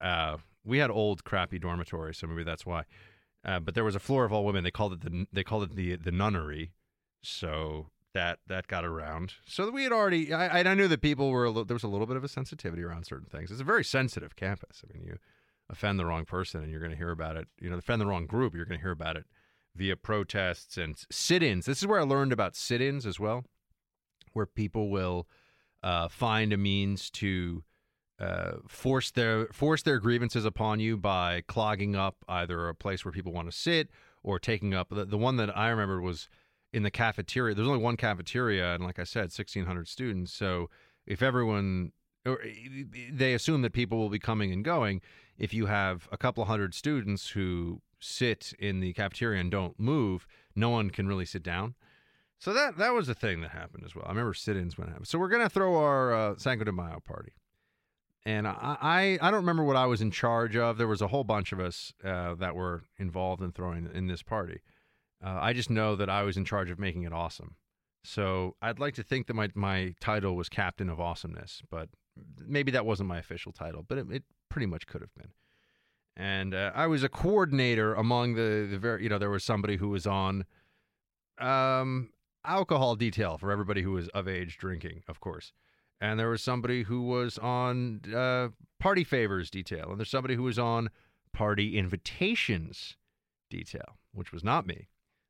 Uh, 0.00 0.38
we 0.64 0.78
had 0.78 0.90
old 0.90 1.24
crappy 1.24 1.58
dormitories, 1.58 2.18
so 2.18 2.26
maybe 2.26 2.44
that's 2.44 2.66
why. 2.66 2.84
Uh, 3.44 3.60
but 3.60 3.74
there 3.74 3.84
was 3.84 3.94
a 3.94 4.00
floor 4.00 4.24
of 4.24 4.32
all 4.32 4.44
women. 4.44 4.64
They 4.64 4.70
called 4.70 4.92
it 4.94 5.00
the 5.00 5.26
they 5.32 5.44
called 5.44 5.64
it 5.64 5.76
the 5.76 5.96
the 5.96 6.12
nunnery. 6.12 6.72
So 7.22 7.88
that 8.14 8.38
that 8.46 8.66
got 8.66 8.84
around. 8.84 9.34
So 9.46 9.70
we 9.70 9.82
had 9.82 9.92
already. 9.92 10.32
I, 10.32 10.60
I 10.60 10.74
knew 10.74 10.88
that 10.88 11.00
people 11.00 11.30
were. 11.30 11.46
Little, 11.48 11.64
there 11.64 11.74
was 11.74 11.84
a 11.84 11.88
little 11.88 12.06
bit 12.06 12.16
of 12.16 12.24
a 12.24 12.28
sensitivity 12.28 12.82
around 12.82 13.04
certain 13.04 13.28
things. 13.28 13.50
It's 13.50 13.60
a 13.60 13.64
very 13.64 13.84
sensitive 13.84 14.36
campus. 14.36 14.82
I 14.84 14.96
mean, 14.96 15.06
you 15.06 15.18
offend 15.70 15.98
the 15.98 16.06
wrong 16.06 16.24
person, 16.24 16.62
and 16.62 16.70
you're 16.70 16.80
going 16.80 16.92
to 16.92 16.96
hear 16.96 17.10
about 17.10 17.36
it. 17.36 17.48
You 17.60 17.70
know, 17.70 17.76
offend 17.76 18.00
the 18.00 18.06
wrong 18.06 18.26
group, 18.26 18.54
you're 18.54 18.64
going 18.64 18.78
to 18.78 18.82
hear 18.82 18.92
about 18.92 19.16
it 19.16 19.24
via 19.74 19.96
protests 19.96 20.76
and 20.76 20.96
sit-ins. 21.10 21.66
This 21.66 21.78
is 21.78 21.86
where 21.86 22.00
I 22.00 22.02
learned 22.02 22.32
about 22.32 22.56
sit-ins 22.56 23.06
as 23.06 23.20
well, 23.20 23.44
where 24.32 24.46
people 24.46 24.90
will 24.90 25.28
uh, 25.82 26.08
find 26.08 26.52
a 26.52 26.56
means 26.56 27.10
to 27.10 27.62
uh, 28.18 28.54
force 28.66 29.12
their 29.12 29.46
force 29.52 29.82
their 29.82 30.00
grievances 30.00 30.44
upon 30.44 30.80
you 30.80 30.96
by 30.96 31.42
clogging 31.46 31.94
up 31.94 32.16
either 32.28 32.68
a 32.68 32.74
place 32.74 33.04
where 33.04 33.12
people 33.12 33.32
want 33.32 33.48
to 33.48 33.56
sit 33.56 33.88
or 34.24 34.40
taking 34.40 34.74
up 34.74 34.88
the, 34.90 35.04
the 35.04 35.18
one 35.18 35.36
that 35.36 35.56
I 35.56 35.68
remember 35.68 36.00
was 36.00 36.28
in 36.72 36.82
the 36.82 36.90
cafeteria. 36.90 37.54
There's 37.54 37.68
only 37.68 37.82
one 37.82 37.96
cafeteria, 37.96 38.74
and 38.74 38.84
like 38.84 38.98
I 38.98 39.04
said, 39.04 39.24
1,600 39.24 39.88
students. 39.88 40.32
So 40.32 40.68
if 41.06 41.22
everyone 41.22 41.92
or 42.28 42.40
they 43.10 43.34
assume 43.34 43.62
that 43.62 43.72
people 43.72 43.98
will 43.98 44.10
be 44.10 44.18
coming 44.18 44.52
and 44.52 44.64
going. 44.64 45.00
If 45.38 45.54
you 45.54 45.66
have 45.66 46.08
a 46.12 46.16
couple 46.16 46.44
hundred 46.44 46.74
students 46.74 47.30
who 47.30 47.80
sit 48.00 48.52
in 48.58 48.80
the 48.80 48.92
cafeteria 48.92 49.40
and 49.40 49.50
don't 49.50 49.78
move, 49.78 50.26
no 50.54 50.70
one 50.70 50.90
can 50.90 51.08
really 51.08 51.24
sit 51.24 51.42
down. 51.42 51.74
So 52.38 52.52
that 52.52 52.76
that 52.76 52.92
was 52.92 53.08
a 53.08 53.14
thing 53.14 53.40
that 53.40 53.50
happened 53.50 53.84
as 53.84 53.94
well. 53.94 54.04
I 54.06 54.10
remember 54.10 54.34
sit-ins 54.34 54.78
when 54.78 54.88
it 54.88 54.90
happened. 54.90 55.08
So 55.08 55.18
we're 55.18 55.28
gonna 55.28 55.48
throw 55.48 55.76
our 55.76 56.12
uh, 56.12 56.36
Cinco 56.36 56.64
de 56.64 56.72
Mayo 56.72 57.00
party, 57.04 57.32
and 58.24 58.46
I, 58.46 58.76
I 58.80 59.18
I 59.20 59.30
don't 59.30 59.40
remember 59.40 59.64
what 59.64 59.76
I 59.76 59.86
was 59.86 60.00
in 60.00 60.12
charge 60.12 60.54
of. 60.54 60.78
There 60.78 60.86
was 60.86 61.02
a 61.02 61.08
whole 61.08 61.24
bunch 61.24 61.50
of 61.52 61.58
us 61.58 61.92
uh, 62.04 62.34
that 62.34 62.54
were 62.54 62.82
involved 62.96 63.42
in 63.42 63.50
throwing 63.50 63.88
in 63.92 64.06
this 64.06 64.22
party. 64.22 64.60
Uh, 65.24 65.38
I 65.40 65.52
just 65.52 65.70
know 65.70 65.96
that 65.96 66.08
I 66.08 66.22
was 66.22 66.36
in 66.36 66.44
charge 66.44 66.70
of 66.70 66.78
making 66.78 67.02
it 67.02 67.12
awesome. 67.12 67.56
So 68.04 68.56
I'd 68.62 68.78
like 68.78 68.94
to 68.94 69.02
think 69.02 69.26
that 69.26 69.34
my 69.34 69.50
my 69.54 69.94
title 70.00 70.36
was 70.36 70.48
Captain 70.48 70.88
of 70.88 71.00
Awesomeness, 71.00 71.62
but 71.70 71.88
maybe 72.46 72.70
that 72.72 72.86
wasn't 72.86 73.08
my 73.08 73.18
official 73.18 73.52
title, 73.52 73.84
but 73.86 73.98
it, 73.98 74.06
it 74.10 74.24
pretty 74.48 74.66
much 74.66 74.86
could 74.86 75.00
have 75.00 75.14
been. 75.14 75.32
And 76.16 76.54
uh, 76.54 76.72
I 76.74 76.86
was 76.86 77.02
a 77.02 77.08
coordinator 77.08 77.94
among 77.94 78.34
the 78.34 78.66
the 78.70 78.78
very 78.78 79.02
you 79.02 79.08
know 79.08 79.18
there 79.18 79.30
was 79.30 79.44
somebody 79.44 79.76
who 79.76 79.88
was 79.88 80.06
on 80.06 80.44
um 81.38 82.10
alcohol 82.44 82.96
detail 82.96 83.36
for 83.38 83.50
everybody 83.50 83.82
who 83.82 83.92
was 83.92 84.08
of 84.08 84.26
age 84.28 84.56
drinking, 84.58 85.02
of 85.08 85.20
course. 85.20 85.52
And 86.00 86.18
there 86.18 86.30
was 86.30 86.42
somebody 86.42 86.84
who 86.84 87.02
was 87.02 87.38
on 87.38 88.00
uh, 88.14 88.48
party 88.78 89.02
favors 89.02 89.50
detail, 89.50 89.90
and 89.90 89.98
there's 89.98 90.10
somebody 90.10 90.36
who 90.36 90.44
was 90.44 90.58
on 90.58 90.90
party 91.32 91.76
invitations 91.76 92.96
detail, 93.50 93.98
which 94.12 94.32
was 94.32 94.44
not 94.44 94.66
me. 94.66 94.88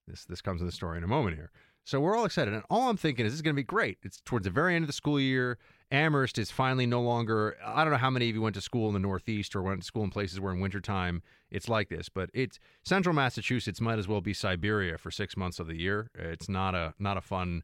This 0.09 0.25
this 0.25 0.41
comes 0.41 0.61
in 0.61 0.67
the 0.67 0.73
story 0.73 0.99
in 0.99 1.05
a 1.05 1.09
moment 1.09 1.37
here. 1.37 1.51
So 1.85 2.01
we're 2.01 2.17
all 2.17 2.27
excited, 2.27 2.53
and 2.53 2.63
all 2.69 2.91
I'm 2.91 2.99
thinking 2.99 3.25
is 3.25 3.33
this 3.33 3.39
is 3.39 3.43
going 3.43 3.55
to 3.55 3.61
be 3.61 3.65
great. 3.65 3.97
It's 4.03 4.21
towards 4.21 4.45
the 4.45 4.51
very 4.51 4.75
end 4.75 4.83
of 4.83 4.89
the 4.89 4.93
school 4.93 5.19
year. 5.19 5.59
Amherst 5.91 6.37
is 6.37 6.51
finally 6.51 6.85
no 6.85 7.01
longer. 7.01 7.57
I 7.65 7.83
don't 7.83 7.93
know 7.93 7.99
how 7.99 8.11
many 8.11 8.29
of 8.29 8.35
you 8.35 8.43
went 8.43 8.55
to 8.57 8.61
school 8.61 8.89
in 8.89 8.93
the 8.93 9.01
Northeast 9.01 9.57
or 9.57 9.63
went 9.63 9.81
to 9.81 9.87
school 9.87 10.05
in 10.05 10.11
places 10.11 10.39
where 10.39 10.53
in 10.53 10.61
wintertime 10.61 11.23
it's 11.51 11.69
like 11.69 11.89
this, 11.89 12.11
but 12.11 12.29
it's 12.35 12.59
central 12.85 13.15
Massachusetts 13.15 13.81
might 13.81 13.99
as 13.99 14.07
well 14.07 14.21
be 14.21 14.35
Siberia 14.35 14.99
for 14.99 15.11
six 15.11 15.35
months 15.35 15.59
of 15.59 15.67
the 15.67 15.79
year. 15.79 16.11
It's 16.15 16.49
not 16.49 16.75
a 16.75 16.93
not 16.99 17.17
a 17.17 17.23
fun 17.23 17.63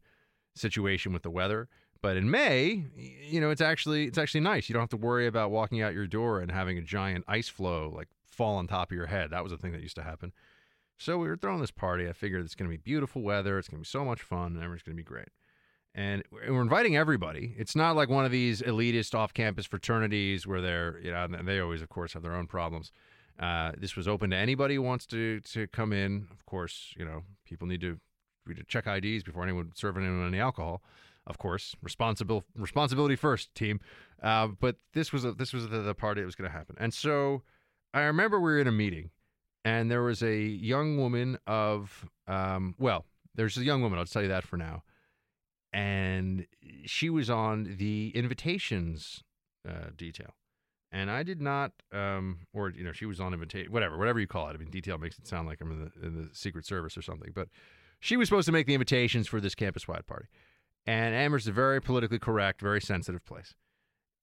situation 0.54 1.12
with 1.12 1.22
the 1.22 1.30
weather. 1.30 1.68
But 2.00 2.18
in 2.18 2.30
May, 2.30 2.84
you 2.96 3.40
know, 3.40 3.50
it's 3.50 3.62
actually 3.62 4.04
it's 4.04 4.18
actually 4.18 4.40
nice. 4.40 4.68
You 4.68 4.72
don't 4.72 4.82
have 4.82 4.90
to 4.90 4.96
worry 4.96 5.26
about 5.26 5.50
walking 5.50 5.82
out 5.82 5.94
your 5.94 6.06
door 6.06 6.40
and 6.40 6.50
having 6.50 6.78
a 6.78 6.82
giant 6.82 7.24
ice 7.28 7.48
floe 7.48 7.92
like 7.94 8.08
fall 8.26 8.56
on 8.56 8.66
top 8.66 8.90
of 8.90 8.96
your 8.96 9.06
head. 9.06 9.30
That 9.30 9.42
was 9.42 9.52
a 9.52 9.56
thing 9.56 9.72
that 9.72 9.82
used 9.82 9.96
to 9.96 10.02
happen. 10.02 10.32
So 11.04 11.18
we 11.18 11.28
were 11.28 11.36
throwing 11.36 11.60
this 11.60 11.70
party. 11.70 12.08
I 12.08 12.14
figured 12.14 12.46
it's 12.46 12.54
going 12.54 12.70
to 12.70 12.74
be 12.74 12.80
beautiful 12.82 13.20
weather. 13.20 13.58
It's 13.58 13.68
going 13.68 13.76
to 13.76 13.86
be 13.86 13.90
so 13.90 14.06
much 14.06 14.22
fun, 14.22 14.54
and 14.54 14.56
everyone's 14.56 14.84
going 14.84 14.96
to 14.96 15.02
be 15.02 15.04
great. 15.04 15.28
And 15.94 16.22
we're 16.32 16.62
inviting 16.62 16.96
everybody. 16.96 17.54
It's 17.58 17.76
not 17.76 17.94
like 17.94 18.08
one 18.08 18.24
of 18.24 18.30
these 18.30 18.62
elitist 18.62 19.14
off-campus 19.14 19.66
fraternities 19.66 20.46
where 20.46 20.62
they're, 20.62 20.98
you 21.00 21.12
know, 21.12 21.28
they 21.44 21.60
always, 21.60 21.82
of 21.82 21.90
course, 21.90 22.14
have 22.14 22.22
their 22.22 22.34
own 22.34 22.46
problems. 22.46 22.90
Uh, 23.38 23.72
this 23.76 23.96
was 23.96 24.08
open 24.08 24.30
to 24.30 24.36
anybody 24.36 24.76
who 24.76 24.82
wants 24.82 25.04
to 25.08 25.40
to 25.40 25.66
come 25.66 25.92
in. 25.92 26.26
Of 26.30 26.46
course, 26.46 26.94
you 26.96 27.04
know, 27.04 27.24
people 27.44 27.68
need 27.68 27.82
to, 27.82 27.98
need 28.46 28.56
to 28.56 28.64
check 28.64 28.86
IDs 28.86 29.24
before 29.24 29.42
anyone 29.42 29.72
serving 29.74 30.06
anyone 30.06 30.26
any 30.26 30.40
alcohol. 30.40 30.82
Of 31.26 31.36
course, 31.36 31.76
responsible 31.82 32.44
responsibility 32.56 33.16
first, 33.16 33.54
team. 33.54 33.78
Uh, 34.22 34.46
but 34.58 34.76
this 34.94 35.12
was 35.12 35.26
a, 35.26 35.32
this 35.32 35.52
was 35.52 35.68
the, 35.68 35.82
the 35.82 35.94
party 35.94 36.22
that 36.22 36.26
was 36.26 36.34
going 36.34 36.50
to 36.50 36.56
happen. 36.56 36.76
And 36.78 36.94
so 36.94 37.42
I 37.92 38.00
remember 38.04 38.40
we 38.40 38.52
were 38.52 38.58
in 38.58 38.68
a 38.68 38.72
meeting 38.72 39.10
and 39.64 39.90
there 39.90 40.02
was 40.02 40.22
a 40.22 40.36
young 40.36 40.98
woman 40.98 41.38
of 41.46 42.06
um, 42.28 42.74
well 42.78 43.04
there's 43.34 43.56
a 43.56 43.64
young 43.64 43.82
woman 43.82 43.98
i'll 43.98 44.04
tell 44.04 44.22
you 44.22 44.28
that 44.28 44.44
for 44.44 44.56
now. 44.56 44.82
And 45.72 46.46
she 46.84 47.10
was 47.10 47.28
on 47.28 47.74
the 47.78 48.12
invitations 48.14 49.24
uh, 49.68 49.90
detail. 49.96 50.34
And 50.92 51.10
i 51.10 51.22
did 51.22 51.40
not 51.40 51.72
um, 51.92 52.40
or 52.52 52.70
you 52.70 52.84
know 52.84 52.92
she 52.92 53.06
was 53.06 53.18
on 53.20 53.32
invitation 53.32 53.72
whatever 53.72 53.98
whatever 53.98 54.20
you 54.20 54.26
call 54.26 54.48
it. 54.48 54.54
I 54.54 54.58
mean 54.58 54.70
detail 54.70 54.98
makes 54.98 55.18
it 55.18 55.26
sound 55.26 55.48
like 55.48 55.60
i'm 55.60 55.72
in 55.72 55.80
the, 55.80 56.06
in 56.06 56.14
the 56.14 56.34
secret 56.34 56.66
service 56.66 56.96
or 56.96 57.02
something 57.02 57.32
but 57.34 57.48
she 58.00 58.16
was 58.16 58.28
supposed 58.28 58.46
to 58.46 58.52
make 58.52 58.66
the 58.66 58.74
invitations 58.74 59.26
for 59.26 59.40
this 59.40 59.54
campus-wide 59.54 60.06
party. 60.06 60.26
And 60.86 61.14
amherst 61.14 61.44
is 61.44 61.48
a 61.48 61.52
very 61.52 61.80
politically 61.80 62.18
correct 62.18 62.60
very 62.60 62.80
sensitive 62.80 63.24
place. 63.24 63.54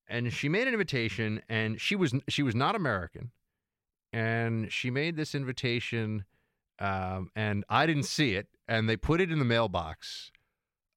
And 0.08 0.32
she 0.32 0.48
made 0.48 0.68
an 0.68 0.74
invitation 0.74 1.42
and 1.48 1.80
she 1.80 1.96
was 1.96 2.14
she 2.28 2.42
was 2.42 2.54
not 2.54 2.74
american 2.74 3.32
and 4.12 4.70
she 4.72 4.90
made 4.90 5.16
this 5.16 5.34
invitation, 5.34 6.24
um, 6.78 7.30
and 7.34 7.64
I 7.68 7.86
didn't 7.86 8.04
see 8.04 8.34
it, 8.34 8.48
and 8.68 8.88
they 8.88 8.96
put 8.96 9.20
it 9.20 9.30
in 9.30 9.38
the 9.38 9.44
mailbox 9.44 10.32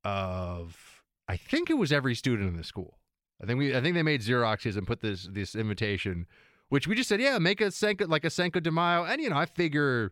of 0.03 1.03
I 1.27 1.37
think 1.37 1.69
it 1.69 1.75
was 1.75 1.91
every 1.91 2.15
student 2.15 2.49
in 2.49 2.57
the 2.57 2.63
school. 2.63 2.99
I 3.41 3.45
think 3.45 3.59
we 3.59 3.75
I 3.75 3.81
think 3.81 3.95
they 3.95 4.03
made 4.03 4.21
Xeroxes 4.21 4.77
and 4.77 4.87
put 4.87 5.01
this 5.01 5.27
this 5.31 5.55
invitation, 5.55 6.27
which 6.69 6.87
we 6.87 6.95
just 6.95 7.09
said, 7.09 7.21
yeah, 7.21 7.37
make 7.39 7.61
a 7.61 7.71
Cinco 7.71 8.07
like 8.07 8.25
a 8.25 8.29
Cinco 8.29 8.59
de 8.59 8.71
Mayo, 8.71 9.03
and 9.03 9.21
you 9.21 9.29
know 9.29 9.37
I 9.37 9.45
figure 9.45 10.11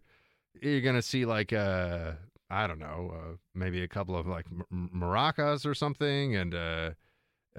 you're 0.62 0.82
gonna 0.82 1.02
see 1.02 1.26
like 1.26 1.54
uh 1.54 2.14
I 2.50 2.68
don't 2.68 2.80
know 2.80 3.12
uh, 3.16 3.36
maybe 3.56 3.82
a 3.82 3.88
couple 3.88 4.16
of 4.16 4.28
like 4.28 4.46
maracas 4.72 5.66
or 5.66 5.74
something, 5.74 6.36
and 6.36 6.54
uh, 6.54 6.92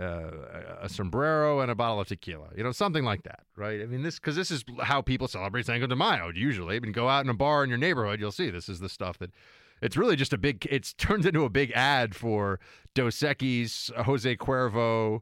uh, 0.00 0.30
a 0.82 0.88
sombrero 0.88 1.60
and 1.60 1.70
a 1.70 1.74
bottle 1.74 2.00
of 2.00 2.08
tequila, 2.08 2.48
you 2.56 2.64
know, 2.64 2.72
something 2.72 3.04
like 3.04 3.22
that, 3.22 3.44
right? 3.56 3.80
I 3.80 3.86
mean, 3.86 4.02
this 4.02 4.18
because 4.18 4.36
this 4.36 4.50
is 4.50 4.64
how 4.80 5.02
people 5.02 5.28
celebrate 5.28 5.66
Cinco 5.66 5.86
de 5.86 5.96
Mayo 5.96 6.30
usually. 6.34 6.76
I 6.76 6.80
mean, 6.80 6.92
go 6.92 7.08
out 7.08 7.24
in 7.24 7.30
a 7.30 7.34
bar 7.34 7.62
in 7.62 7.70
your 7.70 7.78
neighborhood, 7.78 8.20
you'll 8.20 8.32
see 8.32 8.50
this 8.50 8.68
is 8.68 8.80
the 8.80 8.88
stuff 8.88 9.18
that 9.18 9.30
it's 9.80 9.96
really 9.96 10.16
just 10.16 10.32
a 10.32 10.38
big. 10.38 10.66
It's 10.70 10.92
turned 10.94 11.26
into 11.26 11.44
a 11.44 11.50
big 11.50 11.70
ad 11.72 12.14
for 12.14 12.58
Dos 12.94 13.18
Equis, 13.18 13.92
Jose 14.04 14.36
Cuervo, 14.36 15.20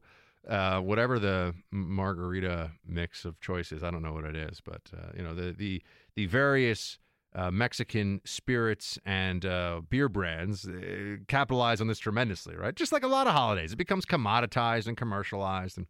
uh, 0.48 0.80
whatever 0.80 1.18
the 1.18 1.54
margarita 1.70 2.72
mix 2.86 3.24
of 3.24 3.40
choices. 3.40 3.82
I 3.82 3.90
don't 3.90 4.02
know 4.02 4.12
what 4.12 4.24
it 4.24 4.36
is, 4.36 4.60
but 4.60 4.82
uh, 4.96 5.12
you 5.16 5.22
know 5.22 5.34
the 5.34 5.52
the 5.52 5.82
the 6.14 6.26
various 6.26 6.98
uh, 7.34 7.50
Mexican 7.50 8.20
spirits 8.24 8.98
and 9.06 9.46
uh, 9.46 9.80
beer 9.88 10.08
brands 10.08 10.66
uh, 10.66 11.16
capitalize 11.28 11.80
on 11.80 11.86
this 11.86 11.98
tremendously, 11.98 12.54
right? 12.54 12.74
Just 12.74 12.92
like 12.92 13.02
a 13.02 13.08
lot 13.08 13.26
of 13.26 13.32
holidays, 13.32 13.72
it 13.72 13.76
becomes 13.76 14.04
commoditized 14.04 14.86
and 14.86 14.96
commercialized. 14.96 15.78
And 15.78 15.86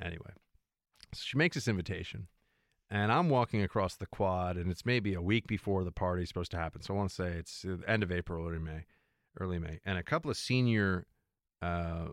anyway, 0.00 0.32
so 1.12 1.20
she 1.22 1.36
makes 1.36 1.54
this 1.54 1.68
invitation, 1.68 2.28
and 2.90 3.12
I'm 3.12 3.28
walking 3.28 3.62
across 3.62 3.96
the 3.96 4.06
quad, 4.06 4.56
and 4.56 4.70
it's 4.70 4.86
maybe 4.86 5.12
a 5.14 5.22
week 5.22 5.46
before 5.46 5.84
the 5.84 5.92
party's 5.92 6.28
supposed 6.28 6.50
to 6.52 6.58
happen. 6.58 6.82
So 6.82 6.94
I 6.94 6.96
want 6.96 7.10
to 7.10 7.14
say 7.14 7.28
it's 7.32 7.62
the 7.62 7.80
end 7.86 8.02
of 8.02 8.10
April, 8.10 8.48
early 8.48 8.58
May, 8.58 8.84
early 9.38 9.58
May, 9.58 9.80
and 9.84 9.98
a 9.98 10.02
couple 10.02 10.30
of 10.30 10.38
senior, 10.38 11.06
uh, 11.60 12.06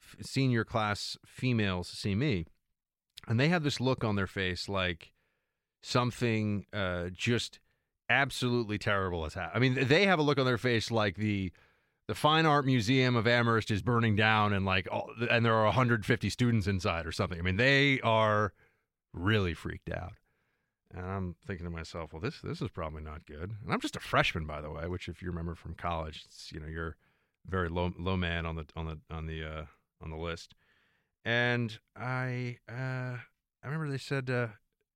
f- 0.00 0.16
senior 0.24 0.64
class 0.64 1.16
females 1.26 1.88
see 1.88 2.14
me, 2.14 2.46
and 3.26 3.40
they 3.40 3.48
have 3.48 3.64
this 3.64 3.80
look 3.80 4.04
on 4.04 4.14
their 4.14 4.28
face 4.28 4.68
like 4.68 5.12
something 5.82 6.66
uh, 6.72 7.06
just 7.12 7.58
absolutely 8.08 8.78
terrible 8.78 9.24
has 9.24 9.34
happened. 9.34 9.56
I 9.56 9.58
mean, 9.58 9.88
they 9.88 10.06
have 10.06 10.18
a 10.18 10.22
look 10.22 10.38
on 10.38 10.46
their 10.46 10.58
face 10.58 10.90
like 10.90 11.16
the 11.16 11.52
the 12.06 12.14
Fine 12.14 12.44
Art 12.44 12.66
Museum 12.66 13.16
of 13.16 13.26
Amherst 13.26 13.70
is 13.70 13.80
burning 13.80 14.14
down, 14.14 14.52
and 14.52 14.66
like, 14.66 14.86
all, 14.92 15.10
and 15.30 15.44
there 15.44 15.54
are 15.54 15.64
150 15.64 16.28
students 16.28 16.66
inside 16.66 17.06
or 17.06 17.12
something. 17.12 17.38
I 17.38 17.42
mean, 17.42 17.56
they 17.56 17.98
are 18.02 18.52
really 19.14 19.54
freaked 19.54 19.90
out. 19.90 20.12
And 20.94 21.06
I'm 21.06 21.34
thinking 21.46 21.64
to 21.64 21.70
myself, 21.70 22.12
well, 22.12 22.20
this 22.20 22.40
this 22.42 22.60
is 22.60 22.70
probably 22.70 23.02
not 23.02 23.26
good. 23.26 23.54
And 23.64 23.72
I'm 23.72 23.80
just 23.80 23.96
a 23.96 24.00
freshman, 24.00 24.46
by 24.46 24.60
the 24.60 24.70
way, 24.70 24.86
which, 24.86 25.08
if 25.08 25.22
you 25.22 25.28
remember 25.28 25.54
from 25.54 25.74
college, 25.74 26.22
it's, 26.26 26.52
you 26.52 26.60
know, 26.60 26.68
you're 26.68 26.96
very 27.46 27.68
low 27.68 27.92
low 27.98 28.16
man 28.16 28.46
on 28.46 28.56
the 28.56 28.66
on 28.76 28.86
the 28.86 28.98
on 29.10 29.26
the 29.26 29.42
uh, 29.42 29.64
on 30.02 30.10
the 30.10 30.16
list. 30.16 30.54
And 31.24 31.78
I 31.96 32.58
uh, 32.68 33.16
I 33.16 33.64
remember 33.64 33.88
they 33.90 33.98
said, 33.98 34.30
uh, 34.30 34.48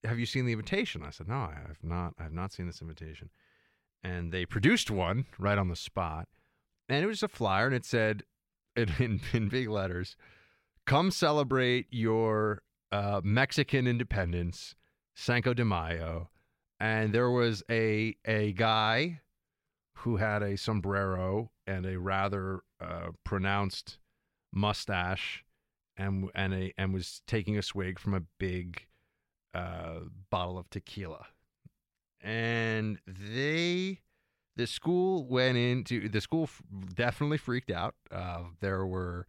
have 0.05 0.19
you 0.19 0.27
seen 0.27 0.47
the 0.47 0.53
invitation? 0.53 1.03
I 1.03 1.11
said, 1.11 1.29
no, 1.29 1.37
I 1.37 1.55
have 1.67 1.79
not. 1.83 2.15
I 2.19 2.25
have 2.25 2.33
not 2.33 2.53
seen 2.53 2.67
this 2.67 2.81
invitation. 2.81 3.31
And 4.03 4.33
they 4.33 4.47
produced 4.47 4.91
one 4.91 5.27
right 5.39 5.59
on 5.59 5.69
the 5.69 5.77
spot. 5.77 6.29
And 6.89 7.05
it 7.05 7.09
was 7.09 7.23
a 7.23 7.29
flyer 7.29 7.67
and 7.67 7.75
it 7.75 7.85
said 7.85 8.23
in, 8.77 9.21
in 9.33 9.49
big 9.49 9.69
letters, 9.69 10.17
come 10.87 11.11
celebrate 11.11 11.87
your 11.91 12.63
uh, 12.93 13.21
Mexican 13.25 13.87
independence, 13.87 14.75
Cinco 15.15 15.53
de 15.53 15.65
Mayo. 15.65 16.31
And 16.81 17.13
there 17.13 17.31
was 17.31 17.63
a, 17.69 18.17
a 18.25 18.53
guy 18.53 19.21
who 19.97 20.17
had 20.17 20.43
a 20.43 20.57
sombrero 20.57 21.51
and 21.67 21.85
a 21.85 21.99
rather 21.99 22.61
uh, 22.81 23.09
pronounced 23.25 23.99
mustache 24.53 25.45
and, 25.97 26.31
and, 26.37 26.55
a, 26.55 26.73
and 26.79 26.95
was 26.95 27.21
taking 27.27 27.59
a 27.59 27.63
swig 27.63 27.99
from 27.99 28.15
a 28.15 28.23
big 28.39 28.87
uh, 29.59 30.01
bottle 30.31 30.59
of 30.59 30.69
tequila. 30.71 31.27
And 32.21 32.99
they, 33.07 34.01
the 34.57 34.67
school 34.67 35.25
went 35.25 35.57
into, 35.57 36.09
the 36.09 36.21
school 36.21 36.49
definitely 36.95 37.39
freaked 37.39 37.71
out. 37.71 37.95
Uh, 38.11 38.45
there 38.61 38.85
were 38.87 39.27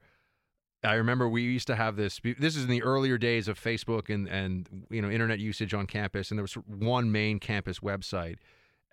I 0.84 0.94
remember 0.94 1.28
we 1.28 1.42
used 1.42 1.68
to 1.68 1.76
have 1.76 1.98
this. 1.98 2.22
This 2.24 2.56
is 2.56 2.64
in 2.64 2.70
the 2.70 2.84
earlier 2.84 3.18
days 3.18 3.50
of 3.50 3.60
Facebook 3.60 4.14
and 4.14 4.30
and 4.30 4.86
you 4.90 5.02
know 5.02 5.10
internet 5.10 5.40
usage 5.40 5.74
on 5.74 5.88
campus, 5.88 6.32
and 6.32 6.38
there 6.38 6.44
was 6.44 6.54
one 6.54 7.12
main 7.12 7.40
campus 7.40 7.80
website, 7.80 8.38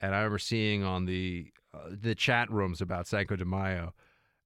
and 0.01 0.13
I 0.13 0.19
remember 0.19 0.39
seeing 0.39 0.83
on 0.83 1.05
the 1.05 1.53
uh, 1.73 1.91
the 1.91 2.17
chat 2.17 2.51
rooms 2.51 2.81
about 2.81 3.07
Cinco 3.07 3.37
de 3.37 3.45
Mayo 3.45 3.95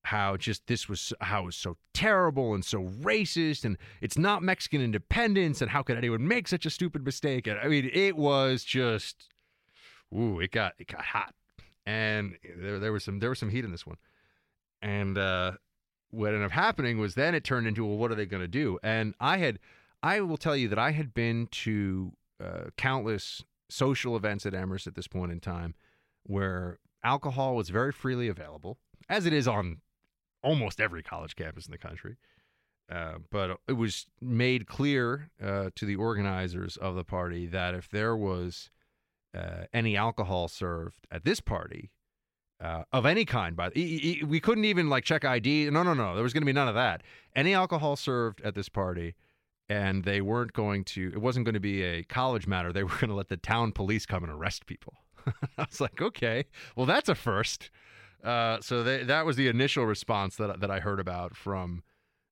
how 0.04 0.36
just 0.36 0.66
this 0.66 0.88
was 0.88 1.12
how 1.20 1.42
it 1.42 1.46
was 1.46 1.56
so 1.56 1.76
terrible 1.94 2.54
and 2.54 2.64
so 2.64 2.84
racist, 3.02 3.64
and 3.64 3.76
it's 4.00 4.18
not 4.18 4.42
Mexican 4.42 4.80
independence, 4.80 5.60
and 5.60 5.70
how 5.70 5.82
could 5.82 5.96
anyone 5.96 6.26
make 6.26 6.48
such 6.48 6.66
a 6.66 6.70
stupid 6.70 7.04
mistake? 7.04 7.46
And 7.46 7.58
I 7.58 7.68
mean, 7.68 7.90
it 7.92 8.16
was 8.16 8.64
just, 8.64 9.28
ooh, 10.16 10.40
it 10.40 10.50
got 10.50 10.74
it 10.78 10.86
got 10.88 11.04
hot, 11.04 11.34
and 11.86 12.36
there 12.56 12.78
there 12.78 12.92
was 12.92 13.04
some 13.04 13.18
there 13.18 13.30
was 13.30 13.38
some 13.38 13.50
heat 13.50 13.64
in 13.64 13.70
this 13.72 13.86
one, 13.86 13.96
and. 14.82 15.18
uh 15.18 15.52
what 16.12 16.28
ended 16.28 16.42
up 16.42 16.50
happening 16.50 16.98
was 16.98 17.14
then 17.14 17.34
it 17.36 17.44
turned 17.44 17.66
into 17.66 17.84
well 17.84 17.96
what 17.96 18.10
are 18.10 18.16
they 18.16 18.26
going 18.26 18.42
to 18.42 18.48
do 18.48 18.78
and 18.82 19.14
i 19.20 19.38
had 19.38 19.58
i 20.02 20.20
will 20.20 20.36
tell 20.36 20.56
you 20.56 20.66
that 20.68 20.78
i 20.78 20.90
had 20.90 21.14
been 21.14 21.46
to 21.52 22.12
uh, 22.42 22.64
countless 22.76 23.44
social 23.68 24.16
events 24.16 24.44
at 24.46 24.54
Amherst 24.54 24.86
at 24.86 24.94
this 24.94 25.06
point 25.06 25.30
in 25.30 25.40
time 25.40 25.74
where 26.24 26.78
alcohol 27.04 27.54
was 27.54 27.70
very 27.70 27.92
freely 27.92 28.28
available 28.28 28.78
as 29.08 29.26
it 29.26 29.32
is 29.32 29.46
on 29.46 29.78
almost 30.42 30.80
every 30.80 31.02
college 31.02 31.36
campus 31.36 31.66
in 31.66 31.72
the 31.72 31.78
country 31.78 32.16
uh, 32.90 33.14
but 33.30 33.58
it 33.68 33.74
was 33.74 34.06
made 34.20 34.66
clear 34.66 35.30
uh, 35.42 35.70
to 35.76 35.86
the 35.86 35.94
organizers 35.94 36.76
of 36.76 36.96
the 36.96 37.04
party 37.04 37.46
that 37.46 37.72
if 37.72 37.88
there 37.88 38.16
was 38.16 38.68
uh, 39.32 39.64
any 39.72 39.96
alcohol 39.96 40.48
served 40.48 41.06
at 41.10 41.24
this 41.24 41.40
party, 41.40 41.92
uh, 42.60 42.82
of 42.92 43.06
any 43.06 43.24
kind. 43.24 43.56
By 43.56 43.68
e- 43.76 44.18
e- 44.20 44.24
we 44.24 44.40
couldn't 44.40 44.64
even 44.64 44.90
like 44.90 45.04
check 45.04 45.24
ID. 45.24 45.70
No, 45.70 45.82
no, 45.82 45.94
no. 45.94 46.14
There 46.14 46.22
was 46.22 46.32
going 46.32 46.42
to 46.42 46.46
be 46.46 46.52
none 46.52 46.68
of 46.68 46.74
that. 46.74 47.02
Any 47.34 47.54
alcohol 47.54 47.96
served 47.96 48.40
at 48.42 48.54
this 48.54 48.68
party, 48.68 49.14
and 49.68 50.04
they 50.04 50.20
weren't 50.20 50.52
going 50.52 50.84
to. 50.84 51.10
It 51.14 51.20
wasn't 51.22 51.46
going 51.46 51.54
to 51.54 51.60
be 51.60 51.82
a 51.82 52.02
college 52.02 52.46
matter. 52.46 52.72
They 52.72 52.82
were 52.82 52.90
going 52.90 53.08
to 53.08 53.14
let 53.14 53.28
the 53.28 53.36
town 53.36 53.72
police 53.72 54.04
come 54.04 54.24
and 54.24 54.32
arrest 54.32 54.66
people. 54.66 54.94
I 55.58 55.66
was 55.70 55.80
like, 55.80 56.02
okay, 56.02 56.44
well, 56.76 56.86
that's 56.86 57.08
a 57.08 57.14
first. 57.14 57.70
Uh, 58.24 58.60
so 58.60 58.82
they, 58.82 59.02
that 59.04 59.24
was 59.24 59.36
the 59.36 59.48
initial 59.48 59.86
response 59.86 60.36
that 60.36 60.60
that 60.60 60.70
I 60.70 60.80
heard 60.80 61.00
about 61.00 61.36
from, 61.36 61.82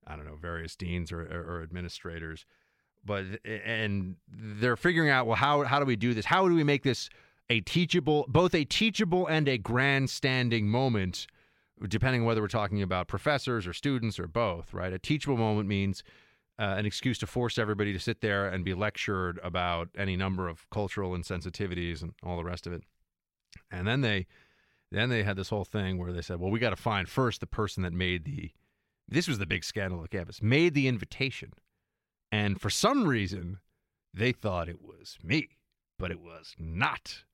I 0.07 0.17
don't 0.17 0.27
know, 0.27 0.37
various 0.37 0.77
deans 0.77 1.13
or, 1.13 1.23
or, 1.23 1.59
or 1.59 1.63
administrators. 1.63 2.45
But 3.05 3.25
and 3.45 4.17
they're 4.29 4.77
figuring 4.77 5.09
out 5.11 5.27
well 5.27 5.37
how 5.37 5.63
how 5.63 5.79
do 5.79 5.87
we 5.87 5.97
do 5.97 6.15
this? 6.15 6.25
How 6.27 6.49
do 6.49 6.55
we 6.55 6.65
make 6.65 6.83
this 6.83 7.09
a 7.51 7.61
teachable, 7.61 8.27
both 8.29 8.55
a 8.55 8.65
teachable 8.65 9.27
and 9.27 9.49
a 9.49 9.57
grandstanding 9.57 10.69
moment, 10.69 11.27
depending 11.89 12.23
on 12.23 12.27
whether 12.27 12.43
we're 12.43 12.49
talking 12.49 12.83
about 12.83 13.09
professors 13.09 13.67
or 13.67 13.73
students 13.73 14.19
or 14.19 14.27
both, 14.27 14.75
right? 14.75 14.93
A 14.93 14.99
teachable 14.99 15.37
moment 15.37 15.69
means 15.69 16.03
uh, 16.59 16.75
an 16.77 16.85
excuse 16.85 17.19
to 17.19 17.27
force 17.27 17.59
everybody 17.59 17.93
to 17.93 17.99
sit 17.99 18.21
there 18.21 18.49
and 18.49 18.65
be 18.65 18.75
lectured 18.75 19.39
about 19.43 19.89
any 19.97 20.17
number 20.17 20.49
of 20.49 20.69
cultural 20.71 21.13
insensitivities 21.13 22.03
and 22.03 22.13
all 22.23 22.37
the 22.37 22.45
rest 22.45 22.67
of 22.67 22.73
it. 22.73 22.83
And 23.71 23.87
then 23.87 24.01
they, 24.01 24.27
then 24.91 25.09
they 25.09 25.23
had 25.23 25.37
this 25.37 25.51
whole 25.51 25.65
thing 25.65 25.99
where 25.99 26.13
they 26.13 26.23
said, 26.23 26.41
well, 26.41 26.51
we 26.51 26.59
got 26.59 26.71
to 26.71 26.77
find 26.77 27.09
first 27.09 27.41
the 27.41 27.47
person 27.47 27.83
that 27.83 27.93
made 27.93 28.25
the, 28.25 28.51
this 29.09 29.29
was 29.29 29.39
the 29.39 29.47
big 29.47 29.65
scandal 29.65 30.01
of 30.01 30.11
campus, 30.11 30.43
made 30.43 30.75
the 30.75 30.89
invitation. 30.89 31.53
And 32.33 32.61
for 32.61 32.71
some 32.71 33.07
reason, 33.07 33.59
they 34.15 34.33
thought 34.33 34.69
it 34.69 34.83
was 34.83 35.19
me, 35.23 35.49
but 35.99 36.11
it 36.11 36.21
was 36.21 36.55
not 36.59 37.25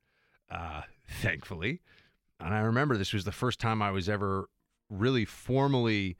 uh, 0.50 0.82
thankfully. 1.08 1.80
And 2.40 2.54
I 2.54 2.60
remember 2.60 2.96
this 2.96 3.12
was 3.12 3.24
the 3.24 3.32
first 3.32 3.60
time 3.60 3.82
I 3.82 3.90
was 3.90 4.08
ever 4.08 4.48
really 4.90 5.24
formally 5.24 6.16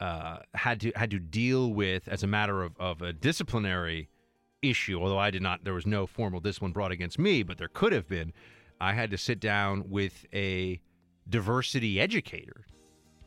uh, 0.00 0.38
had 0.54 0.80
to 0.80 0.92
had 0.94 1.10
to 1.10 1.18
deal 1.18 1.72
with 1.72 2.06
as 2.08 2.22
a 2.22 2.26
matter 2.26 2.62
of, 2.62 2.76
of 2.78 3.02
a 3.02 3.12
disciplinary 3.12 4.08
issue. 4.62 5.00
Although 5.00 5.18
I 5.18 5.30
did 5.30 5.42
not, 5.42 5.64
there 5.64 5.74
was 5.74 5.86
no 5.86 6.06
formal 6.06 6.40
discipline 6.40 6.72
brought 6.72 6.92
against 6.92 7.18
me, 7.18 7.42
but 7.42 7.58
there 7.58 7.68
could 7.68 7.92
have 7.92 8.08
been. 8.08 8.32
I 8.80 8.92
had 8.92 9.10
to 9.10 9.18
sit 9.18 9.40
down 9.40 9.90
with 9.90 10.26
a 10.32 10.80
diversity 11.28 12.00
educator, 12.00 12.66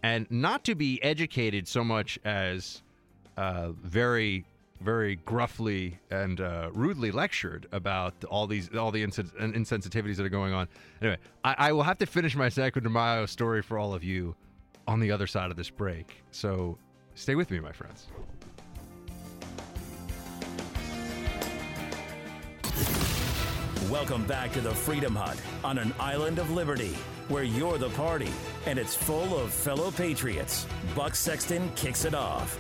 and 0.04 0.30
not 0.30 0.64
to 0.66 0.76
be 0.76 1.02
educated 1.04 1.68
so 1.68 1.84
much 1.84 2.20
as 2.24 2.84
uh, 3.38 3.72
very 3.72 4.46
very 4.82 5.18
gruffly 5.18 6.00
and 6.10 6.40
uh, 6.40 6.70
rudely 6.74 7.12
lectured 7.12 7.68
about 7.72 8.14
all 8.26 8.48
these 8.48 8.74
all 8.76 8.92
the 8.92 9.04
insens- 9.04 9.34
insensitivities 9.40 10.16
that 10.16 10.26
are 10.26 10.30
going 10.30 10.54
on. 10.54 10.68
Anyway, 11.02 11.18
I, 11.44 11.56
I, 11.58 11.72
will 11.74 11.84
have 11.84 11.98
to 11.98 12.06
finish 12.06 12.36
my 12.36 12.50
Cinco 12.50 12.80
de 12.80 12.90
Mayo 12.90 13.26
story 13.26 13.62
for 13.62 13.78
all 13.78 13.94
of 13.94 14.04
you 14.04 14.36
on 14.88 15.00
the 15.00 15.12
other 15.12 15.28
side 15.28 15.52
of 15.52 15.58
this 15.58 15.70
break. 15.70 16.24
So 16.32 16.78
stay 17.16 17.36
with 17.36 17.52
me, 17.52 17.60
my 17.60 17.72
friends. 17.72 18.08
Welcome 23.90 24.24
back 24.28 24.52
to 24.52 24.62
the 24.62 24.70
Freedom 24.70 25.16
Hut 25.16 25.42
on 25.64 25.80
an 25.80 25.96
island 26.00 26.38
of 26.38 26.52
liberty 26.52 26.96
where 27.28 27.42
you're 27.42 27.80
the 27.80 27.90
party 27.90 28.30
and 28.68 28.78
it's 28.78 28.94
full 28.94 29.36
of 29.36 29.52
fellow 29.52 29.90
patriots. 29.90 30.68
Buck 30.96 31.16
Sexton 31.16 31.72
kicks 31.76 32.06
it 32.06 32.14
off. 32.14 32.60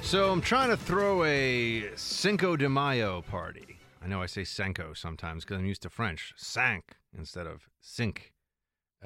So 0.00 0.32
I'm 0.32 0.40
trying 0.40 0.70
to 0.70 0.78
throw 0.78 1.24
a 1.24 1.90
Cinco 1.96 2.56
de 2.56 2.70
Mayo 2.70 3.20
party. 3.20 3.76
I 4.02 4.06
know 4.06 4.22
I 4.22 4.24
say 4.24 4.44
Cinco 4.44 4.94
sometimes 4.94 5.44
because 5.44 5.58
I'm 5.58 5.66
used 5.66 5.82
to 5.82 5.90
French. 5.90 6.32
sank 6.38 6.96
instead 7.14 7.46
of 7.46 7.68
sink. 7.82 8.32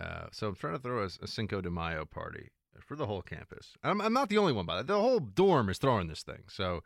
Uh, 0.01 0.27
so 0.31 0.47
I'm 0.47 0.55
trying 0.55 0.74
to 0.74 0.78
throw 0.81 1.03
a, 1.03 1.07
a, 1.07 1.27
Cinco 1.27 1.61
de 1.61 1.70
Mayo 1.70 2.05
party 2.05 2.51
for 2.78 2.95
the 2.95 3.07
whole 3.07 3.23
campus. 3.23 3.73
I'm, 3.82 4.01
I'm 4.01 4.12
not 4.12 4.28
the 4.28 4.39
only 4.39 4.53
one, 4.53 4.66
by 4.66 4.77
the 4.77 4.85
The 4.85 5.01
whole 5.01 5.19
dorm 5.19 5.69
is 5.69 5.78
throwing 5.78 6.07
this 6.07 6.23
thing. 6.23 6.45
So 6.47 6.85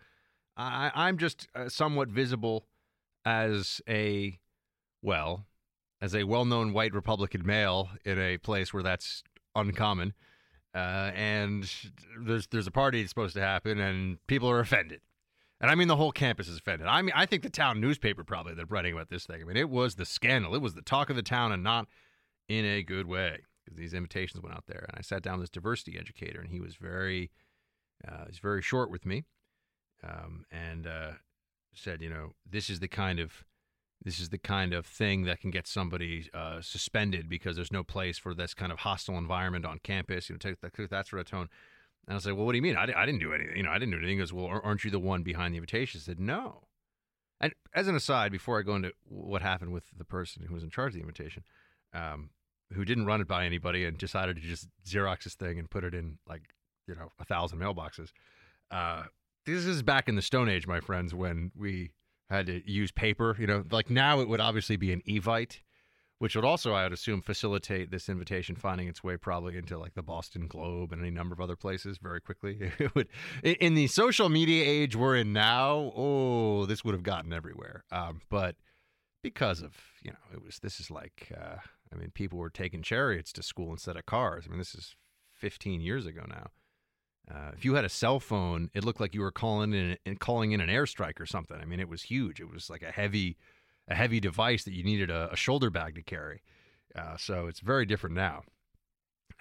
I, 0.57 0.91
I'm 0.95 1.19
just 1.19 1.49
uh, 1.55 1.69
somewhat 1.69 2.09
visible 2.09 2.65
as 3.25 3.81
a, 3.89 4.39
well, 5.01 5.47
as 6.01 6.15
a 6.15 6.25
well-known 6.25 6.73
white 6.73 6.93
Republican 6.93 7.47
male 7.47 7.91
in 8.05 8.19
a 8.19 8.39
place 8.39 8.75
where 8.75 8.83
that's 8.83 9.23
uncommon. 9.55 10.15
Uh, 10.75 11.11
and 11.15 11.71
there's 12.25 12.47
there's 12.47 12.67
a 12.67 12.71
party 12.71 13.03
that's 13.03 13.11
supposed 13.11 13.35
to 13.35 13.41
happen, 13.43 13.79
and 13.79 14.27
people 14.27 14.51
are 14.51 14.61
offended. 14.61 15.01
And 15.61 15.71
I 15.71 15.75
mean, 15.75 15.87
the 15.87 15.97
whole 15.97 16.13
campus 16.13 16.49
is 16.49 16.59
offended. 16.59 16.89
I 16.89 17.03
mean, 17.03 17.13
I 17.15 17.27
think 17.27 17.43
the 17.43 17.51
town 17.51 17.81
newspaper 17.81 18.25
probably 18.25 18.55
they're 18.55 18.67
writing 18.67 18.95
about 18.95 19.11
this 19.11 19.27
thing. 19.27 19.41
I 19.41 19.45
mean, 19.45 19.57
it 19.57 19.71
was 19.71 19.95
the 19.95 20.07
scandal. 20.07 20.55
It 20.55 20.63
was 20.63 20.75
the 20.75 20.83
talk 20.83 21.11
of 21.11 21.17
the 21.17 21.23
town, 21.23 21.53
and 21.53 21.63
not 21.63 21.87
in 22.49 22.65
a 22.65 22.83
good 22.83 23.07
way 23.07 23.41
because 23.65 23.79
these 23.79 23.95
invitations 23.95 24.43
went 24.43 24.57
out 24.57 24.65
there. 24.67 24.87
And 24.89 24.99
I 24.99 25.03
sat 25.03 25.23
down 25.23 25.35
with 25.35 25.43
this 25.43 25.51
diversity 25.51 25.99
educator, 25.99 26.41
and 26.41 26.51
he 26.51 26.59
was 26.59 26.75
very, 26.75 27.31
uh, 28.07 28.25
he's 28.27 28.41
very 28.41 28.63
short 28.63 28.91
with 28.91 29.07
me, 29.07 29.25
um, 30.03 30.47
and 30.51 30.87
uh, 30.87 31.13
said, 31.75 32.03
you 32.03 32.11
know, 32.11 32.33
this 32.49 32.69
is 32.71 32.81
the 32.81 32.89
kind 32.89 33.19
of 33.19 33.45
this 34.05 34.19
is 34.19 34.31
the 34.31 34.39
kind 34.39 34.73
of 34.73 34.85
thing 34.85 35.25
that 35.25 35.41
can 35.41 35.51
get 35.51 35.67
somebody 35.67 36.29
uh, 36.35 36.61
suspended 36.61 37.29
because 37.29 37.55
there's 37.55 37.73
no 37.73 37.85
place 37.85 38.19
for 38.19 38.35
this 38.35 38.53
kind 38.53 38.73
of 38.73 38.81
hostile 38.81 39.17
environment 39.17 39.65
on 39.65 39.79
campus. 39.79 40.29
You 40.29 40.35
know, 40.35 40.39
take 40.39 40.61
that, 40.61 40.91
that 40.91 41.07
sort 41.07 41.21
of 41.21 41.31
tone. 41.31 41.49
And 42.07 42.15
I 42.15 42.15
was 42.15 42.27
like, 42.27 42.35
well, 42.35 42.45
what 42.45 42.53
do 42.53 42.57
you 42.57 42.63
mean? 42.63 42.77
I, 42.77 42.93
I 42.97 43.07
didn't 43.07 43.21
do 43.21 43.33
anything. 43.33 43.57
You 43.57 43.63
know, 43.63 43.71
I 43.71 43.79
didn't 43.79 43.93
do 43.93 43.99
anything. 43.99 44.17
He 44.17 44.21
goes, 44.21 44.33
well, 44.33 44.61
aren't 44.63 44.83
you 44.83 44.91
the 44.91 44.99
one 44.99 45.23
behind 45.23 45.55
the 45.55 45.59
invitation? 45.59 46.01
I 46.01 46.03
said, 46.03 46.19
no. 46.19 46.65
And 47.41 47.53
as 47.75 47.87
an 47.87 47.95
aside, 47.95 48.33
before 48.33 48.59
I 48.59 48.63
go 48.63 48.75
into 48.75 48.93
what 49.05 49.43
happened 49.43 49.73
with 49.73 49.85
the 49.97 50.05
person 50.05 50.45
who 50.47 50.55
was 50.55 50.65
in 50.65 50.71
charge 50.71 50.91
of 50.91 50.95
the 50.95 51.01
invitation, 51.01 51.45
um, 51.95 52.31
who 52.73 52.85
didn't 52.85 53.07
run 53.07 53.21
it 53.21 53.29
by 53.29 53.45
anybody 53.45 53.85
and 53.85 53.99
decided 53.99 54.37
to 54.37 54.43
just 54.43 54.69
Xerox 54.85 55.25
this 55.25 55.35
thing 55.35 55.59
and 55.59 55.71
put 55.71 55.85
it 55.85 55.95
in 55.95 56.19
like, 56.29 56.43
you 56.89 56.95
know, 56.95 57.13
a 57.21 57.25
thousand 57.25 57.61
mailboxes. 57.61 58.11
Uh, 58.71 59.05
this 59.47 59.67
is 59.67 59.83
back 59.83 60.09
in 60.09 60.15
the 60.15 60.23
Stone 60.23 60.49
Age, 60.49 60.67
my 60.67 60.81
friends, 60.81 61.15
when 61.15 61.51
we 61.57 61.91
had 62.31 62.47
to 62.47 62.71
use 62.71 62.91
paper. 62.91 63.37
You 63.39 63.47
know, 63.47 63.65
like 63.71 63.91
now 63.91 64.21
it 64.21 64.29
would 64.29 64.41
obviously 64.41 64.77
be 64.77 64.93
an 64.93 65.03
Evite, 65.09 65.61
which 66.19 66.37
would 66.37 66.45
also, 66.45 66.73
I 66.73 66.85
would 66.85 66.93
assume, 66.93 67.23
facilitate 67.23 67.91
this 67.91 68.09
invitation 68.09 68.57
finding 68.57 68.89
its 68.89 69.03
way 69.03 69.17
probably 69.17 69.57
into 69.57 69.79
like 69.79 69.95
the 69.95 70.03
Boston 70.03 70.47
Globe 70.47 70.93
and 70.93 71.01
any 71.01 71.11
number 71.11 71.33
of 71.33 71.41
other 71.41 71.57
places 71.57 71.99
very 71.99 72.21
quickly. 72.21 72.73
It 72.79 72.95
would, 72.95 73.09
in 73.43 73.75
the 73.75 73.87
social 73.87 74.29
media 74.29 74.65
age 74.65 74.97
we're 74.97 75.17
in 75.17 75.33
now, 75.33 75.93
oh, 75.95 76.67
this 76.67 76.85
would 76.85 76.95
have 76.95 77.03
gotten 77.03 77.33
everywhere. 77.33 77.85
Um, 77.91 78.21
but 78.29 78.57
because 79.23 79.63
of 79.63 79.77
you 80.03 80.11
know, 80.11 80.19
it 80.33 80.43
was 80.43 80.59
this 80.59 80.81
is 80.81 80.91
like, 80.91 81.33
uh, 81.37 81.57
I 81.93 81.97
mean, 81.97 82.11
people 82.15 82.39
were 82.39 82.51
taking 82.51 82.83
chariots 82.83 83.33
to 83.35 83.43
school 83.43 83.71
instead 83.71 83.97
of 83.97 84.07
cars. 84.07 84.45
I 84.47 84.51
mean, 84.51 84.59
this 84.59 84.75
is 84.75 84.97
15 85.35 85.81
years 85.81 86.07
ago 86.07 86.23
now. 86.29 86.51
Uh, 87.31 87.53
if 87.55 87.65
you 87.65 87.75
had 87.75 87.85
a 87.85 87.89
cell 87.89 88.21
phone, 88.21 88.71
it 88.75 88.85
looked 88.85 89.01
like 89.01 89.15
you 89.15 89.21
were 89.21 89.31
calling 89.31 89.73
in 89.73 89.97
and 90.05 90.19
calling 90.19 90.53
in 90.53 90.61
an 90.61 90.69
airstrike 90.69 91.21
or 91.21 91.27
something. 91.27 91.57
I 91.61 91.65
mean, 91.65 91.81
it 91.81 91.89
was 91.89 92.03
huge. 92.03 92.41
It 92.41 92.51
was 92.53 92.69
like 92.69 92.83
a 92.83 92.91
heavy, 92.91 93.37
a 93.89 93.95
heavy 93.95 94.21
device 94.21 94.65
that 94.65 94.75
you 94.75 94.83
needed 94.83 95.11
a, 95.11 95.33
a 95.33 95.37
shoulder 95.37 95.71
bag 95.71 95.95
to 95.95 96.03
carry. 96.03 96.43
Uh, 96.97 97.17
so 97.17 97.47
it's 97.47 97.61
very 97.61 97.87
different 97.87 98.17
now. 98.17 98.43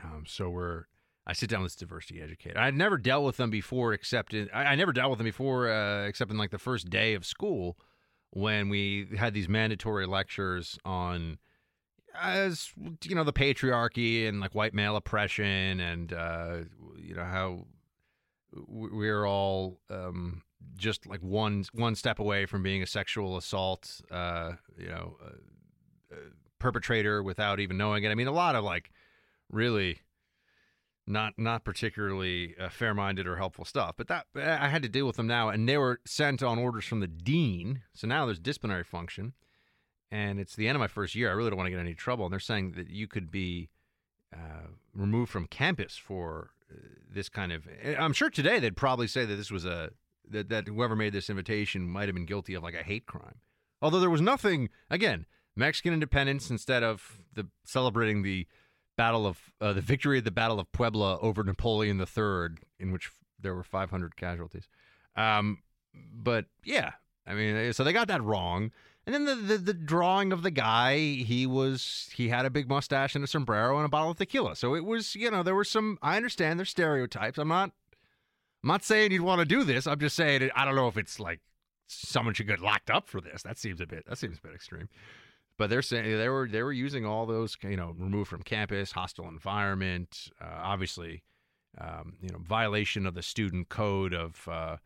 Um, 0.03 0.23
so 0.27 0.49
we're, 0.49 0.85
I 1.25 1.33
sit 1.33 1.49
down 1.49 1.63
with 1.63 1.71
this 1.73 1.75
diversity 1.75 2.21
educator. 2.21 2.59
I 2.59 2.65
had 2.65 2.75
never 2.75 2.97
dealt 2.97 3.25
with 3.25 3.37
them 3.37 3.49
before, 3.49 3.93
except 3.93 4.33
in, 4.33 4.49
I, 4.53 4.65
I 4.65 4.75
never 4.75 4.93
dealt 4.93 5.09
with 5.09 5.17
them 5.17 5.25
before, 5.25 5.69
uh, 5.71 6.05
except 6.05 6.31
in 6.31 6.37
like 6.37 6.51
the 6.51 6.57
first 6.57 6.89
day 6.89 7.13
of 7.13 7.25
school 7.25 7.77
when 8.31 8.69
we 8.69 9.07
had 9.17 9.33
these 9.33 9.49
mandatory 9.49 10.05
lectures 10.05 10.79
on 10.85 11.37
as 12.19 12.71
you 13.03 13.15
know 13.15 13.23
the 13.23 13.33
patriarchy 13.33 14.27
and 14.27 14.39
like 14.39 14.55
white 14.55 14.73
male 14.73 14.95
oppression 14.95 15.79
and 15.79 16.13
uh, 16.13 16.57
you 16.97 17.15
know 17.15 17.23
how 17.23 17.65
we're 18.67 19.25
all 19.25 19.79
um, 19.89 20.41
just 20.75 21.07
like 21.07 21.21
one 21.21 21.65
one 21.73 21.95
step 21.95 22.19
away 22.19 22.45
from 22.45 22.63
being 22.63 22.81
a 22.81 22.87
sexual 22.87 23.37
assault, 23.37 24.01
uh, 24.11 24.53
you 24.77 24.87
know, 24.87 25.17
uh, 25.23 26.13
uh, 26.13 26.17
perpetrator 26.59 27.23
without 27.23 27.59
even 27.59 27.77
knowing 27.77 28.03
it. 28.03 28.09
I 28.09 28.15
mean, 28.15 28.27
a 28.27 28.31
lot 28.31 28.55
of 28.55 28.63
like 28.63 28.91
really 29.49 29.99
not 31.07 31.33
not 31.37 31.63
particularly 31.63 32.55
uh, 32.59 32.69
fair-minded 32.69 33.27
or 33.27 33.37
helpful 33.37 33.65
stuff. 33.65 33.95
But 33.97 34.07
that 34.07 34.27
I 34.35 34.67
had 34.67 34.83
to 34.83 34.89
deal 34.89 35.07
with 35.07 35.17
them 35.17 35.27
now, 35.27 35.49
and 35.49 35.67
they 35.67 35.77
were 35.77 35.99
sent 36.05 36.43
on 36.43 36.59
orders 36.59 36.85
from 36.85 36.99
the 36.99 37.07
dean. 37.07 37.83
So 37.93 38.07
now 38.07 38.25
there's 38.25 38.39
disciplinary 38.39 38.83
function, 38.83 39.33
and 40.11 40.39
it's 40.39 40.55
the 40.55 40.67
end 40.67 40.75
of 40.75 40.79
my 40.79 40.87
first 40.87 41.15
year. 41.15 41.29
I 41.29 41.33
really 41.33 41.49
don't 41.49 41.57
want 41.57 41.67
to 41.67 41.71
get 41.71 41.79
any 41.79 41.93
trouble, 41.93 42.25
and 42.25 42.31
they're 42.31 42.39
saying 42.39 42.73
that 42.73 42.89
you 42.89 43.07
could 43.07 43.31
be 43.31 43.69
uh, 44.33 44.67
removed 44.93 45.31
from 45.31 45.47
campus 45.47 45.97
for 45.97 46.51
uh, 46.71 46.75
this 47.09 47.29
kind 47.29 47.51
of. 47.51 47.67
I'm 47.97 48.13
sure 48.13 48.29
today 48.29 48.59
they'd 48.59 48.77
probably 48.77 49.07
say 49.07 49.25
that 49.25 49.35
this 49.35 49.51
was 49.51 49.65
a 49.65 49.91
that 50.29 50.49
that 50.49 50.67
whoever 50.67 50.95
made 50.95 51.13
this 51.13 51.29
invitation 51.29 51.87
might 51.87 52.07
have 52.07 52.15
been 52.15 52.25
guilty 52.25 52.53
of 52.53 52.63
like 52.63 52.75
a 52.75 52.83
hate 52.83 53.05
crime. 53.05 53.39
Although 53.81 53.99
there 53.99 54.09
was 54.09 54.21
nothing 54.21 54.69
again 54.89 55.25
Mexican 55.55 55.93
independence 55.93 56.49
instead 56.49 56.83
of 56.83 57.19
the 57.33 57.47
celebrating 57.63 58.21
the 58.21 58.47
battle 58.97 59.25
of 59.25 59.39
uh, 59.59 59.73
the 59.73 59.81
victory 59.81 60.19
of 60.19 60.23
the 60.23 60.31
Battle 60.31 60.59
of 60.59 60.71
Puebla 60.71 61.17
over 61.19 61.43
Napoleon 61.43 61.99
III, 61.99 62.57
in 62.79 62.91
which 62.91 63.11
there 63.39 63.55
were 63.55 63.63
500 63.63 64.15
casualties. 64.15 64.67
Um, 65.15 65.59
but 66.13 66.45
yeah, 66.63 66.91
I 67.25 67.33
mean, 67.33 67.73
so 67.73 67.83
they 67.83 67.93
got 67.93 68.07
that 68.09 68.23
wrong. 68.23 68.71
And 69.11 69.27
then 69.27 69.35
the, 69.35 69.35
the, 69.35 69.57
the 69.57 69.73
drawing 69.73 70.31
of 70.31 70.41
the 70.41 70.51
guy, 70.51 70.97
he 70.97 71.45
was 71.45 72.09
he 72.15 72.29
had 72.29 72.45
a 72.45 72.49
big 72.49 72.69
mustache 72.69 73.13
and 73.13 73.23
a 73.23 73.27
sombrero 73.27 73.75
and 73.75 73.85
a 73.85 73.89
bottle 73.89 74.11
of 74.11 74.17
tequila. 74.17 74.55
So 74.55 74.73
it 74.73 74.85
was, 74.85 75.15
you 75.15 75.29
know, 75.29 75.43
there 75.43 75.55
were 75.55 75.65
some. 75.65 75.97
I 76.01 76.15
understand 76.15 76.59
there's 76.59 76.69
stereotypes. 76.69 77.37
I'm 77.37 77.49
not 77.49 77.71
I'm 78.63 78.67
not 78.67 78.83
saying 78.83 79.11
you'd 79.11 79.21
want 79.21 79.39
to 79.39 79.45
do 79.45 79.63
this. 79.63 79.85
I'm 79.85 79.99
just 79.99 80.15
saying 80.15 80.49
I 80.55 80.63
don't 80.65 80.75
know 80.75 80.87
if 80.87 80.97
it's 80.97 81.19
like 81.19 81.41
someone 81.87 82.33
should 82.33 82.47
get 82.47 82.61
locked 82.61 82.89
up 82.89 83.09
for 83.09 83.19
this. 83.19 83.43
That 83.43 83.57
seems 83.57 83.81
a 83.81 83.85
bit 83.87 84.05
that 84.07 84.17
seems 84.17 84.37
a 84.37 84.41
bit 84.41 84.53
extreme. 84.53 84.87
But 85.57 85.69
they're 85.69 85.81
saying 85.81 86.17
they 86.17 86.29
were 86.29 86.47
they 86.47 86.63
were 86.63 86.71
using 86.71 87.05
all 87.05 87.25
those 87.25 87.57
you 87.63 87.75
know 87.75 87.93
removed 87.97 88.29
from 88.29 88.43
campus, 88.43 88.93
hostile 88.93 89.27
environment, 89.27 90.29
uh, 90.39 90.59
obviously, 90.61 91.23
um, 91.79 92.13
you 92.21 92.29
know 92.29 92.37
violation 92.39 93.05
of 93.05 93.13
the 93.15 93.23
student 93.23 93.69
code 93.69 94.13
of. 94.13 94.47
Uh, 94.47 94.77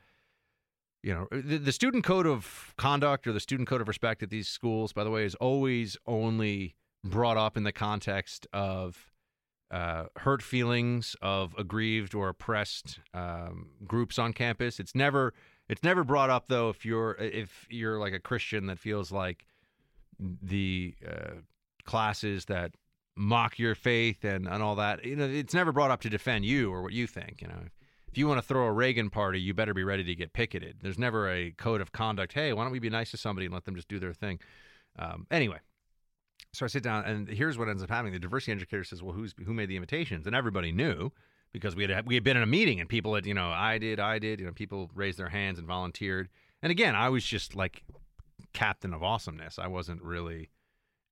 you 1.06 1.14
know 1.14 1.27
the, 1.32 1.57
the 1.57 1.72
student 1.72 2.03
code 2.03 2.26
of 2.26 2.73
conduct 2.77 3.27
or 3.27 3.32
the 3.32 3.40
student 3.40 3.69
code 3.69 3.80
of 3.80 3.88
respect 3.88 4.23
at 4.23 4.30
these 4.30 4.48
schools 4.48 4.91
by 4.91 5.03
the 5.03 5.11
way 5.11 5.23
is 5.23 5.36
always 5.36 5.95
only 6.07 6.76
brought 7.03 7.38
up 7.38 7.56
in 7.56 7.64
the 7.64 7.72
context 7.72 8.48
of 8.52 9.11
uh, 9.72 10.06
hurt 10.18 10.41
feelings 10.41 11.15
of 11.22 11.53
aggrieved 11.57 12.14
or 12.15 12.30
oppressed 12.30 12.99
um, 13.14 13.69
groups 13.86 14.19
on 14.19 14.34
campus. 14.34 14.80
It's 14.80 14.95
never 14.95 15.34
it's 15.68 15.84
never 15.84 16.03
brought 16.03 16.30
up 16.30 16.48
though 16.48 16.69
if 16.69 16.86
you're 16.86 17.15
if 17.19 17.68
you're 17.69 17.99
like 17.99 18.14
a 18.14 18.19
Christian 18.19 18.68
that 18.68 18.80
feels 18.80 19.11
like 19.11 19.45
the 20.19 20.95
uh, 21.07 21.41
classes 21.84 22.45
that 22.45 22.72
mock 23.18 23.60
your 23.60 23.76
faith 23.76 24.23
and, 24.23 24.48
and 24.48 24.61
all 24.61 24.76
that. 24.76 25.03
You 25.03 25.15
know, 25.15 25.26
it's 25.26 25.53
never 25.53 25.72
brought 25.72 25.91
up 25.91 26.02
to 26.02 26.10
defend 26.10 26.45
you 26.45 26.72
or 26.72 26.82
what 26.82 26.94
you 26.94 27.07
think. 27.07 27.41
You 27.41 27.48
know, 27.48 27.61
if 28.16 28.20
you 28.20 28.30
want 28.30 28.38
to 28.38 28.48
throw 28.48 28.66
a 28.66 28.72
Reagan 28.72 29.10
party, 29.10 29.42
you 29.42 29.54
better 29.54 29.74
be 29.74 29.84
ready 29.84 30.02
to 30.02 30.16
get 30.16 30.32
picketed. 30.32 30.78
There's 30.82 30.98
never 30.98 31.30
a 31.30 31.52
code 31.52 31.82
of 31.82 31.92
conduct. 31.92 32.32
Hey, 32.32 32.54
why 32.54 32.64
don't 32.64 32.72
we 32.72 32.80
be 32.80 32.90
nice 32.90 33.12
to 33.12 33.18
somebody 33.18 33.46
and 33.46 33.54
let 33.54 33.66
them 33.66 33.76
just 33.76 33.90
do 33.90 34.00
their 34.00 34.14
thing? 34.14 34.40
Um, 34.98 35.28
anyway, 35.30 35.58
so 36.54 36.64
I 36.64 36.70
sit 36.70 36.82
down, 36.82 37.04
and 37.04 37.28
here's 37.28 37.58
what 37.58 37.68
ends 37.68 37.84
up 37.84 37.90
happening: 37.90 38.14
the 38.14 38.20
diversity 38.20 38.54
educator 38.54 38.86
says, 38.86 39.04
"Well, 39.04 39.12
who's 39.12 39.36
who 39.46 39.54
made 39.54 39.68
the 39.68 39.76
invitations?" 39.76 40.28
And 40.28 40.34
everybody 40.34 40.72
knew 40.72 41.12
because 41.52 41.76
we 41.76 41.88
had 41.88 42.08
we 42.08 42.16
had 42.16 42.24
been 42.24 42.38
in 42.38 42.44
a 42.44 42.46
meeting, 42.46 42.80
and 42.80 42.88
people 42.88 43.16
had, 43.16 43.26
you 43.26 43.34
know, 43.34 43.50
I 43.50 43.80
did, 43.80 44.00
I 44.00 44.18
did, 44.18 44.40
you 44.40 44.46
know, 44.46 44.54
people 44.54 44.90
raised 44.96 45.20
their 45.20 45.28
hands 45.28 45.60
and 45.60 45.68
volunteered. 45.68 46.30
And 46.62 46.72
again, 46.72 46.96
I 46.96 47.10
was 47.10 47.26
just 47.26 47.54
like 47.54 47.84
captain 48.54 48.94
of 48.94 49.04
awesomeness. 49.04 49.60
I 49.60 49.68
wasn't 49.68 50.02
really, 50.02 50.52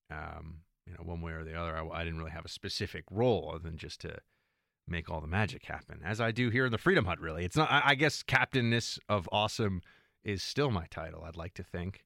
um, 0.09 0.59
you 0.87 0.93
know, 0.93 1.03
one 1.03 1.19
way 1.19 1.33
or 1.33 1.43
the 1.43 1.53
other. 1.53 1.75
I, 1.75 1.85
I, 1.85 2.05
didn't 2.05 2.19
really 2.19 2.31
have 2.31 2.45
a 2.45 2.49
specific 2.49 3.03
role 3.11 3.51
other 3.53 3.63
than 3.63 3.77
just 3.77 3.99
to 4.01 4.19
make 4.87 5.09
all 5.09 5.21
the 5.21 5.27
magic 5.27 5.65
happen, 5.65 5.99
as 6.03 6.19
I 6.19 6.31
do 6.31 6.49
here 6.49 6.65
in 6.65 6.71
the 6.71 6.77
Freedom 6.77 7.05
Hut. 7.05 7.19
Really, 7.19 7.45
it's 7.45 7.55
not. 7.55 7.69
I, 7.71 7.95
guess 7.95 8.23
captainness 8.23 8.99
of 9.09 9.29
awesome 9.31 9.81
is 10.23 10.43
still 10.43 10.71
my 10.71 10.85
title. 10.89 11.23
I'd 11.25 11.35
like 11.35 11.53
to 11.55 11.63
think. 11.63 12.05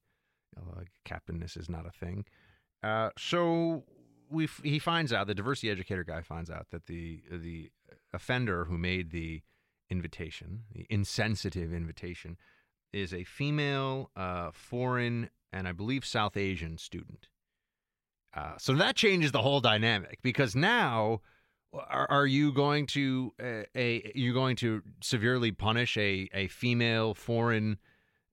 Uh, 0.55 0.81
captainness 1.05 1.57
is 1.57 1.69
not 1.69 1.85
a 1.85 1.91
thing. 1.91 2.25
Uh, 2.83 3.09
so 3.17 3.83
we 4.29 4.47
he 4.63 4.79
finds 4.79 5.13
out 5.13 5.27
the 5.27 5.35
diversity 5.35 5.69
educator 5.69 6.03
guy 6.03 6.21
finds 6.21 6.49
out 6.49 6.67
that 6.71 6.85
the 6.85 7.21
the 7.31 7.71
offender 8.13 8.65
who 8.65 8.77
made 8.77 9.11
the 9.11 9.41
invitation, 9.89 10.63
the 10.73 10.85
insensitive 10.89 11.73
invitation, 11.73 12.37
is 12.93 13.13
a 13.13 13.23
female, 13.23 14.11
uh, 14.15 14.51
foreign, 14.51 15.29
and 15.51 15.67
I 15.67 15.71
believe 15.71 16.05
South 16.05 16.37
Asian 16.37 16.77
student. 16.77 17.27
Uh, 18.33 18.57
so 18.57 18.73
that 18.73 18.95
changes 18.95 19.31
the 19.31 19.41
whole 19.41 19.61
dynamic 19.61 20.19
because 20.21 20.55
now 20.55 21.21
are, 21.73 22.07
are 22.09 22.27
you 22.27 22.53
going 22.53 22.85
to 22.87 23.33
uh, 23.41 23.63
a 23.75 24.11
you 24.15 24.33
going 24.33 24.55
to 24.57 24.81
severely 25.01 25.51
punish 25.51 25.97
a 25.97 26.29
a 26.33 26.47
female 26.47 27.13
foreign 27.13 27.77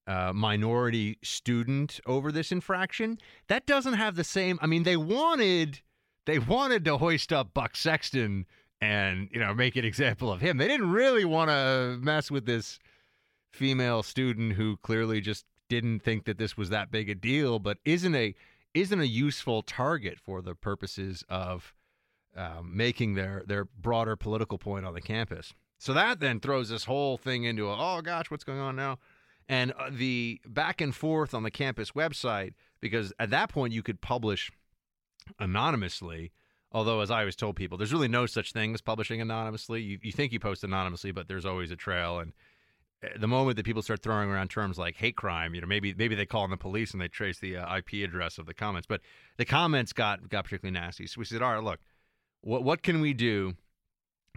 uh, 0.07 0.33
minority 0.33 1.19
student 1.23 2.01
over 2.07 2.31
this 2.31 2.53
infraction? 2.53 3.19
That 3.49 3.67
doesn't 3.67 3.95
have 3.95 4.17
the 4.17 4.25
same. 4.25 4.59
I 4.63 4.67
mean, 4.67 4.83
they 4.85 4.97
wanted 4.97 5.81
they 6.27 6.39
wanted 6.39 6.85
to 6.87 6.99
hoist 6.99 7.33
up 7.33 7.55
Buck 7.55 7.77
Sexton 7.77 8.47
and 8.81 9.29
you 9.33 9.41
know 9.41 9.55
make 9.55 9.77
an 9.77 9.85
example 9.85 10.33
of 10.33 10.41
him. 10.41 10.59
They 10.59 10.69
didn't 10.69 10.91
really 10.91 11.25
want 11.25 11.51
to 11.51 11.99
mess 12.01 12.31
with 12.31 12.47
this 12.47 12.79
female 13.53 14.03
student 14.03 14.55
who 14.55 14.77
clearly 14.79 15.21
just 15.21 15.45
didn't 15.69 16.01
think 16.01 16.25
that 16.25 16.39
this 16.39 16.57
was 16.57 16.71
that 16.71 16.91
big 16.91 17.09
a 17.09 17.15
deal, 17.15 17.59
but 17.59 17.79
isn't 17.85 18.15
a 18.15 18.35
isn't 18.75 19.01
a 19.01 19.07
useful 19.07 19.63
target 19.63 20.19
for 20.19 20.43
the 20.43 20.55
purposes 20.55 21.25
of 21.29 21.73
um, 22.37 22.77
making 22.77 23.15
their 23.15 23.43
their 23.47 23.65
broader 23.65 24.17
political 24.17 24.59
point 24.59 24.85
on 24.87 24.95
the 24.95 25.01
campus. 25.01 25.55
So 25.79 25.93
that 25.93 26.21
then 26.21 26.41
throws 26.41 26.69
this 26.69 26.85
whole 26.85 27.19
thing 27.19 27.45
into 27.45 27.69
a, 27.69 27.77
oh 27.77 28.01
gosh, 28.01 28.31
what's 28.31 28.45
going 28.45 28.59
on 28.59 28.77
now? 28.77 28.99
And 29.49 29.73
uh, 29.73 29.91
the 29.91 30.41
back 30.47 30.81
and 30.81 30.95
forth 30.95 31.35
on 31.35 31.43
the 31.43 31.51
campus 31.51 31.91
website, 31.93 32.55
because 32.81 33.13
at 33.19 33.31
that 33.31 33.51
point 33.51 33.73
you 33.73 33.83
could 33.83 34.01
publish 34.01 34.51
anonymously. 35.39 36.33
Although, 36.73 37.01
as 37.01 37.11
I 37.11 37.21
always 37.21 37.37
told 37.37 37.55
people, 37.55 37.79
there's 37.79 37.93
really 37.93 38.09
no 38.09 38.27
such 38.27 38.53
thing 38.53 38.75
as 38.75 38.81
publishing 38.81 39.21
anonymously. 39.21 39.81
You, 39.81 39.99
you 40.03 40.11
think 40.11 40.33
you 40.33 40.41
post 40.41 40.65
anonymously, 40.65 41.13
but 41.13 41.29
there's 41.29 41.47
always 41.47 41.71
a 41.71 41.77
trail. 41.77 42.19
And 42.19 42.33
uh, 43.05 43.09
the 43.17 43.29
moment 43.29 43.57
that 43.57 43.67
people 43.67 43.83
start 43.83 44.03
throwing 44.03 44.29
around 44.29 44.49
terms 44.49 44.77
like 44.77 44.97
hate 44.97 45.17
crime, 45.17 45.55
you 45.55 45.61
know, 45.61 45.69
maybe 45.69 45.95
maybe 45.95 46.17
they 46.17 46.27
call 46.27 46.45
in 46.45 46.51
the 46.51 46.57
police 46.57 46.93
and 46.93 47.01
they 47.01 47.09
trace 47.09 47.39
the 47.39 47.59
uh, 47.59 47.77
IP 47.77 48.05
address 48.05 48.39
of 48.39 48.47
the 48.47 48.55
comments. 48.55 48.87
But 48.89 49.03
the 49.37 49.45
comments 49.45 49.93
got 49.93 50.29
got 50.29 50.45
particularly 50.45 50.79
nasty. 50.79 51.07
So 51.07 51.21
we 51.21 51.27
said, 51.27 51.43
all 51.43 51.53
right, 51.53 51.63
look, 51.63 51.79
what 52.45 52.63
what 52.63 52.83
can 52.83 53.01
we 53.01 53.13
do 53.13 53.55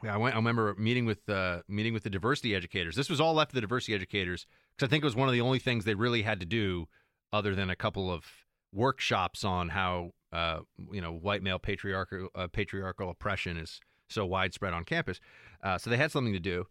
I 0.04 0.18
went. 0.18 0.36
I 0.36 0.38
remember 0.38 0.76
meeting 0.78 1.06
with 1.06 1.28
uh, 1.28 1.62
meeting 1.68 1.94
with 1.94 2.04
the 2.04 2.10
diversity 2.10 2.54
educators. 2.54 2.96
This 2.96 3.10
was 3.10 3.20
all 3.20 3.34
left 3.34 3.52
to 3.52 3.56
the 3.56 3.62
diversity 3.62 3.96
educators 3.96 4.46
because 4.76 4.88
I 4.88 4.90
think 4.90 5.04
it 5.04 5.06
was 5.06 5.16
one 5.16 5.28
of 5.28 5.34
the 5.34 5.42
only 5.42 5.60
things 5.60 5.86
they 5.86 5.96
really 5.96 6.22
had 6.22 6.40
to 6.40 6.46
do, 6.46 6.88
other 7.34 7.56
than 7.56 7.70
a 7.70 7.76
couple 7.76 8.12
of 8.12 8.26
workshops 8.72 9.44
on 9.44 9.70
how 9.70 10.12
uh, 10.32 10.60
you 10.92 11.02
know 11.02 11.14
white 11.14 11.42
male 11.42 11.58
patriarchal 11.58 12.30
uh, 12.36 12.48
patriarchal 12.48 13.10
oppression 13.10 13.58
is 13.58 13.80
so 14.08 14.26
widespread 14.26 14.74
on 14.74 14.84
campus. 14.84 15.20
Uh, 15.64 15.78
so 15.78 15.90
they 15.90 15.98
had 15.98 16.12
something 16.12 16.34
to 16.34 16.40
do, 16.40 16.68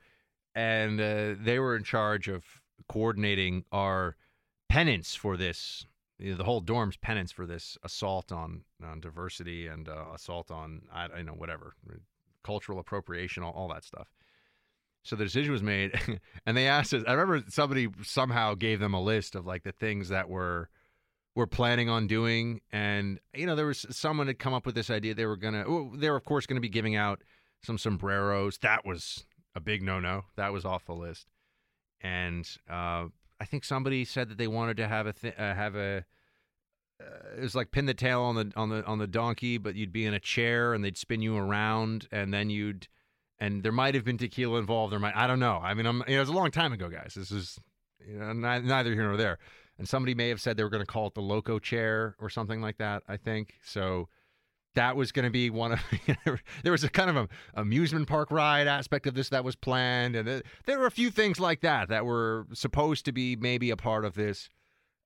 and 0.54 1.00
uh, 1.00 1.34
they 1.40 1.58
were 1.58 1.74
in 1.74 1.82
charge 1.82 2.28
of 2.28 2.44
coordinating 2.88 3.64
our 3.72 4.14
penance 4.68 5.16
for 5.16 5.36
this. 5.36 5.84
You 6.18 6.30
know, 6.30 6.36
the 6.36 6.44
whole 6.44 6.60
dorm's 6.60 6.96
penance 6.96 7.30
for 7.32 7.46
this 7.46 7.76
assault 7.82 8.32
on 8.32 8.62
on 8.82 9.00
diversity 9.00 9.66
and 9.66 9.88
uh, 9.88 10.06
assault 10.14 10.50
on 10.50 10.82
I, 10.92 11.06
I 11.18 11.22
know 11.22 11.34
whatever 11.34 11.74
cultural 12.42 12.78
appropriation, 12.78 13.42
all, 13.42 13.52
all 13.52 13.68
that 13.68 13.84
stuff. 13.84 14.06
So 15.02 15.16
the 15.16 15.24
decision 15.24 15.52
was 15.52 15.62
made, 15.62 16.20
and 16.46 16.56
they 16.56 16.66
asked 16.66 16.94
us. 16.94 17.04
I 17.06 17.12
remember 17.12 17.44
somebody 17.48 17.88
somehow 18.02 18.54
gave 18.54 18.80
them 18.80 18.94
a 18.94 19.02
list 19.02 19.34
of 19.34 19.46
like 19.46 19.62
the 19.62 19.72
things 19.72 20.08
that 20.08 20.28
were 20.28 20.68
were 21.34 21.46
planning 21.46 21.88
on 21.88 22.06
doing, 22.06 22.60
and 22.72 23.20
you 23.34 23.46
know 23.46 23.54
there 23.54 23.66
was 23.66 23.86
someone 23.90 24.26
had 24.26 24.38
come 24.38 24.54
up 24.54 24.64
with 24.64 24.74
this 24.74 24.90
idea. 24.90 25.14
They 25.14 25.26
were 25.26 25.36
gonna, 25.36 25.64
they 25.96 26.10
were 26.10 26.16
of 26.16 26.24
course 26.24 26.46
to 26.46 26.60
be 26.60 26.68
giving 26.68 26.96
out 26.96 27.22
some 27.62 27.78
sombreros. 27.78 28.58
That 28.58 28.84
was 28.84 29.26
a 29.54 29.60
big 29.60 29.82
no 29.82 30.00
no. 30.00 30.24
That 30.36 30.52
was 30.52 30.64
off 30.64 30.86
the 30.86 30.94
list. 30.94 31.26
And 32.00 32.48
uh, 32.68 33.06
I 33.40 33.44
think 33.44 33.64
somebody 33.64 34.04
said 34.04 34.28
that 34.30 34.38
they 34.38 34.48
wanted 34.48 34.76
to 34.78 34.88
have 34.88 35.06
a 35.06 35.12
th- 35.12 35.34
uh, 35.38 35.54
have 35.54 35.76
a 35.76 36.04
uh, 37.00 37.36
it 37.36 37.40
was 37.40 37.54
like 37.54 37.70
pin 37.70 37.86
the 37.86 37.94
tail 37.94 38.22
on 38.22 38.34
the 38.34 38.52
on 38.56 38.70
the 38.70 38.84
on 38.84 38.98
the 38.98 39.06
donkey, 39.06 39.58
but 39.58 39.74
you'd 39.74 39.92
be 39.92 40.06
in 40.06 40.14
a 40.14 40.20
chair 40.20 40.72
and 40.72 40.84
they'd 40.84 40.96
spin 40.96 41.20
you 41.22 41.36
around, 41.36 42.08
and 42.10 42.32
then 42.32 42.50
you'd 42.50 42.88
and 43.38 43.62
there 43.62 43.72
might 43.72 43.94
have 43.94 44.04
been 44.04 44.18
tequila 44.18 44.58
involved. 44.58 44.92
There 44.92 45.00
might 45.00 45.16
I 45.16 45.26
don't 45.26 45.40
know. 45.40 45.60
I 45.62 45.74
mean, 45.74 45.86
I'm 45.86 46.02
you 46.06 46.14
know, 46.14 46.16
it 46.16 46.20
was 46.20 46.28
a 46.28 46.32
long 46.32 46.50
time 46.50 46.72
ago, 46.72 46.88
guys. 46.88 47.14
This 47.14 47.30
is 47.30 47.58
you 48.06 48.18
know, 48.18 48.32
neither 48.32 48.94
here 48.94 49.04
nor 49.04 49.16
there. 49.16 49.38
And 49.78 49.86
somebody 49.86 50.14
may 50.14 50.30
have 50.30 50.40
said 50.40 50.56
they 50.56 50.62
were 50.62 50.70
going 50.70 50.84
to 50.84 50.90
call 50.90 51.08
it 51.08 51.14
the 51.14 51.20
loco 51.20 51.58
chair 51.58 52.16
or 52.18 52.30
something 52.30 52.62
like 52.62 52.78
that. 52.78 53.02
I 53.08 53.18
think 53.18 53.54
so. 53.62 54.08
That 54.76 54.94
was 54.94 55.10
going 55.10 55.24
to 55.24 55.30
be 55.30 55.50
one 55.50 55.72
of 55.72 55.80
there 56.62 56.72
was 56.72 56.84
a 56.84 56.88
kind 56.88 57.10
of 57.10 57.16
a 57.16 57.28
amusement 57.54 58.06
park 58.06 58.30
ride 58.30 58.66
aspect 58.66 59.06
of 59.06 59.14
this 59.14 59.30
that 59.30 59.44
was 59.44 59.56
planned 59.56 60.14
and 60.14 60.42
there 60.66 60.78
were 60.78 60.86
a 60.86 60.90
few 60.90 61.10
things 61.10 61.40
like 61.40 61.60
that 61.60 61.88
that 61.88 62.06
were 62.06 62.46
supposed 62.52 63.04
to 63.06 63.12
be 63.12 63.36
maybe 63.36 63.70
a 63.70 63.76
part 63.76 64.04
of 64.04 64.14
this. 64.14 64.48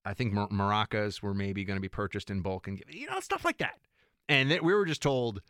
I 0.05 0.15
think 0.15 0.33
mar- 0.33 0.49
maracas 0.49 1.23
were 1.23 1.35
maybe 1.35 1.65
going 1.65 1.77
to 1.77 1.83
be 1.83 1.89
purchased 1.89 2.31
in 2.31 2.41
bulk 2.43 2.69
and 2.69 2.83
you 2.89 3.09
know 3.09 3.21
stuff 3.21 3.45
like 3.45 3.59
that. 3.59 3.79
And 4.29 4.49
th- 4.51 4.63
we 4.63 4.75
were 4.75 4.85
just 4.85 5.03
told 5.03 5.41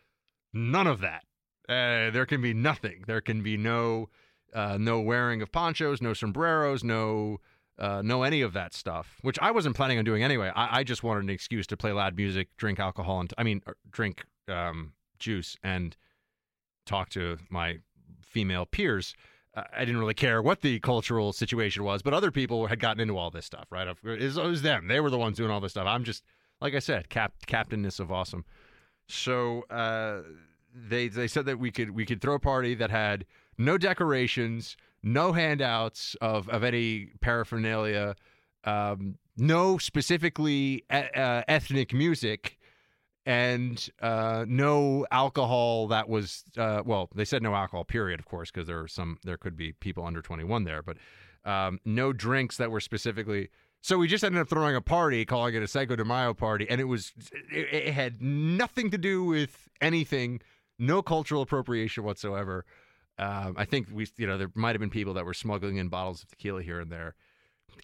none 0.53 0.87
of 0.87 1.01
that. 1.01 1.25
Uh, 1.69 2.11
there 2.11 2.27
can 2.27 2.41
be 2.43 2.55
nothing. 2.55 3.05
There 3.07 3.21
can 3.21 3.43
be 3.43 3.57
no 3.57 4.09
uh, 4.53 4.77
no 4.79 5.01
wearing 5.01 5.43
of 5.43 5.53
ponchos 5.53 6.03
no 6.03 6.13
sombreros 6.13 6.83
no 6.83 7.39
uh, 7.81 8.03
know 8.03 8.23
any 8.23 8.43
of 8.43 8.53
that 8.53 8.75
stuff, 8.75 9.19
which 9.23 9.39
I 9.41 9.51
wasn't 9.51 9.75
planning 9.75 9.99
on 9.99 10.05
doing 10.05 10.23
anyway. 10.23 10.53
I, 10.55 10.81
I, 10.81 10.85
just 10.85 11.03
wanted 11.03 11.25
an 11.25 11.31
excuse 11.31 11.67
to 11.69 11.77
play 11.77 11.93
loud 11.93 12.17
music, 12.17 12.49
drink 12.59 12.79
alcohol, 12.79 13.21
and 13.21 13.33
I 13.39 13.43
mean, 13.43 13.63
er, 13.67 13.77
drink 13.91 14.25
um, 14.49 14.93
juice 15.19 15.57
and 15.63 15.97
talk 16.85 17.09
to 17.11 17.39
my 17.49 17.79
female 18.23 18.67
peers. 18.67 19.15
I 19.55 19.81
didn't 19.81 19.99
really 19.99 20.15
care 20.15 20.41
what 20.41 20.61
the 20.61 20.79
cultural 20.79 21.33
situation 21.33 21.83
was, 21.83 22.03
but 22.03 22.15
other 22.15 22.31
people 22.31 22.69
had 22.69 22.79
gotten 22.79 23.01
into 23.01 23.19
all 23.19 23.31
this 23.31 23.47
stuff, 23.47 23.67
right? 23.71 23.89
It 23.89 23.97
was, 24.05 24.37
it 24.37 24.45
was 24.45 24.63
them. 24.63 24.87
They 24.87 25.01
were 25.01 25.11
the 25.11 25.19
ones 25.19 25.37
doing 25.37 25.51
all 25.51 25.61
this 25.61 25.73
stuff. 25.73 25.87
I'm 25.89 26.05
just, 26.05 26.23
like 26.61 26.75
I 26.75 26.79
said, 26.79 27.09
cap, 27.09 27.33
captainness 27.49 27.99
of 27.99 28.13
awesome. 28.13 28.45
So 29.09 29.63
uh, 29.63 30.23
they 30.73 31.09
they 31.09 31.27
said 31.27 31.47
that 31.47 31.59
we 31.59 31.73
could 31.73 31.91
we 31.91 32.07
could 32.07 32.21
throw 32.21 32.35
a 32.35 32.39
party 32.39 32.75
that 32.77 32.91
had 32.91 33.27
no 33.59 33.77
decorations, 33.77 34.77
no 35.03 35.33
handouts 35.33 36.17
of, 36.21 36.49
of 36.49 36.65
any 36.65 37.11
paraphernalia, 37.21 38.17
um, 38.65 39.17
no 39.37 39.79
specifically 39.79 40.85
uh, 40.91 41.43
ethnic 41.49 41.95
music, 41.95 42.59
and 43.27 43.91
uh, 44.01 44.45
no 44.49 45.07
alcohol 45.11 45.89
that 45.89 46.09
was 46.09 46.45
uh, 46.57 46.83
well, 46.85 47.09
they 47.15 47.25
said 47.25 47.43
no 47.43 47.55
alcohol, 47.55 47.85
period, 47.85 48.19
of 48.19 48.27
course, 48.27 48.51
because 48.51 48.67
there 48.67 48.81
are 48.81 48.89
some 48.89 49.19
there 49.25 49.37
could 49.37 49.57
be 49.57 49.73
people 49.73 50.05
under 50.05 50.23
21 50.23 50.65
there, 50.65 50.83
but 50.83 50.97
um, 51.45 51.81
no 51.85 52.13
drinks 52.13 52.57
that 52.57 52.71
were 52.71 52.81
specifically. 52.81 53.51
So 53.83 53.97
we 53.97 54.09
just 54.09 54.25
ended 54.25 54.43
up 54.43 54.49
throwing 54.49 54.77
a 54.77 54.83
party, 54.83 55.25
calling 55.25 55.55
it 55.55 55.63
a 55.63 55.69
Psycho 55.69 55.97
de 55.97 56.05
Mayo 56.05 56.35
party, 56.35 56.69
and 56.69 56.81
it 56.81 56.85
was 56.85 57.13
it, 57.51 57.67
it 57.73 57.93
had 57.93 58.21
nothing 58.21 58.91
to 58.91 58.99
do 58.99 59.25
with 59.25 59.69
anything, 59.81 60.41
no 60.79 61.03
cultural 61.03 61.43
appropriation 61.43 62.05
whatsoever. 62.05 62.67
Um, 63.21 63.55
I 63.59 63.67
think 63.67 63.89
we, 63.93 64.09
you 64.17 64.27
know, 64.27 64.39
there 64.39 64.51
might 64.55 64.75
have 64.75 64.81
been 64.81 64.89
people 64.89 65.15
that 65.15 65.27
were 65.27 65.35
smuggling 65.35 65.77
in 65.77 65.89
bottles 65.89 66.23
of 66.23 66.31
tequila 66.31 66.63
here 66.63 66.81
and 66.81 66.91
there, 66.91 67.15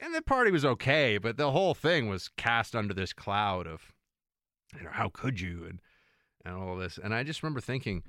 and 0.00 0.14
the 0.14 0.22
party 0.22 0.50
was 0.50 0.64
okay, 0.64 1.18
but 1.18 1.36
the 1.36 1.50
whole 1.50 1.74
thing 1.74 2.08
was 2.08 2.28
cast 2.36 2.74
under 2.74 2.94
this 2.94 3.12
cloud 3.12 3.66
of, 3.66 3.92
you 4.76 4.84
know, 4.84 4.90
how 4.90 5.10
could 5.10 5.38
you 5.40 5.66
and 5.68 5.80
and 6.44 6.54
all 6.56 6.76
this. 6.76 6.98
And 6.98 7.12
I 7.12 7.22
just 7.22 7.42
remember 7.42 7.60
thinking 7.60 8.02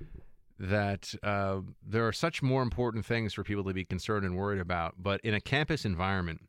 that 0.60 1.14
uh, 1.22 1.60
there 1.86 2.08
are 2.08 2.14
such 2.14 2.42
more 2.42 2.64
important 2.64 3.06
things 3.06 3.34
for 3.34 3.44
people 3.44 3.64
to 3.66 3.74
be 3.74 3.84
concerned 3.84 4.26
and 4.26 4.38
worried 4.38 4.62
about. 4.62 4.96
But 4.98 5.20
in 5.22 5.34
a 5.34 5.42
campus 5.42 5.86
environment, 5.86 6.42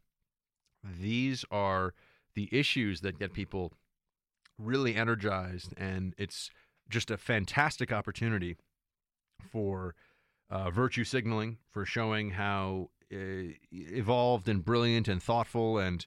these 0.84 1.44
are 1.50 1.94
the 2.34 2.48
issues 2.52 3.00
that 3.00 3.18
get 3.18 3.32
people 3.32 3.72
really 4.58 4.94
energized, 4.94 5.74
and 5.76 6.14
it's 6.18 6.50
just 6.88 7.10
a 7.10 7.16
fantastic 7.16 7.92
opportunity 7.92 8.56
for 9.50 9.94
uh, 10.50 10.70
virtue 10.70 11.04
signaling 11.04 11.58
for 11.70 11.84
showing 11.84 12.30
how 12.30 12.90
uh, 13.12 13.52
evolved 13.72 14.48
and 14.48 14.64
brilliant 14.64 15.08
and 15.08 15.22
thoughtful 15.22 15.78
and 15.78 16.06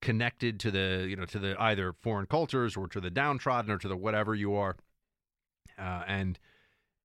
connected 0.00 0.58
to 0.60 0.70
the 0.70 1.06
you 1.08 1.16
know 1.16 1.24
to 1.24 1.38
the 1.38 1.60
either 1.60 1.94
foreign 2.02 2.26
cultures 2.26 2.76
or 2.76 2.88
to 2.88 3.00
the 3.00 3.10
downtrodden 3.10 3.70
or 3.70 3.78
to 3.78 3.88
the 3.88 3.96
whatever 3.96 4.34
you 4.34 4.54
are. 4.54 4.76
Uh, 5.78 6.02
and 6.06 6.38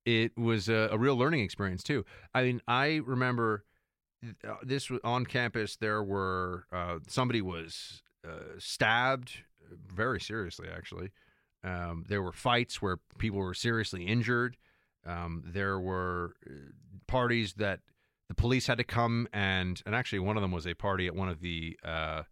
it 0.04 0.36
was 0.36 0.68
a, 0.68 0.88
a, 0.92 0.98
real 0.98 1.16
learning 1.16 1.40
experience 1.40 1.82
too. 1.82 2.04
I 2.34 2.42
mean 2.42 2.60
i 2.66 3.00
remember 3.04 3.64
uh, 4.46 4.54
this 4.62 4.90
was 4.90 5.00
on 5.04 5.26
campus 5.26 5.76
there 5.76 6.02
were 6.02 6.66
uh, 6.72 6.98
somebody 7.06 7.40
was 7.40 8.02
uh, 8.26 8.58
stabbed 8.58 9.44
very 9.86 10.20
seriously 10.20 10.68
actually. 10.74 11.10
Um, 11.64 12.04
there 12.08 12.22
were 12.22 12.32
fights 12.32 12.80
where 12.80 12.98
people 13.18 13.38
were 13.38 13.54
seriously 13.54 14.04
injured 14.04 14.56
um, 15.08 15.42
there 15.46 15.80
were 15.80 16.34
uh, 16.46 16.52
parties 17.06 17.54
that 17.54 17.80
the 18.28 18.34
police 18.34 18.66
had 18.66 18.78
to 18.78 18.84
come 18.84 19.26
and 19.32 19.82
and 19.86 19.94
actually 19.94 20.18
one 20.18 20.36
of 20.36 20.42
them 20.42 20.52
was 20.52 20.66
a 20.66 20.74
party 20.74 21.06
at 21.06 21.14
one 21.14 21.28
of 21.28 21.40
the 21.40 21.78
uh, 21.84 22.22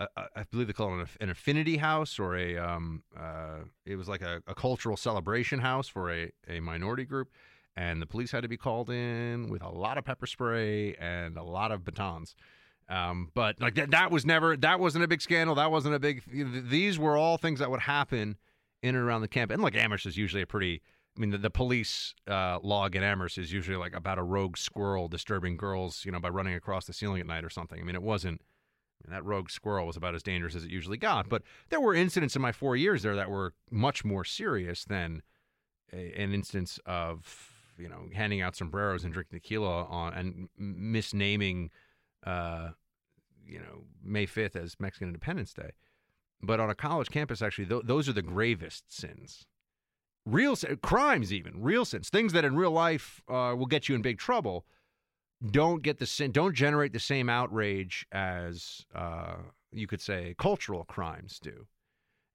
I, 0.00 0.26
I, 0.36 0.42
believe 0.50 0.66
they 0.66 0.72
call 0.72 0.98
it 1.00 1.08
an, 1.20 1.30
affinity 1.30 1.76
house 1.76 2.18
or 2.18 2.36
a 2.36 2.58
um, 2.58 3.02
uh, 3.18 3.60
it 3.84 3.96
was 3.96 4.08
like 4.08 4.22
a, 4.22 4.42
a, 4.46 4.54
cultural 4.54 4.96
celebration 4.96 5.60
house 5.60 5.88
for 5.88 6.10
a, 6.10 6.32
a 6.48 6.60
minority 6.60 7.04
group. 7.04 7.28
And 7.76 8.02
the 8.02 8.06
police 8.06 8.30
had 8.30 8.42
to 8.42 8.48
be 8.48 8.56
called 8.56 8.90
in 8.90 9.48
with 9.48 9.62
a 9.62 9.68
lot 9.68 9.96
of 9.96 10.04
pepper 10.04 10.26
spray 10.26 10.94
and 10.96 11.36
a 11.38 11.42
lot 11.42 11.72
of 11.72 11.84
batons. 11.84 12.34
Um, 12.88 13.30
but 13.34 13.60
like 13.60 13.74
that, 13.76 13.90
that 13.92 14.10
was 14.10 14.26
never 14.26 14.56
that 14.58 14.78
wasn't 14.78 15.04
a 15.04 15.08
big 15.08 15.22
scandal. 15.22 15.54
That 15.54 15.70
wasn't 15.70 15.94
a 15.94 15.98
big 15.98 16.22
these 16.68 16.98
were 16.98 17.16
all 17.16 17.38
things 17.38 17.60
that 17.60 17.70
would 17.70 17.80
happen 17.80 18.36
in 18.82 18.94
and 18.94 19.04
around 19.04 19.22
the 19.22 19.28
camp. 19.28 19.50
And 19.50 19.62
like 19.62 19.74
Amherst 19.74 20.04
is 20.04 20.16
usually 20.16 20.42
a 20.42 20.46
pretty 20.46 20.82
I 21.16 21.20
mean, 21.20 21.30
the, 21.30 21.38
the 21.38 21.50
police 21.50 22.14
uh, 22.26 22.58
log 22.62 22.96
in 22.96 23.02
Amherst 23.02 23.36
is 23.36 23.52
usually 23.52 23.76
like 23.76 23.94
about 23.94 24.18
a 24.18 24.22
rogue 24.22 24.56
squirrel 24.56 25.08
disturbing 25.08 25.56
girls, 25.56 26.04
you 26.04 26.12
know, 26.12 26.20
by 26.20 26.30
running 26.30 26.54
across 26.54 26.86
the 26.86 26.94
ceiling 26.94 27.20
at 27.20 27.26
night 27.26 27.44
or 27.44 27.50
something. 27.50 27.78
I 27.78 27.82
mean, 27.82 27.94
it 27.94 28.02
wasn't. 28.02 28.40
I 28.40 29.08
mean, 29.10 29.16
that 29.16 29.24
rogue 29.24 29.50
squirrel 29.50 29.86
was 29.86 29.96
about 29.96 30.14
as 30.14 30.22
dangerous 30.22 30.54
as 30.54 30.64
it 30.64 30.70
usually 30.70 30.96
got. 30.96 31.28
But 31.28 31.42
there 31.68 31.80
were 31.80 31.94
incidents 31.94 32.36
in 32.36 32.40
my 32.40 32.52
four 32.52 32.76
years 32.76 33.02
there 33.02 33.16
that 33.16 33.30
were 33.30 33.52
much 33.70 34.04
more 34.04 34.24
serious 34.24 34.84
than 34.84 35.22
a, 35.92 36.12
an 36.18 36.32
instance 36.32 36.78
of 36.86 37.50
you 37.78 37.88
know 37.88 38.08
handing 38.14 38.40
out 38.40 38.56
sombreros 38.56 39.04
and 39.04 39.12
drinking 39.12 39.38
tequila 39.38 39.84
on 39.84 40.14
and 40.14 40.48
misnaming, 40.58 41.68
uh, 42.24 42.70
you 43.46 43.58
know, 43.58 43.84
May 44.02 44.24
fifth 44.24 44.56
as 44.56 44.76
Mexican 44.80 45.08
Independence 45.08 45.52
Day. 45.52 45.72
But 46.40 46.58
on 46.58 46.70
a 46.70 46.74
college 46.74 47.10
campus, 47.10 47.42
actually, 47.42 47.66
th- 47.66 47.82
those 47.84 48.08
are 48.08 48.12
the 48.14 48.22
gravest 48.22 48.90
sins 48.92 49.46
real 50.24 50.56
crimes, 50.82 51.32
even 51.32 51.60
real 51.60 51.84
sins, 51.84 52.08
things 52.08 52.32
that 52.32 52.44
in 52.44 52.56
real 52.56 52.70
life 52.70 53.22
uh, 53.28 53.54
will 53.56 53.66
get 53.66 53.88
you 53.88 53.94
in 53.94 54.02
big 54.02 54.18
trouble, 54.18 54.64
don't 55.50 55.82
get 55.82 55.98
the 55.98 56.28
don't 56.32 56.54
generate 56.54 56.92
the 56.92 57.00
same 57.00 57.28
outrage 57.28 58.06
as 58.12 58.86
uh, 58.94 59.34
you 59.72 59.86
could 59.86 60.00
say 60.00 60.34
cultural 60.38 60.84
crimes 60.84 61.40
do. 61.40 61.66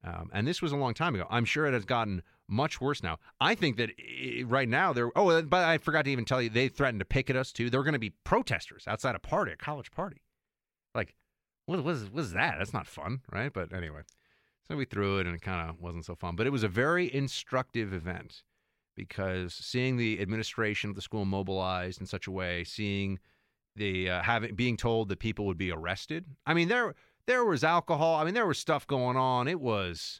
Um, 0.04 0.30
and 0.34 0.48
this 0.48 0.62
was 0.62 0.72
a 0.72 0.76
long 0.78 0.94
time 0.94 1.16
ago. 1.16 1.26
I'm 1.30 1.46
sure 1.46 1.66
it 1.66 1.74
has 1.74 1.86
gotten 1.86 2.22
much 2.48 2.80
worse 2.80 3.02
now. 3.04 3.18
I 3.42 3.56
think 3.56 3.78
that 3.78 3.90
it, 3.98 4.48
right 4.48 4.70
now 4.70 4.94
they're. 4.94 5.12
Oh, 5.16 5.42
but 5.42 5.64
I 5.64 5.78
forgot 5.78 6.06
to 6.06 6.12
even 6.12 6.26
tell 6.26 6.42
you 6.42 6.50
they 6.50 6.68
threatened 6.68 7.00
to 7.00 7.06
picket 7.06 7.36
us 7.36 7.52
too. 7.52 7.70
They're 7.70 7.84
going 7.84 7.94
to 7.94 8.00
be 8.00 8.14
protesters 8.24 8.84
outside 8.88 9.16
a 9.16 9.20
party, 9.20 9.54
a 9.54 9.56
college 9.56 9.92
party. 9.92 10.22
Like, 10.94 11.16
what 11.66 11.84
was 11.84 12.10
what 12.10 12.22
is 12.22 12.34
that? 12.34 12.56
That's 12.58 12.74
not 12.74 12.88
fun, 12.88 13.22
right? 13.32 13.52
But 13.52 13.74
anyway. 13.74 14.02
So 14.70 14.76
we 14.76 14.86
threw 14.86 15.20
it 15.20 15.26
and 15.26 15.36
it 15.36 15.42
kind 15.42 15.70
of 15.70 15.82
wasn't 15.82 16.06
so 16.06 16.16
fun. 16.16 16.36
But 16.36 16.48
it 16.48 16.52
was 16.52 16.64
a 16.64 16.68
very 16.68 17.14
instructive 17.14 17.94
event 17.94 18.44
because 18.96 19.54
seeing 19.54 19.96
the 19.96 20.20
administration 20.20 20.90
of 20.90 20.96
the 20.96 21.02
school 21.02 21.24
mobilized 21.24 22.02
in 22.02 22.08
such 22.08 22.28
a 22.28 22.32
way, 22.32 22.64
seeing 22.64 23.20
the 23.76 24.10
uh, 24.10 24.22
having 24.24 24.56
being 24.56 24.76
told 24.76 25.08
that 25.10 25.20
people 25.20 25.46
would 25.46 25.58
be 25.58 25.72
arrested. 25.72 26.26
I 26.46 26.54
mean, 26.54 26.68
there 26.68 26.96
there 27.28 27.46
was 27.46 27.64
alcohol. 27.64 28.16
I 28.16 28.26
mean, 28.26 28.34
there 28.34 28.48
was 28.48 28.58
stuff 28.58 28.86
going 28.88 29.16
on. 29.16 29.48
It 29.48 29.62
was, 29.62 30.20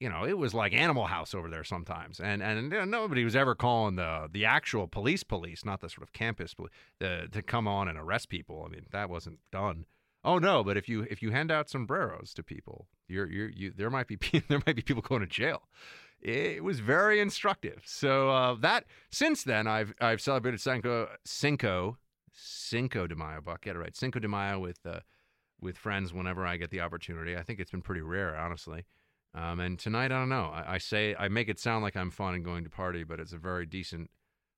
you 0.00 0.08
know, 0.08 0.24
it 0.24 0.38
was 0.38 0.54
like 0.54 0.72
Animal 0.72 1.06
House 1.06 1.34
over 1.34 1.50
there 1.50 1.64
sometimes. 1.64 2.20
And 2.20 2.42
and 2.42 2.72
you 2.72 2.78
know, 2.78 2.84
nobody 2.84 3.24
was 3.24 3.36
ever 3.36 3.54
calling 3.54 3.96
the 3.96 4.28
the 4.32 4.46
actual 4.46 4.86
police 4.86 5.24
police, 5.24 5.64
not 5.64 5.80
the 5.80 5.90
sort 5.90 6.02
of 6.02 6.12
campus 6.12 6.54
police, 6.54 6.72
the, 7.00 7.28
to 7.32 7.42
come 7.42 7.68
on 7.68 7.88
and 7.88 7.98
arrest 7.98 8.28
people. 8.30 8.64
I 8.66 8.70
mean, 8.70 8.86
that 8.92 9.10
wasn't 9.10 9.40
done. 9.50 9.84
Oh 10.26 10.38
no, 10.38 10.64
but 10.64 10.76
if 10.76 10.88
you 10.88 11.06
if 11.08 11.22
you 11.22 11.30
hand 11.30 11.52
out 11.52 11.70
sombreros 11.70 12.34
to 12.34 12.42
people, 12.42 12.88
you're 13.06 13.30
you're 13.30 13.48
you 13.48 13.72
there 13.74 13.90
might 13.90 14.08
be 14.08 14.16
there 14.48 14.60
might 14.66 14.74
be 14.74 14.82
people 14.82 15.00
going 15.00 15.20
to 15.20 15.26
jail. 15.26 15.62
It 16.20 16.64
was 16.64 16.80
very 16.80 17.20
instructive. 17.20 17.82
So 17.86 18.30
uh, 18.30 18.56
that 18.56 18.86
since 19.08 19.44
then 19.44 19.68
I've 19.68 19.94
I've 20.00 20.20
celebrated 20.20 20.60
Cinco 20.60 21.08
Cinco 21.24 21.98
Cinco 22.32 23.06
de 23.06 23.14
Mayo. 23.14 23.40
Buck, 23.40 23.62
get 23.62 23.76
it 23.76 23.78
right. 23.78 23.96
Cinco 23.96 24.18
de 24.18 24.26
Mayo 24.26 24.58
with 24.58 24.84
uh, 24.84 25.00
with 25.60 25.78
friends 25.78 26.12
whenever 26.12 26.44
I 26.44 26.56
get 26.56 26.70
the 26.70 26.80
opportunity. 26.80 27.36
I 27.36 27.42
think 27.42 27.60
it's 27.60 27.70
been 27.70 27.82
pretty 27.82 28.02
rare, 28.02 28.36
honestly. 28.36 28.84
Um, 29.32 29.60
and 29.60 29.78
tonight, 29.78 30.12
I 30.12 30.18
don't 30.18 30.28
know. 30.28 30.50
I, 30.52 30.74
I, 30.74 30.78
say 30.78 31.14
I 31.18 31.28
make 31.28 31.50
it 31.50 31.60
sound 31.60 31.82
like 31.82 31.94
I'm 31.94 32.10
fun 32.10 32.34
and 32.34 32.44
going 32.44 32.64
to 32.64 32.70
party, 32.70 33.04
but 33.04 33.20
it's 33.20 33.34
a 33.34 33.38
very 33.38 33.66
decent 33.66 34.10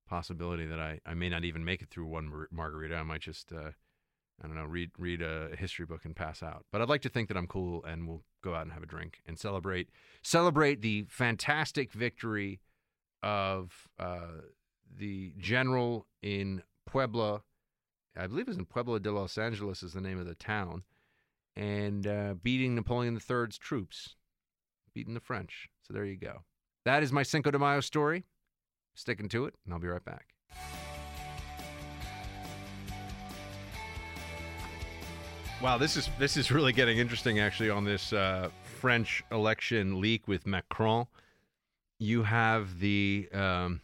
possibility 0.08 0.66
that 0.66 0.78
I, 0.78 1.00
I 1.04 1.14
may 1.14 1.28
not 1.28 1.44
even 1.44 1.64
make 1.64 1.82
it 1.82 1.90
through 1.90 2.06
one 2.06 2.28
mar- 2.28 2.48
margarita. 2.52 2.94
I 2.94 3.02
might 3.02 3.20
just 3.20 3.52
uh, 3.52 3.70
I 4.42 4.46
don't 4.46 4.56
know, 4.56 4.64
read 4.64 4.90
read 4.98 5.20
a 5.20 5.50
history 5.56 5.84
book 5.84 6.04
and 6.04 6.14
pass 6.14 6.42
out. 6.42 6.64
But 6.70 6.80
I'd 6.80 6.88
like 6.88 7.02
to 7.02 7.08
think 7.08 7.28
that 7.28 7.36
I'm 7.36 7.46
cool 7.46 7.84
and 7.84 8.06
we'll 8.06 8.22
go 8.42 8.54
out 8.54 8.62
and 8.62 8.72
have 8.72 8.82
a 8.82 8.86
drink 8.86 9.20
and 9.26 9.38
celebrate 9.38 9.88
celebrate 10.22 10.80
the 10.80 11.06
fantastic 11.08 11.92
victory 11.92 12.60
of 13.22 13.88
uh, 13.98 14.42
the 14.96 15.32
general 15.38 16.06
in 16.22 16.62
Puebla. 16.86 17.42
I 18.16 18.26
believe 18.26 18.48
it's 18.48 18.58
in 18.58 18.64
Puebla 18.64 19.00
de 19.00 19.12
Los 19.12 19.38
Angeles 19.38 19.82
is 19.82 19.92
the 19.92 20.00
name 20.00 20.18
of 20.18 20.26
the 20.26 20.34
town, 20.34 20.82
and 21.56 22.06
uh, 22.06 22.34
beating 22.42 22.74
Napoleon 22.74 23.14
III's 23.14 23.58
troops, 23.58 24.16
beating 24.94 25.14
the 25.14 25.20
French. 25.20 25.68
So 25.86 25.94
there 25.94 26.04
you 26.04 26.16
go. 26.16 26.42
That 26.84 27.02
is 27.02 27.12
my 27.12 27.22
Cinco 27.22 27.50
de 27.50 27.58
Mayo 27.58 27.80
story. 27.80 28.24
Sticking 28.94 29.28
to 29.28 29.44
it, 29.44 29.54
and 29.64 29.72
I'll 29.72 29.80
be 29.80 29.86
right 29.86 30.04
back. 30.04 30.34
Wow, 35.60 35.76
this 35.76 35.96
is 35.96 36.08
this 36.20 36.36
is 36.36 36.52
really 36.52 36.72
getting 36.72 36.98
interesting 36.98 37.40
actually 37.40 37.68
on 37.68 37.84
this 37.84 38.12
uh, 38.12 38.48
French 38.62 39.24
election 39.32 40.00
leak 40.00 40.28
with 40.28 40.46
Macron. 40.46 41.06
You 41.98 42.22
have 42.22 42.78
the 42.78 43.28
um, 43.32 43.80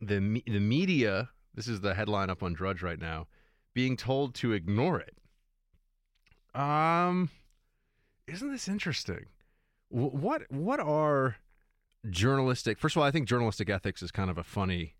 the 0.00 0.42
the 0.46 0.58
media. 0.60 1.30
This 1.54 1.68
is 1.68 1.80
the 1.80 1.94
headline 1.94 2.28
up 2.28 2.42
on 2.42 2.54
Drudge 2.54 2.82
right 2.82 2.98
now, 2.98 3.28
being 3.72 3.96
told 3.96 4.34
to 4.36 4.52
ignore 4.52 5.00
it. 5.00 5.16
Um, 6.60 7.30
isn't 8.26 8.50
this 8.50 8.66
interesting? 8.66 9.26
Wh- 9.90 10.12
What 10.12 10.50
what 10.50 10.80
are 10.80 11.36
journalistic? 12.10 12.80
First 12.80 12.96
of 12.96 13.02
all, 13.02 13.06
I 13.06 13.12
think 13.12 13.28
journalistic 13.28 13.70
ethics 13.70 14.02
is 14.02 14.10
kind 14.10 14.28
of 14.28 14.38
a 14.38 14.44
funny 14.44 14.96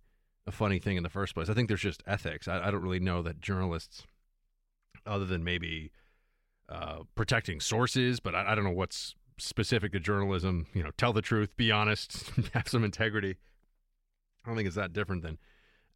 a 0.46 0.52
funny 0.52 0.78
thing 0.78 0.96
in 0.96 1.02
the 1.02 1.10
first 1.10 1.34
place. 1.34 1.48
I 1.48 1.54
think 1.54 1.66
there's 1.66 1.80
just 1.80 2.04
ethics. 2.06 2.46
I, 2.46 2.68
I 2.68 2.70
don't 2.70 2.82
really 2.82 3.00
know 3.00 3.22
that 3.22 3.40
journalists, 3.40 4.04
other 5.06 5.24
than 5.24 5.44
maybe 5.44 5.90
uh, 6.68 7.00
protecting 7.14 7.60
sources, 7.60 8.20
but 8.20 8.34
I, 8.34 8.52
I 8.52 8.54
don't 8.54 8.64
know 8.64 8.70
what's 8.70 9.14
specific 9.38 9.92
to 9.92 10.00
journalism. 10.00 10.66
You 10.74 10.82
know, 10.82 10.90
tell 10.96 11.12
the 11.12 11.22
truth, 11.22 11.56
be 11.56 11.70
honest, 11.70 12.30
have 12.54 12.68
some 12.68 12.84
integrity. 12.84 13.36
I 14.44 14.48
don't 14.48 14.56
think 14.56 14.66
it's 14.66 14.76
that 14.76 14.92
different 14.92 15.22
than 15.22 15.38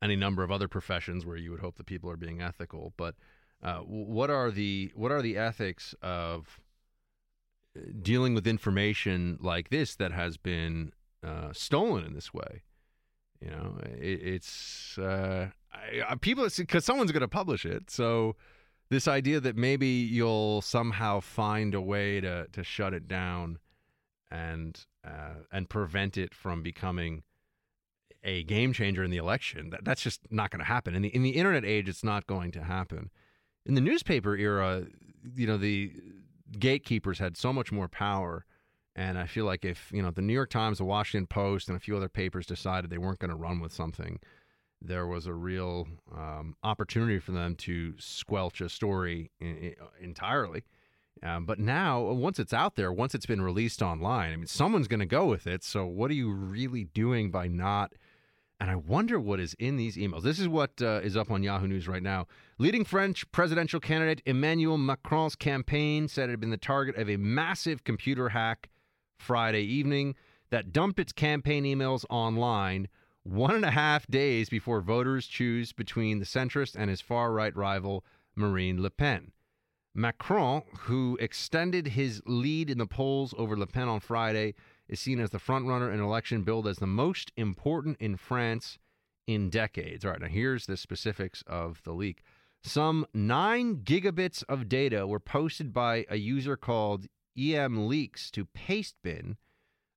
any 0.02 0.16
number 0.16 0.42
of 0.42 0.50
other 0.50 0.68
professions 0.68 1.26
where 1.26 1.36
you 1.36 1.50
would 1.50 1.60
hope 1.60 1.76
that 1.76 1.86
people 1.86 2.10
are 2.10 2.16
being 2.16 2.40
ethical. 2.40 2.92
But 2.96 3.14
uh, 3.62 3.78
what 3.78 4.30
are 4.30 4.50
the 4.50 4.92
what 4.94 5.10
are 5.10 5.22
the 5.22 5.36
ethics 5.36 5.94
of 6.02 6.60
uh, 7.76 7.80
dealing 8.00 8.34
with 8.34 8.46
information 8.46 9.38
like 9.40 9.70
this 9.70 9.96
that 9.96 10.12
has 10.12 10.36
been 10.36 10.92
uh, 11.26 11.52
stolen 11.52 12.04
in 12.04 12.14
this 12.14 12.32
way? 12.32 12.62
You 13.40 13.50
know, 13.50 13.78
it, 13.84 14.20
it's 14.22 14.98
uh, 14.98 15.48
I, 15.72 16.14
people 16.16 16.48
because 16.56 16.84
someone's 16.84 17.12
going 17.12 17.20
to 17.20 17.28
publish 17.28 17.64
it. 17.64 17.90
So 17.90 18.36
this 18.90 19.08
idea 19.08 19.40
that 19.40 19.56
maybe 19.56 19.86
you'll 19.86 20.62
somehow 20.62 21.20
find 21.20 21.74
a 21.74 21.80
way 21.80 22.20
to 22.20 22.46
to 22.52 22.64
shut 22.64 22.94
it 22.94 23.08
down 23.08 23.58
and 24.30 24.86
uh, 25.04 25.44
and 25.52 25.68
prevent 25.68 26.16
it 26.16 26.34
from 26.34 26.62
becoming 26.62 27.22
a 28.24 28.42
game 28.44 28.72
changer 28.72 29.04
in 29.04 29.10
the 29.10 29.16
election. 29.16 29.70
That, 29.70 29.84
that's 29.84 30.02
just 30.02 30.20
not 30.30 30.50
going 30.50 30.60
to 30.60 30.66
happen. 30.66 30.94
In 30.94 31.02
the 31.02 31.08
in 31.08 31.22
the 31.22 31.30
internet 31.30 31.64
age, 31.64 31.88
it's 31.88 32.04
not 32.04 32.26
going 32.26 32.50
to 32.52 32.64
happen. 32.64 33.10
In 33.66 33.74
the 33.74 33.80
newspaper 33.80 34.36
era, 34.36 34.86
you 35.34 35.46
know, 35.46 35.58
the 35.58 35.92
gatekeepers 36.58 37.18
had 37.18 37.36
so 37.36 37.52
much 37.52 37.72
more 37.72 37.88
power. 37.88 38.44
And 38.96 39.16
I 39.16 39.26
feel 39.26 39.44
like 39.44 39.64
if, 39.64 39.92
you 39.92 40.02
know, 40.02 40.10
the 40.10 40.22
New 40.22 40.32
York 40.32 40.50
Times, 40.50 40.78
the 40.78 40.84
Washington 40.84 41.28
Post, 41.28 41.68
and 41.68 41.76
a 41.76 41.80
few 41.80 41.96
other 41.96 42.08
papers 42.08 42.46
decided 42.46 42.90
they 42.90 42.98
weren't 42.98 43.20
going 43.20 43.30
to 43.30 43.36
run 43.36 43.60
with 43.60 43.72
something, 43.72 44.18
there 44.80 45.06
was 45.06 45.26
a 45.26 45.32
real 45.32 45.88
um, 46.14 46.56
opportunity 46.62 47.18
for 47.18 47.32
them 47.32 47.54
to 47.56 47.94
squelch 47.98 48.60
a 48.60 48.68
story 48.68 49.30
in, 49.40 49.56
in, 49.56 49.74
entirely. 50.00 50.64
Um, 51.22 51.46
but 51.46 51.58
now, 51.58 52.00
once 52.00 52.38
it's 52.38 52.52
out 52.52 52.76
there, 52.76 52.92
once 52.92 53.14
it's 53.14 53.26
been 53.26 53.42
released 53.42 53.82
online, 53.82 54.32
I 54.32 54.36
mean, 54.36 54.46
someone's 54.46 54.86
going 54.86 55.00
to 55.00 55.06
go 55.06 55.26
with 55.26 55.46
it. 55.46 55.64
So, 55.64 55.84
what 55.84 56.10
are 56.10 56.14
you 56.14 56.30
really 56.30 56.84
doing 56.84 57.30
by 57.30 57.48
not? 57.48 57.92
And 58.60 58.70
I 58.70 58.76
wonder 58.76 59.20
what 59.20 59.38
is 59.38 59.54
in 59.58 59.76
these 59.76 59.96
emails. 59.96 60.22
This 60.22 60.40
is 60.40 60.48
what 60.48 60.82
uh, 60.82 61.00
is 61.02 61.16
up 61.16 61.30
on 61.30 61.42
Yahoo 61.42 61.68
News 61.68 61.86
right 61.86 62.02
now. 62.02 62.26
Leading 62.58 62.84
French 62.84 63.30
presidential 63.30 63.78
candidate 63.78 64.20
Emmanuel 64.26 64.78
Macron's 64.78 65.36
campaign 65.36 66.08
said 66.08 66.28
it 66.28 66.32
had 66.32 66.40
been 66.40 66.50
the 66.50 66.56
target 66.56 66.96
of 66.96 67.08
a 67.08 67.16
massive 67.16 67.84
computer 67.84 68.30
hack 68.30 68.68
Friday 69.16 69.62
evening 69.62 70.16
that 70.50 70.72
dumped 70.72 70.98
its 70.98 71.12
campaign 71.12 71.64
emails 71.64 72.04
online 72.10 72.88
one 73.28 73.54
and 73.54 73.64
a 73.64 73.70
half 73.70 74.06
days 74.06 74.48
before 74.48 74.80
voters 74.80 75.26
choose 75.26 75.72
between 75.72 76.18
the 76.18 76.24
centrist 76.24 76.74
and 76.74 76.88
his 76.88 77.00
far 77.00 77.32
right 77.32 77.54
rival, 77.54 78.04
Marine 78.34 78.80
Le 78.80 78.90
Pen. 78.90 79.32
Macron, 79.94 80.62
who 80.80 81.18
extended 81.20 81.88
his 81.88 82.22
lead 82.24 82.70
in 82.70 82.78
the 82.78 82.86
polls 82.86 83.34
over 83.36 83.56
Le 83.56 83.66
Pen 83.66 83.88
on 83.88 84.00
Friday, 84.00 84.54
is 84.88 84.98
seen 84.98 85.20
as 85.20 85.30
the 85.30 85.38
frontrunner 85.38 85.88
in 85.88 85.98
an 85.98 86.04
election 86.04 86.42
billed 86.42 86.66
as 86.66 86.78
the 86.78 86.86
most 86.86 87.30
important 87.36 87.98
in 88.00 88.16
France 88.16 88.78
in 89.26 89.50
decades. 89.50 90.04
All 90.04 90.12
right, 90.12 90.20
now 90.20 90.28
here's 90.28 90.66
the 90.66 90.76
specifics 90.76 91.42
of 91.46 91.82
the 91.84 91.92
leak. 91.92 92.22
Some 92.62 93.06
nine 93.12 93.78
gigabits 93.84 94.42
of 94.48 94.68
data 94.68 95.06
were 95.06 95.20
posted 95.20 95.72
by 95.72 96.06
a 96.08 96.16
user 96.16 96.56
called 96.56 97.06
EM 97.36 97.88
Leaks 97.88 98.30
to 98.30 98.46
Pastebin, 98.46 99.36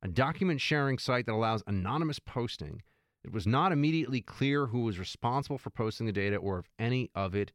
a 0.01 0.07
document 0.07 0.59
sharing 0.59 0.97
site 0.97 1.25
that 1.27 1.33
allows 1.33 1.63
anonymous 1.65 2.19
posting. 2.19 2.81
It 3.23 3.31
was 3.31 3.45
not 3.45 3.71
immediately 3.71 4.21
clear 4.21 4.67
who 4.67 4.81
was 4.81 4.97
responsible 4.97 5.57
for 5.57 5.69
posting 5.69 6.05
the 6.05 6.11
data 6.11 6.37
or 6.37 6.59
if 6.59 6.69
any 6.79 7.11
of 7.13 7.35
it 7.35 7.51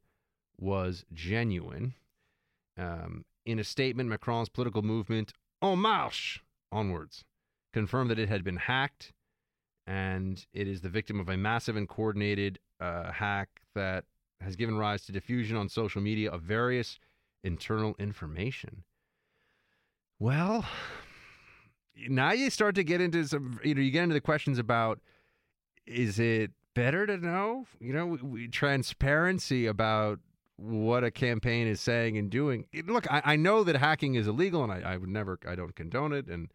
was 0.59 1.05
genuine. 1.13 1.93
Um, 2.77 3.25
in 3.45 3.59
a 3.59 3.63
statement, 3.63 4.09
Macron's 4.09 4.49
political 4.49 4.81
movement, 4.81 5.33
En 5.61 5.79
Marche, 5.79 6.43
onwards, 6.71 7.25
confirmed 7.73 8.09
that 8.11 8.19
it 8.19 8.29
had 8.29 8.43
been 8.43 8.57
hacked 8.57 9.13
and 9.85 10.45
it 10.53 10.67
is 10.67 10.81
the 10.81 10.89
victim 10.89 11.19
of 11.19 11.29
a 11.29 11.37
massive 11.37 11.75
and 11.75 11.87
coordinated 11.87 12.59
uh, 12.79 13.11
hack 13.11 13.49
that 13.73 14.05
has 14.41 14.55
given 14.55 14.77
rise 14.77 15.05
to 15.05 15.11
diffusion 15.11 15.57
on 15.57 15.69
social 15.69 16.01
media 16.01 16.29
of 16.29 16.41
various 16.41 16.99
internal 17.43 17.95
information. 17.97 18.83
Well, 20.19 20.65
now 22.09 22.33
you 22.33 22.49
start 22.49 22.75
to 22.75 22.83
get 22.83 23.01
into 23.01 23.25
some, 23.25 23.59
you 23.63 23.75
know, 23.75 23.81
you 23.81 23.91
get 23.91 24.03
into 24.03 24.13
the 24.13 24.21
questions 24.21 24.59
about 24.59 24.99
is 25.87 26.19
it 26.19 26.51
better 26.73 27.07
to 27.07 27.17
know, 27.17 27.65
you 27.79 27.93
know, 27.93 28.05
we, 28.05 28.17
we, 28.17 28.47
transparency 28.47 29.65
about 29.65 30.19
what 30.57 31.03
a 31.03 31.11
campaign 31.11 31.67
is 31.67 31.79
saying 31.79 32.17
and 32.17 32.29
doing. 32.29 32.65
Look, 32.85 33.11
I, 33.11 33.21
I 33.23 33.35
know 33.35 33.63
that 33.63 33.75
hacking 33.75 34.15
is 34.15 34.27
illegal, 34.27 34.63
and 34.63 34.71
I, 34.71 34.93
I, 34.93 34.97
would 34.97 35.09
never, 35.09 35.39
I 35.47 35.55
don't 35.55 35.75
condone 35.75 36.13
it, 36.13 36.27
and 36.27 36.49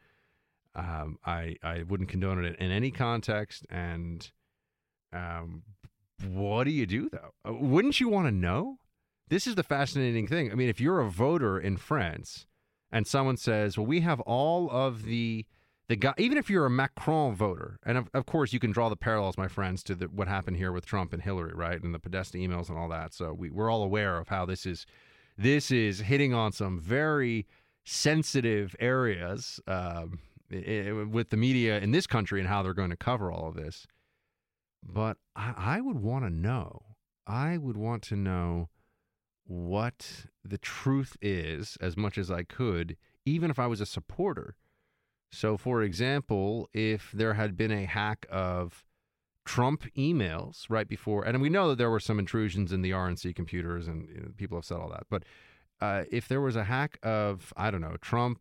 um, 0.74 1.18
I, 1.24 1.56
I 1.62 1.82
wouldn't 1.82 2.08
condone 2.08 2.44
it 2.44 2.56
in 2.56 2.70
any 2.70 2.90
context. 2.90 3.66
And 3.70 4.30
um, 5.12 5.62
what 6.26 6.64
do 6.64 6.70
you 6.70 6.86
do 6.86 7.08
though? 7.10 7.32
Uh, 7.46 7.54
wouldn't 7.54 8.00
you 8.00 8.08
want 8.08 8.26
to 8.26 8.32
know? 8.32 8.78
This 9.28 9.46
is 9.46 9.54
the 9.54 9.62
fascinating 9.62 10.26
thing. 10.26 10.52
I 10.52 10.54
mean, 10.54 10.68
if 10.68 10.80
you're 10.80 11.00
a 11.00 11.10
voter 11.10 11.58
in 11.58 11.76
France 11.76 12.46
and 12.90 13.06
someone 13.06 13.36
says, 13.36 13.78
"Well, 13.78 13.86
we 13.86 14.00
have 14.00 14.20
all 14.20 14.70
of 14.70 15.04
the 15.04 15.46
the 15.92 15.96
guy," 15.96 16.14
even 16.16 16.38
if 16.38 16.48
you're 16.48 16.64
a 16.64 16.70
Macron 16.70 17.34
voter, 17.34 17.78
and 17.84 17.98
of, 17.98 18.08
of 18.14 18.24
course 18.24 18.54
you 18.54 18.58
can 18.58 18.72
draw 18.72 18.88
the 18.88 18.96
parallels, 18.96 19.36
my 19.36 19.48
friends, 19.48 19.82
to 19.84 19.94
the, 19.94 20.06
what 20.06 20.26
happened 20.26 20.56
here 20.56 20.72
with 20.72 20.86
Trump 20.86 21.12
and 21.12 21.22
Hillary, 21.22 21.52
right, 21.54 21.82
and 21.82 21.94
the 21.94 21.98
Podesta 21.98 22.38
emails 22.38 22.70
and 22.70 22.78
all 22.78 22.88
that. 22.88 23.12
So 23.12 23.34
we, 23.34 23.50
we're 23.50 23.70
all 23.70 23.82
aware 23.82 24.16
of 24.18 24.28
how 24.28 24.46
this 24.46 24.64
is 24.64 24.86
this 25.36 25.70
is 25.70 26.00
hitting 26.00 26.32
on 26.32 26.52
some 26.52 26.80
very 26.80 27.46
sensitive 27.84 28.74
areas 28.80 29.60
um, 29.66 30.20
it, 30.48 31.08
with 31.08 31.28
the 31.28 31.36
media 31.36 31.78
in 31.78 31.90
this 31.90 32.06
country 32.06 32.40
and 32.40 32.48
how 32.48 32.62
they're 32.62 32.74
going 32.74 32.90
to 32.90 32.96
cover 32.96 33.30
all 33.30 33.48
of 33.48 33.54
this. 33.54 33.86
But 34.82 35.18
I, 35.36 35.54
I 35.56 35.80
would 35.82 36.00
want 36.00 36.24
to 36.24 36.30
know. 36.30 36.82
I 37.26 37.58
would 37.58 37.76
want 37.76 38.02
to 38.04 38.16
know 38.16 38.70
what 39.44 40.26
the 40.42 40.58
truth 40.58 41.18
is 41.20 41.76
as 41.80 41.98
much 41.98 42.16
as 42.16 42.30
I 42.30 42.44
could, 42.44 42.96
even 43.26 43.50
if 43.50 43.58
I 43.58 43.66
was 43.66 43.82
a 43.82 43.86
supporter. 43.86 44.56
So, 45.32 45.56
for 45.56 45.82
example, 45.82 46.68
if 46.74 47.10
there 47.12 47.34
had 47.34 47.56
been 47.56 47.72
a 47.72 47.86
hack 47.86 48.26
of 48.30 48.84
Trump 49.44 49.84
emails 49.96 50.66
right 50.68 50.86
before, 50.86 51.24
and 51.24 51.40
we 51.40 51.48
know 51.48 51.70
that 51.70 51.78
there 51.78 51.90
were 51.90 52.00
some 52.00 52.18
intrusions 52.18 52.72
in 52.72 52.82
the 52.82 52.90
RNC 52.90 53.34
computers, 53.34 53.88
and 53.88 54.08
you 54.08 54.20
know, 54.20 54.28
people 54.36 54.58
have 54.58 54.64
said 54.66 54.78
all 54.78 54.90
that, 54.90 55.06
but 55.08 55.24
uh, 55.80 56.04
if 56.12 56.28
there 56.28 56.40
was 56.40 56.54
a 56.54 56.62
hack 56.62 56.98
of, 57.02 57.52
I 57.56 57.72
don't 57.72 57.80
know, 57.80 57.96
Trump 58.00 58.38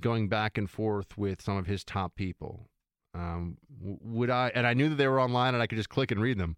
going 0.00 0.28
back 0.28 0.56
and 0.56 0.70
forth 0.70 1.18
with 1.18 1.42
some 1.42 1.58
of 1.58 1.66
his 1.66 1.84
top 1.84 2.14
people, 2.14 2.70
um, 3.14 3.58
would 3.80 4.30
I, 4.30 4.50
and 4.54 4.66
I 4.66 4.72
knew 4.72 4.88
that 4.88 4.94
they 4.94 5.06
were 5.06 5.20
online 5.20 5.52
and 5.52 5.62
I 5.62 5.66
could 5.66 5.76
just 5.76 5.90
click 5.90 6.10
and 6.10 6.20
read 6.20 6.38
them. 6.38 6.56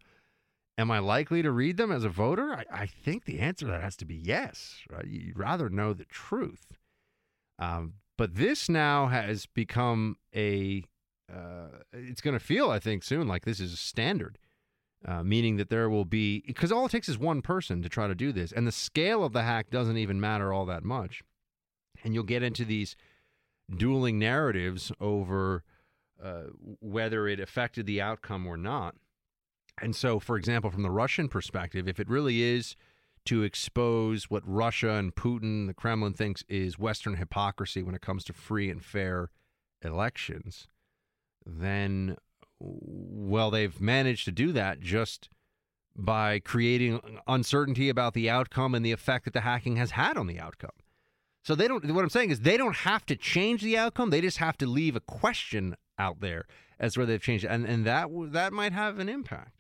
Am 0.79 0.91
I 0.91 1.01
likely 1.01 1.43
to 1.43 1.51
read 1.51 1.79
them 1.79 1.91
as 1.91 2.05
a 2.05 2.09
voter? 2.09 2.53
I, 2.53 2.65
I 2.71 2.87
think 2.87 3.25
the 3.25 3.41
answer 3.41 3.67
to 3.67 3.73
that 3.73 3.83
has 3.83 3.97
to 3.97 4.05
be 4.05 4.15
yes. 4.15 4.77
Right? 4.89 5.05
You'd 5.05 5.39
rather 5.39 5.69
know 5.69 5.95
the 5.95 6.05
truth. 6.05 6.79
Um, 7.59 7.95
but 8.21 8.35
this 8.35 8.69
now 8.69 9.07
has 9.07 9.47
become 9.47 10.19
a. 10.37 10.85
Uh, 11.33 11.69
it's 11.95 12.21
going 12.21 12.39
to 12.39 12.45
feel, 12.45 12.69
I 12.69 12.79
think, 12.79 13.03
soon 13.03 13.27
like 13.27 13.47
this 13.47 13.61
is 13.61 13.73
a 13.73 13.79
standard, 13.79 14.37
uh, 15.07 15.23
meaning 15.23 15.57
that 15.57 15.71
there 15.71 15.89
will 15.89 16.05
be 16.05 16.43
because 16.47 16.71
all 16.71 16.85
it 16.85 16.91
takes 16.91 17.09
is 17.09 17.17
one 17.17 17.41
person 17.41 17.81
to 17.81 17.89
try 17.89 18.07
to 18.07 18.15
do 18.15 18.31
this, 18.31 18.53
and 18.53 18.67
the 18.67 18.73
scale 18.73 19.25
of 19.25 19.33
the 19.33 19.45
hack 19.45 19.71
doesn't 19.71 19.97
even 19.97 20.21
matter 20.21 20.53
all 20.53 20.67
that 20.67 20.85
much, 20.85 21.23
and 22.05 22.13
you'll 22.13 22.23
get 22.23 22.43
into 22.43 22.63
these 22.63 22.95
dueling 23.75 24.19
narratives 24.19 24.93
over 25.01 25.65
uh, 26.23 26.43
whether 26.83 27.27
it 27.27 27.41
affected 27.41 27.87
the 27.87 28.03
outcome 28.03 28.47
or 28.47 28.59
not. 28.59 28.97
And 29.81 29.97
so, 29.97 30.19
for 30.19 30.37
example, 30.37 30.71
from 30.71 30.83
the 30.83 30.91
Russian 30.91 31.27
perspective, 31.27 31.89
if 31.89 31.99
it 31.99 32.11
really 32.11 32.43
is 32.43 32.77
to 33.27 33.43
expose 33.43 34.31
what 34.31 34.43
Russia 34.47 34.95
and 34.95 35.15
Putin, 35.15 35.67
the 35.67 35.75
Kremlin, 35.75 36.15
thinks 36.15 36.45
is 36.49 36.79
Western 36.79 37.17
hypocrisy 37.17 37.83
when 37.83 37.95
it 37.95 38.01
comes 38.01 38.25
to 38.25 38.33
free 38.33 38.71
and 38.71 38.85
fair 38.85 39.31
elections, 39.83 40.69
then 41.45 42.17
well, 42.59 43.51
they've 43.51 43.81
managed 43.81 44.27
to 44.27 44.33
do 44.33 44.53
that 44.53 44.81
just 44.81 45.31
by 45.97 46.39
creating 46.39 47.01
uncertainty 47.27 47.89
about 47.89 48.15
the 48.15 48.29
outcome 48.29 48.75
and 48.75 48.85
the 48.85 48.93
effect 48.93 49.25
that 49.25 49.33
the 49.33 49.41
hacking 49.41 49.77
has 49.77 49.93
had 49.93 50.17
on 50.17 50.27
the 50.27 50.39
outcome. 50.39 50.71
So 51.43 51.55
they 51.55 51.69
don't. 51.69 51.85
What 51.93 52.03
I'm 52.03 52.11
saying 52.11 52.31
is 52.31 52.41
they 52.41 52.59
don't 52.59 52.77
have 52.77 53.07
to 53.07 53.17
change 53.17 53.63
the 53.63 53.79
outcome. 53.79 54.11
They 54.11 54.21
just 54.21 54.39
have 54.39 54.59
to 54.59 54.67
leave 54.67 54.95
a 54.95 55.01
question 55.01 55.75
out 55.99 56.21
there 56.21 56.45
as 56.79 56.97
where 56.97 57.07
they've 57.07 57.23
changed, 57.23 57.47
and 57.47 57.65
and 57.65 57.87
that 57.87 58.09
that 58.33 58.53
might 58.53 58.73
have 58.73 58.99
an 58.99 59.09
impact. 59.09 59.57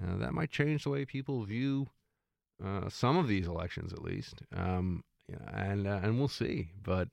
Uh, 0.00 0.16
that 0.18 0.32
might 0.32 0.50
change 0.50 0.84
the 0.84 0.90
way 0.90 1.04
people 1.04 1.44
view 1.44 1.88
uh, 2.64 2.88
some 2.88 3.16
of 3.16 3.28
these 3.28 3.46
elections, 3.46 3.92
at 3.92 4.02
least. 4.02 4.42
Um, 4.54 5.02
and 5.52 5.86
uh, 5.86 6.00
and 6.02 6.18
we'll 6.18 6.28
see. 6.28 6.68
But 6.82 7.08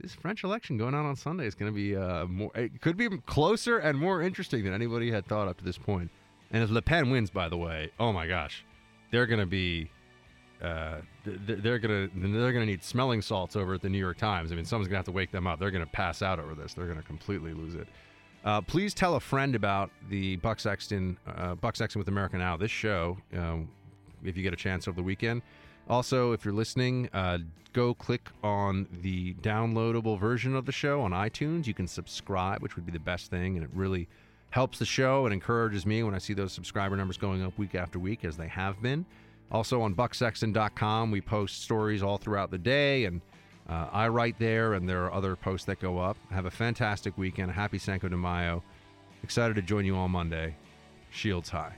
this 0.00 0.14
French 0.14 0.44
election 0.44 0.78
going 0.78 0.94
on 0.94 1.06
on 1.06 1.16
Sunday 1.16 1.46
is 1.46 1.54
going 1.54 1.72
to 1.72 1.76
be 1.76 1.96
uh, 1.96 2.26
more. 2.26 2.50
It 2.54 2.80
could 2.80 2.96
be 2.96 3.08
closer 3.26 3.78
and 3.78 3.98
more 3.98 4.22
interesting 4.22 4.64
than 4.64 4.72
anybody 4.72 5.10
had 5.10 5.26
thought 5.26 5.48
up 5.48 5.58
to 5.58 5.64
this 5.64 5.78
point. 5.78 6.10
And 6.50 6.62
if 6.62 6.70
Le 6.70 6.80
Pen 6.80 7.10
wins, 7.10 7.30
by 7.30 7.48
the 7.48 7.56
way, 7.56 7.90
oh 8.00 8.12
my 8.12 8.26
gosh, 8.26 8.64
they're 9.10 9.26
going 9.26 9.40
to 9.40 9.46
be. 9.46 9.90
Uh, 10.62 10.96
they're 11.24 11.78
gonna 11.78 12.08
they're 12.16 12.52
gonna 12.52 12.66
need 12.66 12.82
smelling 12.82 13.22
salts 13.22 13.54
over 13.54 13.74
at 13.74 13.80
the 13.80 13.88
New 13.88 13.98
York 13.98 14.18
Times. 14.18 14.50
I 14.50 14.56
mean, 14.56 14.64
someone's 14.64 14.88
gonna 14.88 14.98
have 14.98 15.04
to 15.04 15.12
wake 15.12 15.30
them 15.30 15.46
up. 15.46 15.60
They're 15.60 15.70
gonna 15.70 15.86
pass 15.86 16.20
out 16.20 16.40
over 16.40 16.56
this. 16.56 16.74
They're 16.74 16.88
gonna 16.88 17.00
completely 17.00 17.54
lose 17.54 17.76
it. 17.76 17.86
Uh, 18.44 18.60
please 18.60 18.92
tell 18.92 19.14
a 19.14 19.20
friend 19.20 19.54
about 19.54 19.90
the 20.08 20.34
Buck 20.36 20.58
Sexton 20.58 21.16
uh, 21.28 21.54
Buck 21.54 21.76
Sexton 21.76 22.00
with 22.00 22.08
America 22.08 22.38
Now. 22.38 22.56
This 22.56 22.72
show, 22.72 23.18
um, 23.36 23.68
if 24.24 24.36
you 24.36 24.42
get 24.42 24.52
a 24.52 24.56
chance 24.56 24.88
over 24.88 24.96
the 24.96 25.02
weekend. 25.02 25.42
Also, 25.88 26.32
if 26.32 26.44
you're 26.44 26.54
listening, 26.54 27.08
uh, 27.12 27.38
go 27.72 27.94
click 27.94 28.28
on 28.42 28.86
the 29.02 29.34
downloadable 29.34 30.18
version 30.18 30.54
of 30.54 30.66
the 30.66 30.72
show 30.72 31.00
on 31.00 31.12
iTunes. 31.12 31.66
You 31.66 31.74
can 31.74 31.86
subscribe, 31.86 32.62
which 32.62 32.76
would 32.76 32.84
be 32.84 32.92
the 32.92 32.98
best 32.98 33.30
thing, 33.30 33.56
and 33.56 33.64
it 33.64 33.70
really 33.72 34.08
helps 34.50 34.78
the 34.78 34.84
show 34.84 35.26
and 35.26 35.32
encourages 35.32 35.86
me 35.86 36.02
when 36.02 36.14
I 36.14 36.18
see 36.18 36.34
those 36.34 36.52
subscriber 36.52 36.96
numbers 36.96 37.16
going 37.16 37.42
up 37.42 37.56
week 37.58 37.74
after 37.74 37.98
week, 37.98 38.24
as 38.24 38.36
they 38.36 38.48
have 38.48 38.82
been. 38.82 39.06
Also 39.50 39.80
on 39.80 39.94
bucksexton.com, 39.94 41.10
we 41.10 41.20
post 41.20 41.62
stories 41.62 42.02
all 42.02 42.18
throughout 42.18 42.50
the 42.50 42.58
day, 42.58 43.06
and 43.06 43.20
uh, 43.68 43.88
I 43.92 44.08
write 44.08 44.38
there, 44.38 44.74
and 44.74 44.88
there 44.88 45.04
are 45.04 45.12
other 45.12 45.36
posts 45.36 45.66
that 45.66 45.80
go 45.80 45.98
up. 45.98 46.16
Have 46.30 46.46
a 46.46 46.50
fantastic 46.50 47.16
weekend. 47.16 47.50
Happy 47.50 47.78
Cinco 47.78 48.08
de 48.08 48.16
Mayo. 48.16 48.62
Excited 49.22 49.54
to 49.56 49.62
join 49.62 49.84
you 49.84 49.96
all 49.96 50.08
Monday. 50.08 50.54
Shields 51.10 51.48
high. 51.48 51.74